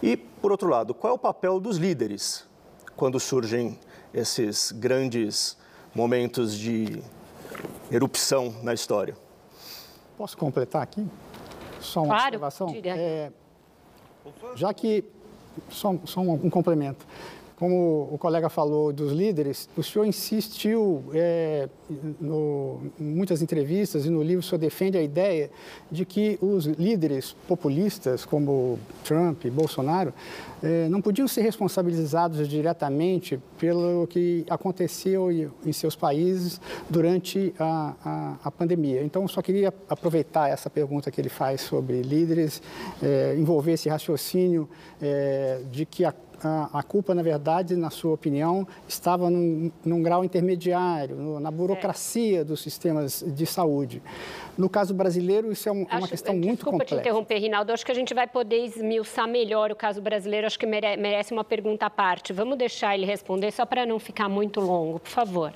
E, 0.02 0.16
por 0.16 0.50
outro 0.50 0.68
lado, 0.70 0.94
qual 0.94 1.12
é 1.12 1.14
o 1.14 1.18
papel 1.18 1.60
dos 1.60 1.76
líderes 1.76 2.46
quando 2.96 3.20
surgem 3.20 3.78
esses 4.14 4.72
grandes 4.72 5.58
momentos 5.96 6.56
de 6.56 7.02
erupção 7.90 8.54
na 8.62 8.74
história? 8.74 9.16
Posso 10.18 10.36
completar 10.36 10.82
aqui? 10.82 11.06
Só 11.80 12.02
uma 12.02 12.14
claro, 12.14 12.26
observação? 12.26 12.76
É, 12.84 13.32
já 14.54 14.74
que, 14.74 15.04
só, 15.70 15.94
só 16.04 16.20
um, 16.20 16.34
um 16.34 16.50
complemento, 16.50 17.06
como 17.56 18.08
o 18.12 18.18
colega 18.18 18.48
falou 18.50 18.92
dos 18.92 19.12
líderes, 19.12 19.68
o 19.76 19.82
senhor 19.82 20.04
insistiu 20.04 21.02
é, 21.14 21.68
no, 22.20 22.80
em 23.00 23.04
muitas 23.04 23.40
entrevistas 23.40 24.04
e 24.04 24.10
no 24.10 24.22
livro, 24.22 24.40
o 24.40 24.42
senhor 24.42 24.58
defende 24.58 24.98
a 24.98 25.02
ideia 25.02 25.50
de 25.90 26.04
que 26.04 26.38
os 26.42 26.66
líderes 26.66 27.34
populistas, 27.48 28.26
como 28.26 28.78
Trump 29.02 29.44
e 29.46 29.50
Bolsonaro, 29.50 30.12
é, 30.62 30.88
não 30.88 31.00
podiam 31.00 31.26
ser 31.26 31.42
responsabilizados 31.42 32.46
diretamente 32.46 33.40
pelo 33.58 34.06
que 34.06 34.44
aconteceu 34.50 35.30
em 35.64 35.72
seus 35.72 35.96
países 35.96 36.60
durante 36.90 37.54
a, 37.58 37.94
a, 38.04 38.36
a 38.44 38.50
pandemia. 38.50 39.02
Então, 39.02 39.26
só 39.28 39.40
queria 39.40 39.72
aproveitar 39.88 40.50
essa 40.50 40.68
pergunta 40.68 41.10
que 41.10 41.20
ele 41.20 41.28
faz 41.28 41.62
sobre 41.62 42.02
líderes, 42.02 42.60
é, 43.02 43.34
envolver 43.38 43.72
esse 43.72 43.88
raciocínio 43.88 44.68
é, 45.00 45.62
de 45.70 45.86
que 45.86 46.04
a 46.04 46.12
a, 46.42 46.82
culpa, 46.82 47.14
na 47.14 47.22
verdade, 47.22 47.76
na 47.76 47.90
sua 47.90 48.12
opinião, 48.12 48.66
estava 48.86 49.30
num, 49.30 49.70
num 49.84 50.02
grau 50.02 50.24
intermediário, 50.24 51.16
no, 51.16 51.40
na 51.40 51.50
burocracia 51.50 52.44
dos 52.44 52.60
sistemas 52.60 53.24
de 53.26 53.46
saúde. 53.46 54.02
No 54.56 54.68
caso 54.68 54.94
brasileiro, 54.94 55.50
isso 55.50 55.68
é, 55.68 55.72
um, 55.72 55.86
acho, 55.88 55.98
uma 55.98 56.08
questão 56.08 56.34
muito 56.34 56.64
complexa. 56.64 56.96
Desculpa 56.96 57.02
te 57.02 57.08
interromper, 57.08 57.38
Rinaldo. 57.38 57.72
Acho 57.72 57.84
que 57.84 57.92
a 57.92 57.94
gente 57.94 58.14
vai 58.14 58.26
poder 58.26 58.64
esmiuçar 58.64 59.28
melhor 59.28 59.70
o 59.70 59.76
caso 59.76 60.00
brasileiro. 60.00 60.46
Acho 60.46 60.58
que 60.58 60.66
mere 60.66 60.96
merece 60.96 61.32
uma 61.32 61.44
pergunta 61.44 61.86
à 61.86 61.90
parte. 61.90 62.32
Vamos 62.32 62.56
deixar 62.56 62.94
ele 62.94 63.06
responder 63.06 63.50
só 63.50 63.66
para 63.66 63.86
não 63.86 63.98
ficar 63.98 64.28
muito 64.28 64.60
longo, 64.60 65.00
por 65.00 65.10
favor. 65.10 65.52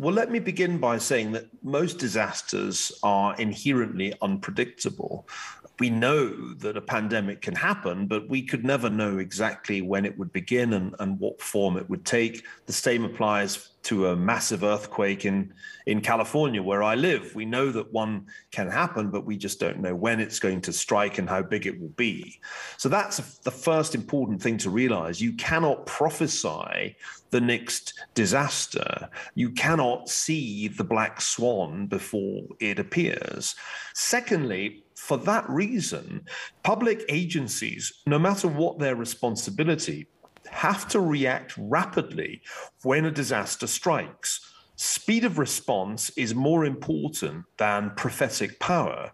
Well, 0.00 0.12
let 0.12 0.30
me 0.30 0.38
begin 0.38 0.76
by 0.76 0.98
saying 0.98 1.32
that 1.32 1.46
most 1.62 1.98
disasters 1.98 2.92
are 3.02 3.34
inherently 3.38 4.12
unpredictable. 4.20 5.26
We 5.78 5.90
know 5.90 6.54
that 6.54 6.76
a 6.76 6.80
pandemic 6.80 7.40
can 7.40 7.54
happen, 7.54 8.06
but 8.06 8.28
we 8.28 8.42
could 8.42 8.64
never 8.64 8.90
know 8.90 9.18
exactly 9.18 9.80
when 9.80 10.04
it 10.04 10.18
would 10.18 10.32
begin 10.32 10.72
and, 10.72 10.94
and 10.98 11.18
what 11.20 11.40
form 11.40 11.76
it 11.76 11.88
would 11.88 12.04
take. 12.04 12.44
The 12.66 12.72
same 12.72 13.04
applies 13.04 13.70
to 13.84 14.08
a 14.08 14.16
massive 14.16 14.64
earthquake 14.64 15.24
in, 15.24 15.52
in 15.86 16.00
California, 16.00 16.62
where 16.62 16.82
I 16.82 16.96
live. 16.96 17.34
We 17.34 17.44
know 17.44 17.70
that 17.70 17.92
one 17.92 18.26
can 18.50 18.68
happen, 18.68 19.10
but 19.10 19.24
we 19.24 19.36
just 19.36 19.60
don't 19.60 19.78
know 19.78 19.94
when 19.94 20.20
it's 20.20 20.40
going 20.40 20.60
to 20.62 20.72
strike 20.72 21.18
and 21.18 21.28
how 21.28 21.42
big 21.42 21.66
it 21.66 21.80
will 21.80 21.88
be. 21.90 22.40
So 22.76 22.88
that's 22.88 23.38
the 23.38 23.50
first 23.50 23.94
important 23.94 24.42
thing 24.42 24.58
to 24.58 24.70
realize. 24.70 25.20
You 25.20 25.34
cannot 25.34 25.86
prophesy 25.86 26.96
the 27.30 27.40
next 27.40 27.94
disaster. 28.14 29.08
You 29.34 29.50
cannot 29.50 30.08
see 30.08 30.68
the 30.68 30.84
black 30.84 31.20
swan 31.20 31.86
before 31.86 32.42
it 32.58 32.78
appears. 32.78 33.54
Secondly, 33.94 34.84
for 35.08 35.16
that 35.16 35.48
reason, 35.48 36.26
public 36.62 37.02
agencies, 37.08 38.02
no 38.06 38.18
matter 38.18 38.46
what 38.46 38.78
their 38.78 38.94
responsibility, 38.94 40.06
have 40.50 40.86
to 40.88 41.00
react 41.00 41.54
rapidly 41.56 42.42
when 42.82 43.06
a 43.06 43.10
disaster 43.10 43.66
strikes 43.66 44.47
speed 44.78 45.24
of 45.24 45.38
response 45.38 46.08
is 46.10 46.36
more 46.36 46.64
important 46.64 47.44
than 47.56 47.90
prophetic 47.96 48.60
power. 48.60 49.10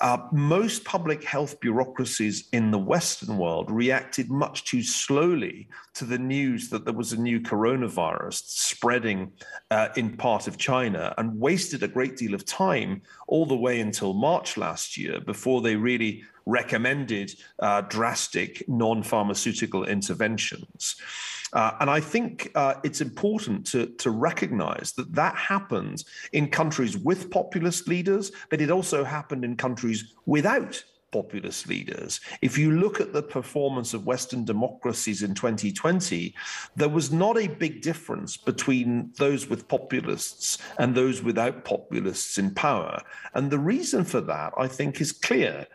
Uh, 0.00 0.18
most 0.30 0.84
public 0.84 1.24
health 1.24 1.58
bureaucracies 1.58 2.48
in 2.52 2.70
the 2.70 2.78
Western 2.78 3.36
world 3.36 3.68
reacted 3.68 4.30
much 4.30 4.64
too 4.64 4.80
slowly 4.80 5.68
to 5.94 6.04
the 6.04 6.18
news 6.18 6.68
that 6.68 6.84
there 6.84 6.94
was 6.94 7.12
a 7.12 7.20
new 7.20 7.40
coronavirus 7.40 8.44
spreading 8.46 9.32
uh, 9.72 9.88
in 9.96 10.16
part 10.16 10.46
of 10.46 10.56
China 10.56 11.12
and 11.18 11.40
wasted 11.40 11.82
a 11.82 11.88
great 11.88 12.16
deal 12.16 12.32
of 12.32 12.44
time 12.44 13.02
all 13.26 13.44
the 13.44 13.56
way 13.56 13.80
until 13.80 14.14
March 14.14 14.56
last 14.56 14.96
year 14.96 15.18
before 15.20 15.60
they 15.60 15.74
really 15.74 16.22
recommended 16.46 17.34
uh, 17.58 17.80
drastic 17.82 18.62
non 18.68 19.02
pharmaceutical 19.02 19.84
interventions. 19.84 20.94
Uh, 21.52 21.72
and 21.80 21.90
I 21.90 22.00
think 22.00 22.50
uh, 22.54 22.74
it's 22.82 23.00
important 23.00 23.66
to, 23.68 23.86
to 23.86 24.10
recognize 24.10 24.92
that 24.92 25.14
that 25.14 25.36
happened 25.36 26.04
in 26.32 26.48
countries 26.48 26.96
with 26.96 27.30
populist 27.30 27.88
leaders, 27.88 28.32
but 28.50 28.60
it 28.60 28.70
also 28.70 29.04
happened 29.04 29.44
in 29.44 29.56
countries 29.56 30.14
without 30.26 30.82
populist 31.10 31.68
leaders. 31.68 32.20
If 32.42 32.58
you 32.58 32.72
look 32.72 33.00
at 33.00 33.12
the 33.12 33.22
performance 33.22 33.94
of 33.94 34.06
Western 34.06 34.44
democracies 34.44 35.22
in 35.22 35.34
2020, 35.34 36.34
there 36.76 36.88
was 36.88 37.10
not 37.10 37.38
a 37.38 37.46
big 37.46 37.80
difference 37.80 38.36
between 38.36 39.12
those 39.16 39.48
with 39.48 39.68
populists 39.68 40.58
and 40.78 40.94
those 40.94 41.22
without 41.22 41.64
populists 41.64 42.38
in 42.38 42.54
power. 42.54 43.00
And 43.34 43.50
the 43.50 43.58
reason 43.58 44.04
for 44.04 44.20
that, 44.22 44.52
I 44.58 44.68
think, 44.68 45.00
is 45.00 45.12
clear. 45.12 45.66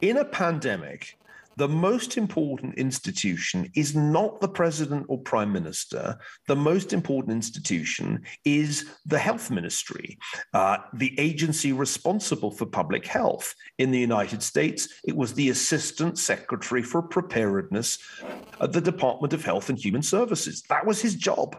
In 0.00 0.16
a 0.16 0.24
pandemic, 0.24 1.18
the 1.58 1.68
most 1.68 2.16
important 2.16 2.76
institution 2.76 3.68
is 3.74 3.96
not 3.96 4.40
the 4.40 4.48
president 4.48 5.04
or 5.08 5.18
prime 5.18 5.52
minister. 5.52 6.16
The 6.46 6.54
most 6.54 6.92
important 6.92 7.32
institution 7.32 8.22
is 8.44 8.86
the 9.04 9.18
health 9.18 9.50
ministry, 9.50 10.18
uh, 10.54 10.76
the 10.94 11.18
agency 11.18 11.72
responsible 11.72 12.52
for 12.52 12.64
public 12.64 13.04
health. 13.04 13.56
In 13.78 13.90
the 13.90 13.98
United 13.98 14.40
States, 14.40 14.88
it 15.04 15.16
was 15.16 15.34
the 15.34 15.48
assistant 15.48 16.16
secretary 16.16 16.80
for 16.82 17.02
preparedness 17.02 17.98
at 18.60 18.72
the 18.72 18.80
Department 18.80 19.32
of 19.32 19.44
Health 19.44 19.68
and 19.68 19.78
Human 19.78 20.02
Services. 20.02 20.62
That 20.68 20.86
was 20.86 21.02
his 21.02 21.16
job. 21.16 21.58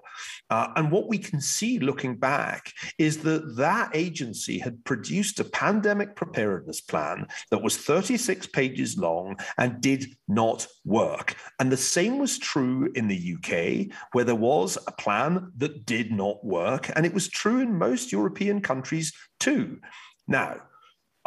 Uh, 0.50 0.68
and 0.78 0.92
what 0.92 1.10
we 1.10 1.18
can 1.18 1.42
see 1.42 1.78
looking 1.78 2.16
back 2.16 2.72
is 2.98 3.18
that 3.18 3.58
that 3.58 3.92
agency 3.94 4.60
had 4.60 4.84
produced 4.86 5.42
a 5.42 5.44
pandemic 5.44 6.16
preparedness 6.16 6.80
plan 6.80 7.28
that 7.52 7.62
was 7.62 7.76
36 7.76 8.48
pages 8.48 8.98
long 8.98 9.36
and 9.58 9.82
did 9.98 10.16
not 10.28 10.68
work. 10.86 11.36
And 11.60 11.72
the 11.72 11.78
same 11.78 12.20
was 12.20 12.38
true 12.38 12.92
in 12.96 13.08
the 13.08 13.36
UK, 13.36 13.96
where 14.12 14.24
there 14.24 14.36
was 14.36 14.78
a 14.88 14.92
plan 14.92 15.52
that 15.58 15.86
did 15.86 16.12
not 16.12 16.44
work. 16.46 16.92
And 16.96 17.06
it 17.06 17.14
was 17.14 17.28
true 17.28 17.62
in 17.62 17.78
most 17.78 18.12
European 18.12 18.62
countries 18.62 19.14
too. 19.40 19.80
Now, 20.28 20.58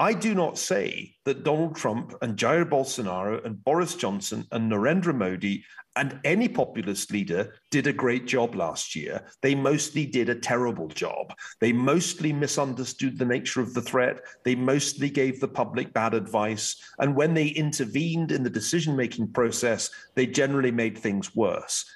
I 0.03 0.14
do 0.14 0.34
not 0.34 0.59
say 0.59 1.14
that 1.26 1.44
Donald 1.44 1.76
Trump 1.76 2.12
and 2.22 2.36
Jair 2.36 2.68
Bolsonaro 2.68 3.44
and 3.46 3.62
Boris 3.62 3.94
Johnson 3.94 4.44
and 4.50 4.68
Narendra 4.68 5.14
Modi 5.14 5.62
and 5.94 6.18
any 6.24 6.48
populist 6.48 7.12
leader 7.12 7.55
did 7.70 7.86
a 7.86 7.92
great 7.92 8.26
job 8.26 8.57
last 8.57 8.96
year. 8.96 9.24
They 9.42 9.55
mostly 9.55 10.05
did 10.05 10.28
a 10.28 10.34
terrible 10.34 10.88
job. 10.88 11.32
They 11.61 11.72
mostly 11.72 12.32
misunderstood 12.32 13.16
the 13.16 13.24
nature 13.24 13.61
of 13.61 13.74
the 13.74 13.80
threat. 13.80 14.18
They 14.44 14.57
mostly 14.57 15.09
gave 15.09 15.38
the 15.38 15.46
public 15.46 15.92
bad 15.92 16.14
advice. 16.14 16.82
And 16.98 17.14
when 17.14 17.34
they 17.34 17.46
intervened 17.46 18.32
in 18.32 18.42
the 18.42 18.50
decision 18.50 18.96
making 18.96 19.32
process, 19.32 19.88
they 20.16 20.26
generally 20.26 20.72
made 20.72 20.98
things 20.98 21.32
worse. 21.36 21.88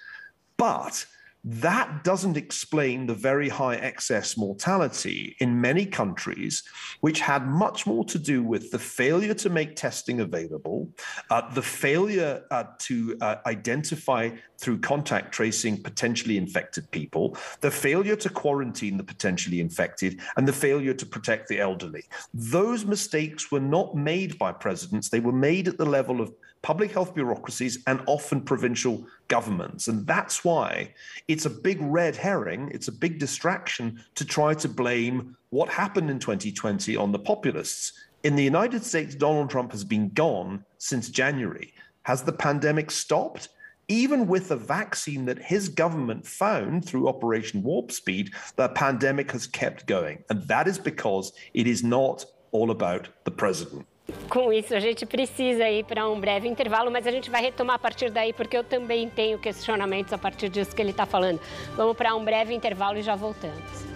But 0.58 1.04
that 1.46 2.02
doesn't 2.02 2.36
explain 2.36 3.06
the 3.06 3.14
very 3.14 3.48
high 3.48 3.76
excess 3.76 4.36
mortality 4.36 5.36
in 5.38 5.60
many 5.60 5.86
countries, 5.86 6.64
which 7.02 7.20
had 7.20 7.46
much 7.46 7.86
more 7.86 8.04
to 8.04 8.18
do 8.18 8.42
with 8.42 8.72
the 8.72 8.78
failure 8.80 9.34
to 9.34 9.48
make 9.48 9.76
testing 9.76 10.18
available, 10.18 10.90
uh, 11.30 11.48
the 11.54 11.62
failure 11.62 12.42
uh, 12.50 12.64
to 12.78 13.16
uh, 13.20 13.36
identify 13.46 14.28
through 14.58 14.78
contact 14.78 15.30
tracing 15.30 15.80
potentially 15.80 16.36
infected 16.36 16.90
people, 16.90 17.36
the 17.60 17.70
failure 17.70 18.16
to 18.16 18.28
quarantine 18.28 18.96
the 18.96 19.04
potentially 19.04 19.60
infected, 19.60 20.20
and 20.36 20.48
the 20.48 20.52
failure 20.52 20.94
to 20.94 21.06
protect 21.06 21.48
the 21.48 21.60
elderly. 21.60 22.02
Those 22.34 22.84
mistakes 22.84 23.52
were 23.52 23.60
not 23.60 23.94
made 23.94 24.36
by 24.36 24.50
presidents, 24.50 25.10
they 25.10 25.20
were 25.20 25.30
made 25.30 25.68
at 25.68 25.78
the 25.78 25.86
level 25.86 26.20
of 26.20 26.32
public 26.66 26.90
health 26.90 27.14
bureaucracies 27.14 27.78
and 27.86 28.02
often 28.08 28.40
provincial 28.40 29.06
governments. 29.28 29.86
And 29.86 30.04
that's 30.04 30.44
why 30.44 30.92
it's 31.28 31.46
a 31.46 31.50
big 31.68 31.78
red 31.80 32.16
herring, 32.16 32.72
it's 32.74 32.88
a 32.88 32.92
big 32.92 33.20
distraction 33.20 34.02
to 34.16 34.24
try 34.24 34.52
to 34.54 34.68
blame 34.68 35.36
what 35.50 35.68
happened 35.68 36.10
in 36.10 36.18
2020 36.18 36.96
on 36.96 37.12
the 37.12 37.20
populists. 37.20 37.92
In 38.24 38.34
the 38.34 38.42
United 38.42 38.82
States, 38.82 39.14
Donald 39.14 39.48
Trump 39.48 39.70
has 39.70 39.84
been 39.84 40.08
gone 40.08 40.64
since 40.78 41.08
January. 41.08 41.72
Has 42.02 42.24
the 42.24 42.32
pandemic 42.32 42.90
stopped? 42.90 43.50
Even 43.86 44.26
with 44.26 44.50
a 44.50 44.56
vaccine 44.56 45.24
that 45.26 45.38
his 45.38 45.68
government 45.68 46.26
found 46.26 46.84
through 46.84 47.06
Operation 47.06 47.62
Warp 47.62 47.92
Speed, 47.92 48.32
the 48.56 48.70
pandemic 48.70 49.30
has 49.30 49.46
kept 49.46 49.86
going. 49.86 50.24
And 50.30 50.42
that 50.48 50.66
is 50.66 50.80
because 50.80 51.32
it 51.54 51.68
is 51.68 51.84
not 51.84 52.24
all 52.50 52.72
about 52.72 53.06
the 53.22 53.30
president. 53.30 53.86
Com 54.28 54.52
isso, 54.52 54.74
a 54.74 54.80
gente 54.80 55.06
precisa 55.06 55.68
ir 55.68 55.84
para 55.84 56.08
um 56.08 56.18
breve 56.20 56.48
intervalo, 56.48 56.90
mas 56.90 57.06
a 57.06 57.10
gente 57.10 57.30
vai 57.30 57.40
retomar 57.40 57.76
a 57.76 57.78
partir 57.78 58.10
daí, 58.10 58.32
porque 58.32 58.56
eu 58.56 58.64
também 58.64 59.08
tenho 59.08 59.38
questionamentos 59.38 60.12
a 60.12 60.18
partir 60.18 60.48
disso 60.48 60.74
que 60.74 60.82
ele 60.82 60.90
está 60.90 61.06
falando. 61.06 61.40
Vamos 61.76 61.96
para 61.96 62.14
um 62.14 62.24
breve 62.24 62.54
intervalo 62.54 62.98
e 62.98 63.02
já 63.02 63.16
voltamos. 63.16 63.86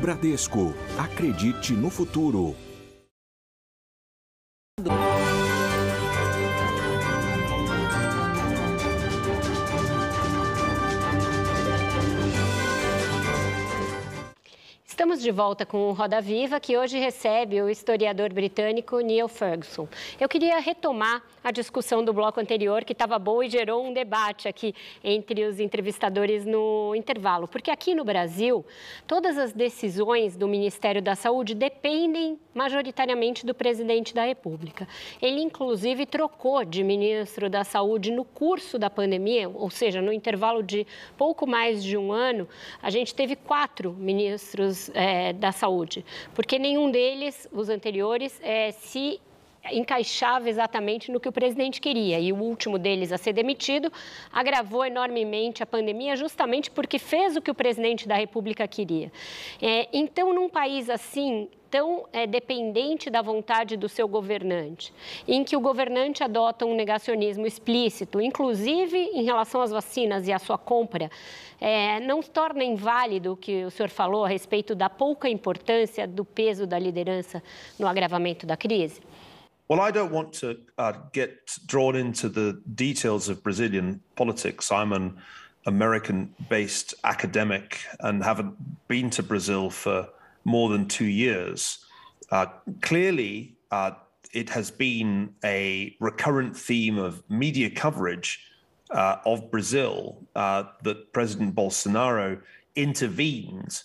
Bradesco, 0.00 0.74
acredite 0.98 1.72
no 1.72 1.88
futuro. 1.88 2.54
Estamos 14.94 15.20
de 15.20 15.32
volta 15.32 15.66
com 15.66 15.88
o 15.88 15.92
Roda 15.92 16.20
Viva, 16.20 16.60
que 16.60 16.78
hoje 16.78 17.00
recebe 17.00 17.60
o 17.60 17.68
historiador 17.68 18.32
britânico 18.32 19.00
Neil 19.00 19.26
Ferguson. 19.26 19.88
Eu 20.20 20.28
queria 20.28 20.60
retomar 20.60 21.20
a 21.42 21.50
discussão 21.50 22.04
do 22.04 22.12
bloco 22.12 22.38
anterior, 22.38 22.84
que 22.84 22.92
estava 22.92 23.18
boa 23.18 23.44
e 23.44 23.50
gerou 23.50 23.84
um 23.84 23.92
debate 23.92 24.46
aqui 24.46 24.72
entre 25.02 25.44
os 25.44 25.58
entrevistadores 25.58 26.46
no 26.46 26.94
intervalo. 26.94 27.48
Porque 27.48 27.72
aqui 27.72 27.92
no 27.92 28.04
Brasil, 28.04 28.64
todas 29.04 29.36
as 29.36 29.52
decisões 29.52 30.36
do 30.36 30.46
Ministério 30.46 31.02
da 31.02 31.16
Saúde 31.16 31.56
dependem 31.56 32.38
majoritariamente 32.54 33.44
do 33.44 33.52
presidente 33.52 34.14
da 34.14 34.24
República. 34.24 34.86
Ele, 35.20 35.40
inclusive, 35.40 36.06
trocou 36.06 36.64
de 36.64 36.84
ministro 36.84 37.50
da 37.50 37.64
Saúde 37.64 38.12
no 38.12 38.24
curso 38.24 38.78
da 38.78 38.88
pandemia, 38.88 39.48
ou 39.48 39.70
seja, 39.70 40.00
no 40.00 40.12
intervalo 40.12 40.62
de 40.62 40.86
pouco 41.18 41.48
mais 41.48 41.82
de 41.82 41.96
um 41.96 42.12
ano, 42.12 42.48
a 42.80 42.90
gente 42.90 43.12
teve 43.12 43.34
quatro 43.34 43.92
ministros 43.92 44.83
é, 44.94 45.32
da 45.32 45.52
saúde, 45.52 46.04
porque 46.34 46.58
nenhum 46.58 46.90
deles, 46.90 47.48
os 47.52 47.68
anteriores, 47.68 48.40
é, 48.42 48.72
se 48.72 49.20
encaixava 49.72 50.48
exatamente 50.48 51.10
no 51.10 51.18
que 51.18 51.28
o 51.28 51.32
presidente 51.32 51.80
queria. 51.80 52.20
E 52.20 52.32
o 52.32 52.36
último 52.36 52.78
deles 52.78 53.12
a 53.12 53.18
ser 53.18 53.32
demitido 53.32 53.92
agravou 54.32 54.84
enormemente 54.84 55.62
a 55.62 55.66
pandemia, 55.66 56.16
justamente 56.16 56.70
porque 56.70 56.98
fez 56.98 57.36
o 57.36 57.40
que 57.40 57.50
o 57.50 57.54
presidente 57.54 58.06
da 58.06 58.16
República 58.16 58.66
queria. 58.68 59.10
É, 59.60 59.88
então, 59.92 60.32
num 60.34 60.48
país 60.48 60.90
assim, 60.90 61.48
tão 61.74 62.06
é, 62.12 62.24
dependente 62.24 63.10
da 63.10 63.20
vontade 63.20 63.76
do 63.76 63.88
seu 63.88 64.06
governante, 64.06 64.94
em 65.26 65.42
que 65.42 65.56
o 65.56 65.60
governante 65.60 66.22
adota 66.22 66.64
um 66.64 66.72
negacionismo 66.72 67.48
explícito, 67.48 68.20
inclusive 68.20 68.96
em 68.96 69.24
relação 69.24 69.60
às 69.60 69.72
vacinas 69.72 70.28
e 70.28 70.32
à 70.32 70.38
sua 70.38 70.56
compra, 70.56 71.10
é, 71.60 71.98
não 71.98 72.22
torna 72.22 72.62
inválido 72.62 73.32
o 73.32 73.36
que 73.36 73.64
o 73.64 73.72
senhor 73.72 73.88
falou 73.88 74.24
a 74.24 74.28
respeito 74.28 74.72
da 74.76 74.88
pouca 74.88 75.28
importância 75.28 76.06
do 76.06 76.24
peso 76.24 76.64
da 76.64 76.78
liderança 76.78 77.42
no 77.76 77.88
agravamento 77.88 78.46
da 78.46 78.56
crise? 78.56 79.00
Well, 79.68 79.80
I 79.80 79.90
don't 79.90 80.14
want 80.14 80.38
to 80.42 80.56
uh, 80.78 80.92
get 81.12 81.58
drawn 81.66 81.96
into 81.96 82.28
the 82.28 82.56
details 82.72 83.28
of 83.28 83.42
Brazilian 83.42 84.00
politics. 84.14 84.70
I'm 84.70 84.92
an 84.92 85.16
American 85.66 86.32
based 86.48 86.94
academic 87.02 87.80
and 87.98 88.22
haven't 88.22 88.54
been 88.86 89.10
to 89.10 89.24
Brazil 89.24 89.70
for 89.70 90.06
more 90.44 90.68
than 90.68 90.86
two 90.86 91.06
years. 91.06 91.84
Uh, 92.30 92.46
clearly, 92.82 93.56
uh, 93.70 93.92
it 94.32 94.50
has 94.50 94.70
been 94.70 95.34
a 95.44 95.96
recurrent 96.00 96.56
theme 96.56 96.98
of 96.98 97.22
media 97.30 97.70
coverage 97.70 98.40
uh, 98.90 99.16
of 99.24 99.50
Brazil 99.50 100.18
uh, 100.34 100.64
that 100.82 101.12
President 101.12 101.54
Bolsonaro 101.54 102.40
intervened 102.76 103.82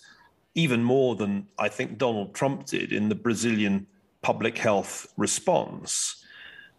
even 0.54 0.82
more 0.82 1.14
than 1.14 1.46
I 1.58 1.68
think 1.68 1.98
Donald 1.98 2.34
Trump 2.34 2.66
did 2.66 2.92
in 2.92 3.08
the 3.08 3.14
Brazilian 3.14 3.86
public 4.22 4.58
health 4.58 5.12
response. 5.16 6.24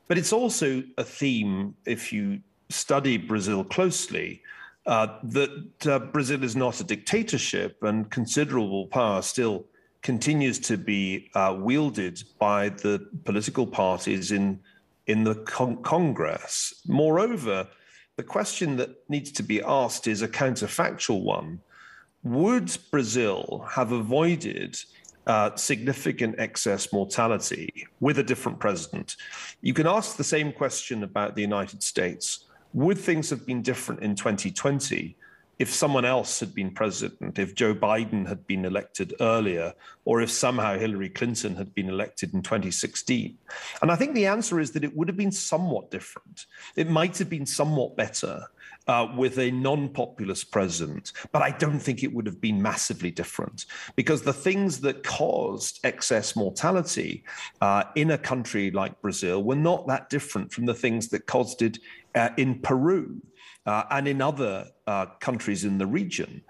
But 0.07 0.17
it's 0.17 0.33
also 0.33 0.83
a 0.97 1.03
theme, 1.03 1.75
if 1.85 2.11
you 2.11 2.41
study 2.69 3.17
Brazil 3.17 3.63
closely, 3.63 4.41
uh, 4.85 5.19
that 5.23 5.87
uh, 5.87 5.99
Brazil 5.99 6.43
is 6.43 6.55
not 6.55 6.79
a 6.79 6.83
dictatorship 6.83 7.83
and 7.83 8.09
considerable 8.09 8.87
power 8.87 9.21
still 9.21 9.65
continues 10.01 10.57
to 10.59 10.77
be 10.77 11.29
uh, 11.35 11.55
wielded 11.59 12.23
by 12.39 12.69
the 12.69 13.07
political 13.25 13.67
parties 13.67 14.31
in 14.31 14.59
in 15.07 15.23
the 15.23 15.35
con- 15.35 15.81
Congress. 15.81 16.81
Moreover, 16.87 17.67
the 18.15 18.23
question 18.23 18.77
that 18.77 18.89
needs 19.09 19.31
to 19.31 19.43
be 19.43 19.61
asked 19.61 20.07
is 20.07 20.21
a 20.21 20.27
counterfactual 20.27 21.21
one: 21.21 21.59
Would 22.23 22.75
Brazil 22.89 23.65
have 23.69 23.91
avoided 23.91 24.77
uh, 25.27 25.55
significant 25.55 26.35
excess 26.39 26.91
mortality 26.91 27.87
with 27.99 28.17
a 28.17 28.23
different 28.23 28.59
president? 28.59 29.15
You 29.61 29.73
can 29.73 29.85
ask 29.85 30.17
the 30.17 30.23
same 30.23 30.51
question 30.51 31.03
about 31.03 31.35
the 31.35 31.41
United 31.41 31.83
States. 31.83 32.45
Would 32.73 32.97
things 32.97 33.29
have 33.29 33.45
been 33.45 33.61
different 33.61 34.01
in 34.01 34.15
2020 34.15 35.15
if 35.61 35.71
someone 35.71 36.05
else 36.05 36.39
had 36.39 36.55
been 36.55 36.71
president, 36.71 37.37
if 37.37 37.53
Joe 37.53 37.75
Biden 37.75 38.27
had 38.27 38.47
been 38.47 38.65
elected 38.65 39.13
earlier, 39.19 39.75
or 40.05 40.19
if 40.19 40.31
somehow 40.31 40.75
Hillary 40.75 41.09
Clinton 41.09 41.55
had 41.55 41.75
been 41.75 41.87
elected 41.87 42.33
in 42.33 42.41
2016? 42.41 43.37
And 43.83 43.91
I 43.91 43.95
think 43.95 44.15
the 44.15 44.25
answer 44.25 44.59
is 44.59 44.71
that 44.71 44.83
it 44.83 44.97
would 44.97 45.07
have 45.07 45.17
been 45.17 45.31
somewhat 45.31 45.91
different. 45.91 46.47
It 46.75 46.89
might 46.89 47.15
have 47.19 47.29
been 47.29 47.45
somewhat 47.45 47.95
better. 47.95 48.47
Uh, 48.87 49.13
with 49.15 49.37
a 49.37 49.51
non 49.51 49.87
populist 49.89 50.51
president, 50.51 51.11
but 51.31 51.43
I 51.43 51.51
don't 51.51 51.79
think 51.79 52.01
it 52.01 52.11
would 52.11 52.25
have 52.25 52.41
been 52.41 52.59
massively 52.59 53.11
different 53.11 53.67
because 53.95 54.23
the 54.23 54.33
things 54.33 54.81
that 54.81 55.03
caused 55.03 55.79
excess 55.83 56.35
mortality 56.35 57.23
uh, 57.61 57.83
in 57.95 58.09
a 58.09 58.17
country 58.17 58.71
like 58.71 58.99
Brazil 58.99 59.43
were 59.43 59.55
not 59.55 59.85
that 59.87 60.09
different 60.09 60.51
from 60.51 60.65
the 60.65 60.73
things 60.73 61.09
that 61.09 61.27
caused 61.27 61.61
it 61.61 61.77
uh, 62.15 62.29
in 62.37 62.59
Peru 62.59 63.21
uh, 63.65 63.83
and 63.91 64.07
in 64.07 64.21
other 64.21 64.67
uh, 64.87 65.05
countries 65.19 65.63
in 65.65 65.77
the 65.77 65.87
region. 65.87 66.41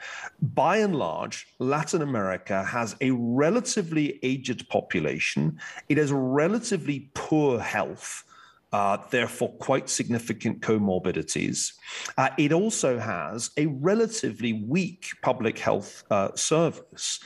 By 0.42 0.78
and 0.78 0.96
large, 0.96 1.48
Latin 1.60 2.02
America 2.02 2.64
has 2.64 2.96
a 3.02 3.12
relatively 3.12 4.20
aged 4.24 4.70
population, 4.70 5.60
it 5.90 5.98
has 5.98 6.12
relatively 6.12 7.12
poor 7.14 7.60
health. 7.60 8.24
uh, 8.72 8.98
therefore 9.10 9.52
quite 9.54 9.90
significant 9.90 10.62
comorbidities. 10.62 11.74
Uh, 12.18 12.30
it 12.38 12.52
also 12.52 13.00
has 13.00 13.52
a 13.58 13.66
relatively 13.66 14.54
weak 14.54 15.08
public 15.22 15.60
health 15.60 16.04
uh, 16.12 16.30
service. 16.36 17.20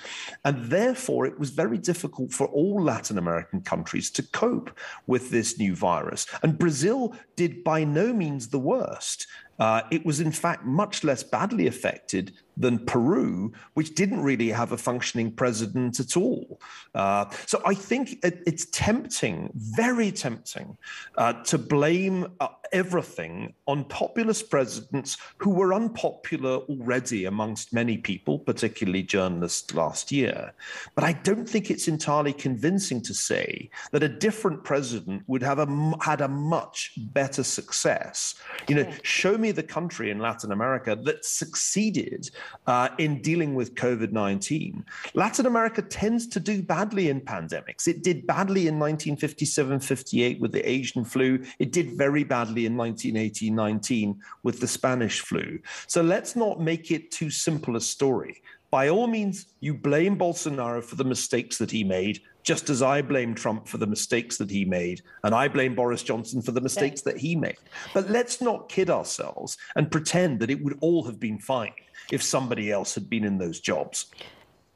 And 0.44 0.70
therefore, 0.70 1.26
it 1.26 1.40
was 1.40 1.50
very 1.50 1.78
difficult 1.78 2.32
for 2.32 2.48
all 2.48 2.82
Latin 2.82 3.18
American 3.18 3.62
countries 3.62 4.10
to 4.12 4.24
cope 4.24 4.78
with 5.08 5.30
this 5.30 5.58
new 5.60 5.76
virus. 5.76 6.26
And 6.44 6.58
Brazil 6.58 7.16
did 7.36 7.64
by 7.64 7.84
no 7.84 8.14
means 8.14 8.48
the 8.48 8.60
worst. 8.60 9.28
Uh, 9.58 9.82
it 9.90 10.06
was, 10.06 10.20
in 10.20 10.32
fact, 10.32 10.66
much 10.66 11.04
less 11.04 11.24
badly 11.24 11.68
affected 11.68 12.34
than 12.58 12.86
Peru, 12.86 13.54
which 13.74 13.96
didn't 13.96 14.22
really 14.22 14.50
have 14.50 14.72
a 14.72 14.78
functioning 14.78 15.32
president 15.32 16.00
at 16.00 16.18
all. 16.18 16.60
Uh, 16.94 17.26
so 17.46 17.62
I 17.66 17.74
think 17.74 18.24
it, 18.24 18.44
it's 18.46 18.66
tempting, 18.72 19.52
very 19.56 20.12
tempting, 20.12 20.78
uh, 21.18 21.34
to 21.44 21.58
blame 21.58 22.28
uh, 22.40 22.50
everything 22.72 23.54
on 23.68 23.84
populist 23.86 24.50
presidents 24.50 25.18
who 25.38 25.50
were 25.50 25.74
unpopular 25.74 26.58
already 26.58 27.26
amongst 27.26 27.74
many 27.74 27.98
people, 27.98 28.40
particularly 28.40 29.04
journalists 29.04 29.74
last 29.74 30.12
year. 30.12 30.54
But 30.96 31.04
I 31.04 31.14
don't 31.14 31.48
think 31.48 31.70
it's 31.70 31.88
entirely 31.88 32.34
convincing 32.34 33.02
to 33.04 33.14
say 33.14 33.70
that 33.92 34.04
a 34.04 34.10
different 34.10 34.64
president 34.64 35.24
would 35.28 35.44
have 35.44 35.60
a, 35.60 35.94
had 36.02 36.22
a 36.22 36.28
much 36.28 36.94
better 36.98 37.44
success. 37.44 38.36
You 38.68 38.76
know, 38.76 38.92
show 39.04 39.38
me 39.38 39.52
the 39.52 39.64
country 39.64 40.12
in 40.12 40.20
Latin 40.20 40.52
America 40.52 40.96
that 41.04 41.26
succeeded 41.26 42.30
uh, 42.68 42.90
in 42.98 43.22
dealing 43.22 43.56
with 43.56 43.76
COVID 43.76 44.12
19. 44.12 44.84
Latin 45.14 45.46
America 45.46 45.82
tends 45.82 46.28
to 46.28 46.40
do 46.40 46.62
badly 46.62 47.10
in 47.10 47.22
pandemics. 47.22 47.88
It 47.88 48.04
did 48.04 48.26
badly 48.28 48.68
in 48.68 48.80
1957 48.80 49.80
58 49.80 50.40
with 50.40 50.52
the 50.52 50.68
Asian 50.68 51.04
flu, 51.04 51.44
it 51.60 51.72
did 51.72 51.92
very 51.92 52.24
badly 52.24 52.55
in 52.64 52.78
1918 52.78 53.54
19 53.54 54.22
with 54.44 54.60
the 54.60 54.68
Spanish 54.68 55.20
flu. 55.20 55.60
So 55.88 56.02
let's 56.02 56.36
not 56.36 56.62
make 56.62 56.92
it 56.92 57.12
too 57.12 57.30
simple 57.30 57.76
a 57.76 57.82
story. 57.82 58.42
By 58.72 58.90
all 58.90 59.08
means, 59.08 59.46
you 59.62 59.74
blame 59.74 60.18
Bolsonaro 60.18 60.84
for 60.84 60.96
the 60.96 61.04
mistakes 61.04 61.58
that 61.60 61.72
he 61.72 61.84
made, 61.84 62.22
just 62.44 62.70
as 62.70 62.82
I 62.82 63.02
blame 63.02 63.34
Trump 63.34 63.68
for 63.68 63.78
the 63.78 63.88
mistakes 63.88 64.38
that 64.38 64.50
he 64.50 64.66
made, 64.66 65.02
and 65.24 65.34
I 65.34 65.48
blame 65.48 65.76
Boris 65.76 66.04
Johnson 66.04 66.42
for 66.42 66.52
the 66.52 66.62
mistakes 66.62 67.02
that 67.04 67.18
he 67.18 67.36
made. 67.36 67.58
But 67.94 68.10
let's 68.10 68.42
not 68.42 68.70
kid 68.70 68.90
ourselves 68.90 69.58
and 69.76 69.92
pretend 69.92 70.40
that 70.42 70.50
it 70.50 70.62
would 70.64 70.78
all 70.82 71.04
have 71.06 71.20
been 71.20 71.40
fine 71.40 71.74
if 72.12 72.22
somebody 72.22 72.72
else 72.72 72.94
had 72.94 73.10
been 73.10 73.24
in 73.24 73.38
those 73.38 73.60
jobs. 73.60 74.08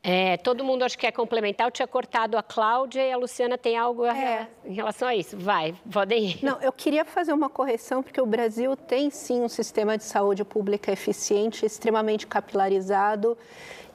É, 0.02 0.38
todo 0.38 0.64
mundo 0.64 0.84
acho 0.84 0.98
que 0.98 1.06
quer 1.06 1.12
complementar. 1.12 1.68
Eu 1.68 1.72
tinha 1.72 1.88
cortado 1.88 2.38
a 2.38 2.44
Cláudia 2.44 3.06
e 3.06 3.12
a 3.12 3.18
Luciana 3.18 3.58
tem 3.58 3.78
algo 3.78 4.06
é. 4.06 4.48
em 4.66 4.74
relação 4.74 5.08
a 5.08 5.16
isso. 5.16 5.38
Vai, 5.38 5.76
podem 5.92 6.30
ir. 6.30 6.46
Não, 6.46 6.62
eu 6.62 6.72
queria 6.72 7.04
fazer 7.04 7.34
uma 7.34 7.50
correção, 7.50 8.02
porque 8.02 8.22
o 8.22 8.26
Brasil 8.26 8.76
tem 8.78 9.10
sim 9.10 9.42
um 9.42 9.50
sistema 9.50 9.98
de 9.98 10.06
saúde 10.06 10.46
pública 10.46 10.92
eficiente, 10.92 11.66
extremamente 11.66 12.26
capilarizado 12.26 13.38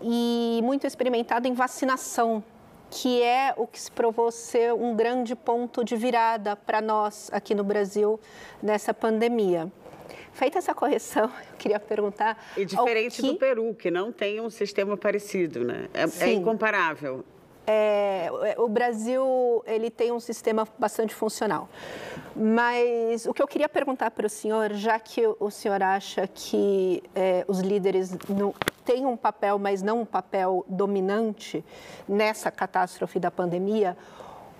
e 0.02 0.60
muito 0.62 0.86
experimentado 0.86 1.48
em 1.48 1.54
vacinação, 1.54 2.44
que 2.90 3.22
é 3.22 3.54
o 3.56 3.66
que 3.66 3.80
se 3.80 3.90
provou 3.90 4.30
ser 4.30 4.74
um 4.74 4.94
grande 4.94 5.34
ponto 5.34 5.82
de 5.82 5.96
virada 5.96 6.54
para 6.54 6.82
nós 6.82 7.30
aqui 7.32 7.54
no 7.54 7.64
Brasil 7.64 8.20
nessa 8.62 8.92
pandemia. 8.92 9.72
Feita 10.34 10.58
essa 10.58 10.74
correção, 10.74 11.24
eu 11.52 11.56
queria 11.56 11.80
perguntar. 11.80 12.36
E 12.56 12.64
diferente 12.64 13.22
que... 13.22 13.32
do 13.32 13.36
Peru, 13.36 13.74
que 13.74 13.90
não 13.90 14.12
tem 14.12 14.40
um 14.40 14.50
sistema 14.50 14.96
parecido, 14.96 15.64
né? 15.64 15.88
É, 15.94 16.24
é 16.24 16.32
incomparável. 16.32 17.24
É, 17.66 18.28
o 18.58 18.68
Brasil 18.68 19.62
ele 19.66 19.88
tem 19.90 20.12
um 20.12 20.20
sistema 20.20 20.68
bastante 20.78 21.14
funcional. 21.14 21.68
Mas 22.36 23.24
o 23.24 23.32
que 23.32 23.42
eu 23.42 23.46
queria 23.46 23.68
perguntar 23.68 24.10
para 24.10 24.26
o 24.26 24.28
senhor, 24.28 24.74
já 24.74 24.98
que 24.98 25.22
o 25.38 25.50
senhor 25.50 25.82
acha 25.82 26.26
que 26.26 27.02
é, 27.14 27.44
os 27.48 27.60
líderes 27.60 28.10
não, 28.28 28.54
têm 28.84 29.06
um 29.06 29.16
papel, 29.16 29.58
mas 29.58 29.80
não 29.80 30.02
um 30.02 30.04
papel 30.04 30.64
dominante 30.68 31.64
nessa 32.06 32.50
catástrofe 32.50 33.18
da 33.18 33.30
pandemia, 33.30 33.96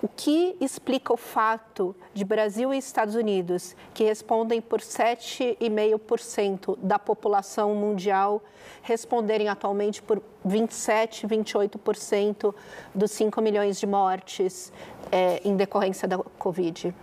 o 0.01 0.07
que 0.07 0.55
explica 0.59 1.13
o 1.13 1.17
fato 1.17 1.95
de 2.13 2.23
Brasil 2.23 2.73
e 2.73 2.77
Estados 2.77 3.15
Unidos, 3.15 3.75
que 3.93 4.03
respondem 4.03 4.61
por 4.61 4.79
7,5% 4.79 6.77
da 6.81 6.99
população 6.99 7.73
mundial, 7.75 8.43
responderem 8.81 9.47
atualmente 9.47 10.01
por 10.01 10.21
27, 10.43 11.25
28% 11.27 12.53
dos 12.93 13.11
5 13.11 13.41
milhões 13.41 13.79
de 13.79 13.87
mortes 13.87 14.71
é, 15.11 15.41
em 15.43 15.55
decorrência 15.55 16.07
da 16.07 16.17
Covid? 16.17 16.93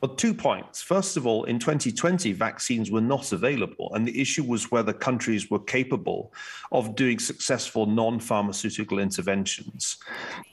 Well, 0.00 0.14
two 0.14 0.32
points. 0.32 0.80
First 0.80 1.18
of 1.18 1.26
all, 1.26 1.44
in 1.44 1.58
2020, 1.58 2.32
vaccines 2.32 2.90
were 2.90 3.02
not 3.02 3.32
available, 3.32 3.92
and 3.94 4.08
the 4.08 4.18
issue 4.18 4.42
was 4.42 4.70
whether 4.70 4.94
countries 4.94 5.50
were 5.50 5.58
capable 5.58 6.32
of 6.72 6.96
doing 6.96 7.18
successful 7.18 7.84
non 7.84 8.18
pharmaceutical 8.18 8.98
interventions. 8.98 9.98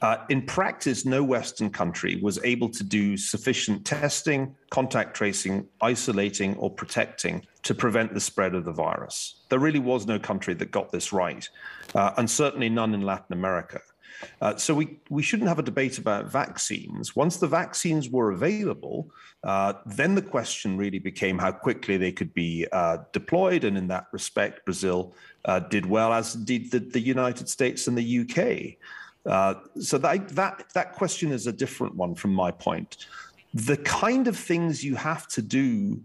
Uh, 0.02 0.18
in 0.30 0.42
practice, 0.42 1.06
no 1.06 1.24
Western 1.24 1.70
country 1.70 2.20
was 2.22 2.40
able 2.44 2.68
to 2.70 2.84
do 2.84 3.16
sufficient 3.16 3.86
testing, 3.86 4.54
contact 4.70 5.16
tracing, 5.16 5.66
isolating, 5.80 6.56
or 6.58 6.70
protecting 6.70 7.46
to 7.64 7.74
prevent 7.74 8.14
the 8.14 8.20
spread 8.20 8.54
of 8.54 8.66
the 8.66 8.74
virus. 8.74 9.44
There 9.48 9.60
really 9.60 9.80
was 9.80 10.06
no 10.06 10.20
country 10.20 10.56
that 10.56 10.72
got 10.72 10.92
this 10.92 11.14
right, 11.14 11.48
uh, 11.96 12.12
and 12.18 12.30
certainly 12.30 12.68
none 12.68 12.94
in 12.94 13.02
Latin 13.02 13.32
America. 13.32 13.80
Uh, 14.42 14.56
so 14.56 14.74
we, 14.74 15.00
we 15.10 15.22
shouldn't 15.22 15.48
have 15.48 15.60
a 15.60 15.64
debate 15.64 15.98
about 15.98 16.26
vaccines. 16.26 17.16
Once 17.16 17.38
the 17.38 17.48
vaccines 17.48 18.10
were 18.10 18.32
available, 18.32 19.10
uh, 19.44 19.74
then 19.86 20.16
the 20.16 20.22
question 20.22 20.78
really 20.78 21.00
became 21.00 21.38
how 21.38 21.52
quickly 21.52 21.98
they 21.98 22.12
could 22.12 22.34
be 22.34 22.68
uh, 22.72 22.98
deployed. 23.12 23.64
And 23.64 23.78
in 23.78 23.88
that 23.88 24.08
respect, 24.12 24.66
Brazil 24.66 25.14
uh, 25.46 25.60
did 25.60 25.86
well, 25.86 26.14
as 26.14 26.34
did 26.34 26.72
the, 26.72 26.80
the, 26.80 27.00
United 27.00 27.48
States 27.48 27.88
and 27.88 27.98
the 27.98 28.20
UK. 28.22 28.78
Uh, 29.26 29.60
so 29.80 29.98
that, 29.98 30.30
that, 30.30 30.66
that 30.74 30.94
question 30.94 31.32
is 31.32 31.48
a 31.48 31.54
different 31.54 31.96
one 31.96 32.16
from 32.16 32.34
my 32.34 32.52
point. 32.52 33.06
The 33.54 33.78
kind 33.78 34.28
of 34.28 34.38
things 34.38 34.84
you 34.84 34.96
have 34.96 35.28
to 35.30 35.42
do 35.42 36.02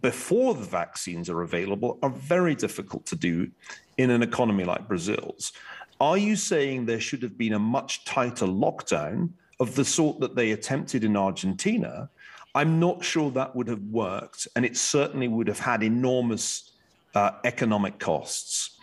before 0.00 0.54
the 0.54 0.64
vaccines 0.64 1.28
are 1.28 1.42
available 1.42 1.98
are 2.02 2.10
very 2.10 2.54
difficult 2.54 3.06
to 3.06 3.16
do 3.16 3.50
in 3.98 4.10
an 4.10 4.22
economy 4.22 4.64
like 4.64 4.88
Brazil's. 4.88 5.52
Are 6.00 6.16
you 6.16 6.34
saying 6.34 6.86
there 6.86 7.00
should 7.00 7.22
have 7.22 7.36
been 7.36 7.52
a 7.52 7.58
much 7.58 8.06
tighter 8.06 8.46
lockdown 8.46 9.30
of 9.60 9.74
the 9.74 9.84
sort 9.84 10.18
that 10.20 10.34
they 10.34 10.52
attempted 10.52 11.04
in 11.04 11.14
Argentina? 11.14 12.08
I'm 12.54 12.80
not 12.80 13.04
sure 13.04 13.30
that 13.32 13.54
would 13.54 13.68
have 13.68 13.82
worked, 13.82 14.48
and 14.56 14.64
it 14.64 14.78
certainly 14.78 15.28
would 15.28 15.46
have 15.46 15.58
had 15.58 15.82
enormous 15.82 16.72
uh, 17.14 17.32
economic 17.44 17.98
costs. 17.98 18.78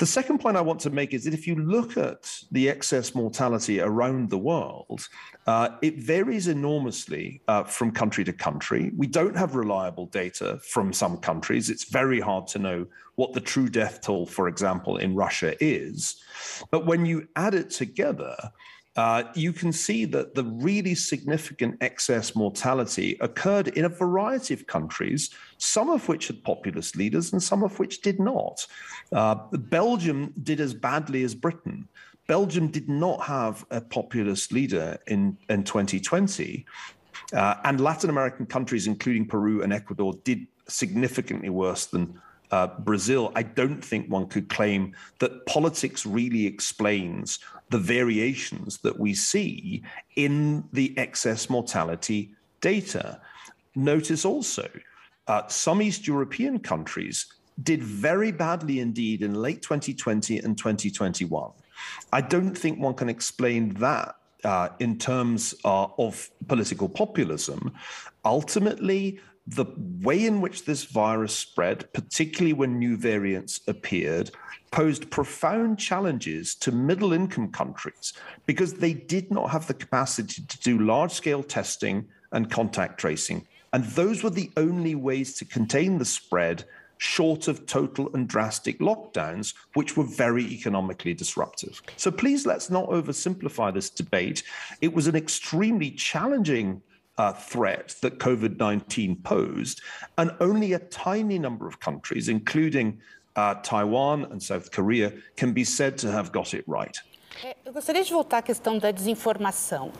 The 0.00 0.06
second 0.06 0.38
point 0.38 0.56
I 0.56 0.62
want 0.62 0.80
to 0.80 0.90
make 0.90 1.12
is 1.12 1.24
that 1.24 1.34
if 1.34 1.46
you 1.46 1.56
look 1.56 1.98
at 1.98 2.34
the 2.50 2.70
excess 2.70 3.14
mortality 3.14 3.82
around 3.82 4.30
the 4.30 4.38
world, 4.38 5.06
uh, 5.46 5.76
it 5.82 5.98
varies 5.98 6.48
enormously 6.48 7.42
uh, 7.48 7.64
from 7.64 7.90
country 7.90 8.24
to 8.24 8.32
country. 8.32 8.92
We 8.96 9.06
don't 9.06 9.36
have 9.36 9.56
reliable 9.56 10.06
data 10.06 10.58
from 10.64 10.94
some 10.94 11.18
countries. 11.18 11.68
It's 11.68 11.84
very 11.84 12.18
hard 12.18 12.46
to 12.46 12.58
know 12.58 12.86
what 13.16 13.34
the 13.34 13.42
true 13.42 13.68
death 13.68 14.00
toll, 14.00 14.24
for 14.24 14.48
example, 14.48 14.96
in 14.96 15.14
Russia 15.14 15.54
is. 15.62 16.16
But 16.70 16.86
when 16.86 17.04
you 17.04 17.28
add 17.36 17.52
it 17.52 17.68
together, 17.68 18.34
uh, 18.96 19.24
you 19.34 19.52
can 19.52 19.72
see 19.72 20.04
that 20.04 20.34
the 20.34 20.44
really 20.44 20.94
significant 20.94 21.76
excess 21.80 22.34
mortality 22.34 23.16
occurred 23.20 23.68
in 23.68 23.84
a 23.84 23.88
variety 23.88 24.52
of 24.52 24.66
countries, 24.66 25.30
some 25.58 25.90
of 25.90 26.08
which 26.08 26.26
had 26.26 26.42
populist 26.42 26.96
leaders 26.96 27.32
and 27.32 27.42
some 27.42 27.62
of 27.62 27.78
which 27.78 28.00
did 28.00 28.18
not. 28.18 28.66
Uh, 29.12 29.36
Belgium 29.52 30.34
did 30.42 30.60
as 30.60 30.74
badly 30.74 31.22
as 31.22 31.34
Britain. 31.34 31.86
Belgium 32.26 32.68
did 32.68 32.88
not 32.88 33.22
have 33.22 33.64
a 33.70 33.80
populist 33.80 34.52
leader 34.52 34.98
in, 35.06 35.36
in 35.48 35.62
2020. 35.62 36.66
Uh, 37.32 37.54
and 37.64 37.80
Latin 37.80 38.10
American 38.10 38.46
countries, 38.46 38.86
including 38.88 39.24
Peru 39.24 39.62
and 39.62 39.72
Ecuador, 39.72 40.14
did 40.24 40.46
significantly 40.68 41.48
worse 41.48 41.86
than 41.86 42.20
uh, 42.50 42.66
Brazil, 42.80 43.32
I 43.34 43.42
don't 43.42 43.84
think 43.84 44.10
one 44.10 44.26
could 44.26 44.48
claim 44.48 44.94
that 45.20 45.46
politics 45.46 46.04
really 46.04 46.46
explains 46.46 47.38
the 47.70 47.78
variations 47.78 48.78
that 48.78 48.98
we 48.98 49.14
see 49.14 49.82
in 50.16 50.64
the 50.72 50.96
excess 50.98 51.48
mortality 51.48 52.34
data. 52.60 53.20
Notice 53.74 54.24
also, 54.24 54.68
uh, 55.28 55.46
some 55.46 55.80
East 55.80 56.06
European 56.06 56.58
countries 56.58 57.26
did 57.62 57.82
very 57.82 58.32
badly 58.32 58.80
indeed 58.80 59.22
in 59.22 59.34
late 59.34 59.62
2020 59.62 60.38
and 60.38 60.58
2021. 60.58 61.52
I 62.12 62.20
don't 62.20 62.56
think 62.56 62.78
one 62.78 62.94
can 62.94 63.08
explain 63.08 63.74
that 63.74 64.16
uh, 64.44 64.70
in 64.78 64.98
terms 64.98 65.54
uh, 65.64 65.86
of 65.98 66.30
political 66.48 66.88
populism. 66.88 67.72
Ultimately, 68.24 69.20
the 69.46 69.66
way 69.76 70.26
in 70.26 70.40
which 70.40 70.64
this 70.64 70.84
virus 70.84 71.34
spread, 71.34 71.92
particularly 71.92 72.52
when 72.52 72.78
new 72.78 72.96
variants 72.96 73.60
appeared, 73.66 74.30
posed 74.70 75.10
profound 75.10 75.78
challenges 75.78 76.54
to 76.54 76.70
middle 76.70 77.12
income 77.12 77.50
countries 77.50 78.12
because 78.46 78.74
they 78.74 78.92
did 78.92 79.30
not 79.30 79.50
have 79.50 79.66
the 79.66 79.74
capacity 79.74 80.42
to 80.46 80.58
do 80.60 80.78
large 80.78 81.10
scale 81.12 81.42
testing 81.42 82.06
and 82.32 82.50
contact 82.50 82.98
tracing. 83.00 83.46
And 83.72 83.84
those 83.84 84.22
were 84.22 84.30
the 84.30 84.50
only 84.56 84.94
ways 84.94 85.34
to 85.38 85.44
contain 85.44 85.98
the 85.98 86.04
spread 86.04 86.64
short 86.98 87.48
of 87.48 87.64
total 87.64 88.10
and 88.14 88.28
drastic 88.28 88.78
lockdowns, 88.78 89.54
which 89.72 89.96
were 89.96 90.04
very 90.04 90.44
economically 90.44 91.14
disruptive. 91.14 91.80
So 91.96 92.10
please 92.10 92.44
let's 92.44 92.68
not 92.68 92.90
oversimplify 92.90 93.72
this 93.72 93.88
debate. 93.88 94.42
It 94.82 94.92
was 94.92 95.06
an 95.06 95.16
extremely 95.16 95.92
challenging 95.92 96.82
uh, 97.20 97.34
threat 97.34 97.94
that 98.00 98.18
COVID 98.18 98.58
19 98.58 99.16
posed, 99.16 99.82
and 100.16 100.34
only 100.40 100.72
a 100.72 100.78
tiny 100.78 101.38
number 101.38 101.68
of 101.68 101.78
countries, 101.78 102.30
including 102.30 102.98
uh, 103.36 103.56
Taiwan 103.56 104.24
and 104.30 104.42
South 104.42 104.70
Korea, 104.70 105.12
can 105.36 105.52
be 105.52 105.62
said 105.62 105.98
to 105.98 106.10
have 106.10 106.32
got 106.32 106.54
it 106.54 106.64
right. 106.66 106.96
Eu 107.64 107.72
gostaria 107.72 108.02
de 108.02 108.12
voltar 108.12 108.38
à 108.38 108.42
questão 108.42 108.78
da 108.78 108.90
desinformação. 108.90 109.92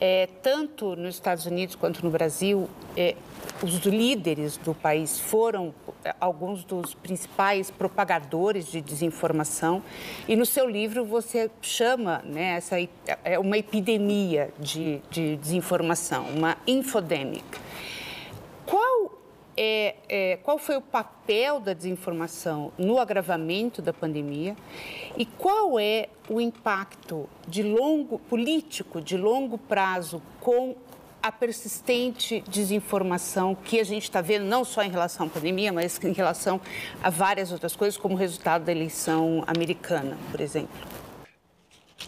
É, 0.00 0.28
tanto 0.42 0.96
nos 0.96 1.16
Estados 1.16 1.44
Unidos 1.44 1.74
quanto 1.74 2.04
no 2.04 2.10
Brasil, 2.10 2.68
é, 2.96 3.14
os 3.62 3.74
líderes 3.84 4.56
do 4.56 4.72
país 4.72 5.18
foram 5.18 5.74
é, 6.04 6.14
alguns 6.20 6.64
dos 6.64 6.94
principais 6.94 7.70
propagadores 7.70 8.66
de 8.66 8.80
desinformação. 8.80 9.82
E 10.26 10.34
no 10.34 10.46
seu 10.46 10.68
livro 10.68 11.04
você 11.04 11.50
chama 11.60 12.22
né, 12.24 12.56
essa 12.56 12.76
é 13.24 13.38
uma 13.38 13.58
epidemia 13.58 14.52
de, 14.58 15.02
de 15.10 15.36
desinformação, 15.36 16.24
uma 16.30 16.56
infodemic. 16.66 17.44
Qual 18.64 19.17
é, 19.60 19.96
é, 20.08 20.36
qual 20.36 20.56
foi 20.56 20.76
o 20.76 20.80
papel 20.80 21.58
da 21.58 21.72
desinformação 21.72 22.72
no 22.78 22.96
agravamento 23.00 23.82
da 23.82 23.92
pandemia 23.92 24.56
e 25.16 25.26
qual 25.26 25.80
é 25.80 26.08
o 26.28 26.40
impacto 26.40 27.28
de 27.48 27.64
longo 27.64 28.20
político 28.20 29.00
de 29.00 29.16
longo 29.16 29.58
prazo 29.58 30.22
com 30.38 30.76
a 31.20 31.32
persistente 31.32 32.44
desinformação 32.48 33.56
que 33.56 33.80
a 33.80 33.84
gente 33.84 34.04
está 34.04 34.20
vendo 34.20 34.44
não 34.44 34.64
só 34.64 34.84
em 34.84 34.90
relação 34.90 35.26
à 35.26 35.28
pandemia, 35.28 35.72
mas 35.72 35.98
em 36.04 36.12
relação 36.12 36.60
a 37.02 37.10
várias 37.10 37.50
outras 37.50 37.74
coisas, 37.74 37.98
como 37.98 38.14
resultado 38.14 38.64
da 38.64 38.70
eleição 38.70 39.42
americana, 39.44 40.16
por 40.30 40.40
exemplo. 40.40 41.07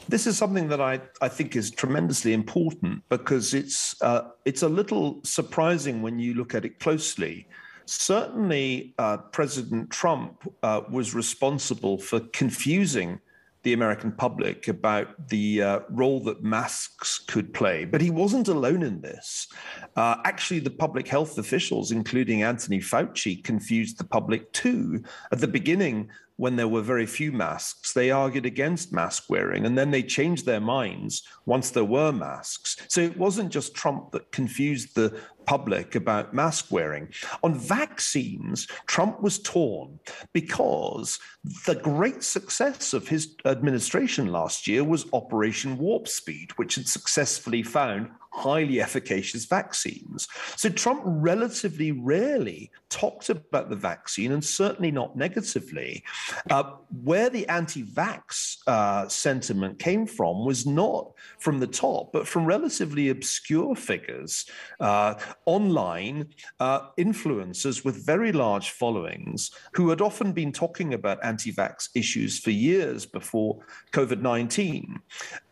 This 0.09 0.27
is 0.27 0.37
something 0.37 0.69
that 0.69 0.81
I, 0.81 1.01
I 1.21 1.29
think 1.29 1.57
is 1.57 1.71
tremendously 1.71 2.33
important 2.33 3.03
because 3.09 3.55
it's 3.55 4.01
uh, 4.03 4.31
it's 4.45 4.63
a 4.63 4.69
little 4.69 5.21
surprising 5.25 6.03
when 6.03 6.19
you 6.19 6.35
look 6.35 6.55
at 6.55 6.65
it 6.65 6.79
closely. 6.79 7.47
Certainly, 7.87 8.95
uh, 8.99 9.17
President 9.17 9.91
Trump 9.91 10.47
uh, 10.63 10.83
was 10.91 11.15
responsible 11.15 11.99
for 11.99 12.21
confusing 12.33 13.21
the 13.63 13.73
American 13.75 14.13
public 14.13 14.69
about 14.69 15.29
the 15.29 15.63
uh, 15.63 15.81
role 15.91 16.21
that 16.21 16.43
masks 16.43 17.19
could 17.19 17.53
play. 17.53 17.85
But 17.85 18.01
he 18.01 18.11
wasn't 18.11 18.49
alone 18.49 18.83
in 18.83 19.01
this. 19.01 19.49
Uh, 19.97 20.17
actually, 20.25 20.61
the 20.61 20.71
public 20.71 21.07
health 21.07 21.37
officials, 21.37 21.93
including 21.93 22.43
Anthony 22.43 22.79
Fauci, 22.79 23.43
confused 23.45 23.99
the 23.99 24.05
public 24.05 24.51
too. 24.53 25.03
At 25.31 25.41
the 25.41 25.49
beginning, 25.49 26.11
when 26.41 26.57
there 26.57 26.69
were 26.69 26.81
very 26.81 27.05
few 27.05 27.31
masks, 27.31 27.93
they 27.93 28.11
argued 28.11 28.47
against 28.47 28.95
mask 28.95 29.25
wearing, 29.29 29.67
and 29.67 29.77
then 29.77 29.91
they 29.91 30.03
changed 30.03 30.47
their 30.47 30.59
minds 30.59 31.23
once 31.45 31.69
there 31.69 31.85
were 31.85 32.11
masks. 32.11 32.79
So 32.89 33.03
it 33.03 33.19
wasn't 33.19 33.53
just 33.53 33.75
Trump 33.75 34.13
that 34.13 34.33
confused 34.33 34.95
the 34.95 35.21
public 35.45 35.97
about 35.97 36.33
mask 36.33 36.69
wearing. 36.71 37.13
On 37.43 37.55
vaccines, 37.55 38.67
Trump 38.87 39.21
was 39.21 39.39
torn 39.39 40.01
because 40.33 41.19
the 41.67 41.75
great 41.75 42.23
success 42.23 42.95
of 42.95 43.07
his 43.07 43.37
administration 43.45 44.29
last 44.33 44.67
year 44.67 44.83
was 44.83 45.13
Operation 45.13 45.77
Warp 45.77 46.09
Speed, 46.09 46.53
which 46.57 46.77
had 46.77 46.89
successfully 46.89 47.63
found 47.63 48.09
highly 48.33 48.81
efficacious 48.81 49.45
vaccines. 49.45 50.29
So 50.57 50.69
Trump 50.69 51.03
relatively 51.05 51.93
rarely 51.93 52.71
talked 52.89 53.29
about 53.29 53.71
the 53.71 53.77
vaccine 53.77 54.33
and 54.33 54.45
certainly 54.45 54.91
not 54.91 55.17
negatively. 55.17 56.05
Uh, 56.51 56.75
where 57.03 57.31
the 57.31 57.49
anti 57.49 57.83
vax 57.83 58.59
uh, 58.67 59.09
sentiment 59.09 59.79
came 59.79 60.07
from 60.07 60.45
was 60.45 60.67
not 60.67 61.13
from 61.39 61.59
the 61.59 61.67
top, 61.67 62.13
but 62.13 62.27
from 62.27 62.45
relatively 62.45 63.09
obscure 63.09 63.75
figures, 63.75 64.47
uh, 64.81 65.15
online 65.47 66.29
uh, 66.61 66.91
influencers 66.99 67.85
with 67.85 68.07
very 68.07 68.33
large 68.33 68.71
followings 68.71 69.51
who 69.73 69.89
had 69.89 70.01
often 70.01 70.33
been 70.33 70.53
talking 70.53 70.95
about 70.95 71.19
anti 71.25 71.53
vax 71.53 71.89
issues 71.95 72.39
for 72.39 72.51
years 72.51 73.07
before 73.07 73.59
COVID 73.93 74.21
19. 74.21 75.01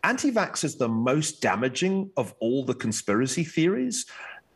Anti 0.04 0.30
vax 0.30 0.64
is 0.64 0.76
the 0.76 0.88
most 0.88 1.40
damaging 1.40 2.10
of 2.16 2.34
all 2.40 2.64
the 2.68 2.74
conspiracy 2.74 3.42
theories. 3.42 4.06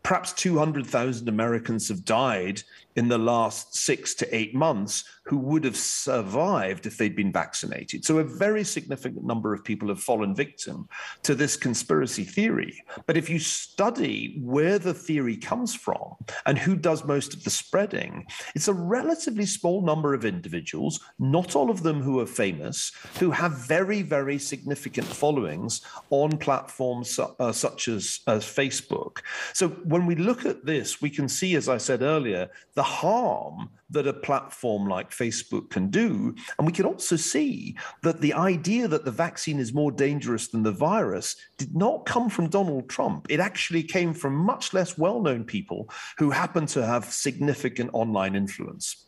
Perhaps 0.05 0.33
200,000 0.35 1.29
Americans 1.29 1.89
have 1.89 2.05
died 2.05 2.63
in 2.95 3.09
the 3.09 3.19
last 3.19 3.75
six 3.75 4.15
to 4.15 4.37
eight 4.37 4.55
months 4.55 5.05
who 5.25 5.39
would 5.39 5.65
have 5.65 5.77
survived 5.77 6.87
if 6.87 6.99
they'd 6.99 7.17
been 7.17 7.33
vaccinated. 7.33 8.05
So 8.05 8.19
a 8.19 8.25
very 8.25 8.65
significant 8.65 9.25
number 9.25 9.55
of 9.55 9.65
people 9.65 9.89
have 9.89 10.01
fallen 10.01 10.35
victim 10.35 10.89
to 11.23 11.35
this 11.35 11.57
conspiracy 11.57 12.25
theory. 12.25 12.83
But 13.07 13.17
if 13.17 13.31
you 13.31 13.39
study 13.39 14.41
where 14.43 14.79
the 14.79 14.95
theory 14.95 15.37
comes 15.37 15.75
from 15.75 16.17
and 16.47 16.59
who 16.59 16.75
does 16.75 17.05
most 17.05 17.35
of 17.35 17.45
the 17.45 17.51
spreading, 17.51 18.27
it's 18.55 18.69
a 18.69 18.75
relatively 18.75 19.47
small 19.47 19.83
number 19.83 20.13
of 20.13 20.25
individuals, 20.25 21.01
not 21.19 21.55
all 21.55 21.71
of 21.71 21.83
them 21.83 22.03
who 22.03 22.19
are 22.21 22.27
famous, 22.27 22.93
who 23.19 23.31
have 23.31 23.53
very, 23.53 24.03
very 24.03 24.39
significant 24.39 25.07
followings 25.07 25.83
on 26.11 26.37
platforms 26.37 27.19
uh, 27.19 27.53
such 27.53 27.89
as, 27.89 28.21
as 28.27 28.45
Facebook. 28.45 29.19
So 29.53 29.69
when 29.69 30.07
we 30.07 30.17
look 30.17 30.45
at 30.45 30.65
this, 30.65 31.01
we 31.01 31.11
can 31.11 31.29
see, 31.29 31.55
as 31.55 31.69
I 31.69 31.79
said 31.79 32.03
earlier, 32.03 32.51
the 32.75 32.83
harm 32.83 33.71
that 33.93 34.07
a 34.07 34.13
platform 34.13 34.87
like 34.87 35.11
Facebook 35.11 35.71
can 35.71 35.89
do. 35.89 36.35
And 36.59 36.67
we 36.67 36.73
can 36.73 36.87
also 36.87 37.17
see 37.17 37.77
that 38.03 38.21
the 38.21 38.35
idea 38.35 38.89
that 38.89 39.05
the 39.05 39.11
vaccine 39.11 39.59
is 39.59 39.73
more 39.73 39.93
dangerous 39.93 40.49
than 40.49 40.63
the 40.63 40.73
virus 40.73 41.37
did 41.59 41.75
not 41.75 42.07
come 42.07 42.29
from 42.29 42.49
Donald 42.49 42.89
Trump. 42.89 43.27
It 43.31 43.41
actually 43.41 43.83
came 43.83 44.13
from 44.15 44.35
much 44.35 44.75
less 44.75 44.99
well 44.99 45.21
known 45.21 45.45
people 45.45 45.89
who 46.19 46.31
happen 46.31 46.67
to 46.67 46.85
have 46.85 47.05
significant 47.07 47.91
online 47.93 48.35
influence. 48.35 49.07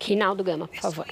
Rinaldo 0.00 0.44
Gama, 0.44 0.66
por 0.68 0.80
favor. 0.80 1.06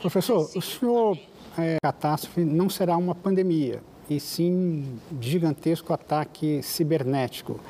Professor, 0.00 0.50
o 0.56 0.60
senhor, 0.60 1.18
é, 1.56 1.78
catástrofe 1.82 2.40
não 2.40 2.68
será 2.68 2.96
uma 2.96 3.14
pandemia 3.14 3.82
e 4.08 4.20
sim 4.20 4.98
gigantesco 5.20 5.92
ataque 5.92 6.62
cibernético. 6.62 7.60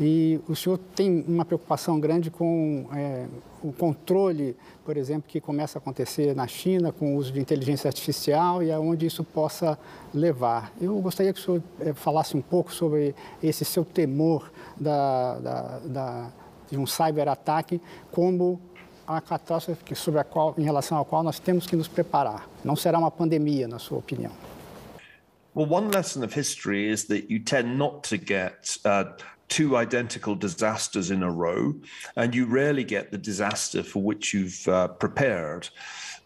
E 0.00 0.40
o 0.48 0.54
senhor 0.54 0.78
tem 0.78 1.24
uma 1.26 1.44
preocupação 1.44 1.98
grande 1.98 2.30
com 2.30 2.88
é, 2.92 3.26
o 3.62 3.72
controle, 3.72 4.56
por 4.84 4.96
exemplo, 4.96 5.24
que 5.28 5.40
começa 5.40 5.78
a 5.78 5.80
acontecer 5.80 6.34
na 6.34 6.46
China 6.46 6.92
com 6.92 7.14
o 7.14 7.16
uso 7.16 7.32
de 7.32 7.40
inteligência 7.40 7.88
artificial 7.88 8.62
e 8.62 8.72
aonde 8.72 9.06
isso 9.06 9.22
possa 9.22 9.78
levar. 10.12 10.72
Eu 10.80 10.98
gostaria 11.00 11.32
que 11.32 11.40
o 11.40 11.42
senhor 11.42 11.62
é, 11.80 11.92
falasse 11.92 12.36
um 12.36 12.42
pouco 12.42 12.72
sobre 12.72 13.14
esse 13.42 13.64
seu 13.64 13.84
temor 13.84 14.50
da, 14.78 15.38
da, 15.38 15.78
da, 15.78 16.32
de 16.70 16.78
um 16.78 16.86
cyberataque 16.86 17.80
como 18.10 18.60
a 19.06 19.20
catástrofe 19.20 19.94
sobre 19.94 20.20
a 20.20 20.24
qual, 20.24 20.54
em 20.56 20.62
relação 20.62 20.98
à 21.00 21.04
qual 21.04 21.22
nós 21.22 21.38
temos 21.38 21.66
que 21.66 21.76
nos 21.76 21.88
preparar. 21.88 22.48
Não 22.64 22.76
será 22.76 22.98
uma 22.98 23.10
pandemia, 23.10 23.68
na 23.68 23.78
sua 23.78 23.98
opinião? 23.98 24.32
Well, 25.54 25.70
one 25.70 25.90
lesson 25.90 26.24
of 26.24 26.34
history 26.34 26.90
is 26.90 27.04
that 27.08 27.26
you 27.28 27.38
tend 27.40 27.76
not 27.76 28.08
to 28.08 28.16
get 28.16 28.78
uh, 28.86 29.12
two 29.52 29.76
identical 29.76 30.34
disasters 30.34 31.10
in 31.10 31.22
a 31.22 31.30
row, 31.30 31.74
and 32.16 32.34
you 32.34 32.46
rarely 32.46 32.84
get 32.84 33.10
the 33.10 33.18
disaster 33.18 33.82
for 33.82 34.02
which 34.02 34.32
you've 34.32 34.66
uh, 34.66 34.88
prepared. 34.88 35.68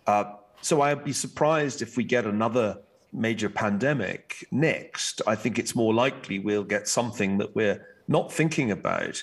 Uh, 0.07 0.24
so 0.62 0.81
I'd 0.81 1.03
be 1.03 1.12
surprised 1.12 1.83
if 1.83 1.97
we 1.97 2.05
get 2.05 2.24
another 2.24 2.79
major 3.12 3.49
pandemic 3.49 4.47
next. 4.53 5.22
I 5.27 5.35
think 5.35 5.59
it's 5.59 5.74
more 5.74 5.93
likely 5.93 6.39
we'll 6.39 6.62
get 6.62 6.87
something 6.87 7.39
that 7.39 7.53
we're 7.57 7.85
not 8.07 8.33
thinking 8.33 8.70
about 8.70 9.20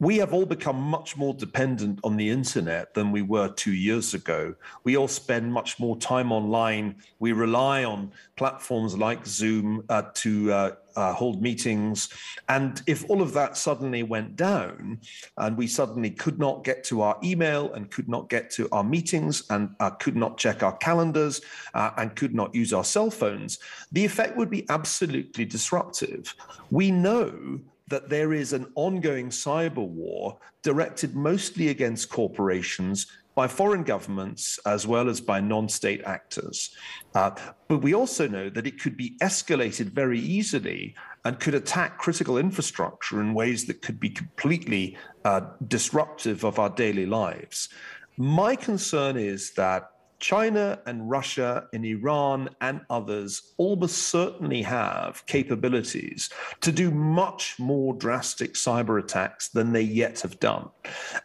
we 0.00 0.18
have 0.18 0.34
all 0.34 0.46
become 0.46 0.76
much 0.76 1.16
more 1.16 1.34
dependent 1.34 2.00
on 2.04 2.16
the 2.16 2.28
internet 2.28 2.94
than 2.94 3.12
we 3.12 3.22
were 3.22 3.48
two 3.48 3.72
years 3.72 4.14
ago. 4.14 4.54
We 4.82 4.96
all 4.96 5.08
spend 5.08 5.52
much 5.52 5.78
more 5.78 5.96
time 5.96 6.32
online. 6.32 6.96
We 7.20 7.32
rely 7.32 7.84
on 7.84 8.12
platforms 8.36 8.96
like 8.96 9.24
Zoom 9.26 9.84
uh, 9.88 10.02
to 10.14 10.52
uh, 10.96 11.12
hold 11.12 11.42
meetings. 11.42 12.08
And 12.48 12.82
if 12.86 13.08
all 13.08 13.22
of 13.22 13.32
that 13.34 13.56
suddenly 13.56 14.02
went 14.02 14.36
down 14.36 15.00
and 15.38 15.56
we 15.56 15.66
suddenly 15.66 16.10
could 16.10 16.38
not 16.38 16.64
get 16.64 16.84
to 16.84 17.02
our 17.02 17.18
email 17.22 17.72
and 17.72 17.90
could 17.90 18.08
not 18.08 18.28
get 18.28 18.50
to 18.52 18.68
our 18.72 18.84
meetings 18.84 19.44
and 19.50 19.74
uh, 19.80 19.90
could 19.90 20.16
not 20.16 20.38
check 20.38 20.62
our 20.62 20.76
calendars 20.76 21.40
uh, 21.74 21.90
and 21.96 22.16
could 22.16 22.34
not 22.34 22.54
use 22.54 22.72
our 22.72 22.84
cell 22.84 23.10
phones, 23.10 23.58
the 23.92 24.04
effect 24.04 24.36
would 24.36 24.50
be 24.50 24.68
absolutely 24.68 25.44
disruptive. 25.44 26.34
We 26.70 26.90
know 26.90 27.60
that 27.88 28.08
there 28.08 28.32
is 28.32 28.52
an 28.52 28.70
ongoing 28.76 29.28
cyber 29.28 29.86
war 29.86 30.38
directed 30.62 31.14
mostly 31.14 31.68
against 31.68 32.08
corporations 32.08 33.06
by 33.34 33.48
foreign 33.48 33.82
governments 33.82 34.58
as 34.66 34.86
well 34.86 35.08
as 35.08 35.20
by 35.20 35.40
non 35.40 35.68
state 35.68 36.02
actors. 36.04 36.70
Uh, 37.14 37.30
but 37.68 37.78
we 37.78 37.94
also 37.94 38.28
know 38.28 38.48
that 38.50 38.66
it 38.66 38.80
could 38.80 38.96
be 38.96 39.16
escalated 39.22 39.86
very 39.86 40.20
easily 40.20 40.94
and 41.24 41.40
could 41.40 41.54
attack 41.54 41.98
critical 41.98 42.38
infrastructure 42.38 43.20
in 43.20 43.34
ways 43.34 43.64
that 43.66 43.82
could 43.82 43.98
be 43.98 44.10
completely 44.10 44.96
uh, 45.24 45.40
disruptive 45.68 46.44
of 46.44 46.58
our 46.58 46.70
daily 46.70 47.06
lives. 47.06 47.68
My 48.16 48.54
concern 48.54 49.16
is 49.16 49.52
that 49.52 49.90
China 50.18 50.80
and 50.86 51.10
Russia 51.10 51.68
and 51.72 51.84
Iran 51.84 52.48
and 52.60 52.80
others 52.88 53.54
almost 53.56 53.98
certainly 54.08 54.62
have 54.62 55.24
capabilities 55.26 56.30
to 56.60 56.72
do 56.72 56.90
much 56.90 57.58
more 57.58 57.94
drastic 57.94 58.54
cyber 58.54 58.98
attacks 58.98 59.48
than 59.48 59.72
they 59.72 59.82
yet 59.82 60.20
have 60.20 60.40
done, 60.40 60.68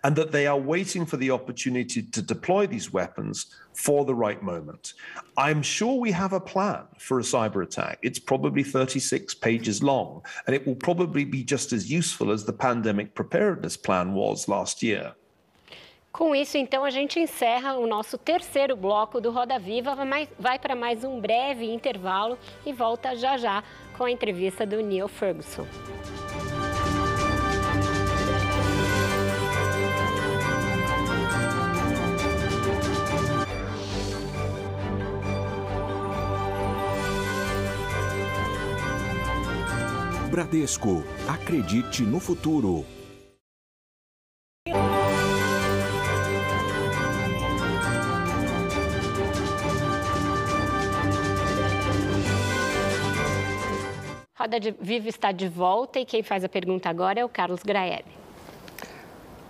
and 0.04 0.16
that 0.16 0.32
they 0.32 0.48
are 0.48 0.60
waiting 0.60 1.06
for 1.06 1.18
the 1.18 1.32
opportunity 1.32 2.02
to 2.02 2.22
deploy 2.22 2.68
these 2.68 2.92
weapons 2.92 3.48
for 3.74 4.04
the 4.04 4.16
right 4.16 4.44
moment. 4.44 4.94
I'm 5.38 5.62
sure 5.62 6.00
we 6.00 6.12
have 6.12 6.34
a 6.34 6.40
plan 6.40 6.84
for 6.98 7.20
a 7.20 7.24
cyber 7.24 7.64
attack. 7.64 8.00
It's 8.02 8.20
probably 8.20 8.64
36 8.64 9.34
pages 9.36 9.82
long, 9.82 10.22
and 10.46 10.56
it 10.56 10.68
will 10.68 10.76
probably 10.76 11.24
be 11.24 11.44
just 11.44 11.72
as 11.72 11.90
useful 11.90 12.32
as 12.32 12.44
the 12.44 12.54
pandemic 12.54 13.16
preparedness 13.16 13.78
plan 13.78 14.14
was 14.14 14.50
last 14.50 14.84
year. 14.84 15.14
Com 16.12 16.36
isso, 16.36 16.58
então, 16.58 16.84
a 16.84 16.90
gente 16.90 17.20
encerra 17.20 17.76
o 17.76 17.86
nosso 17.86 18.18
terceiro 18.18 18.76
bloco 18.76 19.22
do 19.22 19.32
Roda 19.32 19.60
Viva, 19.60 19.96
vai 20.38 20.58
para 20.58 20.76
mais 20.76 21.04
um 21.04 21.20
breve 21.20 21.72
intervalo 21.72 22.38
e 22.66 22.74
volta 22.74 23.16
já 23.16 23.38
já 23.38 23.64
com 23.96 24.06
a 24.06 24.12
entrevista 24.12 24.66
do 24.66 24.82
Neil 24.82 25.08
Ferguson. 25.08 25.68
Bradesco, 40.32 41.04
acredite 41.28 42.04
no 42.04 42.20
futuro. 42.20 42.86
Roda 54.40 54.58
de 54.58 54.72
Vivo 54.80 55.10
está 55.10 55.34
de 55.34 55.50
volta 55.50 56.00
e 56.00 56.06
quem 56.06 56.24
faz 56.24 56.46
a 56.46 56.48
pergunta 56.48 56.90
agora 56.90 57.20
é 57.20 57.26
o 57.26 57.28
Carlos 57.28 57.62
Graeb. 57.62 58.06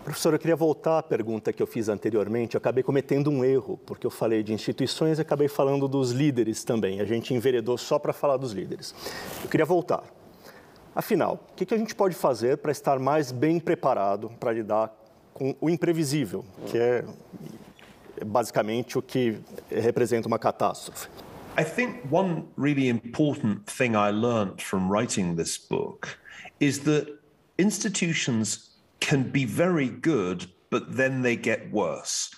Professor, 0.03 0.33
eu 0.33 0.39
queria 0.39 0.55
voltar 0.55 0.97
à 0.97 1.03
pergunta 1.03 1.53
que 1.53 1.61
eu 1.61 1.67
fiz 1.67 1.89
anteriormente. 1.89 2.55
Eu 2.55 2.57
acabei 2.57 2.81
cometendo 2.81 3.29
um 3.29 3.45
erro, 3.45 3.77
porque 3.85 4.07
eu 4.07 4.09
falei 4.09 4.41
de 4.41 4.51
instituições 4.51 5.19
e 5.19 5.21
acabei 5.21 5.47
falando 5.47 5.87
dos 5.87 6.09
líderes 6.09 6.63
também. 6.63 7.01
A 7.01 7.05
gente 7.05 7.35
enveredou 7.35 7.77
só 7.77 7.99
para 7.99 8.11
falar 8.11 8.37
dos 8.37 8.51
líderes. 8.51 8.95
Eu 9.43 9.47
queria 9.47 9.63
voltar. 9.63 10.01
Afinal, 10.95 11.39
o 11.51 11.53
que 11.53 11.71
a 11.71 11.77
gente 11.77 11.93
pode 11.93 12.15
fazer 12.15 12.57
para 12.57 12.71
estar 12.71 12.97
mais 12.97 13.31
bem 13.31 13.59
preparado 13.59 14.31
para 14.39 14.51
lidar 14.51 14.91
com 15.35 15.53
o 15.61 15.69
imprevisível, 15.69 16.43
que 16.65 16.79
é 16.79 17.05
basicamente 18.25 18.97
o 18.97 19.03
que 19.03 19.39
representa 19.69 20.27
uma 20.27 20.39
catástrofe? 20.39 21.09
I 21.59 21.63
think 21.63 22.09
one 22.09 22.47
really 22.55 22.87
important 22.87 23.67
thing 23.67 23.93
I 23.93 24.11
learned 24.11 24.61
from 24.61 24.87
writing 24.87 25.35
this 25.35 25.57
book 25.57 26.17
is 26.61 26.79
that 26.85 27.19
institutions 27.57 28.69
can 29.01 29.23
be 29.23 29.43
very 29.43 29.89
good, 29.89 30.49
but 30.69 30.95
then 30.95 31.21
they 31.21 31.35
get 31.35 31.69
worse. 31.69 32.33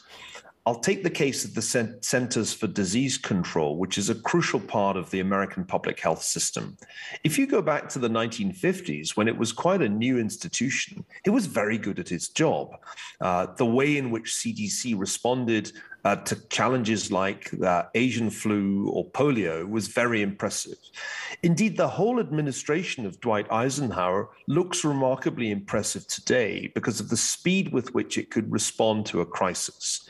I'll 0.65 0.79
take 0.79 1.03
the 1.03 1.09
case 1.09 1.45
of 1.45 1.53
the 1.53 1.61
Centers 2.01 2.53
for 2.53 2.65
Disease 2.65 3.19
Control, 3.19 3.77
which 3.77 3.99
is 3.99 4.09
a 4.09 4.15
crucial 4.15 4.59
part 4.59 4.97
of 4.97 5.11
the 5.11 5.19
American 5.19 5.65
public 5.65 5.99
health 5.99 6.23
system. 6.23 6.77
If 7.23 7.37
you 7.37 7.45
go 7.45 7.61
back 7.61 7.89
to 7.89 7.99
the 7.99 8.09
1950s, 8.09 9.15
when 9.17 9.27
it 9.27 9.37
was 9.37 9.51
quite 9.51 9.83
a 9.83 9.89
new 9.89 10.17
institution, 10.17 11.05
it 11.25 11.31
was 11.31 11.45
very 11.45 11.77
good 11.79 11.99
at 11.99 12.11
its 12.11 12.29
job. 12.29 12.75
Uh, 13.19 13.47
the 13.55 13.65
way 13.65 13.97
in 13.97 14.09
which 14.09 14.31
CDC 14.31 14.97
responded 14.97 15.71
uh, 16.03 16.15
to 16.15 16.35
challenges 16.49 17.11
like 17.11 17.51
uh, 17.63 17.83
Asian 17.95 18.29
flu 18.29 18.89
or 18.89 19.09
polio 19.11 19.67
was 19.67 19.87
very 19.87 20.21
impressive. 20.21 20.77
Indeed, 21.43 21.77
the 21.77 21.87
whole 21.87 22.19
administration 22.19 23.05
of 23.05 23.19
Dwight 23.19 23.51
Eisenhower 23.51 24.29
looks 24.47 24.83
remarkably 24.83 25.51
impressive 25.51 26.07
today 26.07 26.71
because 26.73 26.99
of 26.99 27.09
the 27.09 27.17
speed 27.17 27.71
with 27.71 27.93
which 27.93 28.17
it 28.17 28.31
could 28.31 28.51
respond 28.51 29.05
to 29.07 29.21
a 29.21 29.25
crisis 29.25 30.09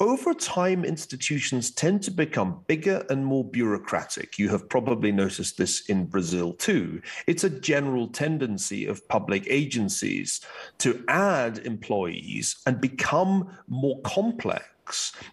over 0.00 0.34
time, 0.34 0.84
institutions 0.84 1.70
tend 1.70 2.02
to 2.02 2.10
become 2.10 2.60
bigger 2.66 3.04
and 3.08 3.24
more 3.24 3.44
bureaucratic. 3.44 4.38
You 4.38 4.50
have 4.50 4.68
probably 4.68 5.10
noticed 5.10 5.56
this 5.56 5.88
in 5.88 6.06
Brazil 6.06 6.52
too. 6.52 7.00
It's 7.26 7.44
a 7.44 7.50
general 7.50 8.08
tendency 8.08 8.86
of 8.86 9.06
public 9.08 9.46
agencies 9.48 10.40
to 10.78 11.02
add 11.08 11.58
employees 11.58 12.56
and 12.66 12.80
become 12.80 13.56
more 13.68 14.00
complex 14.02 14.75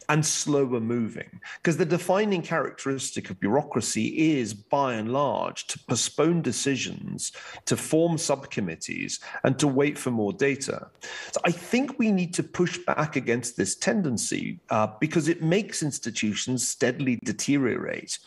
and 0.09 0.25
slower 0.25 0.79
moving. 0.79 1.39
Because 1.57 1.77
the 1.77 1.85
defining 1.85 2.41
characteristic 2.41 3.29
of 3.29 3.39
bureaucracy 3.39 4.37
is, 4.37 4.53
by 4.53 4.95
and 4.95 5.11
large, 5.11 5.67
to 5.67 5.79
postpone 5.87 6.41
decisions, 6.41 7.31
to 7.65 7.75
form 7.75 8.17
subcommittees, 8.17 9.19
and 9.43 9.57
to 9.59 9.67
wait 9.67 9.97
for 9.97 10.11
more 10.11 10.33
data. 10.33 10.87
So 11.31 11.41
I 11.45 11.51
think 11.51 11.99
we 11.99 12.11
need 12.11 12.33
to 12.35 12.43
push 12.43 12.77
back 12.79 13.15
against 13.15 13.57
this 13.57 13.75
tendency 13.75 14.59
uh, 14.69 14.87
because 14.99 15.27
it 15.27 15.41
makes 15.41 15.83
institutions 15.83 16.67
steadily 16.67 17.19
deteriorate. 17.23 18.19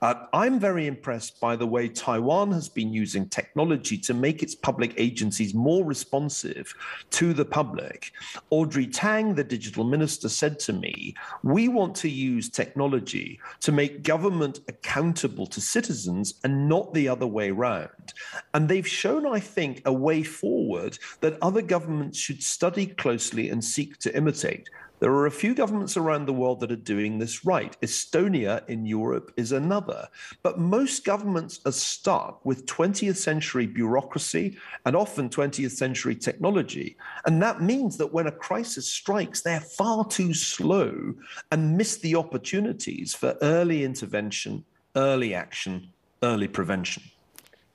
Uh, 0.00 0.14
I'm 0.32 0.58
very 0.58 0.86
impressed 0.86 1.40
by 1.40 1.56
the 1.56 1.66
way 1.66 1.88
Taiwan 1.88 2.52
has 2.52 2.68
been 2.68 2.92
using 2.92 3.28
technology 3.28 3.98
to 3.98 4.14
make 4.14 4.42
its 4.42 4.54
public 4.54 4.94
agencies 4.96 5.54
more 5.54 5.84
responsive 5.84 6.74
to 7.10 7.32
the 7.32 7.44
public. 7.44 8.12
Audrey 8.50 8.86
Tang, 8.86 9.34
the 9.34 9.44
digital 9.44 9.84
minister, 9.84 10.28
said 10.28 10.60
to 10.66 10.72
me, 10.72 11.14
we 11.42 11.68
want 11.68 11.94
to 11.96 12.08
use 12.08 12.48
technology 12.48 13.40
to 13.60 13.72
make 13.72 14.02
government 14.02 14.60
accountable 14.68 15.46
to 15.46 15.60
citizens 15.60 16.34
and 16.44 16.68
not 16.68 16.92
the 16.94 17.08
other 17.08 17.26
way 17.26 17.50
round. 17.50 18.12
And 18.54 18.68
they've 18.68 18.86
shown, 18.86 19.26
I 19.26 19.40
think, 19.40 19.82
a 19.84 19.92
way 19.92 20.22
forward 20.22 20.98
that 21.20 21.38
other 21.42 21.62
governments 21.62 22.18
should 22.18 22.42
study 22.42 22.86
closely 22.86 23.50
and 23.50 23.64
seek 23.64 23.98
to 23.98 24.16
imitate. 24.16 24.68
There 25.02 25.10
are 25.14 25.26
a 25.26 25.32
few 25.32 25.52
governments 25.52 25.96
around 25.96 26.26
the 26.26 26.32
world 26.32 26.60
that 26.60 26.70
are 26.70 26.76
doing 26.76 27.18
this 27.18 27.44
right. 27.44 27.76
Estonia 27.80 28.62
in 28.68 28.86
Europe 28.86 29.32
is 29.36 29.50
another. 29.50 30.06
But 30.44 30.60
most 30.60 31.04
governments 31.04 31.58
are 31.66 31.72
stuck 31.72 32.46
with 32.46 32.66
20th 32.66 33.16
century 33.16 33.66
bureaucracy 33.66 34.56
and 34.86 34.94
often 34.94 35.28
20th 35.28 35.72
century 35.72 36.14
technology. 36.14 36.96
And 37.26 37.42
that 37.42 37.60
means 37.60 37.96
that 37.96 38.12
when 38.12 38.28
a 38.28 38.30
crisis 38.30 38.86
strikes, 38.86 39.42
they're 39.42 39.58
far 39.58 40.04
too 40.06 40.32
slow 40.34 41.14
and 41.50 41.76
miss 41.76 41.96
the 41.96 42.14
opportunities 42.14 43.12
for 43.12 43.36
early 43.42 43.82
intervention, 43.82 44.64
early 44.94 45.34
action, 45.34 45.88
early 46.22 46.46
prevention. 46.46 47.02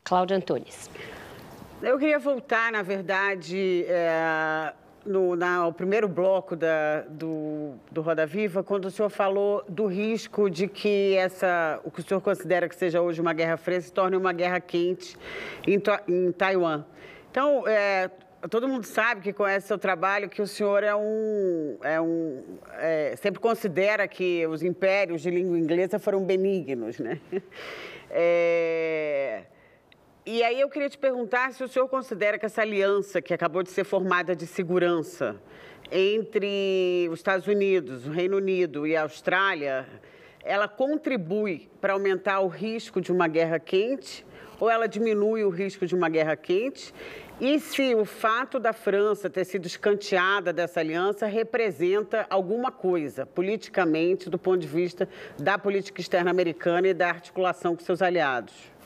Cláudia 0.06 0.38
Antunes. 0.38 0.90
Eu 1.84 2.00
queria 2.00 2.20
voltar, 2.20 2.72
na 2.72 2.84
verdade, 2.84 3.84
é... 3.86 4.74
no 5.08 5.36
na, 5.36 5.72
primeiro 5.72 6.08
bloco 6.08 6.56
da, 6.56 7.02
do, 7.10 7.76
do 7.92 8.02
Roda 8.02 8.26
Viva, 8.26 8.64
quando 8.64 8.86
o 8.86 8.92
senhor 8.92 9.10
falou 9.10 9.64
do 9.68 9.86
risco 9.88 10.50
de 10.50 10.68
que 10.68 11.16
essa, 11.16 11.80
o 11.84 11.90
que 11.90 12.02
o 12.02 12.04
senhor 12.04 12.22
considera 12.22 12.68
que 12.68 12.76
seja 12.76 13.02
hoje 13.02 13.22
uma 13.22 13.34
guerra 13.34 13.58
fria 13.58 13.80
se 13.80 13.92
torne 13.92 14.18
uma 14.18 14.34
guerra 14.34 14.60
quente 14.60 15.18
em, 15.66 15.82
em 16.08 16.32
Taiwan. 16.32 16.84
Então, 17.32 17.68
é, 17.68 18.10
todo 18.50 18.68
mundo 18.68 18.84
sabe 18.84 19.22
que 19.22 19.34
conhece 19.34 19.68
seu 19.68 19.78
trabalho 19.78 20.30
que 20.30 20.42
o 20.42 20.48
senhor 20.48 20.84
é 20.84 20.96
um, 20.96 21.78
é 21.82 22.00
um 22.00 22.44
é, 22.74 23.16
sempre 23.16 23.40
considera 23.40 24.08
que 24.08 24.46
os 24.48 24.62
impérios 24.62 25.22
de 25.22 25.30
língua 25.30 25.58
inglesa 25.58 25.98
foram 25.98 26.24
benignos, 26.24 27.00
né? 27.00 27.20
É, 28.10 29.44
e 30.30 30.44
aí 30.44 30.60
eu 30.60 30.70
queria 30.70 30.90
te 30.90 30.98
perguntar 30.98 31.54
se 31.54 31.64
o 31.64 31.70
senhor 31.70 31.88
considera 31.88 32.38
que 32.38 32.46
essa 32.46 32.62
aliança 32.62 33.22
que 33.22 33.34
acabou 33.34 33.64
de 33.64 33.70
ser 33.70 33.86
formada 33.86 34.36
de 34.36 34.46
segurança 34.46 35.38
entre 35.90 37.08
os 37.10 37.20
Estados 37.20 37.48
Unidos, 37.48 38.06
o 38.06 38.12
Reino 38.12 38.36
Unido 38.36 38.86
e 38.86 38.94
a 38.94 39.04
Austrália, 39.04 39.88
ela 40.44 40.68
contribui 40.68 41.70
para 41.80 41.94
aumentar 41.94 42.42
o 42.42 42.50
risco 42.50 43.00
de 43.00 43.10
uma 43.10 43.26
guerra 43.30 43.58
quente 43.58 44.26
ou 44.60 44.70
ela 44.70 44.86
diminui 44.86 45.46
o 45.46 45.50
risco 45.50 45.86
de 45.86 45.96
uma 45.96 46.10
guerra 46.10 46.36
quente? 46.36 46.94
E 47.40 47.58
se 47.58 47.96
o 47.96 48.04
fato 48.04 48.60
da 48.60 48.74
França 48.74 49.30
ter 49.30 49.46
sido 49.46 49.66
escanteada 49.66 50.52
dessa 50.52 50.82
aliança 50.82 51.26
representa 51.26 52.28
alguma 52.30 52.70
coisa 52.70 53.26
politicamente 53.26 54.30
do 54.30 54.38
ponto 54.38 54.60
de 54.60 54.68
vista 54.68 55.08
da 55.40 55.58
política 55.58 56.02
externa 56.02 56.30
americana 56.32 56.90
e 56.90 56.94
da 56.94 57.08
articulação 57.08 57.78
com 57.78 57.82
seus 57.82 58.02
aliados? 58.02 58.77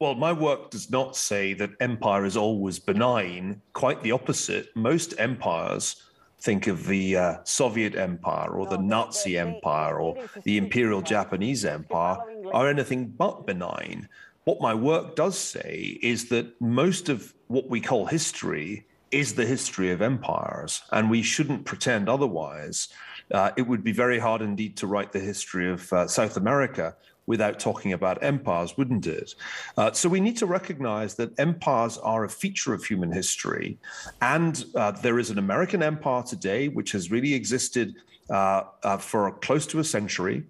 Well, 0.00 0.14
my 0.14 0.32
work 0.32 0.70
does 0.70 0.90
not 0.90 1.14
say 1.14 1.52
that 1.52 1.72
empire 1.78 2.24
is 2.24 2.34
always 2.34 2.78
benign. 2.78 3.60
Quite 3.74 4.02
the 4.02 4.12
opposite. 4.12 4.74
Most 4.74 5.12
empires 5.18 6.02
think 6.40 6.68
of 6.68 6.86
the 6.86 7.18
uh, 7.18 7.36
Soviet 7.44 7.94
Empire 7.94 8.48
or 8.48 8.66
the 8.66 8.78
Nazi 8.78 9.36
Empire 9.36 10.00
or 10.00 10.16
the 10.44 10.56
Imperial 10.56 11.02
Japanese 11.02 11.66
Empire 11.66 12.16
are 12.50 12.66
anything 12.66 13.08
but 13.08 13.46
benign. 13.46 14.08
What 14.44 14.62
my 14.62 14.72
work 14.72 15.16
does 15.16 15.38
say 15.38 15.98
is 16.02 16.30
that 16.30 16.58
most 16.62 17.10
of 17.10 17.34
what 17.48 17.68
we 17.68 17.82
call 17.82 18.06
history 18.06 18.86
is 19.10 19.34
the 19.34 19.44
history 19.44 19.90
of 19.90 20.00
empires, 20.00 20.82
and 20.92 21.10
we 21.10 21.20
shouldn't 21.20 21.66
pretend 21.66 22.08
otherwise. 22.08 22.88
Uh, 23.30 23.50
it 23.56 23.62
would 23.62 23.84
be 23.84 23.92
very 23.92 24.18
hard 24.18 24.40
indeed 24.40 24.78
to 24.78 24.86
write 24.86 25.12
the 25.12 25.20
history 25.20 25.70
of 25.70 25.92
uh, 25.92 26.06
South 26.06 26.38
America 26.38 26.96
without 27.26 27.58
talking 27.60 27.92
about 27.92 28.22
empires, 28.22 28.76
wouldn't 28.76 29.06
it? 29.06 29.34
Uh, 29.76 29.92
so 29.92 30.08
we 30.08 30.20
need 30.20 30.36
to 30.36 30.46
recognize 30.46 31.14
that 31.14 31.38
empires 31.38 31.98
are 31.98 32.24
a 32.24 32.28
feature 32.28 32.74
of 32.74 32.84
human 32.84 33.12
history. 33.12 33.78
And 34.20 34.64
uh, 34.74 34.92
there 34.92 35.18
is 35.18 35.30
an 35.30 35.38
American 35.38 35.82
empire 35.82 36.22
today, 36.22 36.68
which 36.68 36.92
has 36.92 37.10
really 37.10 37.34
existed 37.34 37.94
uh, 38.30 38.62
uh 38.84 38.96
for 38.96 39.32
close 39.32 39.66
to 39.66 39.80
a 39.80 39.84
century. 39.84 40.44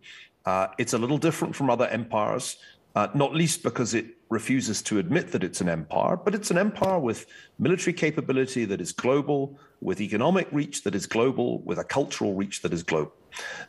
Uh, 0.45 0.69
it's 0.79 0.93
a 0.93 0.99
little 0.99 1.19
different 1.19 1.55
from 1.55 1.71
other 1.71 1.87
empires, 1.87 2.57
uh, 2.95 3.09
not 3.15 3.35
least 3.35 3.63
because 3.63 3.95
it 3.95 4.07
refuses 4.31 4.81
to 4.83 4.99
admit 4.99 5.33
that 5.33 5.45
it's 5.45 5.61
an 5.61 5.69
empire, 5.69 6.17
but 6.17 6.35
it's 6.35 6.51
an 6.51 6.59
empire 6.59 6.99
with 6.99 7.27
military 7.59 7.93
capability 7.93 8.65
that 8.65 8.81
is 8.81 8.93
global, 8.93 9.59
with 9.81 10.01
economic 10.01 10.49
reach 10.53 10.85
that 10.85 10.95
is 10.95 11.07
global, 11.07 11.61
with 11.63 11.79
a 11.79 11.85
cultural 11.85 12.35
reach 12.35 12.63
that 12.63 12.73
is 12.73 12.83
global. 12.83 13.13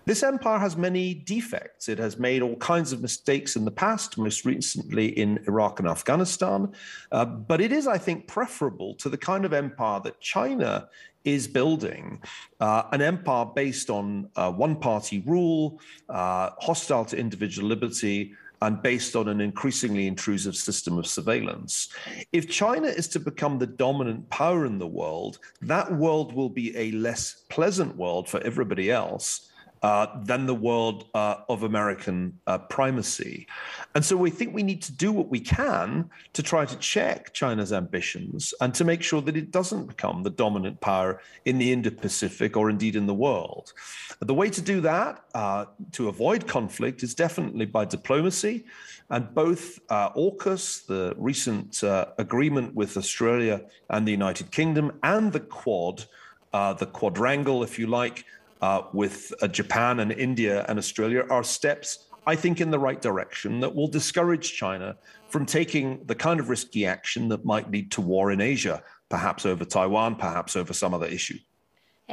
This 0.06 0.24
empire 0.24 0.60
has 0.60 0.78
many 0.78 1.14
defects. 1.14 1.90
It 1.90 2.00
has 2.00 2.18
made 2.18 2.42
all 2.42 2.56
kinds 2.58 2.94
of 2.94 3.02
mistakes 3.02 3.56
in 3.56 3.66
the 3.66 3.72
past, 3.72 4.18
most 4.18 4.46
recently 4.46 5.08
in 5.08 5.40
Iraq 5.48 5.80
and 5.80 5.88
Afghanistan. 5.88 6.72
Uh, 7.12 7.26
but 7.26 7.62
it 7.62 7.72
is, 7.72 7.88
I 7.88 7.98
think, 7.98 8.28
preferable 8.28 8.96
to 8.96 9.10
the 9.10 9.18
kind 9.18 9.46
of 9.46 9.54
empire 9.54 10.00
that 10.04 10.20
China 10.20 10.88
is 11.24 11.48
building 11.48 12.22
uh, 12.60 12.84
an 12.92 13.02
empire 13.02 13.46
based 13.46 13.90
on 13.90 14.30
uh, 14.36 14.52
one 14.52 14.76
party 14.76 15.20
rule, 15.26 15.80
uh, 16.10 16.50
hostile 16.60 17.06
to 17.06 17.18
individual 17.18 17.68
liberty, 17.68 18.34
and 18.62 18.82
based 18.82 19.16
on 19.16 19.28
an 19.28 19.42
increasingly 19.42 20.08
intrusive 20.08 20.56
system 20.56 20.98
of 20.98 21.08
surveillance. 21.08 21.90
If 22.32 22.50
China 22.50 22.88
is 22.88 23.08
to 23.10 23.20
become 23.20 23.58
the 23.58 23.68
dominant 23.68 24.30
power 24.30 24.66
in 24.66 24.78
the 24.78 24.88
world, 24.88 25.40
that 25.62 25.92
world 25.92 26.34
will 26.34 26.50
be 26.50 26.76
a 26.78 26.92
less 26.92 27.44
pleasant 27.50 27.96
world 27.96 28.30
for 28.30 28.40
everybody 28.42 28.92
else 28.92 29.51
uh, 29.84 30.06
than 30.24 30.46
the 30.46 30.54
world 30.54 31.06
uh, 31.16 31.38
of 31.50 31.64
American 31.64 32.40
uh, 32.46 32.60
primacy. 32.60 33.48
And 33.96 34.06
so 34.06 34.16
we 34.16 34.30
think 34.30 34.54
we 34.54 34.62
need 34.62 34.84
to 34.84 34.92
do 34.92 35.12
what 35.12 35.30
we 35.30 35.40
can 35.40 36.10
to 36.34 36.44
try 36.44 36.66
to 36.66 36.76
check 36.78 37.34
China's 37.34 37.74
ambitions 37.74 38.54
and 38.62 38.76
to 38.76 38.84
make 38.84 39.02
sure 39.02 39.22
that 39.22 39.36
it 39.36 39.50
doesn't 39.50 39.88
become 39.88 40.22
the 40.22 40.30
dominant 40.30 40.80
power 40.82 41.20
in 41.46 41.58
the 41.58 41.72
Indo 41.72 41.90
Pacific 41.90 42.56
or 42.56 42.70
indeed 42.70 42.96
in 42.96 43.08
the 43.08 43.14
world. 43.14 43.74
The 44.20 44.36
way 44.36 44.52
to 44.52 44.62
do 44.62 44.82
that, 44.82 45.24
uh, 45.34 45.66
to 45.94 46.10
avoid 46.10 46.48
conflict, 46.48 47.02
is 47.02 47.16
definitely 47.16 47.66
by 47.66 47.86
diplomacy. 47.86 48.66
And 49.10 49.34
both 49.34 49.80
uh, 49.90 50.12
AUKUS, 50.12 50.86
the 50.86 51.16
recent 51.18 51.84
uh, 51.84 52.06
agreement 52.20 52.76
with 52.76 52.98
Australia 52.98 53.66
and 53.90 54.08
the 54.08 54.12
United 54.12 54.52
Kingdom, 54.52 55.00
and 55.02 55.34
the 55.34 55.40
Quad, 55.40 56.06
the 56.54 56.90
quadrangle, 56.94 57.64
if 57.64 57.80
you 57.80 57.88
like, 57.88 58.26
uh, 58.62 58.84
with 58.94 59.34
uh, 59.42 59.48
Japan 59.48 60.00
and 60.00 60.12
India 60.12 60.66
and 60.68 60.78
Australia 60.78 61.26
are 61.30 61.44
steps, 61.44 62.10
I 62.28 62.36
think, 62.36 62.62
in 62.62 62.72
the 62.72 62.80
right 62.80 63.02
direction 63.02 63.60
that 63.62 63.74
will 63.74 63.88
discourage 63.88 64.54
China 64.54 64.98
from 65.30 65.46
taking 65.46 66.06
the 66.06 66.16
kind 66.16 66.40
of 66.40 66.50
risky 66.50 66.86
action 66.86 67.30
that 67.30 67.46
might 67.46 67.72
lead 67.72 67.92
to 67.94 68.02
war 68.02 68.32
in 68.32 68.42
Asia, 68.42 68.84
perhaps 69.10 69.46
over 69.46 69.66
Taiwan, 69.66 70.16
perhaps 70.16 70.56
over 70.56 70.74
some 70.74 70.94
other 70.94 71.08
issue. 71.08 71.38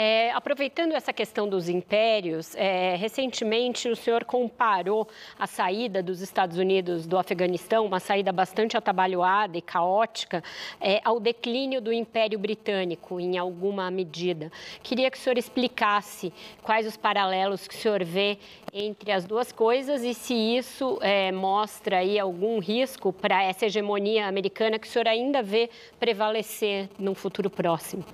É, 0.00 0.30
aproveitando 0.30 0.92
essa 0.92 1.12
questão 1.12 1.48
dos 1.48 1.68
impérios, 1.68 2.54
é, 2.54 2.94
recentemente 2.94 3.88
o 3.88 3.96
senhor 3.96 4.24
comparou 4.24 5.08
a 5.36 5.44
saída 5.44 6.00
dos 6.00 6.20
Estados 6.20 6.56
Unidos 6.56 7.04
do 7.04 7.18
Afeganistão, 7.18 7.84
uma 7.84 7.98
saída 7.98 8.30
bastante 8.30 8.76
atabalhoada 8.76 9.58
e 9.58 9.60
caótica, 9.60 10.40
é, 10.80 11.00
ao 11.04 11.18
declínio 11.18 11.80
do 11.80 11.92
Império 11.92 12.38
Britânico, 12.38 13.18
em 13.18 13.36
alguma 13.36 13.90
medida. 13.90 14.52
Queria 14.84 15.10
que 15.10 15.18
o 15.18 15.20
senhor 15.20 15.36
explicasse 15.36 16.32
quais 16.62 16.86
os 16.86 16.96
paralelos 16.96 17.66
que 17.66 17.74
o 17.74 17.78
senhor 17.78 18.04
vê 18.04 18.38
entre 18.72 19.10
as 19.10 19.24
duas 19.24 19.50
coisas 19.50 20.04
e 20.04 20.14
se 20.14 20.32
isso 20.32 21.00
é, 21.02 21.32
mostra 21.32 21.98
aí 21.98 22.20
algum 22.20 22.60
risco 22.60 23.12
para 23.12 23.42
essa 23.42 23.66
hegemonia 23.66 24.28
americana 24.28 24.78
que 24.78 24.86
o 24.86 24.90
senhor 24.90 25.08
ainda 25.08 25.42
vê 25.42 25.68
prevalecer 25.98 26.88
num 27.00 27.16
futuro 27.16 27.50
próximo. 27.50 28.04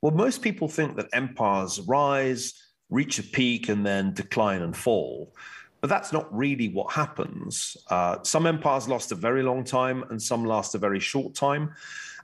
Well, 0.00 0.14
most 0.14 0.40
people 0.40 0.68
think 0.68 0.94
that 0.96 1.08
empires 1.32 1.80
rise, 1.80 2.54
reach 2.90 3.18
a 3.18 3.22
peak, 3.22 3.68
and 3.68 3.86
then 3.86 4.12
decline 4.12 4.62
and 4.62 4.76
fall. 4.76 5.34
But 5.80 5.88
that's 5.88 6.12
not 6.12 6.32
really 6.34 6.68
what 6.68 6.92
happens. 6.92 7.76
Uh, 7.90 8.18
some 8.22 8.46
empires 8.46 8.86
last 8.86 9.10
a 9.12 9.16
very 9.16 9.42
long 9.42 9.64
time, 9.64 10.04
and 10.10 10.22
some 10.22 10.44
last 10.44 10.74
a 10.74 10.78
very 10.78 11.00
short 11.00 11.34
time. 11.34 11.74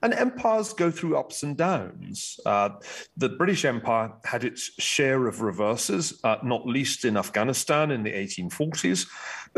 And 0.01 0.15
empires 0.15 0.73
go 0.73 0.93
through 0.93 1.17
ups 1.17 1.43
and 1.43 1.57
downs. 1.57 2.39
Uh, 2.47 2.69
the 3.17 3.31
British 3.31 3.65
Empire 3.65 4.13
had 4.25 4.45
its 4.45 4.71
share 4.79 5.27
of 5.27 5.41
reverses, 5.41 6.21
uh, 6.23 6.37
not 6.45 6.67
least 6.67 7.05
in 7.05 7.17
Afghanistan 7.17 7.91
in 7.91 8.05
the 8.05 8.13
1840s, 8.13 9.09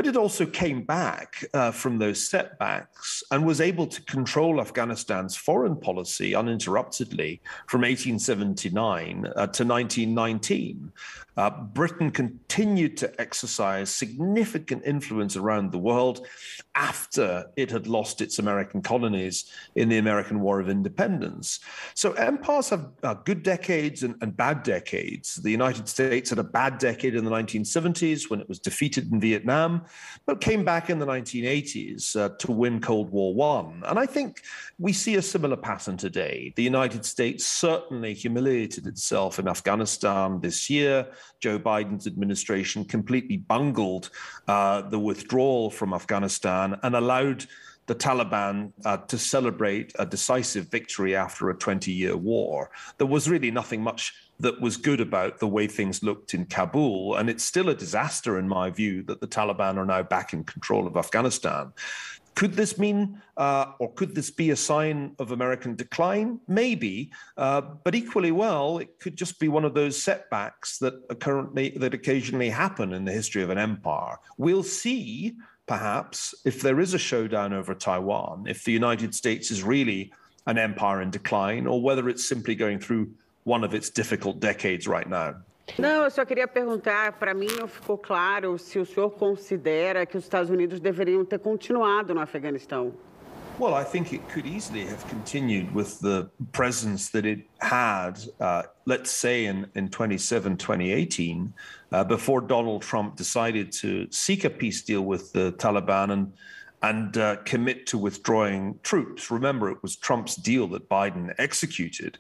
but 0.01 0.07
it 0.07 0.17
also 0.17 0.47
came 0.47 0.81
back 0.81 1.45
uh, 1.53 1.71
from 1.71 1.99
those 1.99 2.27
setbacks 2.27 3.23
and 3.33 3.45
was 3.45 3.61
able 3.61 3.87
to 3.87 4.01
control 4.05 4.59
Afghanistan's 4.59 5.37
foreign 5.37 5.77
policy 5.77 6.35
uninterruptedly 6.35 7.39
from 7.67 7.83
1879 7.83 9.27
uh, 9.27 9.33
to 9.49 9.63
1919. 9.63 10.91
Uh, 11.37 11.51
Britain 11.51 12.11
continued 12.11 12.97
to 12.97 13.21
exercise 13.21 13.91
significant 13.91 14.83
influence 14.87 15.37
around 15.37 15.71
the 15.71 15.79
world 15.79 16.27
after 16.81 17.45
it 17.57 17.71
had 17.71 17.87
lost 17.87 18.23
its 18.23 18.39
American 18.39 18.81
colonies 18.81 19.53
in 19.75 19.91
the 19.91 19.99
American 19.99 20.41
War 20.41 20.61
of 20.61 20.71
Independence. 20.71 21.61
So 21.95 22.13
empires 22.13 22.71
have 22.71 22.89
uh, 23.03 23.15
good 23.15 23.43
decades 23.43 24.03
and, 24.03 24.15
and, 24.23 24.35
bad 24.35 24.63
decades. 24.63 25.35
The 25.35 25.51
United 25.51 25.87
States 25.89 26.31
had 26.31 26.39
a 26.39 26.45
bad 26.45 26.79
decade 26.79 27.15
in 27.15 27.25
the 27.27 27.31
1970s 27.31 28.31
when 28.31 28.41
it 28.41 28.49
was 28.49 28.59
defeated 28.59 29.13
in 29.13 29.21
Vietnam, 29.21 29.83
but 30.25 30.41
came 30.41 30.65
back 30.65 30.89
in 30.89 30.99
the 30.99 31.07
1980s 31.07 32.17
uh, 32.17 32.31
to 32.39 32.51
win 32.51 32.81
Cold 32.81 33.11
War 33.11 33.35
One. 33.35 33.83
And 33.87 33.99
I 33.99 34.07
think 34.07 34.41
we 34.79 34.95
see 34.95 35.17
a 35.17 35.23
similar 35.23 35.57
pattern 35.57 35.99
today. 35.99 36.55
The 36.57 36.63
United 36.63 37.05
States 37.05 37.45
certainly 37.45 38.15
humiliated 38.15 38.87
itself 38.87 39.39
in 39.39 39.49
Afghanistan 39.49 40.41
this 40.41 40.71
year. 40.71 41.09
Joe 41.41 41.59
Biden's 41.59 42.07
administration 42.07 42.87
completely 42.87 43.37
bungled 43.37 44.09
uh, 44.49 44.83
the 44.83 44.99
withdrawal 44.99 45.69
from 45.69 45.93
Afghanistan 45.93 46.70
and 46.83 46.97
allowed 46.97 47.47
the 47.87 47.95
Taliban 47.95 48.73
uh, 48.85 48.99
to 48.99 49.19
celebrate 49.19 49.93
a 49.99 50.07
decisive 50.07 50.71
victory 50.71 51.17
after 51.17 51.51
a 51.51 51.57
20 51.57 51.91
year 51.91 52.17
war. 52.17 52.71
There 52.99 53.07
was 53.07 53.29
really 53.29 53.51
nothing 53.51 53.83
much 53.83 54.15
that 54.39 54.61
was 54.61 54.77
good 54.77 55.01
about 55.01 55.39
the 55.39 55.49
way 55.49 55.67
things 55.67 56.03
looked 56.03 56.33
in 56.33 56.47
Kabul. 56.47 57.17
And 57.17 57.29
it's 57.29 57.45
still 57.45 57.69
a 57.69 57.75
disaster, 57.75 58.39
in 58.39 58.49
my 58.49 58.71
view, 58.71 59.03
that 59.05 59.21
the 59.21 59.27
Taliban 59.27 59.77
are 59.77 59.85
now 59.85 60.03
back 60.03 60.33
in 60.33 60.45
control 60.45 60.87
of 60.87 60.97
Afghanistan. 60.97 61.73
Could 62.37 62.55
this 62.55 62.79
mean, 62.79 63.21
uh, 63.37 63.73
or 63.81 63.93
could 63.93 64.15
this 64.15 64.31
be 64.31 64.51
a 64.51 64.57
sign 64.57 65.15
of 65.19 65.33
American 65.33 65.75
decline? 65.75 66.41
Maybe, 66.47 67.11
uh, 67.37 67.61
but 67.61 67.95
equally 67.95 68.31
well, 68.31 68.79
it 68.79 68.99
could 68.99 69.17
just 69.17 69.39
be 69.41 69.49
one 69.49 69.65
of 69.65 69.75
those 69.75 70.01
setbacks 70.01 70.79
that 70.79 71.21
currently 71.21 71.71
that 71.77 71.93
occasionally 71.93 72.49
happen 72.49 72.93
in 72.93 73.05
the 73.05 73.13
history 73.13 73.43
of 73.43 73.51
an 73.51 73.59
empire. 73.59 74.17
We'll 74.39 74.63
see, 74.63 75.35
perhaps, 75.71 76.35
if 76.45 76.61
there 76.63 76.81
is 76.81 76.95
a 76.95 76.99
showdown 76.99 77.53
over 77.53 77.73
Taiwan, 77.77 78.45
if 78.49 78.65
the 78.65 78.73
United 78.73 79.15
States 79.15 79.53
is 79.53 79.63
really 79.63 80.11
an 80.47 80.59
empire 80.59 81.01
in 81.01 81.11
decline, 81.13 81.65
or 81.65 81.81
whether 81.81 82.09
it's 82.09 82.25
simply 82.29 82.57
going 82.57 82.81
through 82.81 83.09
one 83.45 83.63
of 83.63 83.73
its 83.73 83.89
difficult 83.89 84.41
decades 84.41 84.89
right 84.89 85.09
now. 85.09 85.37
Não, 85.79 86.03
eu 86.03 86.11
só 86.11 86.25
queria 86.25 86.49
perguntar, 86.49 87.13
para 87.21 87.33
mim 87.33 87.47
não 87.57 87.69
ficou 87.69 87.97
claro 87.97 88.59
se 88.59 88.81
o 88.81 88.85
senhor 88.85 89.11
considera 89.11 90.05
que 90.05 90.17
os 90.17 90.25
Estados 90.25 90.51
Unidos 90.51 90.81
deveriam 90.81 91.25
ter 91.25 91.39
continuado 91.39 92.13
no 92.13 92.21
Afeganistão. 92.21 92.93
Well, 93.61 93.75
I 93.75 93.85
think 93.85 94.13
it 94.13 94.27
could 94.33 94.47
easily 94.47 94.85
have 94.87 95.07
continued 95.09 95.73
with 95.73 96.01
the 96.01 96.29
presence 96.51 97.11
that 97.11 97.27
it 97.27 97.47
had, 97.61 98.19
uh, 98.41 98.63
let's 98.87 99.11
say 99.11 99.47
in, 99.47 99.67
in 99.77 99.89
27, 99.89 100.57
2018, 100.57 101.53
uh, 101.93 102.05
before 102.05 102.41
Donald 102.41 102.83
Trump 102.83 103.17
decided 103.17 103.73
to 103.73 104.07
seek 104.11 104.45
a 104.45 104.51
peace 104.51 104.83
deal 104.83 105.03
with 105.03 105.33
the 105.33 105.53
Taliban 105.53 106.13
and 106.13 106.33
and 106.83 107.19
uh, 107.19 107.37
commit 107.45 107.87
to 107.87 107.99
withdrawing 107.99 108.79
troops. 108.83 109.31
Remember, 109.31 109.71
it 109.71 109.83
was 109.83 109.97
Trump's 109.97 110.35
deal 110.35 110.67
that 110.69 110.89
Biden 110.89 111.35
executed. 111.39 112.19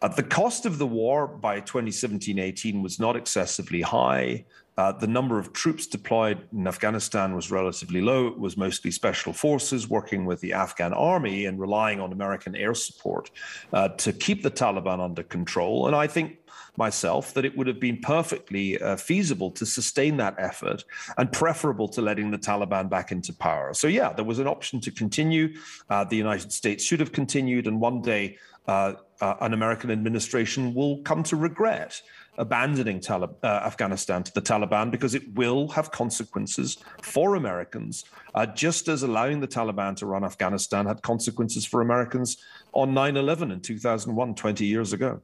Uh, 0.00 0.08
the 0.08 0.22
cost 0.22 0.66
of 0.66 0.78
the 0.78 0.86
war 0.86 1.26
by 1.26 1.60
2017 1.60 2.38
18 2.38 2.82
was 2.82 3.00
not 3.00 3.16
excessively 3.16 3.82
high. 3.82 4.44
Uh, 4.76 4.92
the 4.92 5.08
number 5.08 5.40
of 5.40 5.52
troops 5.52 5.88
deployed 5.88 6.38
in 6.52 6.68
Afghanistan 6.68 7.34
was 7.34 7.50
relatively 7.50 8.00
low. 8.00 8.28
It 8.28 8.38
was 8.38 8.56
mostly 8.56 8.92
special 8.92 9.32
forces 9.32 9.90
working 9.90 10.24
with 10.24 10.40
the 10.40 10.52
Afghan 10.52 10.92
army 10.92 11.46
and 11.46 11.58
relying 11.58 11.98
on 11.98 12.12
American 12.12 12.54
air 12.54 12.74
support 12.74 13.32
uh, 13.72 13.88
to 13.88 14.12
keep 14.12 14.44
the 14.44 14.52
Taliban 14.52 15.00
under 15.00 15.24
control. 15.24 15.88
And 15.88 15.96
I 15.96 16.06
think 16.06 16.38
myself 16.78 17.34
that 17.34 17.44
it 17.44 17.56
would 17.56 17.66
have 17.66 17.80
been 17.80 18.00
perfectly 18.00 18.80
uh, 18.80 18.96
feasible 18.96 19.50
to 19.50 19.66
sustain 19.66 20.16
that 20.16 20.34
effort 20.38 20.84
and 21.18 21.30
preferable 21.32 21.88
to 21.88 22.00
letting 22.00 22.30
the 22.30 22.38
Taliban 22.38 22.88
back 22.88 23.12
into 23.12 23.32
power. 23.34 23.74
So, 23.74 23.88
yeah, 23.88 24.12
there 24.12 24.24
was 24.24 24.38
an 24.38 24.46
option 24.46 24.80
to 24.82 24.90
continue. 24.90 25.54
Uh, 25.90 26.04
the 26.04 26.16
United 26.16 26.52
States 26.52 26.84
should 26.84 27.00
have 27.00 27.12
continued, 27.12 27.66
and 27.66 27.80
one 27.80 28.00
day 28.00 28.38
uh, 28.66 28.94
uh 29.20 29.34
an 29.40 29.52
American 29.54 29.90
administration 29.90 30.72
will 30.74 31.02
come 31.02 31.22
to 31.24 31.36
regret 31.36 32.00
abandoning 32.38 33.02
uh, 33.10 33.26
Afghanistan 33.42 34.22
to 34.22 34.32
the 34.32 34.40
Taliban 34.40 34.90
because 34.90 35.14
it 35.14 35.34
will 35.34 35.68
have 35.68 35.90
consequences 35.90 36.78
for 37.02 37.34
Americans, 37.34 38.04
uh, 38.34 38.46
just 38.46 38.88
as 38.88 39.02
allowing 39.02 39.40
the 39.40 39.48
Taliban 39.48 39.96
to 39.96 40.06
run 40.06 40.24
Afghanistan 40.24 40.86
had 40.86 41.02
consequences 41.02 41.64
for 41.66 41.80
Americans 41.80 42.36
on 42.72 42.94
9 42.94 43.16
11 43.16 43.50
in 43.50 43.60
2001, 43.60 44.34
20 44.34 44.64
years 44.64 44.92
ago. 44.92 45.20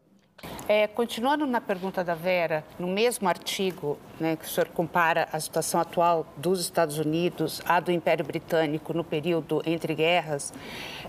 É, 0.67 0.87
continuando 0.87 1.47
na 1.47 1.61
pergunta 1.61 2.03
da 2.03 2.15
Vera, 2.15 2.65
no 2.79 2.89
mesmo 2.89 3.29
artigo 3.29 3.99
né, 4.19 4.35
que 4.35 4.47
o 4.47 4.49
senhor 4.49 4.69
compara 4.69 5.29
a 5.31 5.39
situação 5.39 5.79
atual 5.79 6.27
dos 6.39 6.59
Estados 6.61 6.99
Unidos 6.99 7.61
à 7.67 7.81
do 7.81 7.93
Império 7.93 8.25
Britânico 8.25 8.95
no 8.95 9.05
período 9.05 9.63
entre 9.67 9.95
guerras, 9.95 10.55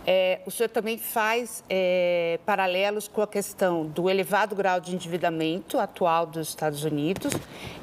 é, 0.06 0.42
o 0.46 0.52
senhor 0.52 0.70
também 0.70 0.98
faz 0.98 1.64
é, 1.70 2.38
paralelos 2.46 3.08
com 3.08 3.22
a 3.22 3.28
questão 3.28 3.86
do 3.86 4.10
elevado 4.10 4.56
grau 4.56 4.80
de 4.82 4.94
endividamento 4.94 5.80
atual 5.80 6.26
dos 6.26 6.50
Estados 6.50 6.84
Unidos 6.84 7.34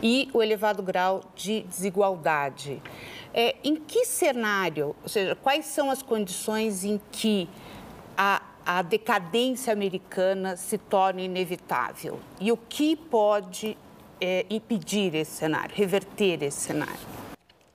e 0.02 0.28
o 0.35 0.43
elevado 0.43 0.82
grau 0.82 1.23
de 1.35 1.62
desigualdade. 1.62 2.82
É, 3.32 3.56
em 3.64 3.77
que 3.77 4.05
cenário, 4.05 4.94
ou 5.02 5.09
seja, 5.09 5.35
quais 5.35 5.64
são 5.64 5.90
as 5.90 6.02
condições 6.02 6.85
em 6.85 7.01
que 7.10 7.48
a 8.16 8.43
a 8.64 8.82
decadência 8.82 9.72
americana 9.72 10.56
se 10.56 10.78
torne 10.78 11.24
inevitável? 11.24 12.20
E 12.40 12.51
o 12.52 12.56
que 12.56 12.97
pode 12.97 13.76
é, 14.20 14.47
impedir 14.48 15.14
esse 15.14 15.32
cenário, 15.32 15.74
reverter 15.74 16.43
esse 16.43 16.60
cenário? 16.60 17.06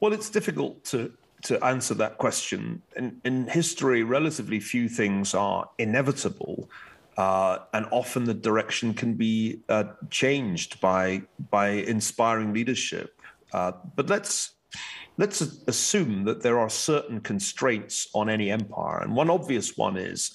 Well, 0.01 0.13
it's 0.13 0.29
difficult 0.29 0.83
to 0.91 1.11
to 1.43 1.63
answer 1.63 1.95
that 1.95 2.17
question. 2.17 2.81
In, 2.95 3.21
in 3.23 3.47
history, 3.47 4.03
relatively 4.03 4.59
few 4.59 4.89
things 4.89 5.35
are 5.35 5.69
inevitable. 5.77 6.69
Uh, 7.17 7.59
and 7.73 7.87
often 7.91 8.25
the 8.25 8.33
direction 8.33 8.93
can 8.93 9.13
be 9.13 9.61
uh, 9.69 9.85
changed 10.09 10.79
by 10.79 11.23
by 11.49 11.69
inspiring 11.69 12.53
leadership. 12.53 13.19
Uh, 13.53 13.71
but 13.95 14.07
let's 14.07 14.56
let's 15.17 15.41
assume 15.67 16.25
that 16.25 16.41
there 16.41 16.59
are 16.59 16.69
certain 16.69 17.19
constraints 17.21 18.07
on 18.13 18.29
any 18.29 18.51
empire. 18.51 18.99
And 18.99 19.15
one 19.15 19.29
obvious 19.29 19.77
one 19.77 19.97
is 19.97 20.31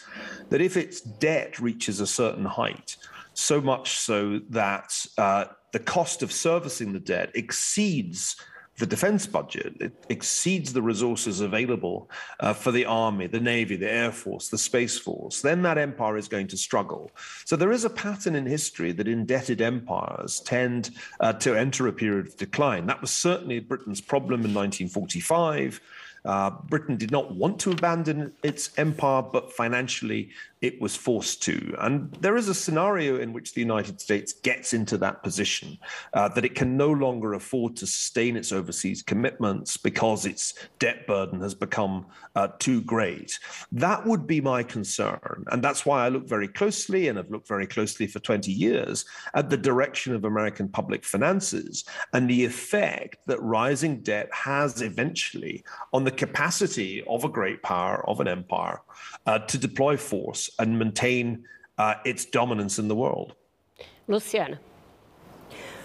that 0.48 0.60
if 0.60 0.76
its 0.76 1.00
debt 1.00 1.58
reaches 1.60 2.00
a 2.00 2.06
certain 2.06 2.44
height, 2.44 2.96
so 3.34 3.60
much 3.60 3.98
so 3.98 4.40
that 4.50 5.06
uh, 5.18 5.46
the 5.72 5.78
cost 5.78 6.22
of 6.22 6.32
servicing 6.32 6.92
the 6.92 7.00
debt 7.00 7.30
exceeds 7.34 8.36
the 8.82 8.86
defense 8.86 9.28
budget. 9.28 9.76
It 9.78 9.92
exceeds 10.08 10.72
the 10.72 10.82
resources 10.82 11.40
available 11.40 12.10
uh, 12.40 12.52
for 12.52 12.72
the 12.72 12.84
army, 12.84 13.28
the 13.28 13.38
navy, 13.38 13.76
the 13.76 13.88
air 13.88 14.10
force, 14.10 14.48
the 14.48 14.58
space 14.58 14.98
force. 14.98 15.40
Then 15.40 15.62
that 15.62 15.78
empire 15.78 16.16
is 16.16 16.26
going 16.26 16.48
to 16.48 16.56
struggle. 16.56 17.12
So 17.44 17.54
there 17.54 17.70
is 17.70 17.84
a 17.84 17.90
pattern 17.90 18.34
in 18.34 18.44
history 18.44 18.90
that 18.90 19.06
indebted 19.06 19.60
empires 19.60 20.40
tend 20.40 20.90
uh, 21.20 21.34
to 21.34 21.54
enter 21.54 21.86
a 21.86 21.92
period 21.92 22.26
of 22.26 22.36
decline. 22.36 22.86
That 22.86 23.00
was 23.00 23.12
certainly 23.12 23.60
Britain's 23.60 24.00
problem 24.00 24.40
in 24.40 24.52
1945. 24.52 25.80
Uh, 26.24 26.50
Britain 26.68 26.96
did 26.96 27.12
not 27.12 27.32
want 27.36 27.60
to 27.60 27.70
abandon 27.70 28.32
its 28.42 28.70
empire, 28.78 29.22
but 29.22 29.52
financially 29.52 30.30
it 30.62 30.80
was 30.80 30.94
forced 30.94 31.42
to. 31.42 31.74
And 31.80 32.10
there 32.20 32.36
is 32.36 32.48
a 32.48 32.54
scenario 32.54 33.18
in 33.18 33.32
which 33.32 33.52
the 33.52 33.60
United 33.60 34.00
States 34.00 34.32
gets 34.32 34.72
into 34.72 34.96
that 34.98 35.22
position 35.24 35.76
uh, 36.14 36.28
that 36.28 36.44
it 36.44 36.54
can 36.54 36.76
no 36.76 36.90
longer 36.90 37.34
afford 37.34 37.76
to 37.76 37.86
sustain 37.86 38.36
its 38.36 38.52
overseas 38.52 39.02
commitments 39.02 39.76
because 39.76 40.24
its 40.24 40.54
debt 40.78 41.06
burden 41.08 41.40
has 41.40 41.54
become 41.54 42.06
uh, 42.36 42.48
too 42.60 42.80
great. 42.82 43.38
That 43.72 44.06
would 44.06 44.26
be 44.26 44.40
my 44.40 44.62
concern. 44.62 45.44
And 45.50 45.62
that's 45.62 45.84
why 45.84 46.06
I 46.06 46.08
look 46.08 46.28
very 46.28 46.48
closely 46.48 47.08
and 47.08 47.18
have 47.18 47.30
looked 47.30 47.48
very 47.48 47.66
closely 47.66 48.06
for 48.06 48.20
20 48.20 48.52
years 48.52 49.04
at 49.34 49.50
the 49.50 49.56
direction 49.56 50.14
of 50.14 50.24
American 50.24 50.68
public 50.68 51.04
finances 51.04 51.84
and 52.12 52.30
the 52.30 52.44
effect 52.44 53.16
that 53.26 53.42
rising 53.42 54.00
debt 54.00 54.28
has 54.32 54.80
eventually 54.80 55.64
on 55.92 56.04
the 56.04 56.10
capacity 56.12 57.02
of 57.08 57.24
a 57.24 57.28
great 57.28 57.62
power, 57.64 58.08
of 58.08 58.20
an 58.20 58.28
empire, 58.28 58.80
uh, 59.26 59.38
to 59.38 59.58
deploy 59.58 59.96
force 59.96 60.50
and 60.58 60.66
maintain 60.78 61.44
uh, 61.78 61.94
its 62.04 62.24
dominance 62.24 62.80
in 62.80 62.88
the 62.88 62.94
world. 62.94 63.34
Luciana. 64.08 64.60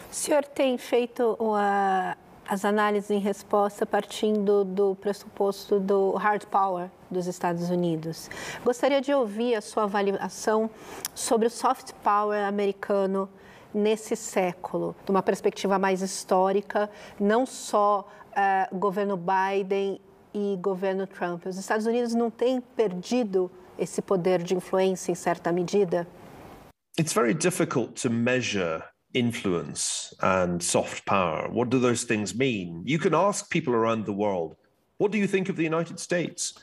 O 0.10 0.14
senhor 0.14 0.44
tem 0.44 0.78
feito 0.78 1.38
uh, 1.40 2.16
as 2.48 2.64
análises 2.64 3.12
em 3.12 3.20
resposta 3.20 3.86
partindo 3.86 4.64
do 4.64 4.96
pressuposto 4.96 5.80
do 5.80 6.12
hard 6.14 6.46
power 6.48 6.90
dos 7.12 7.28
Estados 7.28 7.70
Unidos. 7.70 8.30
Gostaria 8.64 9.02
de 9.02 9.14
ouvir 9.14 9.56
a 9.56 9.62
sua 9.62 9.84
avaliação 9.84 10.70
sobre 11.14 11.48
o 11.48 11.50
soft 11.50 11.92
power 12.04 12.46
americano 12.46 13.30
nesse 13.74 14.16
século, 14.16 14.96
de 15.06 15.12
uma 15.12 15.22
perspectiva 15.22 15.78
mais 15.78 16.02
histórica, 16.02 16.90
não 17.20 17.46
só 17.46 18.08
uh, 18.32 18.76
governo 18.76 19.18
Biden 19.18 20.00
e 20.38 20.56
governo 20.58 21.08
Trump. 21.08 21.46
Os 21.48 21.58
Estados 21.58 21.88
Unidos 21.88 22.14
não 22.14 22.30
têm 22.30 22.62
perdido 22.62 23.50
esse 23.78 24.02
poder 24.02 24.44
de 24.44 24.54
influência 24.54 25.12
em 25.12 25.16
certa 25.16 25.52
medida? 25.52 26.08
It's 27.00 27.14
very 27.14 27.34
difficult 27.34 28.00
to 28.02 28.10
measure 28.10 28.84
influence 29.14 30.16
and 30.22 30.62
soft 30.62 31.06
power. 31.06 31.50
What 31.52 31.70
do 31.70 31.80
those 31.80 32.06
things 32.06 32.36
mean? 32.36 32.84
You 32.86 33.00
can 33.00 33.14
ask 33.14 33.50
people 33.50 33.74
around 33.74 34.06
the 34.06 34.14
world, 34.14 34.56
what 34.98 35.12
do 35.12 35.18
you 35.18 35.28
think 35.28 35.50
of 35.50 35.56
the 35.56 35.64
United 35.64 36.00
States? 36.00 36.54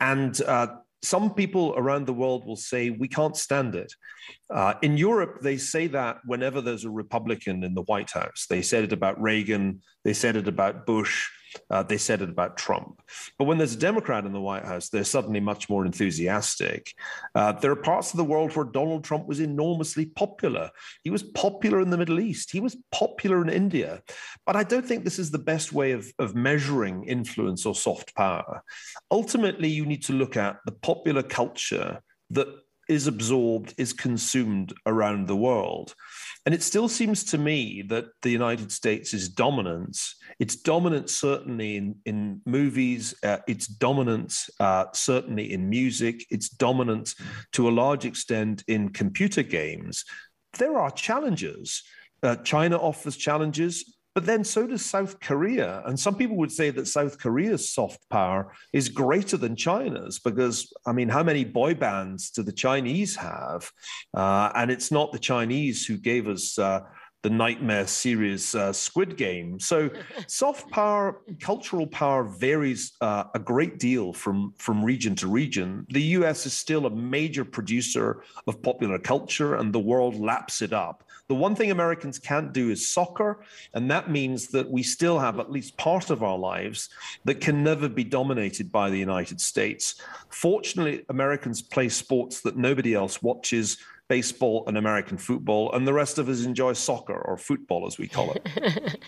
And 0.00 0.40
uh, 0.42 0.66
some 1.02 1.34
people 1.34 1.74
around 1.76 2.06
the 2.06 2.12
world 2.12 2.46
will 2.46 2.56
say, 2.56 2.90
we 2.90 3.08
can't 3.08 3.36
stand 3.36 3.74
it. 3.74 3.92
Uh, 4.50 4.74
in 4.82 4.96
Europe, 4.96 5.38
they 5.40 5.56
say 5.56 5.86
that 5.88 6.18
whenever 6.24 6.60
there's 6.60 6.84
a 6.84 6.90
Republican 6.90 7.62
in 7.62 7.74
the 7.74 7.82
White 7.82 8.10
House. 8.10 8.46
They 8.48 8.62
said 8.62 8.84
it 8.84 8.92
about 8.92 9.20
Reagan, 9.20 9.82
they 10.04 10.12
said 10.12 10.36
it 10.36 10.48
about 10.48 10.86
Bush. 10.86 11.28
Uh, 11.70 11.82
they 11.82 11.96
said 11.98 12.22
it 12.22 12.28
about 12.28 12.56
Trump. 12.56 13.02
But 13.38 13.44
when 13.44 13.58
there's 13.58 13.74
a 13.74 13.78
Democrat 13.78 14.24
in 14.24 14.32
the 14.32 14.40
White 14.40 14.64
House, 14.64 14.88
they're 14.88 15.04
suddenly 15.04 15.40
much 15.40 15.68
more 15.68 15.84
enthusiastic. 15.84 16.92
Uh, 17.34 17.52
there 17.52 17.70
are 17.70 17.76
parts 17.76 18.12
of 18.12 18.18
the 18.18 18.24
world 18.24 18.54
where 18.54 18.64
Donald 18.64 19.04
Trump 19.04 19.26
was 19.26 19.40
enormously 19.40 20.06
popular. 20.06 20.70
He 21.02 21.10
was 21.10 21.22
popular 21.22 21.80
in 21.80 21.90
the 21.90 21.98
Middle 21.98 22.20
East, 22.20 22.50
he 22.50 22.60
was 22.60 22.76
popular 22.92 23.42
in 23.42 23.48
India. 23.48 24.02
But 24.44 24.56
I 24.56 24.62
don't 24.62 24.86
think 24.86 25.04
this 25.04 25.18
is 25.18 25.30
the 25.30 25.38
best 25.38 25.72
way 25.72 25.92
of, 25.92 26.10
of 26.18 26.34
measuring 26.34 27.04
influence 27.04 27.66
or 27.66 27.74
soft 27.74 28.14
power. 28.14 28.62
Ultimately, 29.10 29.68
you 29.68 29.86
need 29.86 30.04
to 30.04 30.12
look 30.12 30.36
at 30.36 30.58
the 30.64 30.72
popular 30.72 31.22
culture 31.22 32.00
that 32.30 32.48
is 32.88 33.06
absorbed, 33.06 33.74
is 33.78 33.92
consumed 33.92 34.72
around 34.86 35.26
the 35.26 35.36
world. 35.36 35.94
And 36.46 36.54
it 36.54 36.62
still 36.62 36.88
seems 36.88 37.24
to 37.24 37.38
me 37.38 37.82
that 37.88 38.06
the 38.22 38.30
United 38.30 38.70
States 38.70 39.12
is 39.12 39.28
dominance. 39.28 40.14
It's 40.38 40.54
dominant 40.54 41.10
certainly 41.10 41.76
in, 41.76 41.96
in 42.06 42.40
movies, 42.46 43.14
uh, 43.24 43.38
it's 43.48 43.66
dominant 43.66 44.32
uh, 44.60 44.84
certainly 44.92 45.52
in 45.52 45.68
music, 45.68 46.24
it's 46.30 46.48
dominant 46.48 47.14
to 47.52 47.68
a 47.68 47.70
large 47.70 48.04
extent 48.04 48.62
in 48.68 48.90
computer 48.90 49.42
games. 49.42 50.04
There 50.56 50.78
are 50.78 50.92
challenges. 50.92 51.82
Uh, 52.22 52.36
China 52.36 52.76
offers 52.76 53.16
challenges. 53.16 53.95
But 54.16 54.24
then 54.24 54.44
so 54.44 54.66
does 54.66 54.82
South 54.82 55.20
Korea. 55.20 55.82
And 55.84 56.00
some 56.00 56.14
people 56.14 56.38
would 56.38 56.50
say 56.50 56.70
that 56.70 56.88
South 56.88 57.18
Korea's 57.18 57.68
soft 57.68 58.00
power 58.08 58.50
is 58.72 58.88
greater 58.88 59.36
than 59.36 59.56
China's 59.56 60.18
because, 60.18 60.72
I 60.86 60.92
mean, 60.92 61.10
how 61.10 61.22
many 61.22 61.44
boy 61.44 61.74
bands 61.74 62.30
do 62.30 62.42
the 62.42 62.50
Chinese 62.50 63.14
have? 63.16 63.70
Uh, 64.16 64.50
and 64.54 64.70
it's 64.70 64.90
not 64.90 65.12
the 65.12 65.18
Chinese 65.18 65.84
who 65.84 65.98
gave 65.98 66.28
us. 66.28 66.58
Uh, 66.58 66.80
the 67.22 67.30
nightmare 67.30 67.88
series 67.88 68.54
uh, 68.54 68.72
Squid 68.72 69.16
Game. 69.16 69.58
So, 69.58 69.90
soft 70.28 70.70
power, 70.70 71.22
cultural 71.40 71.86
power 71.88 72.22
varies 72.22 72.92
uh, 73.00 73.24
a 73.34 73.40
great 73.40 73.80
deal 73.80 74.12
from, 74.12 74.54
from 74.58 74.84
region 74.84 75.16
to 75.16 75.26
region. 75.26 75.86
The 75.88 76.02
US 76.18 76.46
is 76.46 76.52
still 76.52 76.86
a 76.86 76.90
major 76.90 77.44
producer 77.44 78.22
of 78.46 78.62
popular 78.62 79.00
culture, 79.00 79.56
and 79.56 79.72
the 79.72 79.80
world 79.80 80.14
laps 80.20 80.62
it 80.62 80.72
up. 80.72 81.02
The 81.28 81.34
one 81.34 81.56
thing 81.56 81.70
Americans 81.70 82.18
can't 82.18 82.52
do 82.52 82.70
is 82.70 82.88
soccer, 82.88 83.40
and 83.74 83.90
that 83.90 84.10
means 84.10 84.48
that 84.48 84.70
we 84.70 84.82
still 84.82 85.18
have 85.18 85.40
at 85.40 85.50
least 85.50 85.76
part 85.76 86.10
of 86.10 86.22
our 86.22 86.38
lives 86.38 86.88
that 87.24 87.40
can 87.40 87.64
never 87.64 87.88
be 87.88 88.04
dominated 88.04 88.70
by 88.70 88.90
the 88.90 88.98
United 88.98 89.40
States. 89.40 89.96
Fortunately, 90.28 91.04
Americans 91.08 91.62
play 91.62 91.88
sports 91.88 92.42
that 92.42 92.56
nobody 92.56 92.94
else 92.94 93.22
watches 93.22 93.78
baseball 94.08 94.64
and 94.68 94.78
American 94.78 95.18
football, 95.18 95.72
and 95.72 95.86
the 95.86 95.92
rest 95.92 96.18
of 96.18 96.28
us 96.28 96.44
enjoy 96.44 96.72
soccer 96.72 97.18
or 97.18 97.36
football, 97.36 97.86
as 97.86 97.98
we 97.98 98.06
call 98.06 98.32
it. 98.32 98.42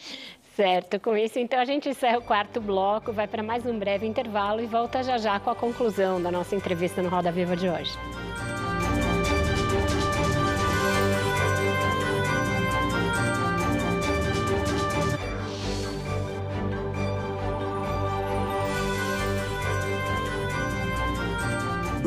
certo, 0.57 0.99
com 0.99 1.17
isso 1.17 1.39
então 1.39 1.61
a 1.61 1.65
gente 1.65 1.89
encerra 1.89 2.19
o 2.19 2.23
quarto 2.23 2.61
bloco, 2.61 3.13
vai 3.13 3.29
para 3.29 3.45
mais 3.45 3.65
um 3.65 3.79
breve 3.79 4.07
intervalo 4.07 4.61
e 4.61 4.67
volta 4.67 5.05
já 5.05 5.17
já 5.17 5.39
com 5.39 5.51
a 5.51 5.55
conclusão 5.55 6.21
da 6.21 6.33
nossa 6.33 6.57
entrevista 6.57 7.01
no 7.01 7.09
Roda 7.09 7.31
Viva 7.31 7.55
de 7.55 7.69
hoje. 7.69 7.93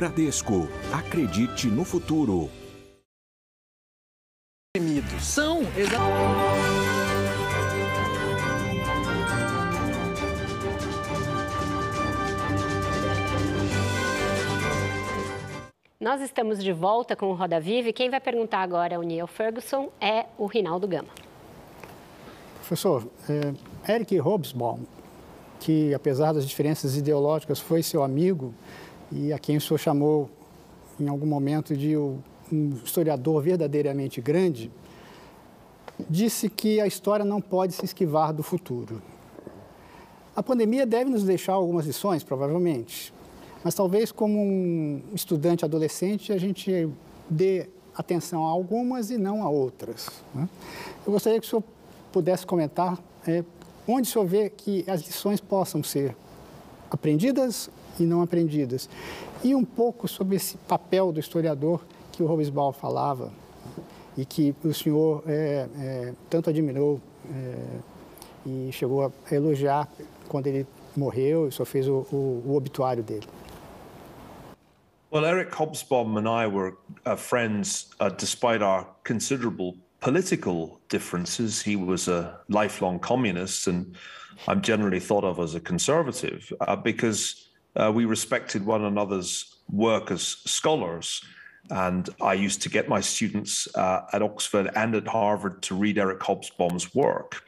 Bradesco, 0.01 0.67
acredite 0.91 1.67
no 1.67 1.85
futuro. 1.85 2.49
São 5.19 5.59
Nós 15.99 16.19
estamos 16.23 16.63
de 16.63 16.73
volta 16.73 17.15
com 17.15 17.27
o 17.27 17.35
Roda 17.35 17.59
Viva 17.59 17.89
e 17.89 17.93
quem 17.93 18.09
vai 18.09 18.19
perguntar 18.19 18.63
agora 18.63 18.95
ao 18.95 19.03
Neil 19.03 19.27
Ferguson 19.27 19.91
é 20.01 20.25
o 20.35 20.47
Rinaldo 20.47 20.87
Gama. 20.87 21.09
Professor, 22.55 23.07
é, 23.29 23.93
Eric 23.93 24.19
Hobsbawm, 24.19 24.79
que 25.59 25.93
apesar 25.93 26.33
das 26.33 26.47
diferenças 26.47 26.97
ideológicas 26.97 27.59
foi 27.59 27.83
seu 27.83 28.01
amigo, 28.01 28.51
e 29.11 29.33
a 29.33 29.39
quem 29.39 29.57
o 29.57 29.61
senhor 29.61 29.77
chamou 29.77 30.29
em 30.99 31.07
algum 31.07 31.25
momento 31.25 31.75
de 31.75 31.95
um 31.97 32.19
historiador 32.83 33.41
verdadeiramente 33.41 34.21
grande, 34.21 34.71
disse 36.09 36.49
que 36.49 36.79
a 36.79 36.87
história 36.87 37.25
não 37.25 37.41
pode 37.41 37.73
se 37.73 37.85
esquivar 37.85 38.33
do 38.33 38.43
futuro. 38.43 39.01
A 40.35 40.41
pandemia 40.41 40.85
deve 40.85 41.09
nos 41.09 41.23
deixar 41.23 41.53
algumas 41.53 41.85
lições, 41.85 42.23
provavelmente, 42.23 43.13
mas 43.63 43.75
talvez 43.75 44.11
como 44.11 44.39
um 44.39 45.01
estudante 45.13 45.65
adolescente 45.65 46.31
a 46.31 46.37
gente 46.37 46.89
dê 47.29 47.69
atenção 47.95 48.45
a 48.45 48.49
algumas 48.49 49.11
e 49.11 49.17
não 49.17 49.43
a 49.43 49.49
outras. 49.49 50.09
Né? 50.33 50.47
Eu 51.05 51.11
gostaria 51.11 51.39
que 51.39 51.45
o 51.45 51.49
senhor 51.49 51.63
pudesse 52.11 52.45
comentar 52.45 52.97
é, 53.27 53.43
onde 53.87 54.07
o 54.07 54.11
senhor 54.11 54.25
vê 54.25 54.49
que 54.49 54.83
as 54.87 55.01
lições 55.01 55.39
possam 55.39 55.83
ser 55.83 56.15
aprendidas 56.89 57.69
e 57.99 58.03
não 58.03 58.21
aprendidas. 58.21 58.89
E 59.43 59.55
um 59.55 59.65
pouco 59.65 60.07
sobre 60.07 60.35
esse 60.35 60.57
papel 60.57 61.11
do 61.11 61.19
historiador 61.19 61.81
que 62.11 62.21
o 62.21 62.25
Robesbal 62.25 62.71
falava 62.73 63.31
e 64.17 64.25
que 64.25 64.53
o 64.63 64.73
senhor 64.73 65.23
é, 65.25 65.67
é, 65.79 66.13
tanto 66.29 66.49
admirou 66.49 66.99
é, 67.33 67.55
e 68.45 68.69
chegou 68.71 69.05
a 69.05 69.33
elogiar 69.33 69.87
quando 70.27 70.47
ele 70.47 70.67
morreu 70.95 71.47
e 71.47 71.51
só 71.51 71.65
fez 71.65 71.87
o, 71.87 72.05
o, 72.11 72.43
o 72.45 72.55
obituário 72.55 73.03
dele. 73.03 73.27
Well, 75.11 75.25
Eric 75.25 75.53
Hobsbawm 75.53 76.17
and 76.17 76.27
I 76.27 76.47
were 76.47 76.77
uh, 77.05 77.17
friends 77.17 77.89
uh, 77.99 78.09
despite 78.09 78.63
our 78.63 78.87
considerable 79.03 79.75
political 79.99 80.79
differences. 80.87 81.61
He 81.61 81.75
was 81.75 82.07
a 82.07 82.39
lifelong 82.47 82.97
communist, 82.97 83.67
and 83.67 83.93
I'm 84.47 84.61
generally 84.61 85.01
thought 85.01 85.25
of 85.25 85.39
as 85.39 85.53
a 85.53 85.59
conservative 85.59 86.53
uh, 86.61 86.77
because 86.77 87.50
uh, 87.75 87.91
we 87.93 88.05
respected 88.05 88.65
one 88.65 88.83
another's 88.83 89.55
work 89.69 90.11
as 90.11 90.21
scholars. 90.45 91.21
And 91.69 92.09
I 92.19 92.33
used 92.33 92.61
to 92.63 92.69
get 92.69 92.89
my 92.89 92.99
students 92.99 93.67
uh, 93.75 94.01
at 94.11 94.21
Oxford 94.21 94.71
and 94.75 94.95
at 94.95 95.07
Harvard 95.07 95.61
to 95.63 95.75
read 95.75 95.97
Eric 95.97 96.19
Hobsbawm's 96.19 96.93
work. 96.93 97.43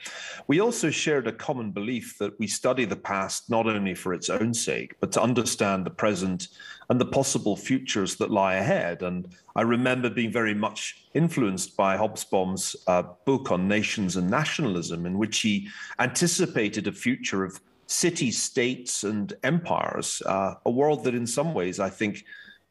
We 0.47 0.61
also 0.61 0.91
shared 0.91 1.27
a 1.27 1.33
common 1.33 1.71
belief 1.71 2.17
that 2.19 2.37
we 2.39 2.47
study 2.47 2.85
the 2.85 2.95
past 2.95 3.49
not 3.49 3.65
only 3.65 3.95
for 3.95 4.13
its 4.13 4.29
own 4.29 4.53
sake, 4.53 4.95
but 4.99 5.11
to 5.13 5.21
understand 5.21 5.85
the 5.85 5.89
present 5.89 6.49
and 6.89 7.01
the 7.01 7.05
possible 7.05 7.57
futures 7.57 8.15
that 8.17 8.31
lie 8.31 8.55
ahead. 8.55 9.01
And 9.01 9.27
I 9.55 9.63
remember 9.63 10.09
being 10.09 10.31
very 10.31 10.53
much 10.53 11.05
influenced 11.13 11.75
by 11.75 11.97
Hobsbawm's 11.97 12.75
uh, 12.87 13.03
book 13.25 13.51
on 13.51 13.67
nations 13.67 14.15
and 14.15 14.29
nationalism, 14.29 15.05
in 15.05 15.17
which 15.17 15.39
he 15.39 15.67
anticipated 15.99 16.87
a 16.87 16.91
future 16.91 17.43
of 17.43 17.59
city 17.87 18.31
states 18.31 19.03
and 19.03 19.33
empires, 19.43 20.21
uh, 20.25 20.55
a 20.65 20.71
world 20.71 21.03
that 21.03 21.15
in 21.15 21.27
some 21.27 21.53
ways 21.53 21.79
I 21.79 21.89
think 21.89 22.23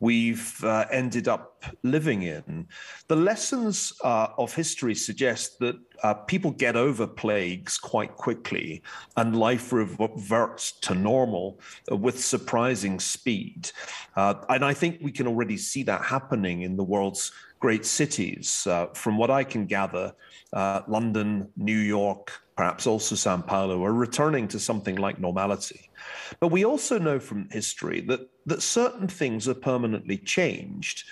we've 0.03 0.63
uh, 0.65 0.85
ended 0.91 1.29
up 1.29 1.65
living 1.85 2.23
in. 2.23 2.67
The 3.07 3.15
lessons 3.15 3.93
uh, 4.03 4.29
of 4.37 4.53
history 4.53 4.97
suggest 4.97 5.61
that 5.61 5.77
uh, 6.03 6.15
people 6.15 6.51
get 6.51 6.75
over 6.75 7.07
plagues 7.07 7.79
quite 7.79 8.17
quickly 8.17 8.83
and 9.17 9.39
life 9.39 9.73
reverts 9.73 10.73
to 10.81 10.97
normal 10.97 11.61
with 11.89 12.19
surprising 12.23 12.99
speed. 12.99 13.71
Uh, 14.17 14.35
and 14.49 14.65
I 14.65 14.75
think 14.75 14.99
we 15.01 15.13
can 15.13 15.29
already 15.29 15.57
see 15.57 15.85
that 15.85 16.03
happening 16.03 16.63
in 16.63 16.77
the 16.77 16.83
world's 16.83 17.31
great 17.61 17.87
cities. 17.87 18.67
Uh, 18.69 18.87
from 18.95 19.17
what 19.17 19.31
I 19.31 19.45
can 19.45 19.67
gather, 19.67 20.13
uh, 20.53 20.83
London, 20.89 21.49
New 21.57 21.79
York, 21.79 22.42
perhaps 22.57 22.87
also 22.87 23.15
Sao 23.15 23.39
Paulo, 23.39 23.85
are 23.85 23.93
returning 23.93 24.49
to 24.49 24.59
something 24.59 24.97
like 24.97 25.19
normality. 25.19 25.91
But 26.41 26.49
we 26.49 26.65
also 26.65 26.99
know 26.99 27.19
from 27.19 27.49
history 27.51 28.01
that, 28.03 28.29
that 28.47 28.63
certain 28.63 29.09
things 29.09 29.49
are 29.49 29.55
permanently 29.55 30.19
changed. 30.19 31.05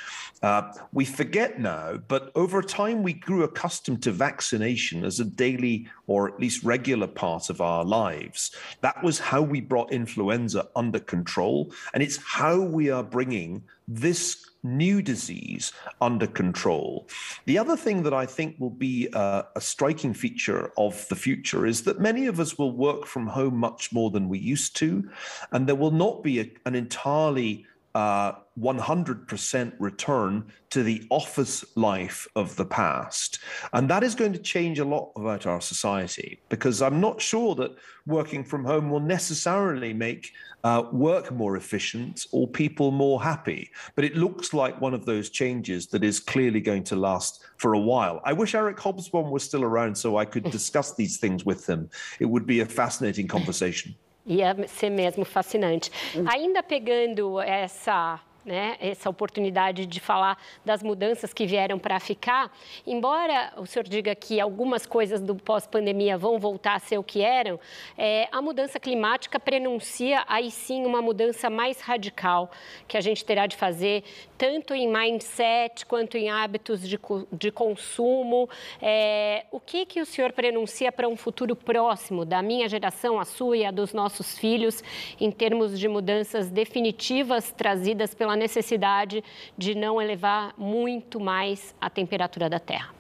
Uh, 0.43 0.73
we 0.93 1.05
forget 1.05 1.61
now, 1.61 1.99
but 2.09 2.33
over 2.35 2.63
time 2.63 3.03
we 3.03 3.13
grew 3.13 3.43
accustomed 3.43 4.03
to 4.03 4.11
vaccination 4.11 5.05
as 5.05 5.21
a 5.21 5.25
daily 5.25 5.87
or 6.07 6.29
at 6.29 6.41
least 6.41 6.65
regular 6.65 7.07
part 7.07 7.51
of 7.51 7.61
our 7.61 7.85
lives. 7.85 8.55
That 8.81 9.03
was 9.03 9.19
how 9.19 9.43
we 9.43 9.61
brought 9.61 9.93
influenza 9.93 10.69
under 10.75 10.99
control, 10.99 11.73
and 11.93 12.03
it's 12.03 12.17
how 12.17 12.59
we 12.59 12.91
are 12.91 13.03
bringing 13.03 13.63
this 13.87 14.50
new 14.63 15.03
disease 15.03 15.73
under 16.01 16.27
control. 16.27 17.09
The 17.47 17.59
other 17.59 17.77
thing 17.77 18.03
that 18.03 18.15
I 18.15 18.27
think 18.27 18.57
will 18.59 18.71
be 18.71 19.09
a, 19.13 19.47
a, 19.57 19.61
striking 19.61 20.15
feature 20.15 20.71
of 20.77 21.07
the 21.09 21.17
future 21.17 21.67
is 21.67 21.83
that 21.85 22.01
many 22.01 22.27
of 22.27 22.41
us 22.41 22.59
will 22.59 22.73
work 22.73 23.07
from 23.07 23.27
home 23.27 23.57
much 23.57 23.93
more 23.93 24.11
than 24.11 24.29
we 24.29 24.39
used 24.39 24.77
to, 24.77 25.09
and 25.53 25.67
there 25.67 25.75
will 25.75 25.91
not 25.91 26.23
be 26.23 26.41
a, 26.41 26.53
an 26.67 26.75
entirely 26.75 27.67
uh, 27.95 28.33
100% 28.59 29.73
return 29.79 30.53
to 30.71 30.83
the 30.83 31.05
office 31.11 31.65
life 31.77 32.29
of 32.37 32.55
the 32.57 32.65
past. 32.65 33.41
And 33.73 33.89
that 33.91 34.03
is 34.03 34.15
going 34.15 34.33
to 34.33 34.39
change 34.39 34.79
a 34.79 34.85
lot 34.85 35.13
about 35.17 35.47
our 35.47 35.61
society 35.61 36.41
because 36.49 36.83
I'm 36.83 37.01
not 37.01 37.21
sure 37.21 37.55
that 37.57 37.77
working 38.07 38.45
from 38.45 38.65
home 38.65 38.91
will 38.91 39.01
necessarily 39.01 39.93
make 39.93 40.31
uh, 40.63 40.85
work 40.93 41.33
more 41.33 41.57
efficient 41.57 42.27
or 42.33 42.47
people 42.47 42.91
more 42.91 43.23
happy. 43.23 43.71
But 43.95 44.05
it 44.05 44.17
looks 44.17 44.53
like 44.53 44.81
one 44.81 44.95
of 44.95 45.07
those 45.07 45.31
changes 45.31 45.87
that 45.89 46.05
is 46.05 46.21
clearly 46.21 46.61
going 46.61 46.85
to 46.85 46.97
last 46.97 47.45
for 47.57 47.73
a 47.75 47.79
while. 47.79 48.21
I 48.25 48.33
wish 48.33 48.55
Eric 48.55 48.77
Hobsbawm 48.77 49.31
was 49.31 49.43
still 49.43 49.65
around 49.65 49.97
so 49.97 50.17
I 50.17 50.25
could 50.25 50.45
discuss 50.51 50.95
these 50.95 51.17
things 51.19 51.45
with 51.45 51.67
him. 51.69 51.89
It 52.21 52.27
would 52.27 52.47
be 52.47 52.61
a 52.61 52.67
fascinating 52.67 53.27
conversation. 53.27 53.95
Ia 54.31 54.57
ser 54.69 54.91
mesmo 54.91 55.25
fascinante. 55.25 55.91
Ainda 56.25 56.63
pegando 56.63 57.41
essa 57.41 58.21
né, 58.45 58.77
essa 58.81 59.11
oportunidade 59.11 59.87
de 59.87 60.01
falar 60.01 60.39
das 60.65 60.83
mudanças 60.83 61.33
que 61.33 61.47
vieram 61.47 61.79
para 61.79 61.99
ficar. 62.01 62.51
Embora 62.87 63.53
o 63.57 63.67
senhor 63.67 63.85
diga 63.85 64.15
que 64.15 64.41
algumas 64.41 64.87
coisas 64.87 65.21
do 65.21 65.35
pós-pandemia 65.35 66.17
vão 66.17 66.39
voltar 66.39 66.75
a 66.75 66.79
ser 66.79 66.99
o 66.99 67.05
que 67.05 67.23
eram, 67.23 67.59
é, 67.97 68.29
a 68.33 68.41
mudança 68.41 68.81
climática 68.81 69.39
prenuncia 69.39 70.25
aí 70.27 70.51
sim 70.51 70.85
uma 70.87 71.03
mudança 71.03 71.51
mais 71.51 71.81
radical 71.81 72.51
que 72.89 72.97
a 72.97 73.01
gente 73.01 73.25
terá 73.25 73.47
de 73.47 73.57
fazer, 73.57 74.05
tanto 74.39 74.75
em 74.75 74.89
mindset 74.91 75.85
quanto 75.87 76.17
em 76.17 76.31
hábitos 76.31 76.87
de, 76.89 76.99
de 77.33 77.51
consumo. 77.51 78.49
É, 78.81 79.45
o 79.51 79.61
que, 79.61 79.85
que 79.85 80.01
o 80.01 80.07
senhor 80.07 80.33
prenuncia 80.33 80.91
para 80.91 81.09
um 81.09 81.17
futuro 81.17 81.55
próximo 81.55 82.25
da 82.25 82.43
minha 82.43 82.69
geração, 82.69 83.21
a 83.21 83.25
sua 83.25 83.57
e 83.57 83.65
a 83.65 83.71
dos 83.71 83.93
nossos 83.93 84.39
filhos, 84.39 84.83
em 85.21 85.31
termos 85.31 85.79
de 85.79 85.89
mudanças 85.89 86.51
definitivas 86.51 87.53
trazidas 87.53 88.15
pela 88.15 88.30
pela 88.31 88.37
necessidade 88.37 89.25
de 89.59 89.75
não 89.75 90.01
elevar 90.01 90.55
muito 90.57 91.19
mais 91.19 91.75
a 91.81 91.91
temperatura 91.91 92.49
da 92.49 92.61
Terra? 92.61 92.95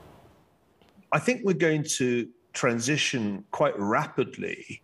I 1.15 1.20
think 1.20 1.43
we're 1.44 1.59
going 1.59 1.82
to 1.98 2.28
transition 2.52 3.44
quite 3.51 3.74
rapidly 3.78 4.82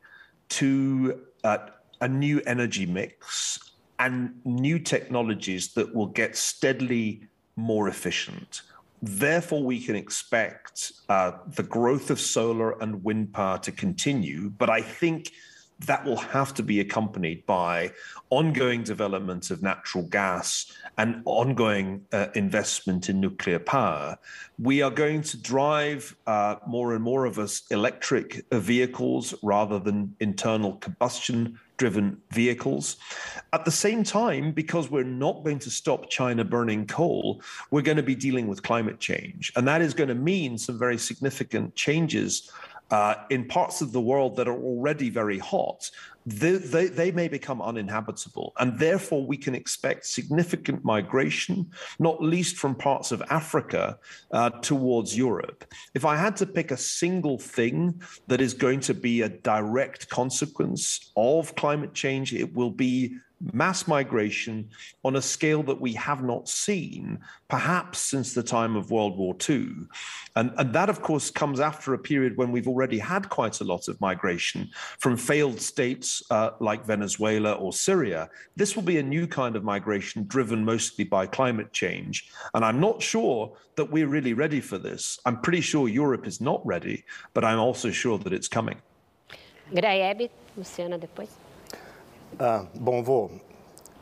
to 0.48 1.20
uh, 1.44 1.59
a 2.01 2.09
new 2.09 2.40
energy 2.47 2.86
mix 2.86 3.59
and 3.98 4.31
new 4.44 4.78
technologies 4.78 5.73
that 5.74 5.94
will 5.94 6.12
get 6.12 6.36
steadily 6.36 7.23
more 7.56 7.89
efficient. 7.89 8.62
Therefore, 9.02 9.62
we 9.62 9.81
can 9.81 9.94
expect 9.94 10.93
uh, 11.09 11.32
the 11.55 11.62
growth 11.62 12.10
of 12.10 12.18
solar 12.18 12.81
and 12.82 13.02
wind 13.05 13.32
power 13.32 13.59
to 13.59 13.73
continue. 13.73 14.51
But 14.51 14.70
I 14.70 14.82
think 14.82 15.32
that 15.80 16.04
will 16.04 16.16
have 16.16 16.54
to 16.54 16.62
be 16.62 16.80
accompanied 16.80 17.44
by 17.46 17.92
ongoing 18.30 18.82
development 18.82 19.50
of 19.50 19.62
natural 19.62 20.04
gas 20.04 20.72
and 20.96 21.20
ongoing 21.26 22.04
uh, 22.12 22.28
investment 22.34 23.08
in 23.10 23.20
nuclear 23.20 23.58
power. 23.58 24.16
We 24.58 24.80
are 24.80 24.90
going 24.90 25.22
to 25.22 25.36
drive 25.36 26.16
uh, 26.26 26.56
more 26.66 26.94
and 26.94 27.04
more 27.04 27.26
of 27.26 27.38
us 27.38 27.62
electric 27.70 28.46
vehicles 28.50 29.34
rather 29.42 29.78
than 29.78 30.16
internal 30.20 30.76
combustion 30.76 31.58
driven 31.76 32.16
vehicles. 32.30 32.96
At 33.52 33.66
the 33.66 33.70
same 33.70 34.02
time, 34.02 34.52
because 34.52 34.90
we're 34.90 35.04
not 35.04 35.44
going 35.44 35.58
to 35.58 35.70
stop 35.70 36.08
China 36.08 36.42
burning 36.42 36.86
coal, 36.86 37.42
we're 37.70 37.82
going 37.82 37.98
to 37.98 38.02
be 38.02 38.14
dealing 38.14 38.46
with 38.46 38.62
climate 38.62 38.98
change. 38.98 39.52
And 39.56 39.68
that 39.68 39.82
is 39.82 39.92
going 39.92 40.08
to 40.08 40.14
mean 40.14 40.56
some 40.56 40.78
very 40.78 40.96
significant 40.96 41.74
changes 41.74 42.50
uh, 42.90 43.14
in 43.30 43.46
parts 43.46 43.80
of 43.80 43.92
the 43.92 44.00
world 44.00 44.36
that 44.36 44.48
are 44.48 44.58
already 44.58 45.10
very 45.10 45.38
hot, 45.38 45.90
they, 46.26 46.52
they, 46.52 46.86
they, 46.86 47.10
may 47.12 47.28
become 47.28 47.62
uninhabitable. 47.62 48.52
And 48.58 48.78
therefore, 48.78 49.24
we 49.24 49.36
can 49.36 49.54
expect 49.54 50.06
significant 50.06 50.84
migration, 50.84 51.70
not 52.00 52.22
least 52.22 52.56
from 52.56 52.74
parts 52.74 53.12
of 53.12 53.22
Africa 53.30 53.98
uh, 54.32 54.50
towards 54.50 55.16
Europe. 55.16 55.64
If 55.94 56.04
I 56.04 56.16
had 56.16 56.36
to 56.36 56.46
pick 56.46 56.72
a 56.72 56.76
single 56.76 57.38
thing 57.38 58.02
that 58.26 58.40
is 58.40 58.54
going 58.54 58.80
to 58.80 58.94
be 58.94 59.22
a 59.22 59.28
direct 59.28 60.08
consequence 60.08 61.12
of 61.16 61.54
climate 61.54 61.94
change, 61.94 62.34
it 62.34 62.52
will 62.54 62.72
be 62.72 63.16
mass 63.52 63.86
migration 63.86 64.68
on 65.04 65.16
a 65.16 65.22
scale 65.22 65.62
that 65.62 65.80
we 65.80 65.92
have 65.92 66.22
not 66.22 66.48
seen, 66.48 67.18
perhaps 67.48 67.98
since 67.98 68.32
the 68.32 68.42
time 68.42 68.76
of 68.76 68.90
World 68.90 69.16
War 69.16 69.36
II. 69.48 69.68
And, 70.36 70.52
and, 70.58 70.72
that, 70.72 70.88
of 70.88 71.02
course, 71.02 71.30
comes 71.30 71.60
after 71.60 71.94
a 71.94 71.98
period 71.98 72.36
when 72.36 72.50
we've 72.50 72.68
already 72.68 72.98
had 72.98 73.28
quite 73.28 73.60
a 73.60 73.64
lot 73.64 73.88
of 73.88 74.00
migration 74.00 74.70
from 74.98 75.16
failed 75.16 75.60
states 75.60 76.22
uh, 76.30 76.50
like 76.60 76.84
Venezuela 76.84 77.52
or 77.52 77.72
Syria. 77.72 78.28
This 78.56 78.74
will 78.74 78.82
be 78.82 78.98
a 78.98 79.02
new 79.02 79.26
kind 79.26 79.56
of 79.56 79.64
migration 79.64 80.24
driven 80.26 80.64
mostly 80.64 81.04
by 81.04 81.26
climate 81.26 81.72
change. 81.72 82.30
And 82.54 82.64
I'm 82.64 82.80
not 82.80 83.02
sure 83.02 83.52
that 83.76 83.90
we're 83.90 84.08
really 84.08 84.32
ready 84.32 84.60
for 84.60 84.78
this. 84.78 85.18
I'm 85.26 85.40
pretty 85.40 85.60
sure 85.60 85.88
Europe 85.88 86.26
is 86.26 86.40
not 86.40 86.66
ready, 86.66 87.04
but 87.34 87.44
I'm 87.44 87.58
also 87.58 87.90
sure 87.90 88.18
that 88.18 88.32
it's 88.32 88.48
coming. 88.48 88.80
Graieb, 89.72 90.30
Luciana, 90.56 90.98
depois. 90.98 91.45
Ah, 92.38 92.66
bom, 92.74 93.02
vou 93.02 93.30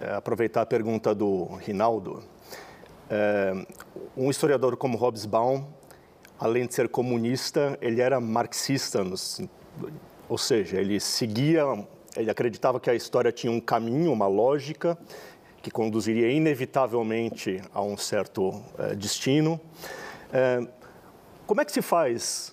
é, 0.00 0.12
aproveitar 0.12 0.62
a 0.62 0.66
pergunta 0.66 1.14
do 1.14 1.44
Rinaldo. 1.64 2.20
É, 3.08 3.54
um 4.16 4.28
historiador 4.28 4.76
como 4.76 4.98
Hobsbawm, 4.98 5.64
além 6.36 6.66
de 6.66 6.74
ser 6.74 6.88
comunista, 6.88 7.78
ele 7.80 8.00
era 8.00 8.20
marxista, 8.20 9.04
ou 10.28 10.36
seja, 10.36 10.80
ele 10.80 10.98
seguia, 10.98 11.62
ele 12.16 12.28
acreditava 12.28 12.80
que 12.80 12.90
a 12.90 12.94
história 12.96 13.30
tinha 13.30 13.52
um 13.52 13.60
caminho, 13.60 14.12
uma 14.12 14.26
lógica, 14.26 14.98
que 15.62 15.70
conduziria 15.70 16.28
inevitavelmente 16.28 17.62
a 17.72 17.80
um 17.82 17.96
certo 17.96 18.60
é, 18.76 18.96
destino. 18.96 19.60
Como 21.46 21.60
é 21.60 21.64
que 21.64 21.70
se 21.70 21.80
faz? 21.80 22.52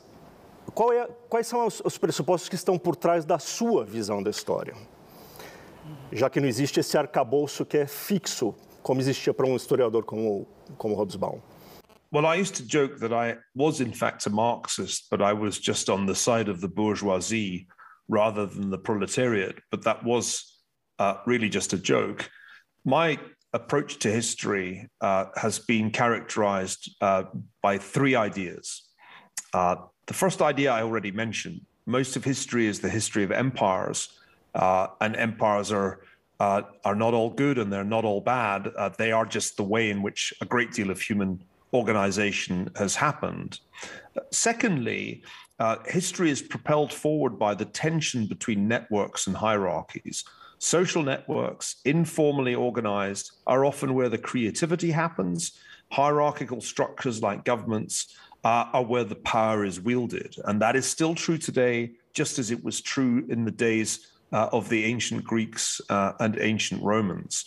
É, 0.94 1.10
quais 1.28 1.48
são 1.48 1.66
os 1.66 1.98
pressupostos 1.98 2.48
que 2.48 2.56
estão 2.56 2.78
por 2.78 2.95
trás 2.95 3.26
da 3.26 3.40
sua 3.40 3.84
visão 3.84 4.22
da 4.22 4.30
história? 4.30 4.76
Já 6.12 6.30
que 6.30 6.40
não 6.40 6.48
existe 6.48 6.80
esse 6.80 6.98
arcabouço 6.98 7.66
que 7.66 7.78
é 7.78 7.88
fixo, 7.88 8.56
como 8.82 8.99
existia 8.99 9.34
para 9.34 9.45
um 9.45 9.56
historiador 9.56 10.03
como, 10.03 10.48
como 10.78 10.95
Hobsbawm. 10.95 11.40
Well, 12.12 12.26
I 12.26 12.36
used 12.41 12.56
to 12.56 12.64
joke 12.64 12.99
that 12.99 13.14
I 13.14 13.38
was, 13.56 13.80
in 13.80 13.94
fact, 13.94 14.28
a 14.28 14.30
Marxist, 14.30 15.10
but 15.10 15.22
I 15.22 15.32
was 15.32 15.58
just 15.58 15.90
on 15.90 16.06
the 16.06 16.16
side 16.16 16.49
of 16.49 16.60
the 16.60 16.68
bourgeoisie 16.68 17.68
rather 18.10 18.45
than 18.45 18.70
the 18.70 18.78
proletariat. 18.78 19.56
But 19.72 19.84
that 19.84 20.03
was 20.03 20.60
uh, 20.99 21.16
really 21.26 21.48
just 21.48 21.72
a 21.72 21.78
joke. 21.78 22.30
My 22.84 23.18
approach 23.53 23.99
to 23.99 24.10
history 24.10 24.90
uh, 24.99 25.26
has 25.36 25.60
been 25.60 25.90
characterized 25.90 26.91
uh, 26.99 27.24
by 27.62 27.78
three 27.78 28.16
ideas. 28.16 28.90
Uh, 29.53 29.76
the 30.08 30.14
first 30.14 30.41
idea 30.41 30.72
I 30.72 30.84
already 30.84 31.12
mentioned 31.12 31.62
most 31.86 32.16
of 32.16 32.24
history 32.24 32.68
is 32.68 32.80
the 32.80 32.90
history 32.90 33.24
of 33.24 33.32
empires 33.32 34.10
uh, 34.56 34.88
and 34.99 35.15
empires 35.15 35.72
are 35.72 36.02
uh, 36.40 36.64
are 36.84 36.95
not 36.95 37.14
all 37.14 37.30
good 37.30 37.60
and 37.60 37.72
they're 37.72 37.84
not 37.84 38.03
all 38.03 38.19
bad. 38.19 38.72
Uh, 38.76 38.90
they 38.98 39.11
are 39.11 39.28
just 39.28 39.57
the 39.57 39.64
way 39.64 39.91
in 39.91 40.02
which 40.02 40.34
a 40.41 40.45
great 40.45 40.72
deal 40.72 40.90
of 40.90 40.99
human 40.99 41.40
organization 41.72 42.68
has 42.76 42.95
happened. 42.95 43.60
Secondly, 44.32 45.22
uh, 45.60 45.76
history 45.86 46.32
is 46.32 46.41
propelled 46.41 46.91
forward 46.91 47.38
by 47.38 47.53
the 47.53 47.65
tension 47.65 48.26
between 48.26 48.68
networks 48.68 49.28
and 49.28 49.38
hierarchies. 49.38 50.23
Social 50.57 51.03
networks, 51.03 51.76
informally 51.86 52.56
organized, 52.56 53.34
are 53.45 53.64
often 53.64 53.94
where 53.94 54.10
the 54.10 54.18
creativity 54.18 54.90
happens. 54.90 55.60
Hierarchical 55.91 56.61
structures 56.61 57.22
like 57.22 57.45
governments 57.45 58.15
uh, 58.44 58.65
are 58.73 58.84
where 58.84 59.03
the 59.03 59.15
power 59.15 59.64
is 59.64 59.80
wielded. 59.80 60.36
And 60.45 60.60
that 60.61 60.76
is 60.76 60.88
still 60.88 61.14
true 61.14 61.38
today, 61.38 61.91
just 62.14 62.40
as 62.40 62.49
it 62.49 62.64
was 62.64 62.82
true 62.82 63.26
in 63.30 63.45
the 63.45 63.52
days 63.52 64.07
uh, 64.32 64.49
of 64.52 64.70
the 64.70 64.86
ancient 64.86 65.24
Greeks 65.24 65.82
uh, 65.90 66.14
and 66.20 66.38
ancient 66.40 66.82
Romans. 66.84 67.45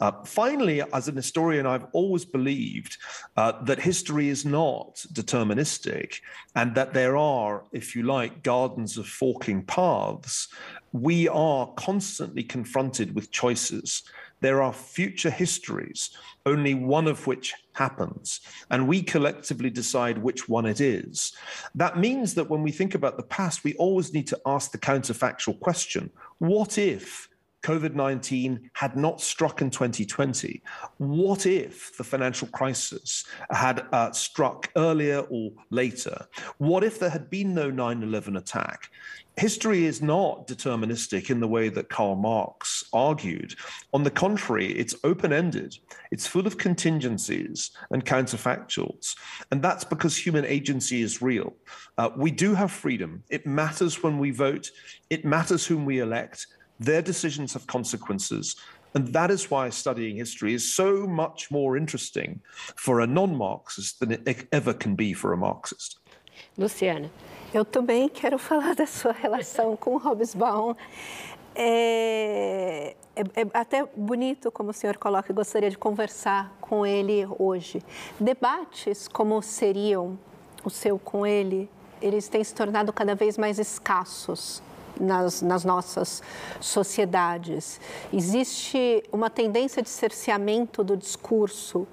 Uh, 0.00 0.10
finally, 0.24 0.82
as 0.92 1.06
an 1.06 1.14
historian, 1.14 1.66
I've 1.66 1.86
always 1.92 2.24
believed 2.24 2.96
uh, 3.36 3.52
that 3.64 3.78
history 3.78 4.28
is 4.28 4.44
not 4.44 4.96
deterministic 5.12 6.16
and 6.56 6.74
that 6.74 6.92
there 6.92 7.16
are, 7.16 7.64
if 7.72 7.94
you 7.94 8.02
like, 8.02 8.42
gardens 8.42 8.98
of 8.98 9.06
forking 9.06 9.62
paths. 9.62 10.48
We 10.92 11.28
are 11.28 11.72
constantly 11.76 12.42
confronted 12.42 13.14
with 13.14 13.30
choices 13.30 14.02
there 14.44 14.60
are 14.60 14.74
future 14.74 15.30
histories, 15.30 16.10
only 16.44 16.74
one 16.74 17.06
of 17.08 17.26
which 17.26 17.54
happens, 17.72 18.40
and 18.70 18.86
we 18.86 19.02
collectively 19.02 19.70
decide 19.70 20.18
which 20.18 20.50
one 20.50 20.66
it 20.66 20.82
is. 20.82 21.32
That 21.74 21.98
means 21.98 22.34
that 22.34 22.50
when 22.50 22.62
we 22.62 22.70
think 22.70 22.94
about 22.94 23.16
the 23.16 23.22
past, 23.22 23.64
we 23.64 23.72
always 23.76 24.12
need 24.12 24.26
to 24.26 24.40
ask 24.44 24.70
the 24.70 24.76
counterfactual 24.76 25.58
question 25.60 26.10
what 26.40 26.76
if? 26.76 27.30
COVID 27.64 27.94
19 27.94 28.70
had 28.74 28.94
not 28.94 29.20
struck 29.20 29.60
in 29.62 29.70
2020, 29.70 30.62
what 30.98 31.46
if 31.46 31.96
the 31.96 32.04
financial 32.04 32.46
crisis 32.48 33.24
had 33.50 33.86
uh, 33.92 34.12
struck 34.12 34.70
earlier 34.76 35.20
or 35.30 35.50
later? 35.70 36.26
What 36.58 36.84
if 36.84 37.00
there 37.00 37.10
had 37.10 37.30
been 37.30 37.54
no 37.54 37.70
9 37.70 38.02
11 38.02 38.36
attack? 38.36 38.90
history 39.36 39.84
is 39.84 40.00
not 40.00 40.46
deterministic 40.46 41.30
in 41.30 41.40
the 41.40 41.48
way 41.48 41.68
that 41.68 41.88
Karl 41.88 42.14
Marx 42.14 42.84
argued. 42.92 43.54
On 43.92 44.02
the 44.02 44.10
contrary, 44.10 44.72
it's 44.72 44.94
open 45.02 45.32
ended, 45.32 45.76
it's 46.10 46.26
full 46.26 46.46
of 46.46 46.58
contingencies 46.58 47.72
and 47.90 48.04
counterfactuals. 48.04 49.16
And 49.50 49.62
that's 49.62 49.84
because 49.84 50.16
human 50.16 50.44
agency 50.44 51.02
is 51.02 51.22
real. 51.22 51.54
Uh, 51.98 52.10
we 52.16 52.30
do 52.30 52.54
have 52.54 52.70
freedom. 52.70 53.24
It 53.28 53.46
matters 53.46 54.02
when 54.02 54.18
we 54.18 54.30
vote, 54.30 54.70
it 55.10 55.24
matters 55.24 55.66
whom 55.66 55.84
we 55.84 55.98
elect. 55.98 56.46
Their 56.80 57.02
decisions 57.02 57.54
have 57.54 57.66
consequences. 57.66 58.56
And 58.94 59.08
that 59.08 59.30
is 59.30 59.50
why 59.50 59.70
studying 59.70 60.16
history 60.16 60.54
is 60.54 60.72
so 60.72 61.06
much 61.06 61.50
more 61.50 61.76
interesting 61.76 62.40
for 62.76 63.00
a 63.00 63.06
non 63.06 63.36
Marxist 63.36 63.98
than 63.98 64.12
it 64.12 64.46
ever 64.52 64.72
can 64.72 64.94
be 64.94 65.12
for 65.12 65.32
a 65.32 65.36
Marxist. 65.36 65.98
Luciana. 66.56 67.10
Eu 67.52 67.64
também 67.64 68.08
quero 68.08 68.38
falar 68.38 68.74
da 68.74 68.86
sua 68.86 69.12
relação 69.12 69.76
com 69.76 69.96
o 69.96 69.98
Hobsbawm. 69.98 70.74
É, 71.56 72.96
é, 73.14 73.20
é, 73.20 73.46
até 73.52 73.84
bonito 73.96 74.50
como 74.50 74.70
o 74.70 74.72
senhor 74.72 74.96
coloca, 74.96 75.30
eu 75.30 75.36
gostaria 75.36 75.70
de 75.70 75.78
conversar 75.78 76.52
com 76.60 76.84
ele 76.84 77.26
hoje. 77.38 77.80
Debates 78.18 79.06
como 79.06 79.40
seriam 79.40 80.18
o 80.64 80.70
seu 80.70 80.98
com 80.98 81.24
ele, 81.24 81.70
eles 82.02 82.26
têm 82.28 82.42
se 82.42 82.52
tornado 82.52 82.92
cada 82.92 83.14
vez 83.14 83.38
mais 83.38 83.60
escassos 83.60 84.60
nas, 85.00 85.42
nas 85.42 85.64
nossas 85.64 86.22
sociedades. 86.60 87.80
Existe 88.12 89.02
uma 89.12 89.30
tendência 89.30 89.82
de 89.82 89.88
cerceamento 89.88 90.82
do 90.84 90.96
discurso 90.96 91.86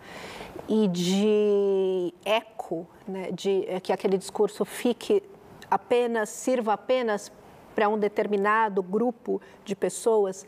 e 0.68 0.88
de 0.88 2.14
eco, 2.24 2.88
né, 3.08 3.32
de 3.32 3.66
que 3.82 3.92
aquele 3.92 4.18
discurso 4.18 4.64
fique 4.64 5.24
apenas 5.70 6.30
sirva 6.30 6.74
apenas 6.74 7.32
para 7.74 7.88
um 7.88 7.98
determinado 7.98 8.84
grupo 8.84 9.42
de 9.64 9.76
pessoas, 9.76 10.46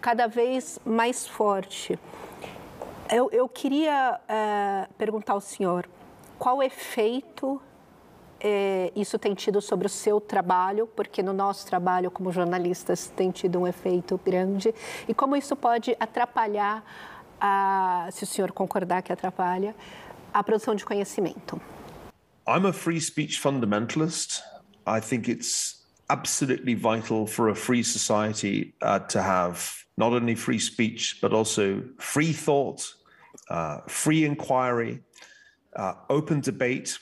cada 0.00 0.26
vez 0.26 0.78
mais 0.84 1.26
forte. 1.26 1.98
Eu, 3.10 3.30
eu 3.32 3.48
queria 3.48 4.20
é, 4.28 4.88
perguntar 4.98 5.32
ao 5.32 5.40
senhor 5.40 5.88
qual 6.38 6.62
efeito 6.62 7.60
é, 8.40 8.92
isso 8.94 9.18
tem 9.18 9.34
tido 9.34 9.60
sobre 9.60 9.86
o 9.86 9.90
seu 9.90 10.20
trabalho, 10.20 10.86
porque 10.94 11.22
no 11.22 11.32
nosso 11.32 11.66
trabalho 11.66 12.10
como 12.10 12.32
jornalistas 12.32 13.10
tem 13.16 13.30
tido 13.30 13.60
um 13.60 13.66
efeito 13.66 14.20
grande, 14.24 14.74
e 15.08 15.14
como 15.14 15.36
isso 15.36 15.56
pode 15.56 15.96
atrapalhar, 15.98 16.84
a, 17.40 18.08
se 18.12 18.24
o 18.24 18.26
senhor 18.26 18.52
concordar 18.52 19.02
que 19.02 19.12
atrapalha, 19.12 19.74
a 20.32 20.42
produção 20.42 20.74
de 20.74 20.84
conhecimento. 20.84 21.60
I'm 22.46 22.66
a 22.66 22.72
free 22.72 23.00
speech 23.00 23.40
fundamentalist. 23.40 24.42
I 24.86 25.00
think 25.00 25.28
it's 25.28 25.84
absolutely 26.08 26.74
vital 26.74 27.26
for 27.26 27.48
a 27.48 27.54
free 27.54 27.82
society 27.82 28.74
uh, 28.82 29.00
to 29.08 29.20
have 29.20 29.86
not 29.96 30.12
only 30.12 30.36
free 30.36 30.58
speech, 30.58 31.18
but 31.20 31.32
also 31.32 31.82
free 31.98 32.32
thought, 32.32 32.94
uh, 33.50 33.78
free 33.88 34.24
inquiry, 34.24 35.02
uh, 35.74 35.94
open 36.08 36.40
debate. 36.40 36.98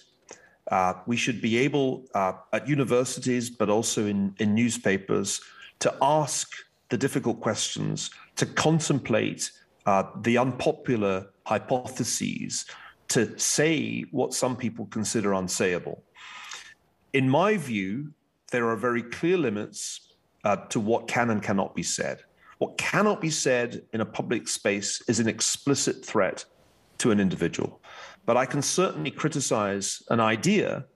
Uh, 0.74 0.94
we 1.06 1.16
should 1.16 1.40
be 1.40 1.56
able 1.56 2.04
uh, 2.16 2.32
at 2.52 2.66
universities, 2.66 3.48
but 3.48 3.70
also 3.70 4.06
in, 4.06 4.34
in 4.40 4.56
newspapers, 4.56 5.40
to 5.78 5.94
ask 6.02 6.50
the 6.88 6.98
difficult 6.98 7.38
questions, 7.40 8.10
to 8.34 8.44
contemplate 8.44 9.52
uh, 9.86 10.02
the 10.22 10.36
unpopular 10.36 11.28
hypotheses, 11.46 12.66
to 13.06 13.38
say 13.38 14.00
what 14.10 14.34
some 14.34 14.56
people 14.56 14.86
consider 14.86 15.30
unsayable. 15.30 16.00
In 17.12 17.30
my 17.30 17.56
view, 17.56 18.12
there 18.50 18.66
are 18.68 18.76
very 18.76 19.04
clear 19.04 19.38
limits 19.38 20.14
uh, 20.42 20.56
to 20.72 20.80
what 20.80 21.06
can 21.06 21.30
and 21.30 21.40
cannot 21.40 21.76
be 21.76 21.84
said. 21.84 22.18
What 22.58 22.76
cannot 22.78 23.20
be 23.20 23.30
said 23.30 23.82
in 23.92 24.00
a 24.00 24.04
public 24.04 24.48
space 24.48 25.00
is 25.06 25.20
an 25.20 25.28
explicit 25.28 26.04
threat 26.04 26.44
to 26.98 27.12
an 27.12 27.20
individual. 27.20 27.80
But 28.26 28.36
I 28.36 28.46
can 28.46 28.62
certainly 28.62 29.10
criticize 29.10 30.02
an 30.08 30.20
idea 30.20 30.86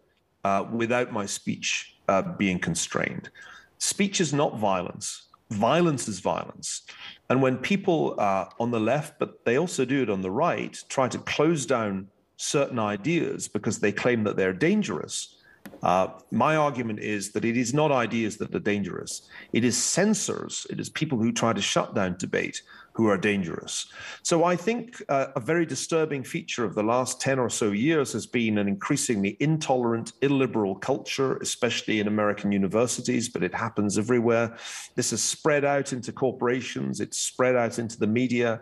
uh, 0.44 0.64
without 0.72 1.12
my 1.12 1.26
speech 1.26 1.96
uh, 2.08 2.22
being 2.22 2.58
constrained. 2.58 3.30
Speech 3.78 4.20
is 4.20 4.32
not 4.32 4.58
violence. 4.58 5.28
Violence 5.50 6.08
is 6.08 6.20
violence. 6.20 6.82
And 7.30 7.42
when 7.42 7.56
people 7.56 8.14
uh, 8.18 8.46
on 8.58 8.70
the 8.70 8.80
left, 8.80 9.18
but 9.18 9.44
they 9.44 9.56
also 9.56 9.84
do 9.84 10.02
it 10.02 10.10
on 10.10 10.20
the 10.22 10.30
right, 10.30 10.76
try 10.88 11.08
to 11.08 11.18
close 11.18 11.66
down 11.66 12.08
certain 12.36 12.78
ideas 12.78 13.48
because 13.48 13.78
they 13.78 13.92
claim 13.92 14.24
that 14.24 14.36
they're 14.36 14.52
dangerous, 14.52 15.36
uh, 15.82 16.08
my 16.30 16.56
argument 16.56 16.98
is 17.00 17.30
that 17.32 17.44
it 17.44 17.56
is 17.56 17.72
not 17.72 17.92
ideas 17.92 18.36
that 18.38 18.54
are 18.54 18.60
dangerous. 18.60 19.28
It 19.52 19.64
is 19.64 19.76
censors, 19.76 20.66
it 20.70 20.80
is 20.80 20.88
people 20.88 21.18
who 21.18 21.32
try 21.32 21.52
to 21.52 21.60
shut 21.60 21.94
down 21.94 22.16
debate 22.18 22.62
who 22.98 23.08
are 23.08 23.16
dangerous. 23.16 23.86
So 24.24 24.42
I 24.42 24.56
think 24.56 25.00
uh, 25.08 25.26
a 25.36 25.40
very 25.40 25.64
disturbing 25.64 26.24
feature 26.24 26.64
of 26.64 26.74
the 26.74 26.82
last 26.82 27.20
10 27.20 27.38
or 27.38 27.48
so 27.48 27.70
years 27.70 28.12
has 28.12 28.26
been 28.26 28.58
an 28.58 28.66
increasingly 28.66 29.36
intolerant, 29.38 30.14
illiberal 30.20 30.74
culture, 30.74 31.36
especially 31.36 32.00
in 32.00 32.08
American 32.08 32.50
universities, 32.50 33.28
but 33.28 33.44
it 33.44 33.54
happens 33.54 33.98
everywhere. 33.98 34.56
This 34.96 35.10
has 35.12 35.22
spread 35.22 35.64
out 35.64 35.92
into 35.92 36.10
corporations, 36.10 37.00
it's 37.00 37.18
spread 37.18 37.54
out 37.54 37.78
into 37.78 37.96
the 38.00 38.08
media, 38.08 38.60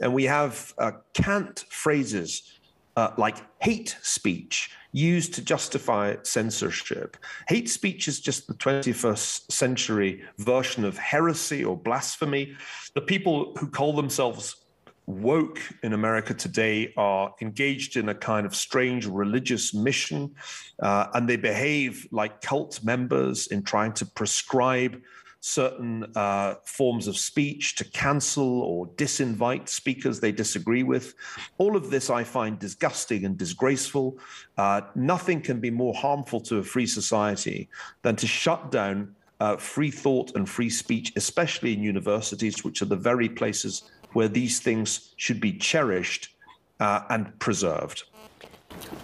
and 0.00 0.12
we 0.12 0.24
have 0.24 0.74
uh, 0.78 0.90
cant 1.14 1.64
phrases 1.70 2.58
uh, 2.96 3.12
like 3.16 3.36
hate 3.62 3.96
speech 4.02 4.70
used 4.96 5.34
to 5.34 5.42
justify 5.42 6.16
censorship. 6.22 7.18
Hate 7.48 7.68
speech 7.68 8.08
is 8.08 8.18
just 8.18 8.46
the 8.46 8.54
21st 8.54 9.52
century 9.52 10.22
version 10.38 10.84
of 10.84 10.96
heresy 10.96 11.62
or 11.62 11.76
blasphemy. 11.76 12.56
The 12.94 13.02
people 13.02 13.54
who 13.58 13.68
call 13.68 13.92
themselves 13.92 14.56
woke 15.04 15.60
in 15.82 15.92
America 15.92 16.32
today 16.32 16.94
are 16.96 17.34
engaged 17.42 17.96
in 17.96 18.08
a 18.08 18.14
kind 18.14 18.46
of 18.46 18.56
strange 18.56 19.06
religious 19.06 19.74
mission, 19.74 20.34
uh, 20.82 21.08
and 21.12 21.28
they 21.28 21.36
behave 21.36 22.08
like 22.10 22.40
cult 22.40 22.82
members 22.82 23.48
in 23.48 23.62
trying 23.62 23.92
to 23.92 24.06
prescribe 24.06 25.00
certain 25.46 26.04
uh, 26.16 26.56
forms 26.64 27.06
of 27.06 27.16
speech, 27.16 27.76
to 27.76 27.84
cancel 27.84 28.62
or 28.62 28.88
disinvite 28.96 29.68
speakers 29.68 30.18
they 30.18 30.32
disagree 30.32 30.82
with. 30.82 31.14
All 31.58 31.76
of 31.76 31.88
this 31.88 32.10
I 32.10 32.24
find 32.24 32.58
disgusting 32.58 33.24
and 33.24 33.38
disgraceful. 33.38 34.18
Uh, 34.58 34.80
nothing 34.96 35.40
can 35.40 35.60
be 35.60 35.70
more 35.70 35.94
harmful 35.94 36.40
to 36.40 36.58
a 36.58 36.64
free 36.64 36.86
society 36.86 37.68
than 38.02 38.16
to 38.16 38.26
shut 38.26 38.72
down 38.72 39.14
uh, 39.38 39.56
free 39.56 39.90
thought 39.90 40.34
and 40.34 40.48
free 40.48 40.70
speech, 40.70 41.12
especially 41.14 41.72
in 41.74 41.82
universities, 41.82 42.64
which 42.64 42.82
are 42.82 42.86
the 42.86 42.96
very 42.96 43.28
places 43.28 43.82
where 44.14 44.28
these 44.28 44.58
things 44.58 45.14
should 45.16 45.40
be 45.40 45.52
cherished 45.52 46.34
uh, 46.80 47.02
and 47.10 47.38
preserved. 47.38 48.02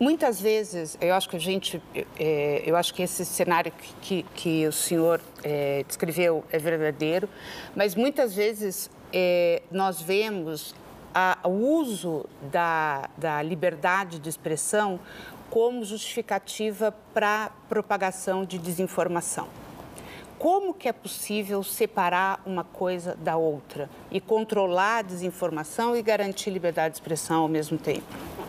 Muitas 0.01 0.40
vezes, 0.40 0.97
eu 1.01 1.15
acho 1.15 1.28
que 1.28 1.36
a 1.36 1.40
gente, 1.40 1.81
é, 2.19 2.62
eu 2.66 2.77
acho 2.77 2.93
que 2.93 3.03
esse 3.03 3.24
cenário 3.24 3.73
que, 4.01 4.24
que 4.35 4.66
o 4.66 4.73
senhor 4.73 5.20
é, 5.43 5.85
descreveu 5.86 6.44
é 6.51 6.59
verdadeiro, 6.59 7.28
mas 7.74 7.94
muitas 7.94 8.35
vezes 8.35 8.90
é, 9.12 9.62
nós 9.70 10.01
vemos 10.01 10.74
o 11.44 11.51
uso 11.51 12.24
da, 12.51 13.09
da 13.19 13.43
liberdade 13.43 14.19
de 14.19 14.28
expressão 14.28 14.99
como 15.51 15.85
justificativa 15.85 16.94
para 17.12 17.53
propagação 17.69 18.44
de 18.44 18.57
desinformação. 18.59 19.47
Como 20.39 20.73
que 20.74 20.89
é 20.89 20.93
possível 20.93 21.62
separar 21.62 22.40
uma 22.47 22.65
coisa 22.65 23.15
da 23.15 23.36
outra 23.36 23.89
e 24.11 24.20
controlar 24.20 24.99
a 24.99 25.03
desinformação 25.03 25.94
e 25.94 26.03
garantir 26.03 26.51
liberdade 26.51 26.94
de 26.94 26.97
expressão 26.97 27.43
ao 27.43 27.49
mesmo 27.49 27.78
tempo? 27.78 28.41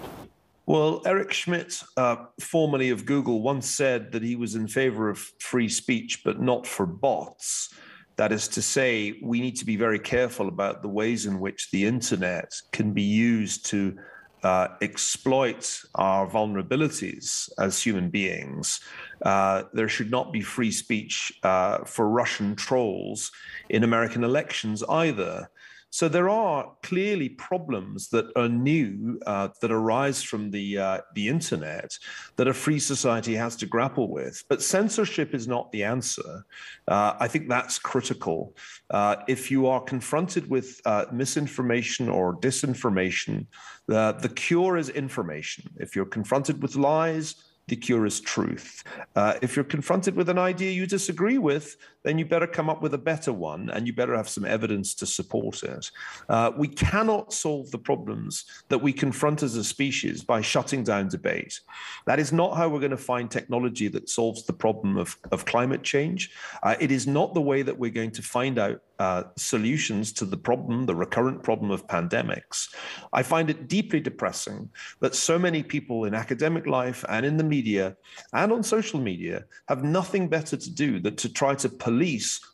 Well, 0.65 1.01
Eric 1.05 1.33
Schmidt, 1.33 1.83
uh, 1.97 2.15
formerly 2.39 2.89
of 2.89 3.05
Google, 3.05 3.41
once 3.41 3.69
said 3.69 4.13
that 4.13 4.23
he 4.23 4.37
was 4.37 4.55
in 4.55 4.67
favor 4.67 5.09
of 5.09 5.17
free 5.39 5.67
speech, 5.67 6.21
but 6.23 6.39
not 6.39 6.65
for 6.65 6.85
bots. 6.85 7.73
That 8.15 8.31
is 8.31 8.47
to 8.49 8.61
say, 8.61 9.19
we 9.21 9.41
need 9.41 9.57
to 9.57 9.65
be 9.65 9.75
very 9.75 9.99
careful 9.99 10.47
about 10.47 10.81
the 10.81 10.87
ways 10.87 11.25
in 11.25 11.41
which 11.41 11.69
the 11.71 11.85
internet 11.85 12.53
can 12.71 12.93
be 12.93 13.01
used 13.01 13.65
to 13.67 13.97
uh, 14.43 14.69
exploit 14.81 15.81
our 15.95 16.27
vulnerabilities 16.27 17.49
as 17.59 17.81
human 17.81 18.09
beings. 18.09 18.79
Uh, 19.21 19.63
there 19.73 19.89
should 19.89 20.11
not 20.11 20.31
be 20.31 20.41
free 20.41 20.71
speech 20.71 21.33
uh, 21.43 21.79
for 21.85 22.09
Russian 22.09 22.55
trolls 22.55 23.31
in 23.69 23.83
American 23.83 24.23
elections 24.23 24.83
either. 24.87 25.49
So 25.93 26.09
there 26.09 26.27
are 26.27 26.71
clearly 26.81 27.29
problems 27.29 28.09
that 28.09 28.25
are 28.35 28.49
new 28.49 29.19
uh, 29.27 29.49
that 29.61 29.71
arise 29.71 30.23
from 30.23 30.49
the 30.49 30.79
uh, 30.79 31.01
the 31.13 31.27
internet 31.27 31.95
that 32.35 32.47
a 32.47 32.53
free 32.53 32.79
society 32.79 33.35
has 33.35 33.55
to 33.57 33.67
grapple 33.67 34.09
with. 34.09 34.43
But 34.49 34.63
censorship 34.63 35.35
is 35.35 35.47
not 35.47 35.71
the 35.71 35.83
answer. 35.83 36.45
Uh, 36.87 37.13
I 37.19 37.27
think 37.27 37.47
that's 37.47 37.77
critical. 37.77 38.55
Uh, 38.89 39.17
if 39.27 39.51
you 39.51 39.67
are 39.67 39.81
confronted 39.81 40.49
with 40.49 40.81
uh, 40.85 41.05
misinformation 41.11 42.09
or 42.09 42.37
disinformation, 42.37 43.45
the 43.85 44.33
cure 44.33 44.77
is 44.77 44.89
information. 44.89 45.69
If 45.77 45.95
you're 45.95 46.13
confronted 46.17 46.59
with 46.63 46.75
lies, 46.75 47.35
the 47.67 47.75
cure 47.75 48.05
is 48.05 48.19
truth. 48.19 48.83
Uh, 49.15 49.35
if 49.41 49.55
you're 49.55 49.63
confronted 49.63 50.15
with 50.15 50.29
an 50.29 50.37
idea 50.37 50.71
you 50.71 50.85
disagree 50.85 51.37
with, 51.37 51.77
then 52.03 52.17
you 52.17 52.25
better 52.25 52.47
come 52.47 52.69
up 52.69 52.81
with 52.81 52.93
a 52.93 52.97
better 52.97 53.33
one 53.33 53.69
and 53.69 53.87
you 53.87 53.93
better 53.93 54.15
have 54.15 54.29
some 54.29 54.45
evidence 54.45 54.93
to 54.95 55.05
support 55.05 55.63
it. 55.63 55.91
Uh, 56.29 56.51
we 56.57 56.67
cannot 56.67 57.33
solve 57.33 57.71
the 57.71 57.77
problems 57.77 58.45
that 58.69 58.77
we 58.77 58.93
confront 58.93 59.43
as 59.43 59.55
a 59.55 59.63
species 59.63 60.23
by 60.23 60.41
shutting 60.41 60.83
down 60.83 61.07
debate. 61.07 61.59
That 62.05 62.19
is 62.19 62.31
not 62.31 62.55
how 62.57 62.69
we're 62.69 62.79
going 62.79 62.91
to 62.91 62.97
find 62.97 63.29
technology 63.29 63.87
that 63.89 64.09
solves 64.09 64.45
the 64.45 64.53
problem 64.53 64.97
of, 64.97 65.17
of 65.31 65.45
climate 65.45 65.83
change. 65.83 66.31
Uh, 66.61 66.75
it 66.79 66.91
is 66.91 67.07
not 67.07 67.33
the 67.33 67.41
way 67.41 67.61
that 67.61 67.77
we're 67.77 67.91
going 67.91 68.11
to 68.11 68.21
find 68.21 68.59
out 68.59 68.81
uh, 68.99 69.23
solutions 69.35 70.13
to 70.13 70.23
the 70.23 70.37
problem, 70.37 70.85
the 70.85 70.95
recurrent 70.95 71.41
problem 71.43 71.71
of 71.71 71.85
pandemics. 71.87 72.73
I 73.11 73.23
find 73.23 73.49
it 73.49 73.67
deeply 73.67 73.99
depressing 73.99 74.69
that 75.01 75.15
so 75.15 75.39
many 75.39 75.63
people 75.63 76.05
in 76.05 76.13
academic 76.13 76.67
life 76.67 77.03
and 77.09 77.25
in 77.25 77.35
the 77.37 77.43
media 77.43 77.97
and 78.33 78.51
on 78.51 78.63
social 78.63 78.99
media 78.99 79.45
have 79.67 79.83
nothing 79.83 80.27
better 80.27 80.55
to 80.55 80.71
do 80.71 80.99
than 80.99 81.15
to 81.17 81.27
try 81.27 81.55
to 81.55 81.69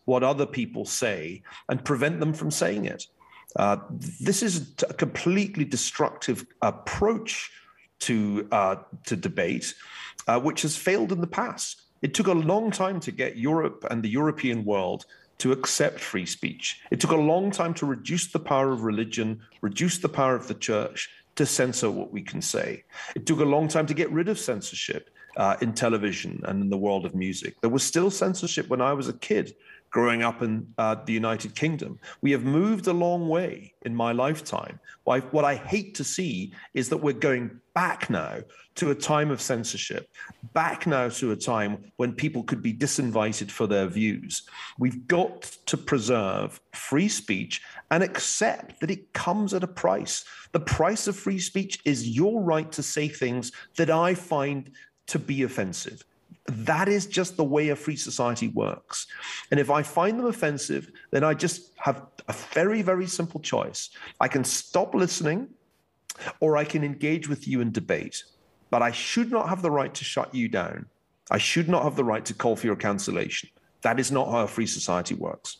what 0.06 0.24
other 0.24 0.46
people 0.46 0.86
say 0.86 1.42
and 1.68 1.84
prevent 1.84 2.20
them 2.20 2.34
from 2.34 2.52
saying 2.52 2.86
it. 2.86 3.08
Uh, 3.56 3.78
this 3.90 4.44
is 4.44 4.74
a 4.88 4.94
completely 4.94 5.66
destructive 5.66 6.46
approach 6.62 7.52
to 8.00 8.48
uh, 8.52 8.76
to 9.06 9.16
debate, 9.16 9.74
uh, 10.28 10.40
which 10.40 10.62
has 10.62 10.78
failed 10.78 11.12
in 11.12 11.22
the 11.22 11.28
past. 11.28 11.82
It 12.02 12.14
took 12.14 12.28
a 12.28 12.34
long 12.34 12.72
time 12.72 13.00
to 13.02 13.12
get 13.12 13.38
Europe 13.38 13.86
and 13.90 14.02
the 14.02 14.10
European 14.10 14.64
world 14.64 15.06
to 15.40 15.52
accept 15.52 16.00
free 16.00 16.26
speech. 16.26 16.82
It 16.92 17.00
took 17.00 17.12
a 17.12 17.16
long 17.16 17.52
time 17.52 17.74
to 17.76 17.86
reduce 17.86 18.28
the 18.28 18.40
power 18.40 18.72
of 18.72 18.84
religion, 18.84 19.42
reduce 19.62 19.98
the 19.98 20.10
power 20.10 20.36
of 20.36 20.48
the 20.48 20.54
church 20.54 21.10
to 21.36 21.46
censor 21.46 21.90
what 21.90 22.12
we 22.12 22.22
can 22.22 22.42
say. 22.42 22.84
It 23.16 23.26
took 23.26 23.40
a 23.40 23.46
long 23.46 23.68
time 23.68 23.88
to 23.88 23.94
get 23.94 24.12
rid 24.12 24.30
of 24.30 24.38
censorship 24.38 25.10
uh, 25.40 25.56
in 25.62 25.74
television 25.74 26.42
and 26.44 26.62
in 26.62 26.70
the 26.70 26.78
world 26.78 27.06
of 27.06 27.16
music. 27.16 27.60
There 27.62 27.70
was 27.70 27.82
still 27.82 28.12
censorship 28.12 28.68
when 28.68 28.82
I 28.82 28.94
was 28.94 29.08
a 29.08 29.14
kid 29.14 29.56
growing 29.90 30.22
up 30.22 30.44
in 30.44 30.68
uh, 30.78 30.96
the 31.06 31.14
United 31.14 31.56
Kingdom. 31.56 31.98
We 32.22 32.32
have 32.32 32.44
moved 32.44 32.86
a 32.88 32.94
long 32.94 33.28
way 33.28 33.74
in 33.84 33.96
my 33.96 34.12
lifetime. 34.12 34.80
What 35.06 35.46
I 35.46 35.56
hate 35.56 35.96
to 35.96 36.04
see 36.04 36.54
is 36.76 36.90
that 36.90 36.98
we're 36.98 37.14
going 37.14 37.60
back 37.74 38.10
now 38.10 38.42
to 38.76 38.92
a 38.92 38.96
time 38.96 39.32
of 39.32 39.42
censorship, 39.42 40.08
back 40.54 40.86
now 40.86 41.10
to 41.10 41.32
a 41.32 41.36
time 41.36 41.92
when 41.98 42.14
people 42.14 42.44
could 42.44 42.62
be 42.62 42.74
disinvited 42.74 43.50
for 43.50 43.66
their 43.66 43.88
views. 43.88 44.44
We've 44.78 45.08
got 45.08 45.42
to 45.66 45.78
preserve 45.78 46.62
free 46.74 47.08
speech 47.08 47.62
and 47.90 48.04
accept 48.04 48.80
that 48.82 48.92
it 48.92 49.12
comes 49.14 49.56
at 49.56 49.64
a 49.64 49.68
price. 49.68 50.24
The 50.52 50.60
price 50.60 51.08
of 51.08 51.16
free 51.16 51.40
speech 51.40 51.80
is 51.86 52.08
your 52.08 52.42
right 52.44 52.72
to 52.74 52.84
say 52.84 53.08
things 53.08 53.52
that 53.78 53.90
I 53.90 54.14
find 54.14 54.70
to 55.10 55.20
be 55.20 55.44
offensive 55.44 56.04
that 56.50 56.88
is 56.88 57.06
just 57.06 57.38
the 57.38 57.44
way 57.44 57.70
a 57.70 57.76
free 57.76 57.96
society 57.96 58.48
works. 58.50 59.08
And 59.52 59.60
if 59.60 59.70
I 59.70 59.84
find 59.84 60.18
them 60.18 60.26
offensive, 60.26 60.92
then 61.12 61.24
I 61.24 61.34
just 61.34 61.72
have 61.78 62.06
a 62.28 62.34
very, 62.54 62.82
very 62.82 63.08
simple 63.08 63.40
choice. 63.40 63.90
I 64.20 64.28
can 64.28 64.44
stop 64.44 64.96
listening 64.96 65.50
or 66.40 66.58
I 66.58 66.64
can 66.64 66.84
engage 66.84 67.30
with 67.30 67.48
you 67.48 67.62
in 67.62 67.72
debate. 67.72 68.24
But 68.72 68.82
I 68.82 68.92
should 68.92 69.32
not 69.32 69.50
have 69.50 69.62
the 69.62 69.72
right 69.72 69.94
to 69.94 70.04
shut 70.04 70.34
you 70.34 70.48
down. 70.48 70.86
I 71.32 71.38
should 71.38 71.70
not 71.70 71.84
have 71.84 71.96
the 71.96 72.04
right 72.04 72.26
to 72.26 72.34
call 72.34 72.56
for 72.56 72.68
your 72.68 72.76
cancellation. 72.76 73.50
That 73.82 74.00
is 74.00 74.12
not 74.12 74.30
how 74.30 74.44
a 74.44 74.48
free 74.48 74.68
society 74.68 75.16
works. 75.16 75.58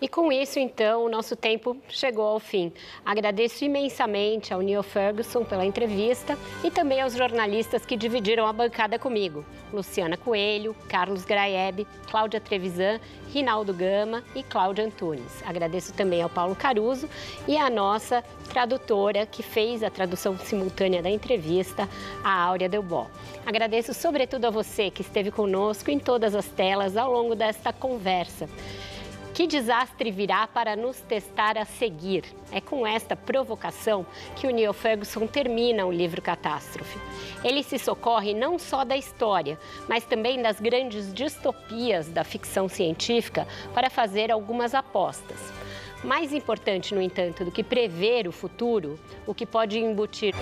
E 0.00 0.06
com 0.06 0.30
isso, 0.30 0.60
então, 0.60 1.04
o 1.04 1.08
nosso 1.08 1.34
tempo 1.34 1.76
chegou 1.88 2.24
ao 2.24 2.38
fim. 2.38 2.72
Agradeço 3.04 3.64
imensamente 3.64 4.54
ao 4.54 4.60
Neil 4.60 4.82
Ferguson 4.82 5.44
pela 5.44 5.66
entrevista 5.66 6.38
e 6.62 6.70
também 6.70 7.00
aos 7.00 7.14
jornalistas 7.14 7.84
que 7.84 7.96
dividiram 7.96 8.46
a 8.46 8.52
bancada 8.52 8.96
comigo. 8.96 9.44
Luciana 9.72 10.16
Coelho, 10.16 10.74
Carlos 10.88 11.24
Graeb, 11.24 11.84
Cláudia 12.08 12.40
Trevisan, 12.40 13.00
Rinaldo 13.32 13.74
Gama 13.74 14.22
e 14.36 14.42
Cláudia 14.44 14.84
Antunes. 14.84 15.42
Agradeço 15.44 15.92
também 15.92 16.22
ao 16.22 16.30
Paulo 16.30 16.54
Caruso 16.54 17.08
e 17.48 17.56
à 17.56 17.68
nossa 17.68 18.22
tradutora 18.48 19.26
que 19.26 19.42
fez 19.42 19.82
a 19.82 19.90
tradução 19.90 20.38
simultânea 20.38 21.02
da 21.02 21.10
entrevista, 21.10 21.88
a 22.22 22.44
Áurea 22.44 22.68
Delbó. 22.68 23.08
Agradeço 23.44 23.92
sobretudo 23.92 24.46
a 24.46 24.50
você 24.50 24.90
que 24.90 25.02
esteve 25.02 25.32
conosco 25.32 25.90
em 25.90 25.98
todas 25.98 26.36
as 26.36 26.46
telas 26.46 26.96
ao 26.96 27.12
longo 27.12 27.34
desta 27.34 27.72
conversa. 27.72 28.48
Que 29.38 29.46
desastre 29.46 30.10
virá 30.10 30.48
para 30.48 30.74
nos 30.74 30.98
testar 31.02 31.56
a 31.56 31.64
seguir? 31.64 32.24
É 32.50 32.60
com 32.60 32.84
esta 32.84 33.14
provocação 33.14 34.04
que 34.34 34.48
o 34.48 34.50
Neil 34.50 34.72
Ferguson 34.72 35.28
termina 35.28 35.86
o 35.86 35.92
livro 35.92 36.20
Catástrofe. 36.20 36.98
Ele 37.44 37.62
se 37.62 37.78
socorre 37.78 38.34
não 38.34 38.58
só 38.58 38.84
da 38.84 38.96
história, 38.96 39.56
mas 39.88 40.04
também 40.04 40.42
das 40.42 40.58
grandes 40.58 41.14
distopias 41.14 42.08
da 42.08 42.24
ficção 42.24 42.68
científica 42.68 43.46
para 43.72 43.88
fazer 43.88 44.32
algumas 44.32 44.74
apostas. 44.74 45.38
Mais 46.02 46.32
importante, 46.32 46.92
no 46.92 47.00
entanto, 47.00 47.44
do 47.44 47.52
que 47.52 47.62
prever 47.62 48.26
o 48.26 48.32
futuro, 48.32 48.98
o 49.24 49.32
que 49.32 49.46
pode 49.46 49.78
embutir 49.78 50.34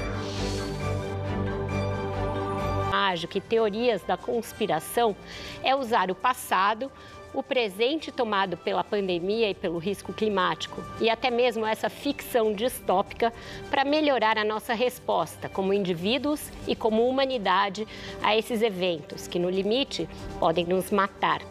mágico 3.06 3.36
e 3.36 3.40
teorias 3.40 4.02
da 4.02 4.16
conspiração 4.16 5.14
é 5.62 5.74
usar 5.76 6.10
o 6.10 6.14
passado 6.14 6.90
o 7.36 7.42
presente 7.42 8.10
tomado 8.10 8.56
pela 8.56 8.82
pandemia 8.82 9.50
e 9.50 9.54
pelo 9.54 9.78
risco 9.78 10.10
climático 10.10 10.82
e 10.98 11.10
até 11.10 11.30
mesmo 11.30 11.66
essa 11.66 11.90
ficção 11.90 12.54
distópica 12.54 13.30
para 13.70 13.84
melhorar 13.84 14.38
a 14.38 14.44
nossa 14.44 14.72
resposta 14.72 15.46
como 15.46 15.74
indivíduos 15.74 16.50
e 16.66 16.74
como 16.74 17.06
humanidade 17.06 17.86
a 18.22 18.34
esses 18.34 18.62
eventos 18.62 19.28
que, 19.28 19.38
no 19.38 19.50
limite, 19.50 20.08
podem 20.40 20.64
nos 20.64 20.90
matar. 20.90 21.42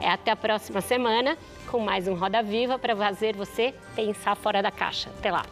É 0.00 0.08
até 0.08 0.30
a 0.30 0.36
próxima 0.36 0.80
semana 0.80 1.36
com 1.66 1.80
mais 1.80 2.06
um 2.06 2.14
Roda 2.14 2.40
Viva 2.40 2.78
para 2.78 2.94
fazer 2.94 3.34
você 3.34 3.74
pensar 3.96 4.36
fora 4.36 4.62
da 4.62 4.70
caixa. 4.70 5.10
Até 5.18 5.32
lá! 5.32 5.44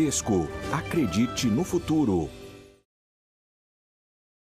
Bradesco. 0.00 0.48
Acredite 0.72 1.46
no 1.46 1.62
futuro. 1.62 2.30